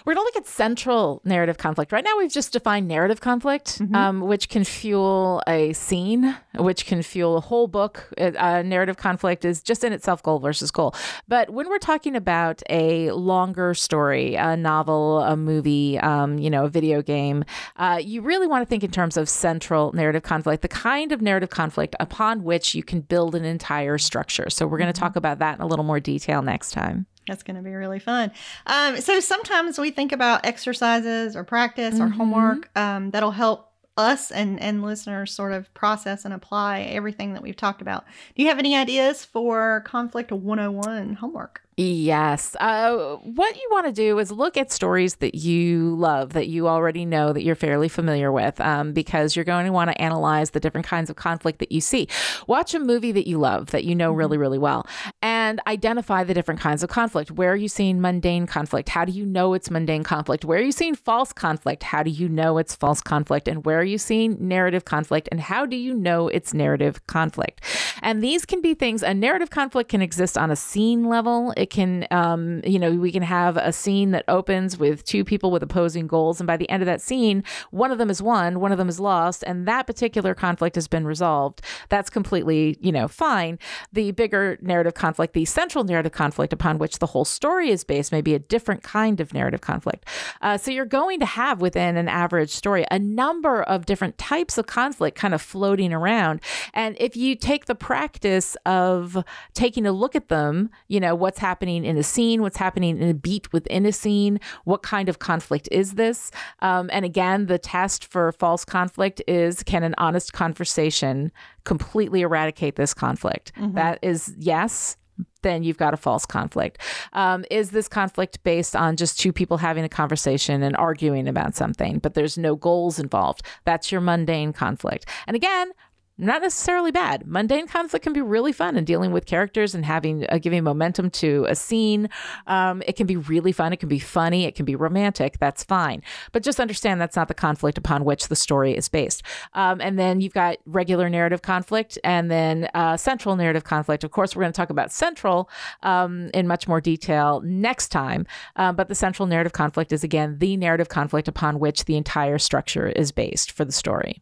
We're 0.06 0.14
going 0.16 0.26
to 0.26 0.28
look 0.34 0.38
at 0.38 0.48
central 0.48 1.22
narrative 1.24 1.58
conflict. 1.58 1.92
Right 1.92 2.04
now, 2.04 2.18
we've 2.18 2.32
just 2.32 2.54
defined 2.54 2.88
narrative 2.88 3.22
conflict, 3.22 3.80
Mhm. 3.80 3.96
um, 3.96 4.22
which 4.22 4.50
can 4.50 4.64
fuel 4.64 5.42
a 5.48 5.74
scene, 5.74 6.36
which 6.56 6.86
can 6.86 7.02
fuel 7.04 7.38
a 7.38 7.42
whole 7.42 7.68
book. 7.68 8.08
Uh, 8.20 8.32
uh, 8.38 8.62
narrative 8.64 8.98
conflict 8.98 9.46
is 9.46 9.62
just 9.62 9.84
in 9.84 9.94
itself 9.94 10.24
goal 10.24 10.40
versus 10.40 10.72
goal. 10.72 10.94
But 11.28 11.50
when 11.52 11.70
we're 11.70 11.78
talking 11.80 12.16
about 12.16 12.62
a 12.70 13.12
longer 13.12 13.74
story, 13.74 14.36
a 14.36 14.56
novel, 14.58 15.20
a 15.20 15.36
movie, 15.36 16.00
um, 16.00 16.38
you 16.40 16.50
know, 16.50 16.66
a 16.66 16.70
video 16.70 17.02
game, 17.02 17.44
uh, 17.78 18.00
you 18.02 18.22
really 18.22 18.48
want 18.48 18.62
to 18.62 18.66
think 18.66 18.84
in 18.84 18.92
terms 18.92 19.18
of 19.18 19.30
central 19.30 19.92
narrative 19.94 20.24
conflict, 20.24 20.62
the 20.62 20.68
kind 20.68 21.12
of 21.12 21.22
narrative 21.22 21.50
conflict 21.50 21.96
upon 22.00 22.44
which 22.44 22.74
you 22.76 22.84
can 22.84 23.02
build 23.02 23.36
an 23.36 23.46
entire 23.46 23.98
structure. 23.98 24.50
So 24.50 24.66
we're 24.68 24.78
going 24.78 24.92
to 24.94 25.00
talk 25.00 25.16
about 25.16 25.40
that 25.40 25.56
in 25.58 25.62
a 25.62 25.68
little 25.68 25.86
more 25.86 26.00
detail 26.00 26.42
next 26.42 26.72
time. 26.72 27.06
That's 27.30 27.44
going 27.44 27.56
to 27.58 27.64
be 27.64 27.74
really 27.74 28.00
fun. 28.00 28.32
Um, 28.68 29.00
so 29.00 29.20
sometimes 29.20 29.78
we 29.80 29.92
think 29.92 30.12
about 30.12 30.46
exercises 30.46 31.36
or 31.36 31.44
practice 31.44 32.00
or 32.00 32.08
Mhm. 32.08 32.16
homework 32.16 32.78
um, 32.78 33.12
that'll 33.12 33.32
help 33.32 33.68
us 33.98 34.32
and, 34.32 34.60
and 34.62 34.82
listeners 34.82 35.32
sort 35.32 35.52
of 35.52 35.74
process 35.74 36.24
and 36.26 36.34
apply 36.34 36.82
everything 36.82 37.34
that 37.34 37.42
we've 37.42 37.58
talked 37.58 37.82
about. 37.82 38.06
Do 38.36 38.42
you 38.44 38.48
have 38.50 38.58
any 38.60 38.76
ideas 38.76 39.26
for 39.26 39.82
Conflict 39.86 40.32
101 40.32 41.16
homework? 41.16 41.62
Yes. 41.82 42.58
Uh, 42.60 43.16
what 43.24 43.56
you 43.56 43.66
want 43.72 43.86
to 43.86 43.94
do 43.94 44.20
is 44.20 44.34
look 44.34 44.58
at 44.58 44.70
stories 44.70 45.16
that 45.16 45.34
you 45.34 45.96
love, 45.96 46.34
that 46.34 46.50
you 46.50 46.68
already 46.68 47.06
know, 47.06 47.32
that 47.32 47.42
you're 47.42 47.56
fairly 47.56 47.88
familiar 47.88 48.34
with, 48.34 48.60
um, 48.60 48.92
because 48.92 49.34
you're 49.34 49.46
going 49.46 49.66
to 49.66 49.72
want 49.72 49.90
to 49.90 50.02
analyze 50.02 50.50
the 50.50 50.60
different 50.60 50.86
kinds 50.86 51.10
of 51.10 51.16
conflict 51.16 51.60
that 51.60 51.72
you 51.72 51.80
see. 51.80 52.10
Watch 52.48 52.74
a 52.74 52.80
movie 52.80 53.14
that 53.14 53.30
you 53.30 53.38
love, 53.38 53.72
that 53.72 53.86
you 53.86 53.96
know 53.96 54.12
really, 54.12 54.38
really 54.38 54.58
well, 54.58 54.86
and 55.22 55.62
identify 55.68 56.26
the 56.26 56.34
different 56.34 56.60
kinds 56.60 56.84
of 56.84 56.90
conflict. 56.90 57.32
Where 57.32 57.54
are 57.54 57.56
you 57.56 57.70
seeing 57.70 58.02
mundane 58.02 58.46
conflict? 58.46 58.90
How 58.90 59.06
do 59.06 59.14
you 59.14 59.26
know 59.26 59.54
it's 59.54 59.72
mundane 59.72 60.04
conflict? 60.04 60.44
Where 60.44 60.60
are 60.60 60.64
you 60.64 60.74
seeing 60.74 60.96
false 60.96 61.32
conflict? 61.32 61.84
How 61.84 62.04
do 62.04 62.12
you 62.12 62.28
know 62.28 62.58
it's 62.58 62.76
false 62.76 63.00
conflict? 63.00 63.48
And 63.48 63.64
where 63.64 63.80
are 63.80 63.86
you 63.86 63.98
seeing 63.98 64.36
narrative 64.46 64.84
conflict? 64.84 65.30
And 65.32 65.40
how 65.40 65.66
do 65.66 65.78
you 65.78 65.94
know 65.94 66.28
it's 66.28 66.54
narrative 66.54 67.08
conflict? 67.08 67.64
And 68.02 68.24
these 68.24 68.46
can 68.46 68.62
be 68.62 68.74
things, 68.74 69.04
a 69.04 69.14
narrative 69.14 69.50
conflict 69.50 69.90
can 69.90 70.02
exist 70.02 70.38
on 70.38 70.52
a 70.52 70.56
scene 70.56 71.04
level. 71.06 71.54
It 71.58 71.70
can, 71.70 72.08
um, 72.12 72.62
you 72.64 72.80
know, 72.80 72.92
we 72.92 73.12
can 73.12 73.24
have 73.24 73.58
a 73.58 73.72
scene 73.72 74.12
that 74.12 74.26
opens 74.28 74.78
with 74.78 75.04
two 75.04 75.24
people 75.24 75.52
with 75.52 75.64
opposing 75.64 76.08
goals. 76.08 76.40
And 76.40 76.48
by 76.48 76.58
the 76.58 76.70
end 76.70 76.82
of 76.82 76.88
that 76.88 77.02
scene, 77.02 77.44
one 77.72 77.92
of 77.92 77.98
them 77.98 78.10
is 78.10 78.22
won, 78.22 78.60
one 78.60 78.72
of 78.72 78.78
them 78.78 78.90
is 78.90 79.00
lost, 79.00 79.44
and 79.46 79.68
that 79.68 79.88
particular 79.88 80.34
conflict 80.34 80.76
has 80.76 80.88
been 80.88 81.06
resolved. 81.06 81.62
That's 81.90 82.10
completely, 82.10 82.78
you 82.82 82.92
know, 82.92 83.08
fine. 83.08 83.60
The 83.94 84.12
bigger 84.12 84.58
narrative 84.62 84.94
conflict, 84.94 85.34
the 85.34 85.46
central 85.46 85.84
narrative 85.84 86.12
conflict 86.12 86.54
upon 86.54 86.78
which 86.78 87.00
the 87.00 87.08
whole 87.08 87.26
story 87.26 87.70
is 87.70 87.84
based, 87.84 88.12
may 88.12 88.22
be 88.22 88.34
a 88.34 88.40
different 88.40 88.84
kind 88.84 89.20
of 89.20 89.34
narrative 89.34 89.62
conflict. 89.62 90.06
Uh, 90.42 90.58
so 90.58 90.72
you're 90.72 90.86
going 90.86 91.20
to 91.20 91.26
have 91.26 91.62
within 91.62 91.98
an 91.98 92.08
average 92.08 92.52
story 92.52 92.86
a 92.92 93.00
number 93.00 93.64
of 93.64 93.86
different 93.86 94.18
types 94.18 94.58
of 94.58 94.68
conflict 94.68 95.18
kind 95.18 95.34
of 95.34 95.42
floating 95.42 95.94
around. 95.94 96.42
And 96.74 96.96
if 97.00 97.16
you 97.16 97.36
take 97.36 97.66
the 97.66 97.76
practice 97.90 98.56
of 98.68 99.18
taking 99.56 99.88
a 99.88 99.92
look 99.92 100.16
at 100.16 100.28
them, 100.28 100.70
you 100.90 101.00
know, 101.00 101.16
what's 101.16 101.40
happening 101.40 101.84
in 101.84 101.98
a 101.98 102.04
scene, 102.04 102.40
what's 102.40 102.58
happening 102.58 103.02
in 103.02 103.10
a 103.10 103.16
beat 103.16 103.52
within 103.52 103.84
a 103.84 103.92
scene, 103.92 104.40
what 104.64 104.84
kind 104.84 105.10
of 105.10 105.18
conflict 105.18 105.68
is 105.72 105.96
this? 105.96 106.30
Um, 106.60 106.92
and 106.94 107.04
again, 107.04 107.48
the 107.48 107.58
test 107.58 108.06
for 108.06 108.32
false 108.34 108.64
conflict 108.64 109.24
is 109.28 109.64
can 109.64 109.82
an 109.82 109.96
honest 109.98 110.34
conversation 110.34 111.32
completely 111.64 112.22
eradicate 112.22 112.76
this 112.76 112.94
conflict? 112.94 113.54
That 113.74 113.98
is 114.04 114.36
yes 114.38 114.96
then 115.42 115.64
you've 115.64 115.78
got 115.78 115.94
a 115.94 115.98
false 115.98 116.26
conflict. 116.26 116.80
Um, 117.14 117.46
is 117.50 117.72
this 117.72 117.88
conflict 117.88 118.44
based 118.44 118.76
on 118.76 118.98
just 118.98 119.20
two 119.20 119.32
people 119.32 119.58
having 119.58 119.84
a 119.84 119.90
conversation 119.90 120.64
and 120.64 120.76
arguing 120.76 121.28
about 121.28 121.56
something, 121.56 122.00
but 122.00 122.14
there's 122.14 122.38
no 122.38 122.56
goals 122.56 123.00
involved? 123.00 123.42
That's 123.66 123.92
your 123.92 124.02
mundane 124.02 124.54
conflict. 124.54 125.08
And 125.28 125.36
again, 125.36 125.72
not 126.20 126.42
necessarily 126.42 126.92
bad. 126.92 127.26
Mundane 127.26 127.68
conflict 127.68 128.04
can 128.04 128.14
be 128.14 128.22
really 128.22 128.52
fun 128.52 128.76
in 128.76 128.84
dealing 128.84 129.12
with 129.12 129.26
characters 129.26 129.74
and 129.74 129.86
having 129.86 130.26
uh, 130.30 130.38
giving 130.38 130.64
momentum 130.64 131.10
to 131.12 131.46
a 131.48 131.56
scene. 131.56 132.10
Um, 132.46 132.84
it 132.86 132.98
can 132.98 133.08
be 133.08 133.16
really 133.16 133.54
fun. 133.54 133.72
It 133.72 133.78
can 133.78 133.90
be 133.90 134.00
funny. 134.00 134.44
It 134.44 134.56
can 134.56 134.66
be 134.66 134.76
romantic. 134.76 135.40
That's 135.40 135.64
fine. 135.64 136.04
But 136.34 136.44
just 136.44 136.60
understand 136.60 137.00
that's 137.00 137.16
not 137.16 137.30
the 137.30 137.34
conflict 137.34 137.78
upon 137.78 138.04
which 138.04 138.28
the 138.28 138.36
story 138.36 138.76
is 138.76 138.90
based. 138.90 139.24
Um, 139.54 139.80
and 139.80 139.98
then 139.98 140.20
you've 140.20 140.34
got 140.34 140.58
regular 140.66 141.10
narrative 141.10 141.42
conflict 141.42 141.98
and 142.04 142.30
then 142.30 142.70
uh, 142.74 142.98
central 142.98 143.36
narrative 143.38 143.64
conflict. 143.64 144.04
Of 144.04 144.12
course, 144.12 144.36
we're 144.36 144.44
going 144.44 144.52
to 144.52 144.58
talk 144.58 144.70
about 144.70 144.92
central 144.92 145.50
um, 145.84 146.30
in 146.34 146.48
much 146.48 146.68
more 146.68 146.82
detail 146.82 147.42
next 147.46 147.90
time. 147.90 148.28
Um, 148.58 148.76
but 148.76 148.90
the 148.90 148.96
central 148.96 149.26
narrative 149.26 149.54
conflict 149.54 149.94
is 149.94 150.04
again 150.04 150.38
the 150.40 150.58
narrative 150.58 150.90
conflict 150.90 151.28
upon 151.28 151.60
which 151.60 151.86
the 151.86 151.96
entire 151.96 152.38
structure 152.38 152.88
is 152.88 153.12
based 153.14 153.52
for 153.52 153.64
the 153.64 153.72
story. 153.72 154.22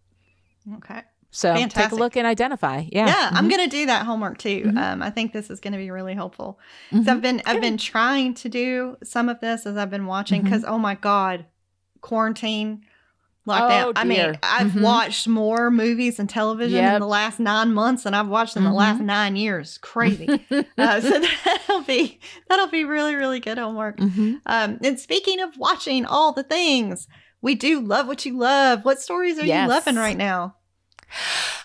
Okay. 0.75 1.01
So 1.31 1.53
take 1.67 1.91
a 1.91 1.95
look 1.95 2.15
and 2.15 2.25
identify. 2.25 2.85
Yeah. 2.91 3.07
Yeah, 3.07 3.29
I'm 3.33 3.45
Mhm. 3.45 3.49
going 3.51 3.69
to 3.69 3.75
do 3.75 3.85
that 3.87 4.05
homework 4.05 4.37
too. 4.37 4.63
Mhm. 4.67 4.77
Um, 4.77 5.03
I 5.03 5.09
think 5.09 5.33
this 5.33 5.49
is 5.49 5.59
going 5.59 5.73
to 5.73 5.77
be 5.77 5.91
really 5.91 6.13
helpful. 6.15 6.59
Mhm. 6.91 7.05
So 7.05 7.11
I've 7.11 7.21
been 7.21 7.41
I've 7.45 7.61
been 7.61 7.77
trying 7.77 8.33
to 8.35 8.49
do 8.49 8.97
some 9.03 9.29
of 9.29 9.39
this 9.39 9.65
as 9.65 9.77
I've 9.77 9.89
been 9.89 10.05
watching 10.05 10.41
because 10.41 10.63
oh 10.65 10.77
my 10.79 10.95
god, 10.95 11.45
quarantine 12.01 12.81
lockdown. 13.47 13.83
Oh, 13.85 13.93
I 13.95 14.03
mean. 14.03 14.37
I've 14.43 14.71
Mhm. 14.71 14.81
watched 14.81 15.27
more 15.27 15.71
movies 15.71 16.19
and 16.19 16.29
television 16.29 16.79
Yep. 16.83 16.93
in 16.95 16.99
the 16.99 17.07
last 17.07 17.39
nine 17.39 17.73
months 17.73 18.03
than 18.03 18.13
I've 18.13 18.27
watched 18.27 18.57
in 18.57 18.63
the 18.65 18.73
last 18.73 18.99
nine 18.99 19.35
years. 19.37 19.77
Crazy. 19.77 20.27
uh, 20.77 20.99
so 21.01 21.21
that'll 21.45 21.81
be 21.83 22.19
that'll 22.49 22.67
be 22.67 22.83
really 22.83 23.15
really 23.15 23.39
good 23.39 23.57
homework. 23.57 23.99
Um, 24.01 24.79
and 24.83 24.99
speaking 24.99 25.39
of 25.39 25.57
watching 25.57 26.05
all 26.05 26.33
the 26.33 26.43
things, 26.43 27.07
we 27.41 27.55
do 27.55 27.79
love 27.79 28.07
what 28.07 28.25
you 28.25 28.37
love. 28.37 28.83
What 28.83 28.99
stories 28.99 29.39
are 29.39 29.45
Yes. 29.45 29.63
you 29.63 29.69
loving 29.69 29.95
right 29.95 30.17
now? 30.17 30.55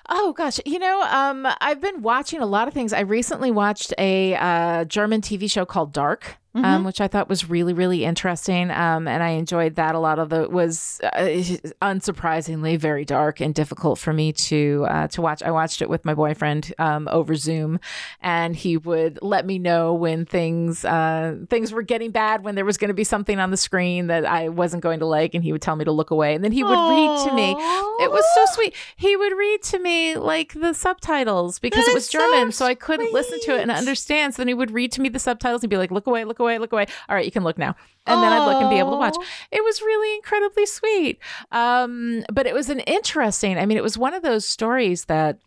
Oh 0.09 0.33
gosh, 0.33 0.61
you 0.67 0.79
know, 0.79 1.03
um, 1.03 1.47
I've 1.61 1.81
been 1.81 2.03
watching 2.03 2.41
a 2.41 2.47
lot 2.47 2.69
of 2.69 2.75
things. 2.75 2.93
I 2.93 3.01
recently 3.01 3.51
watched 3.51 3.95
a 3.99 4.35
uh, 4.37 4.85
German 4.85 5.21
TV 5.21 5.51
show 5.51 5.65
called 5.65 5.93
Dark. 5.93 6.37
Um, 6.55 6.63
Mhm. 6.83 6.85
which 6.85 7.01
I 7.01 7.09
thought 7.09 7.31
was 7.31 7.49
really, 7.49 7.73
really 7.73 8.05
interesting, 8.05 8.71
um, 8.71 9.09
and 9.09 9.23
I 9.23 9.31
enjoyed 9.31 9.77
that 9.77 9.95
a 9.95 9.99
lot. 9.99 10.19
Of 10.19 10.29
the 10.29 10.51
was 10.51 11.01
uh, 11.03 11.43
unsurprisingly 11.81 12.79
very 12.79 13.05
dark 13.05 13.41
and 13.41 13.55
difficult 13.55 13.99
for 13.99 14.13
me 14.13 14.33
to 14.33 14.87
uh, 14.89 15.09
to 15.09 15.23
watch. 15.23 15.43
I 15.43 15.51
watched 15.51 15.83
it 15.83 15.89
with 15.89 16.05
my 16.05 16.15
boyfriend 16.15 16.73
um, 16.79 17.09
over 17.11 17.35
Zoom, 17.35 17.81
and 18.21 18.55
he 18.57 18.77
would 18.77 19.19
let 19.23 19.47
me 19.47 19.59
know 19.59 19.95
when 19.95 20.25
things 20.27 20.85
uh, 20.85 21.37
things 21.49 21.73
were 21.73 21.83
getting 21.83 22.11
bad, 22.11 22.45
when 22.45 22.55
there 22.55 22.65
was 22.65 22.77
going 22.77 22.89
to 22.89 22.95
be 22.95 23.05
something 23.05 23.39
on 23.39 23.51
the 23.51 23.57
screen 23.57 24.09
that 24.09 24.25
I 24.25 24.49
wasn't 24.49 24.83
going 24.83 24.99
to 25.01 25.07
like, 25.07 25.35
and 25.35 25.43
he 25.45 25.53
would 25.53 25.63
tell 25.63 25.77
me 25.77 25.85
to 25.85 25.93
look 25.93 26.11
away, 26.11 26.35
and 26.35 26.45
then 26.45 26.53
he 26.53 26.63
would 26.63 26.79
read 26.91 27.25
to 27.25 27.33
me 27.35 27.53
it 27.53 28.11
was 28.11 28.25
so 28.35 28.45
sweet. 28.55 28.75
He 28.97 29.17
would 29.17 29.33
read 29.37 29.63
to 29.65 29.79
me 29.79 30.17
like 30.17 30.53
the 30.55 30.75
subtitles 30.75 31.59
because 31.59 31.85
That 31.85 31.93
it 31.93 31.95
was 31.95 32.09
German, 32.09 32.53
so 32.53 32.63
so, 32.63 32.67
I 32.67 32.75
couldn't 32.75 33.13
listen 33.13 33.41
to 33.41 33.57
it 33.57 33.63
and 33.63 33.71
understand. 33.71 34.35
So 34.35 34.43
then 34.43 34.49
he 34.49 34.55
would 34.55 34.71
read 34.71 34.93
to 34.93 35.01
me 35.01 35.09
the 35.09 35.19
subtitles 35.19 35.63
and 35.63 35.71
be 35.71 35.77
like, 35.77 35.91
"Look 35.91 36.07
away, 36.07 36.25
look 36.25 36.39
away, 36.39 36.42
look 36.43 36.73
away." 36.73 36.87
All 37.09 37.17
right, 37.17 37.25
you 37.25 37.31
can 37.31 37.45
look 37.45 37.59
now, 37.59 37.75
and 38.07 38.23
then 38.23 38.33
I'd 38.33 38.47
look 38.47 38.61
and 38.61 38.71
be 38.71 38.79
able 38.79 38.93
to 38.93 38.97
watch. 38.97 39.17
It 39.51 39.63
was 39.65 39.81
really 39.81 40.15
incredibly 40.17 40.67
sweet. 40.67 41.19
Um, 41.51 42.25
but 42.33 42.47
it 42.47 42.55
was 42.55 42.69
an 42.69 42.81
interesting. 42.81 43.59
I 43.59 43.67
mean, 43.67 43.77
it 43.77 43.83
was 43.83 43.97
one 43.99 44.15
of 44.15 44.23
those 44.23 44.45
stories 44.47 45.07
that. 45.07 45.39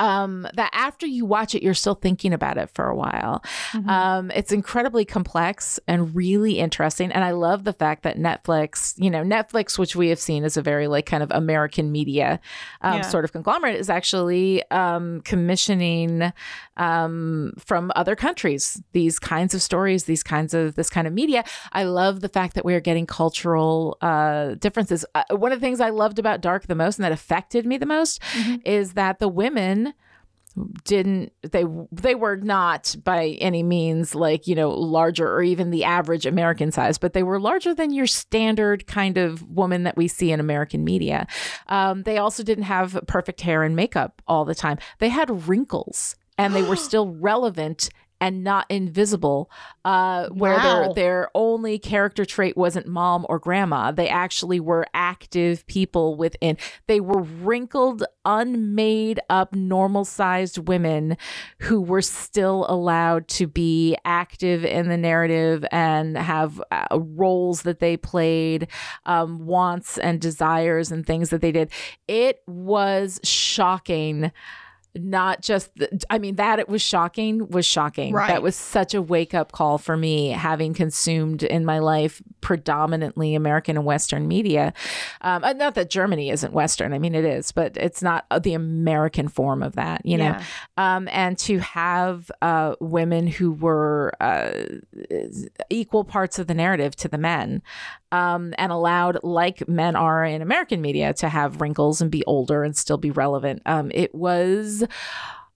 Um, 0.00 0.46
that 0.54 0.70
after 0.72 1.06
you 1.06 1.26
watch 1.26 1.54
it, 1.54 1.62
you're 1.62 1.74
still 1.74 1.94
thinking 1.94 2.32
about 2.32 2.56
it 2.56 2.70
for 2.72 2.86
a 2.86 2.96
while. 2.96 3.44
Mhm. 3.72 3.88
Um, 3.88 4.30
it's 4.34 4.50
incredibly 4.50 5.04
complex 5.04 5.78
and 5.86 6.14
really 6.16 6.58
interesting. 6.58 7.12
And 7.12 7.22
I 7.22 7.32
love 7.32 7.64
the 7.64 7.72
fact 7.74 8.02
that 8.04 8.16
Netflix, 8.16 8.94
you 8.96 9.10
know, 9.10 9.22
Netflix, 9.22 9.78
which 9.78 9.94
we 9.94 10.08
have 10.08 10.18
seen 10.18 10.42
as 10.44 10.56
a 10.56 10.62
very 10.62 10.88
like 10.88 11.04
kind 11.06 11.22
of 11.22 11.30
American 11.32 11.92
media 11.92 12.40
um, 12.80 12.94
Yeah. 12.94 13.02
sort 13.02 13.24
of 13.26 13.32
conglomerate, 13.32 13.76
is 13.76 13.90
actually 13.90 14.62
um, 14.70 15.20
commissioning 15.20 16.32
um, 16.78 17.52
from 17.58 17.92
other 17.94 18.16
countries 18.16 18.82
these 18.92 19.18
kinds 19.18 19.54
of 19.54 19.60
stories, 19.62 20.04
these 20.04 20.22
kinds 20.22 20.54
of 20.54 20.74
this 20.76 20.88
kind 20.88 21.06
of 21.06 21.12
media. 21.12 21.44
I 21.72 21.82
love 21.84 22.20
the 22.20 22.28
fact 22.28 22.54
that 22.54 22.64
we 22.64 22.74
are 22.74 22.80
getting 22.80 23.06
cultural 23.06 23.98
uh, 24.00 24.54
differences. 24.54 25.04
Uh, 25.14 25.24
one 25.36 25.52
of 25.52 25.60
the 25.60 25.64
things 25.66 25.80
I 25.80 25.90
loved 25.90 26.18
about 26.18 26.40
Dark 26.40 26.66
the 26.66 26.74
most 26.74 26.98
and 26.98 27.04
that 27.04 27.12
affected 27.12 27.66
me 27.66 27.76
the 27.76 27.86
most 27.86 28.22
Mhm. 28.38 28.62
is 28.64 28.94
that 28.94 29.18
the 29.18 29.28
women 29.28 29.89
didn't 30.84 31.32
they 31.42 31.64
they 31.92 32.14
were 32.14 32.36
not 32.36 32.96
by 33.04 33.28
any 33.40 33.62
means 33.62 34.14
like 34.14 34.46
you 34.46 34.54
know 34.54 34.70
larger 34.70 35.30
or 35.32 35.42
even 35.42 35.70
the 35.70 35.84
average 35.84 36.26
american 36.26 36.72
size 36.72 36.98
but 36.98 37.12
they 37.12 37.22
were 37.22 37.38
larger 37.38 37.74
than 37.74 37.92
your 37.92 38.06
standard 38.06 38.86
kind 38.86 39.16
of 39.16 39.48
woman 39.48 39.84
that 39.84 39.96
we 39.96 40.08
see 40.08 40.32
in 40.32 40.40
american 40.40 40.84
media. 40.84 41.26
Um, 41.68 42.02
they 42.02 42.18
also 42.18 42.42
didn't 42.42 42.64
have 42.64 42.98
perfect 43.06 43.40
hair 43.40 43.62
and 43.62 43.76
makeup 43.76 44.22
all 44.26 44.44
the 44.44 44.54
time. 44.54 44.78
They 44.98 45.08
had 45.08 45.48
wrinkles 45.48 46.16
and 46.36 46.54
they 46.54 46.62
were 46.62 46.76
still 46.90 47.08
relevant 47.08 47.90
and 48.20 48.44
not 48.44 48.66
invisible 48.68 49.50
uh, 49.84 50.28
where 50.28 50.56
Wow. 50.56 50.92
their 50.94 50.94
their 50.94 51.30
only 51.34 51.78
character 51.78 52.24
trait 52.24 52.56
wasn't 52.56 52.86
mom 52.86 53.24
or 53.28 53.38
grandma. 53.38 53.90
They 53.90 54.08
actually 54.08 54.60
were 54.60 54.86
active 54.94 55.66
people 55.66 56.16
within. 56.16 56.56
They 56.86 57.00
were 57.00 57.22
wrinkled 57.22 58.04
unmade 58.24 59.18
up 59.30 59.54
normal 59.54 60.04
sized 60.04 60.68
women 60.68 61.16
who 61.60 61.80
were 61.80 62.02
still 62.02 62.66
allowed 62.68 63.26
to 63.28 63.46
be 63.46 63.96
active 64.04 64.64
in 64.64 64.88
the 64.88 64.96
narrative 64.96 65.64
and 65.72 66.16
have 66.16 66.62
uh, 66.70 66.86
roles 66.98 67.62
that 67.62 67.80
they 67.80 67.96
played 67.96 68.68
um, 69.06 69.46
wants 69.46 69.96
and 69.98 70.20
desires 70.20 70.92
and 70.92 71.06
things 71.06 71.30
that 71.30 71.40
they 71.40 71.52
did. 71.52 71.70
It 72.06 72.42
was 72.46 73.18
shocking 73.24 74.32
not 74.96 75.40
just 75.40 75.74
the, 75.76 75.88
i 76.10 76.18
mean 76.18 76.34
that 76.36 76.58
it 76.58 76.68
was 76.68 76.82
shocking 76.82 77.46
was 77.48 77.64
shocking 77.64 78.12
Right. 78.12 78.28
that 78.28 78.42
was 78.42 78.56
such 78.56 78.92
a 78.94 79.00
wake 79.00 79.34
up 79.34 79.52
call 79.52 79.78
for 79.78 79.96
me 79.96 80.28
having 80.30 80.74
consumed 80.74 81.42
in 81.44 81.64
my 81.64 81.78
life 81.78 82.20
predominantly 82.40 83.34
american 83.34 83.76
and 83.76 83.86
western 83.86 84.26
media 84.26 84.72
um, 85.20 85.42
not 85.56 85.74
that 85.76 85.90
germany 85.90 86.30
isn't 86.30 86.52
western 86.52 86.92
i 86.92 86.98
mean 86.98 87.14
it 87.14 87.24
is 87.24 87.52
but 87.52 87.76
it's 87.76 88.02
not 88.02 88.26
uh, 88.30 88.38
the 88.38 88.52
american 88.54 89.28
form 89.28 89.62
of 89.62 89.76
that 89.76 90.04
you 90.04 90.16
know 90.16 90.24
Yeah. 90.24 90.44
um, 90.96 91.08
and 91.12 91.38
to 91.38 91.58
have 91.58 92.30
uh, 92.42 92.74
women 92.80 93.26
who 93.28 93.52
were 93.52 94.12
uh, 94.20 94.50
equal 95.70 96.04
parts 96.04 96.38
of 96.38 96.46
the 96.46 96.54
narrative 96.54 96.96
to 96.96 97.08
the 97.08 97.18
men 97.18 97.62
um, 98.12 98.54
and 98.58 98.72
allowed, 98.72 99.18
like 99.22 99.68
men 99.68 99.96
are 99.96 100.24
in 100.24 100.42
American 100.42 100.80
media, 100.80 101.12
to 101.14 101.28
have 101.28 101.60
wrinkles 101.60 102.00
and 102.00 102.10
be 102.10 102.24
older 102.26 102.64
and 102.64 102.76
still 102.76 102.98
be 102.98 103.10
relevant. 103.10 103.62
Um, 103.66 103.90
it 103.94 104.14
was 104.14 104.84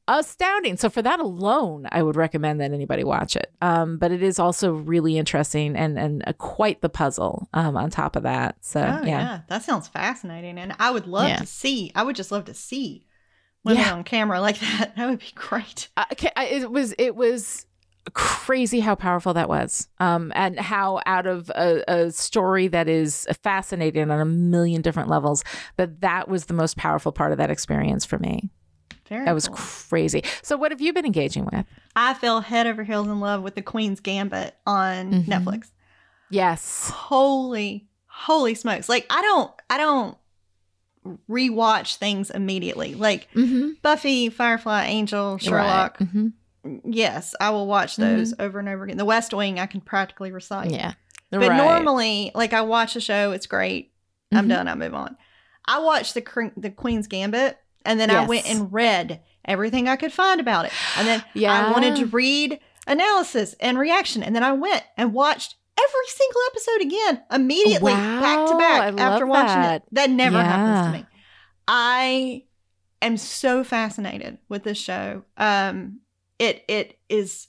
astounding. 0.06 0.76
So 0.76 0.90
for 0.90 1.00
that 1.02 1.18
alone, 1.20 1.86
I 1.90 2.02
would 2.02 2.16
recommend 2.16 2.60
that 2.60 2.72
anybody 2.72 3.04
watch 3.04 3.36
it. 3.36 3.52
Um, 3.62 3.96
but 3.96 4.12
it 4.12 4.22
is 4.22 4.38
also 4.38 4.72
really 4.74 5.16
interesting 5.16 5.76
and 5.76 5.98
and 5.98 6.22
uh, 6.26 6.32
quite 6.34 6.82
the 6.82 6.90
puzzle 6.90 7.48
um, 7.54 7.76
on 7.76 7.90
top 7.90 8.16
of 8.16 8.24
that. 8.24 8.56
So 8.60 8.80
Oh, 8.80 9.04
yeah. 9.04 9.06
yeah. 9.06 9.40
that 9.48 9.62
sounds 9.62 9.88
fascinating, 9.88 10.58
and 10.58 10.74
I 10.78 10.90
would 10.90 11.06
love 11.06 11.28
Yeah. 11.28 11.36
to 11.36 11.46
see. 11.46 11.90
I 11.94 12.02
would 12.02 12.16
just 12.16 12.30
love 12.30 12.44
to 12.46 12.54
see 12.54 13.06
women 13.64 13.80
Yeah. 13.82 13.94
on 13.94 14.04
camera 14.04 14.40
like 14.42 14.58
that. 14.60 14.92
That 14.96 15.08
would 15.08 15.20
be 15.20 15.32
great. 15.34 15.88
Ca- 15.96 16.32
I- 16.36 16.46
it 16.46 16.70
was 16.70 16.94
it 16.98 17.16
was 17.16 17.64
crazy 18.12 18.80
how 18.80 18.94
powerful 18.94 19.32
that 19.32 19.48
was 19.48 19.88
um 19.98 20.30
and 20.34 20.60
how 20.60 21.00
out 21.06 21.26
of 21.26 21.48
a, 21.50 21.82
a 21.88 22.10
story 22.10 22.68
that 22.68 22.86
is 22.88 23.26
fascinating 23.42 24.10
on 24.10 24.20
a 24.20 24.24
million 24.26 24.82
different 24.82 25.08
levels 25.08 25.42
that 25.76 26.00
that 26.02 26.28
was 26.28 26.44
the 26.44 26.54
most 26.54 26.76
powerful 26.76 27.12
part 27.12 27.32
of 27.32 27.38
that 27.38 27.50
experience 27.50 28.04
for 28.04 28.18
me 28.18 28.50
Very. 29.08 29.24
that 29.24 29.32
was 29.34 29.48
cool. 29.48 29.56
crazy 29.56 30.22
so 30.42 30.56
what 30.56 30.70
have 30.70 30.82
you 30.82 30.92
been 30.92 31.06
engaging 31.06 31.46
with 31.50 31.64
I 31.96 32.12
fell 32.14 32.40
head 32.42 32.66
over 32.66 32.84
heels 32.84 33.06
in 33.06 33.20
love 33.20 33.42
with 33.42 33.54
the 33.54 33.62
Queen's 33.62 34.00
Gambit 34.00 34.54
on 34.66 35.10
Mhm. 35.12 35.24
Netflix. 35.26 35.70
yes 36.30 36.90
Holy, 36.90 37.86
holy 38.06 38.54
smokes! 38.54 38.88
Like 38.88 39.06
I 39.10 39.22
don't, 39.22 39.50
I 39.70 39.78
don't 39.78 40.16
rewatch 41.28 41.96
things 41.96 42.30
immediately. 42.30 42.94
Like 42.94 43.28
mm-hmm. 43.34 43.72
Buffy, 43.82 44.30
Firefly, 44.30 44.84
Angel, 44.86 45.38
Sherlock. 45.38 45.98
hmm 45.98 46.28
Yes, 46.84 47.34
I 47.40 47.50
will 47.50 47.66
watch 47.66 47.96
those 47.96 48.34
over 48.38 48.58
and 48.58 48.68
over 48.68 48.84
again. 48.84 48.96
The 48.96 49.04
West 49.04 49.34
Wing, 49.34 49.58
I 49.58 49.66
can 49.66 49.80
practically 49.80 50.32
recite. 50.32 50.70
yeah 50.70 50.94
But 51.30 51.48
Right. 51.50 51.56
normally, 51.56 52.30
like 52.34 52.52
I 52.52 52.60
watch 52.62 52.94
a 52.96 53.00
show, 53.00 53.32
it's 53.32 53.46
great. 53.46 53.92
I'm 54.32 54.46
Mhm. 54.46 54.48
done. 54.50 54.68
I 54.68 54.74
move 54.74 54.94
on. 54.94 55.16
I 55.66 55.78
watched 55.80 56.14
the 56.14 56.52
the 56.56 56.70
Queen's 56.70 57.06
Gambit, 57.06 57.58
and 57.84 57.98
then 57.98 58.10
I 58.10 58.24
went 58.26 58.46
and 58.48 58.72
read 58.72 59.20
everything 59.44 59.88
I 59.88 59.96
could 59.96 60.12
find 60.12 60.40
about 60.40 60.64
it, 60.66 60.72
and 60.96 61.06
then 61.08 61.22
yeah 61.34 61.52
I 61.52 61.70
wanted 61.70 61.96
to 61.96 62.06
read 62.06 62.60
analysis 62.86 63.54
and 63.60 63.78
reaction, 63.78 64.22
and 64.22 64.34
then 64.36 64.42
I 64.42 64.52
went 64.52 64.82
and 64.96 65.12
watched 65.12 65.56
every 65.78 66.06
single 66.08 66.40
episode 66.50 66.80
again 66.82 67.22
immediately, 67.32 67.92
back 67.92 68.46
to 68.48 68.56
back 68.58 68.82
I 68.82 68.88
after 69.02 69.26
watching 69.26 69.60
that. 69.62 69.82
it. 69.82 69.88
That 69.92 70.10
never 70.10 70.42
happens 70.42 70.86
to 70.86 70.92
me. 70.92 71.06
I 71.66 72.44
am 73.02 73.16
so 73.16 73.64
fascinated 73.64 74.38
with 74.48 74.62
this 74.64 74.78
show. 74.78 75.24
Um, 75.36 76.00
it 76.44 76.64
it 76.68 76.98
is 77.08 77.48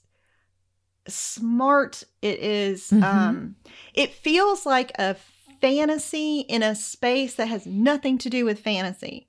smart. 1.07 2.03
It 2.21 2.39
is, 2.39 2.89
Mhm. 2.91 3.03
um, 3.03 3.55
it 3.93 4.11
feels 4.13 4.65
like 4.65 4.91
a 4.97 5.15
fantasy 5.61 6.39
in 6.41 6.63
a 6.63 6.75
space 6.75 7.35
that 7.35 7.47
has 7.47 7.65
nothing 7.65 8.17
to 8.19 8.29
do 8.29 8.45
with 8.45 8.59
fantasy. 8.59 9.27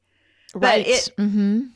right 0.54 0.86
it- 0.86 1.14
mm-hmm. 1.18 1.66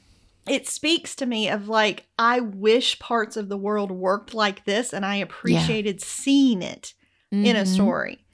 It 0.49 0.67
speaks 0.67 1.15
to 1.17 1.27
me 1.27 1.49
of 1.51 1.69
like 1.69 2.07
I 2.19 2.41
wish 2.41 2.99
parts 2.99 3.37
of 3.37 3.49
the 3.51 3.59
world 3.59 3.91
worked 3.91 4.33
like 4.33 4.65
this, 4.65 4.95
and 4.95 5.05
I 5.05 5.17
appreciated 5.17 6.01
seeing 6.01 6.63
it 6.63 6.95
in 7.31 7.57
a 7.57 7.63
Mhm. 7.65 7.75
story. 7.75 8.25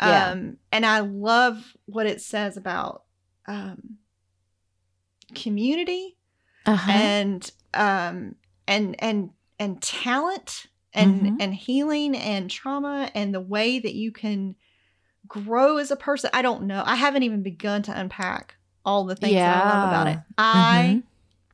Yeah. 0.00 0.30
Um, 0.30 0.58
and 0.70 0.86
I 0.86 1.00
love 1.00 1.76
what 1.86 2.06
it 2.06 2.20
says 2.20 2.56
about 2.56 3.02
um, 3.48 3.98
community 5.34 6.16
uh-huh. 6.66 6.90
and 6.92 7.50
um, 7.74 8.34
and 8.68 8.94
and 9.02 9.30
and 9.58 9.80
talent 9.82 10.66
and 10.92 11.26
Mhm. 11.26 11.36
and 11.40 11.54
healing 11.54 12.16
and 12.16 12.50
trauma 12.50 13.10
and 13.14 13.34
the 13.34 13.40
way 13.40 13.78
that 13.78 13.94
you 13.94 14.12
can 14.12 14.54
grow 15.28 15.76
as 15.78 15.90
a 15.90 15.96
person. 15.96 16.30
I 16.32 16.42
don't 16.42 16.64
know. 16.64 16.82
I 16.86 16.94
haven't 16.96 17.22
even 17.24 17.42
begun 17.42 17.82
to 17.82 17.98
unpack 17.98 18.56
all 18.84 19.04
the 19.04 19.16
things 19.16 19.34
that 19.34 19.64
I 19.66 19.68
love 19.74 19.88
about 19.88 20.06
it. 20.08 20.16
Yeah. 20.16 20.22
I 20.38 21.02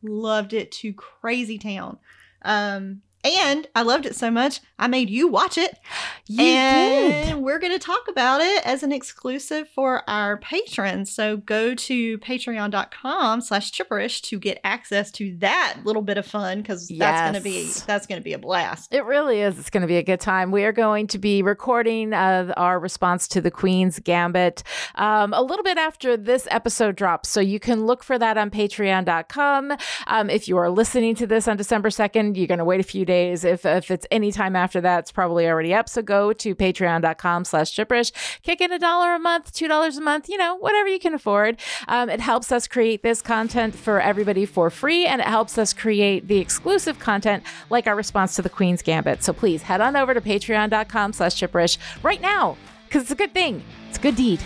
loved 0.02 0.52
it 0.52 0.72
to 0.72 0.92
crazy 0.92 1.58
town. 1.58 1.98
Um, 2.42 3.02
And 3.24 3.68
I 3.76 3.82
loved 3.82 4.04
it 4.04 4.16
so 4.16 4.30
much, 4.32 4.60
I 4.80 4.88
made 4.88 5.08
you 5.08 5.28
watch 5.28 5.56
it. 5.56 5.78
You 6.26 6.44
and 6.44 7.26
did. 7.28 7.36
we're 7.36 7.60
going 7.60 7.72
to 7.72 7.78
talk 7.78 8.08
about 8.08 8.40
it 8.40 8.66
as 8.66 8.82
an 8.82 8.90
exclusive 8.90 9.68
for 9.68 10.02
our 10.10 10.38
patrons. 10.38 11.12
So 11.12 11.36
go 11.36 11.74
to 11.74 12.18
patreon.com 12.18 13.40
slash 13.42 13.70
chipperish 13.70 14.22
to 14.22 14.40
get 14.40 14.60
access 14.64 15.12
to 15.12 15.36
that 15.38 15.78
little 15.84 16.02
bit 16.02 16.18
of 16.18 16.26
fun 16.26 16.62
because 16.62 16.88
that's 16.88 17.20
going 17.20 17.34
to 17.34 17.40
be 17.40 17.70
that's 17.86 18.08
going 18.08 18.20
to 18.20 18.24
be 18.24 18.32
a 18.32 18.38
blast. 18.38 18.92
It 18.92 19.04
really 19.04 19.40
is. 19.40 19.56
It's 19.56 19.70
going 19.70 19.82
to 19.82 19.86
be 19.86 19.98
a 19.98 20.02
good 20.02 20.20
time. 20.20 20.50
We 20.50 20.64
are 20.64 20.72
going 20.72 21.06
to 21.08 21.18
be 21.18 21.42
recording 21.42 22.12
uh, 22.12 22.52
our 22.56 22.80
response 22.80 23.28
to 23.28 23.40
the 23.40 23.52
Queen's 23.52 24.00
Gambit 24.00 24.64
um, 24.96 25.32
a 25.32 25.42
little 25.42 25.64
bit 25.64 25.78
after 25.78 26.16
this 26.16 26.48
episode 26.50 26.96
drops. 26.96 27.28
So 27.28 27.40
you 27.40 27.60
can 27.60 27.86
look 27.86 28.02
for 28.02 28.18
that 28.18 28.36
on 28.36 28.50
patreon.com. 28.50 29.76
Um, 30.08 30.28
if 30.28 30.48
you 30.48 30.56
are 30.56 30.70
listening 30.70 31.14
to 31.16 31.26
this 31.26 31.46
on 31.46 31.56
December 31.56 31.90
2nd, 31.90 32.36
you're 32.36 32.48
going 32.48 32.58
to 32.58 32.64
wait 32.64 32.80
a 32.80 32.84
few 32.84 33.04
days. 33.04 33.11
If, 33.12 33.64
if 33.66 33.90
it's 33.90 34.06
any 34.10 34.32
time 34.32 34.56
after 34.56 34.80
that, 34.80 35.00
it's 35.00 35.12
probably 35.12 35.46
already 35.46 35.74
up. 35.74 35.88
So 35.88 36.02
go 36.02 36.32
to 36.32 36.54
patreon.com 36.54 37.44
slash 37.44 37.74
chipperish. 37.74 38.12
Kick 38.42 38.60
in 38.60 38.72
a 38.72 38.78
dollar 38.78 39.14
a 39.14 39.18
month, 39.18 39.52
$2 39.52 39.96
a 39.96 40.00
month, 40.00 40.28
you 40.28 40.38
know, 40.38 40.56
whatever 40.56 40.88
you 40.88 40.98
can 40.98 41.14
afford. 41.14 41.58
Um, 41.88 42.08
it 42.08 42.20
helps 42.20 42.52
us 42.52 42.66
create 42.66 43.02
this 43.02 43.22
content 43.22 43.74
for 43.74 44.00
everybody 44.00 44.46
for 44.46 44.70
free, 44.70 45.06
and 45.06 45.20
it 45.20 45.26
helps 45.26 45.58
us 45.58 45.72
create 45.72 46.28
the 46.28 46.38
exclusive 46.38 46.98
content 46.98 47.42
like 47.70 47.86
our 47.86 47.96
response 47.96 48.34
to 48.36 48.42
the 48.42 48.50
Queen's 48.50 48.82
Gambit. 48.82 49.22
So 49.22 49.32
please 49.32 49.62
head 49.62 49.80
on 49.80 49.96
over 49.96 50.14
to 50.14 50.20
patreon.com 50.20 51.12
slash 51.12 51.34
chipperish 51.34 51.78
right 52.02 52.20
now, 52.20 52.56
because 52.86 53.02
it's 53.02 53.10
a 53.10 53.16
good 53.16 53.34
thing. 53.34 53.62
It's 53.88 53.98
a 53.98 54.02
good 54.02 54.16
deed. 54.16 54.40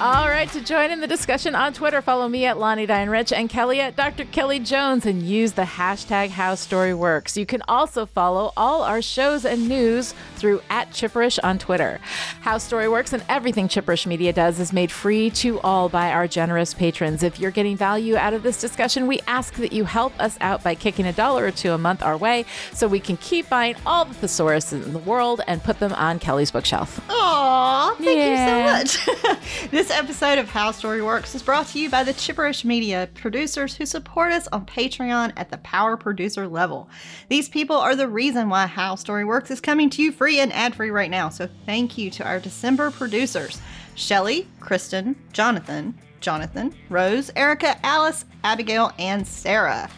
All 0.00 0.28
right, 0.28 0.48
to 0.52 0.60
join 0.60 0.92
in 0.92 1.00
the 1.00 1.08
discussion 1.08 1.56
on 1.56 1.72
Twitter, 1.72 2.00
follow 2.00 2.28
me 2.28 2.46
at 2.46 2.56
Lani 2.56 2.86
Diane 2.86 3.10
Rich 3.10 3.32
and 3.32 3.48
Kelly 3.48 3.80
at 3.80 3.96
Dr. 3.96 4.26
Kelly 4.26 4.60
Jones 4.60 5.04
and 5.06 5.22
use 5.24 5.52
the 5.54 5.62
hashtag 5.62 6.28
How 6.30 6.54
Story 6.54 6.94
Works. 6.94 7.36
You 7.36 7.44
can 7.44 7.62
also 7.66 8.06
follow 8.06 8.52
all 8.56 8.82
our 8.82 9.02
shows 9.02 9.44
and 9.44 9.68
news 9.68 10.14
through 10.36 10.62
at 10.70 10.90
Chipperish 10.90 11.40
on 11.42 11.58
Twitter. 11.58 11.98
How 12.42 12.58
Story 12.58 12.88
Works 12.88 13.12
and 13.12 13.24
everything 13.28 13.66
Chipperish 13.66 14.06
Media 14.06 14.32
does 14.32 14.60
is 14.60 14.72
made 14.72 14.92
free 14.92 15.30
to 15.30 15.58
all 15.62 15.88
by 15.88 16.12
our 16.12 16.28
generous 16.28 16.74
patrons. 16.74 17.24
If 17.24 17.40
you're 17.40 17.50
getting 17.50 17.76
value 17.76 18.16
out 18.16 18.34
of 18.34 18.44
this 18.44 18.60
discussion, 18.60 19.08
we 19.08 19.20
ask 19.26 19.54
that 19.54 19.72
you 19.72 19.84
help 19.84 20.12
us 20.20 20.38
out 20.40 20.62
by 20.62 20.76
kicking 20.76 21.06
a 21.06 21.12
dollar 21.12 21.44
or 21.46 21.50
two 21.50 21.72
a 21.72 21.78
month 21.78 22.04
our 22.04 22.16
way 22.16 22.44
so 22.72 22.86
we 22.86 23.00
can 23.00 23.16
keep 23.16 23.48
buying 23.48 23.74
all 23.84 24.04
the 24.04 24.14
thesauruses 24.14 24.84
in 24.84 24.92
the 24.92 24.98
world 25.00 25.40
and 25.48 25.60
put 25.64 25.80
them 25.80 25.92
on 25.94 26.20
Kelly's 26.20 26.52
bookshelf. 26.52 27.00
Aw, 27.10 27.94
thank 27.98 28.16
Yeah. 28.16 28.78
you 28.80 28.86
so 28.86 29.02
much. 29.02 29.38
this 29.88 29.96
episode 29.96 30.38
of 30.38 30.50
How 30.50 30.70
Story 30.70 31.00
Works 31.00 31.34
is 31.34 31.42
brought 31.42 31.68
to 31.68 31.78
you 31.78 31.88
by 31.88 32.04
the 32.04 32.12
Chipperish 32.12 32.62
Media 32.62 33.08
producers 33.14 33.74
who 33.74 33.86
support 33.86 34.32
us 34.32 34.46
on 34.48 34.66
Patreon 34.66 35.32
at 35.34 35.50
the 35.50 35.56
power 35.58 35.96
producer 35.96 36.46
level. 36.46 36.90
These 37.30 37.48
people 37.48 37.76
are 37.76 37.96
the 37.96 38.06
reason 38.06 38.50
why 38.50 38.66
How 38.66 38.96
Story 38.96 39.24
Works 39.24 39.50
is 39.50 39.62
coming 39.62 39.88
to 39.90 40.02
you 40.02 40.12
free 40.12 40.40
and 40.40 40.52
ad 40.52 40.74
free 40.74 40.90
right 40.90 41.10
now. 41.10 41.30
So 41.30 41.48
thank 41.64 41.96
you 41.96 42.10
to 42.10 42.24
our 42.24 42.38
December 42.38 42.90
producers 42.90 43.62
Shelly, 43.94 44.46
Kristen, 44.60 45.16
Jonathan, 45.32 45.98
Jonathan, 46.20 46.74
Rose, 46.90 47.30
Erica, 47.34 47.78
Alice, 47.82 48.26
Abigail, 48.44 48.92
and 48.98 49.26
Sarah. 49.26 49.88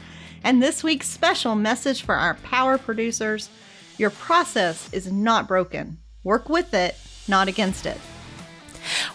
And 0.44 0.62
this 0.62 0.84
week's 0.84 1.08
special 1.08 1.56
message 1.56 2.02
for 2.02 2.14
our 2.14 2.34
power 2.34 2.78
producers 2.78 3.50
your 3.98 4.10
process 4.10 4.88
is 4.92 5.10
not 5.10 5.48
broken. 5.48 5.98
Work 6.22 6.48
with 6.48 6.74
it, 6.74 6.96
not 7.26 7.48
against 7.48 7.86
it. 7.86 7.98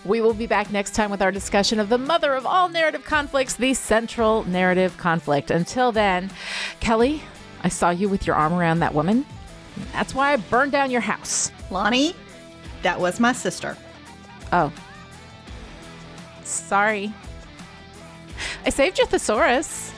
We 0.03 0.21
will 0.21 0.33
be 0.33 0.47
back 0.47 0.71
next 0.71 0.91
time 0.91 1.11
with 1.11 1.21
our 1.21 1.31
discussion 1.31 1.79
of 1.79 1.89
the 1.89 1.97
mother 1.97 2.33
of 2.33 2.45
all 2.45 2.69
narrative 2.69 3.03
conflicts, 3.03 3.55
the 3.55 3.73
central 3.73 4.43
narrative 4.43 4.97
conflict. 4.97 5.51
Until 5.51 5.91
then, 5.91 6.29
Kelly, 6.79 7.23
I 7.63 7.69
saw 7.69 7.89
you 7.89 8.09
with 8.09 8.27
your 8.27 8.35
arm 8.35 8.53
around 8.53 8.79
that 8.79 8.93
woman. 8.93 9.25
That's 9.91 10.13
why 10.13 10.33
I 10.33 10.35
burned 10.35 10.71
down 10.71 10.91
your 10.91 11.01
house. 11.01 11.51
Lani, 11.71 12.15
that 12.83 12.99
was 12.99 13.19
my 13.19 13.33
sister. 13.33 13.77
Oh. 14.53 14.71
Sorry. 16.43 17.11
I 18.65 18.69
saved 18.69 18.97
your 18.99 19.07
thesaurus. 19.07 19.91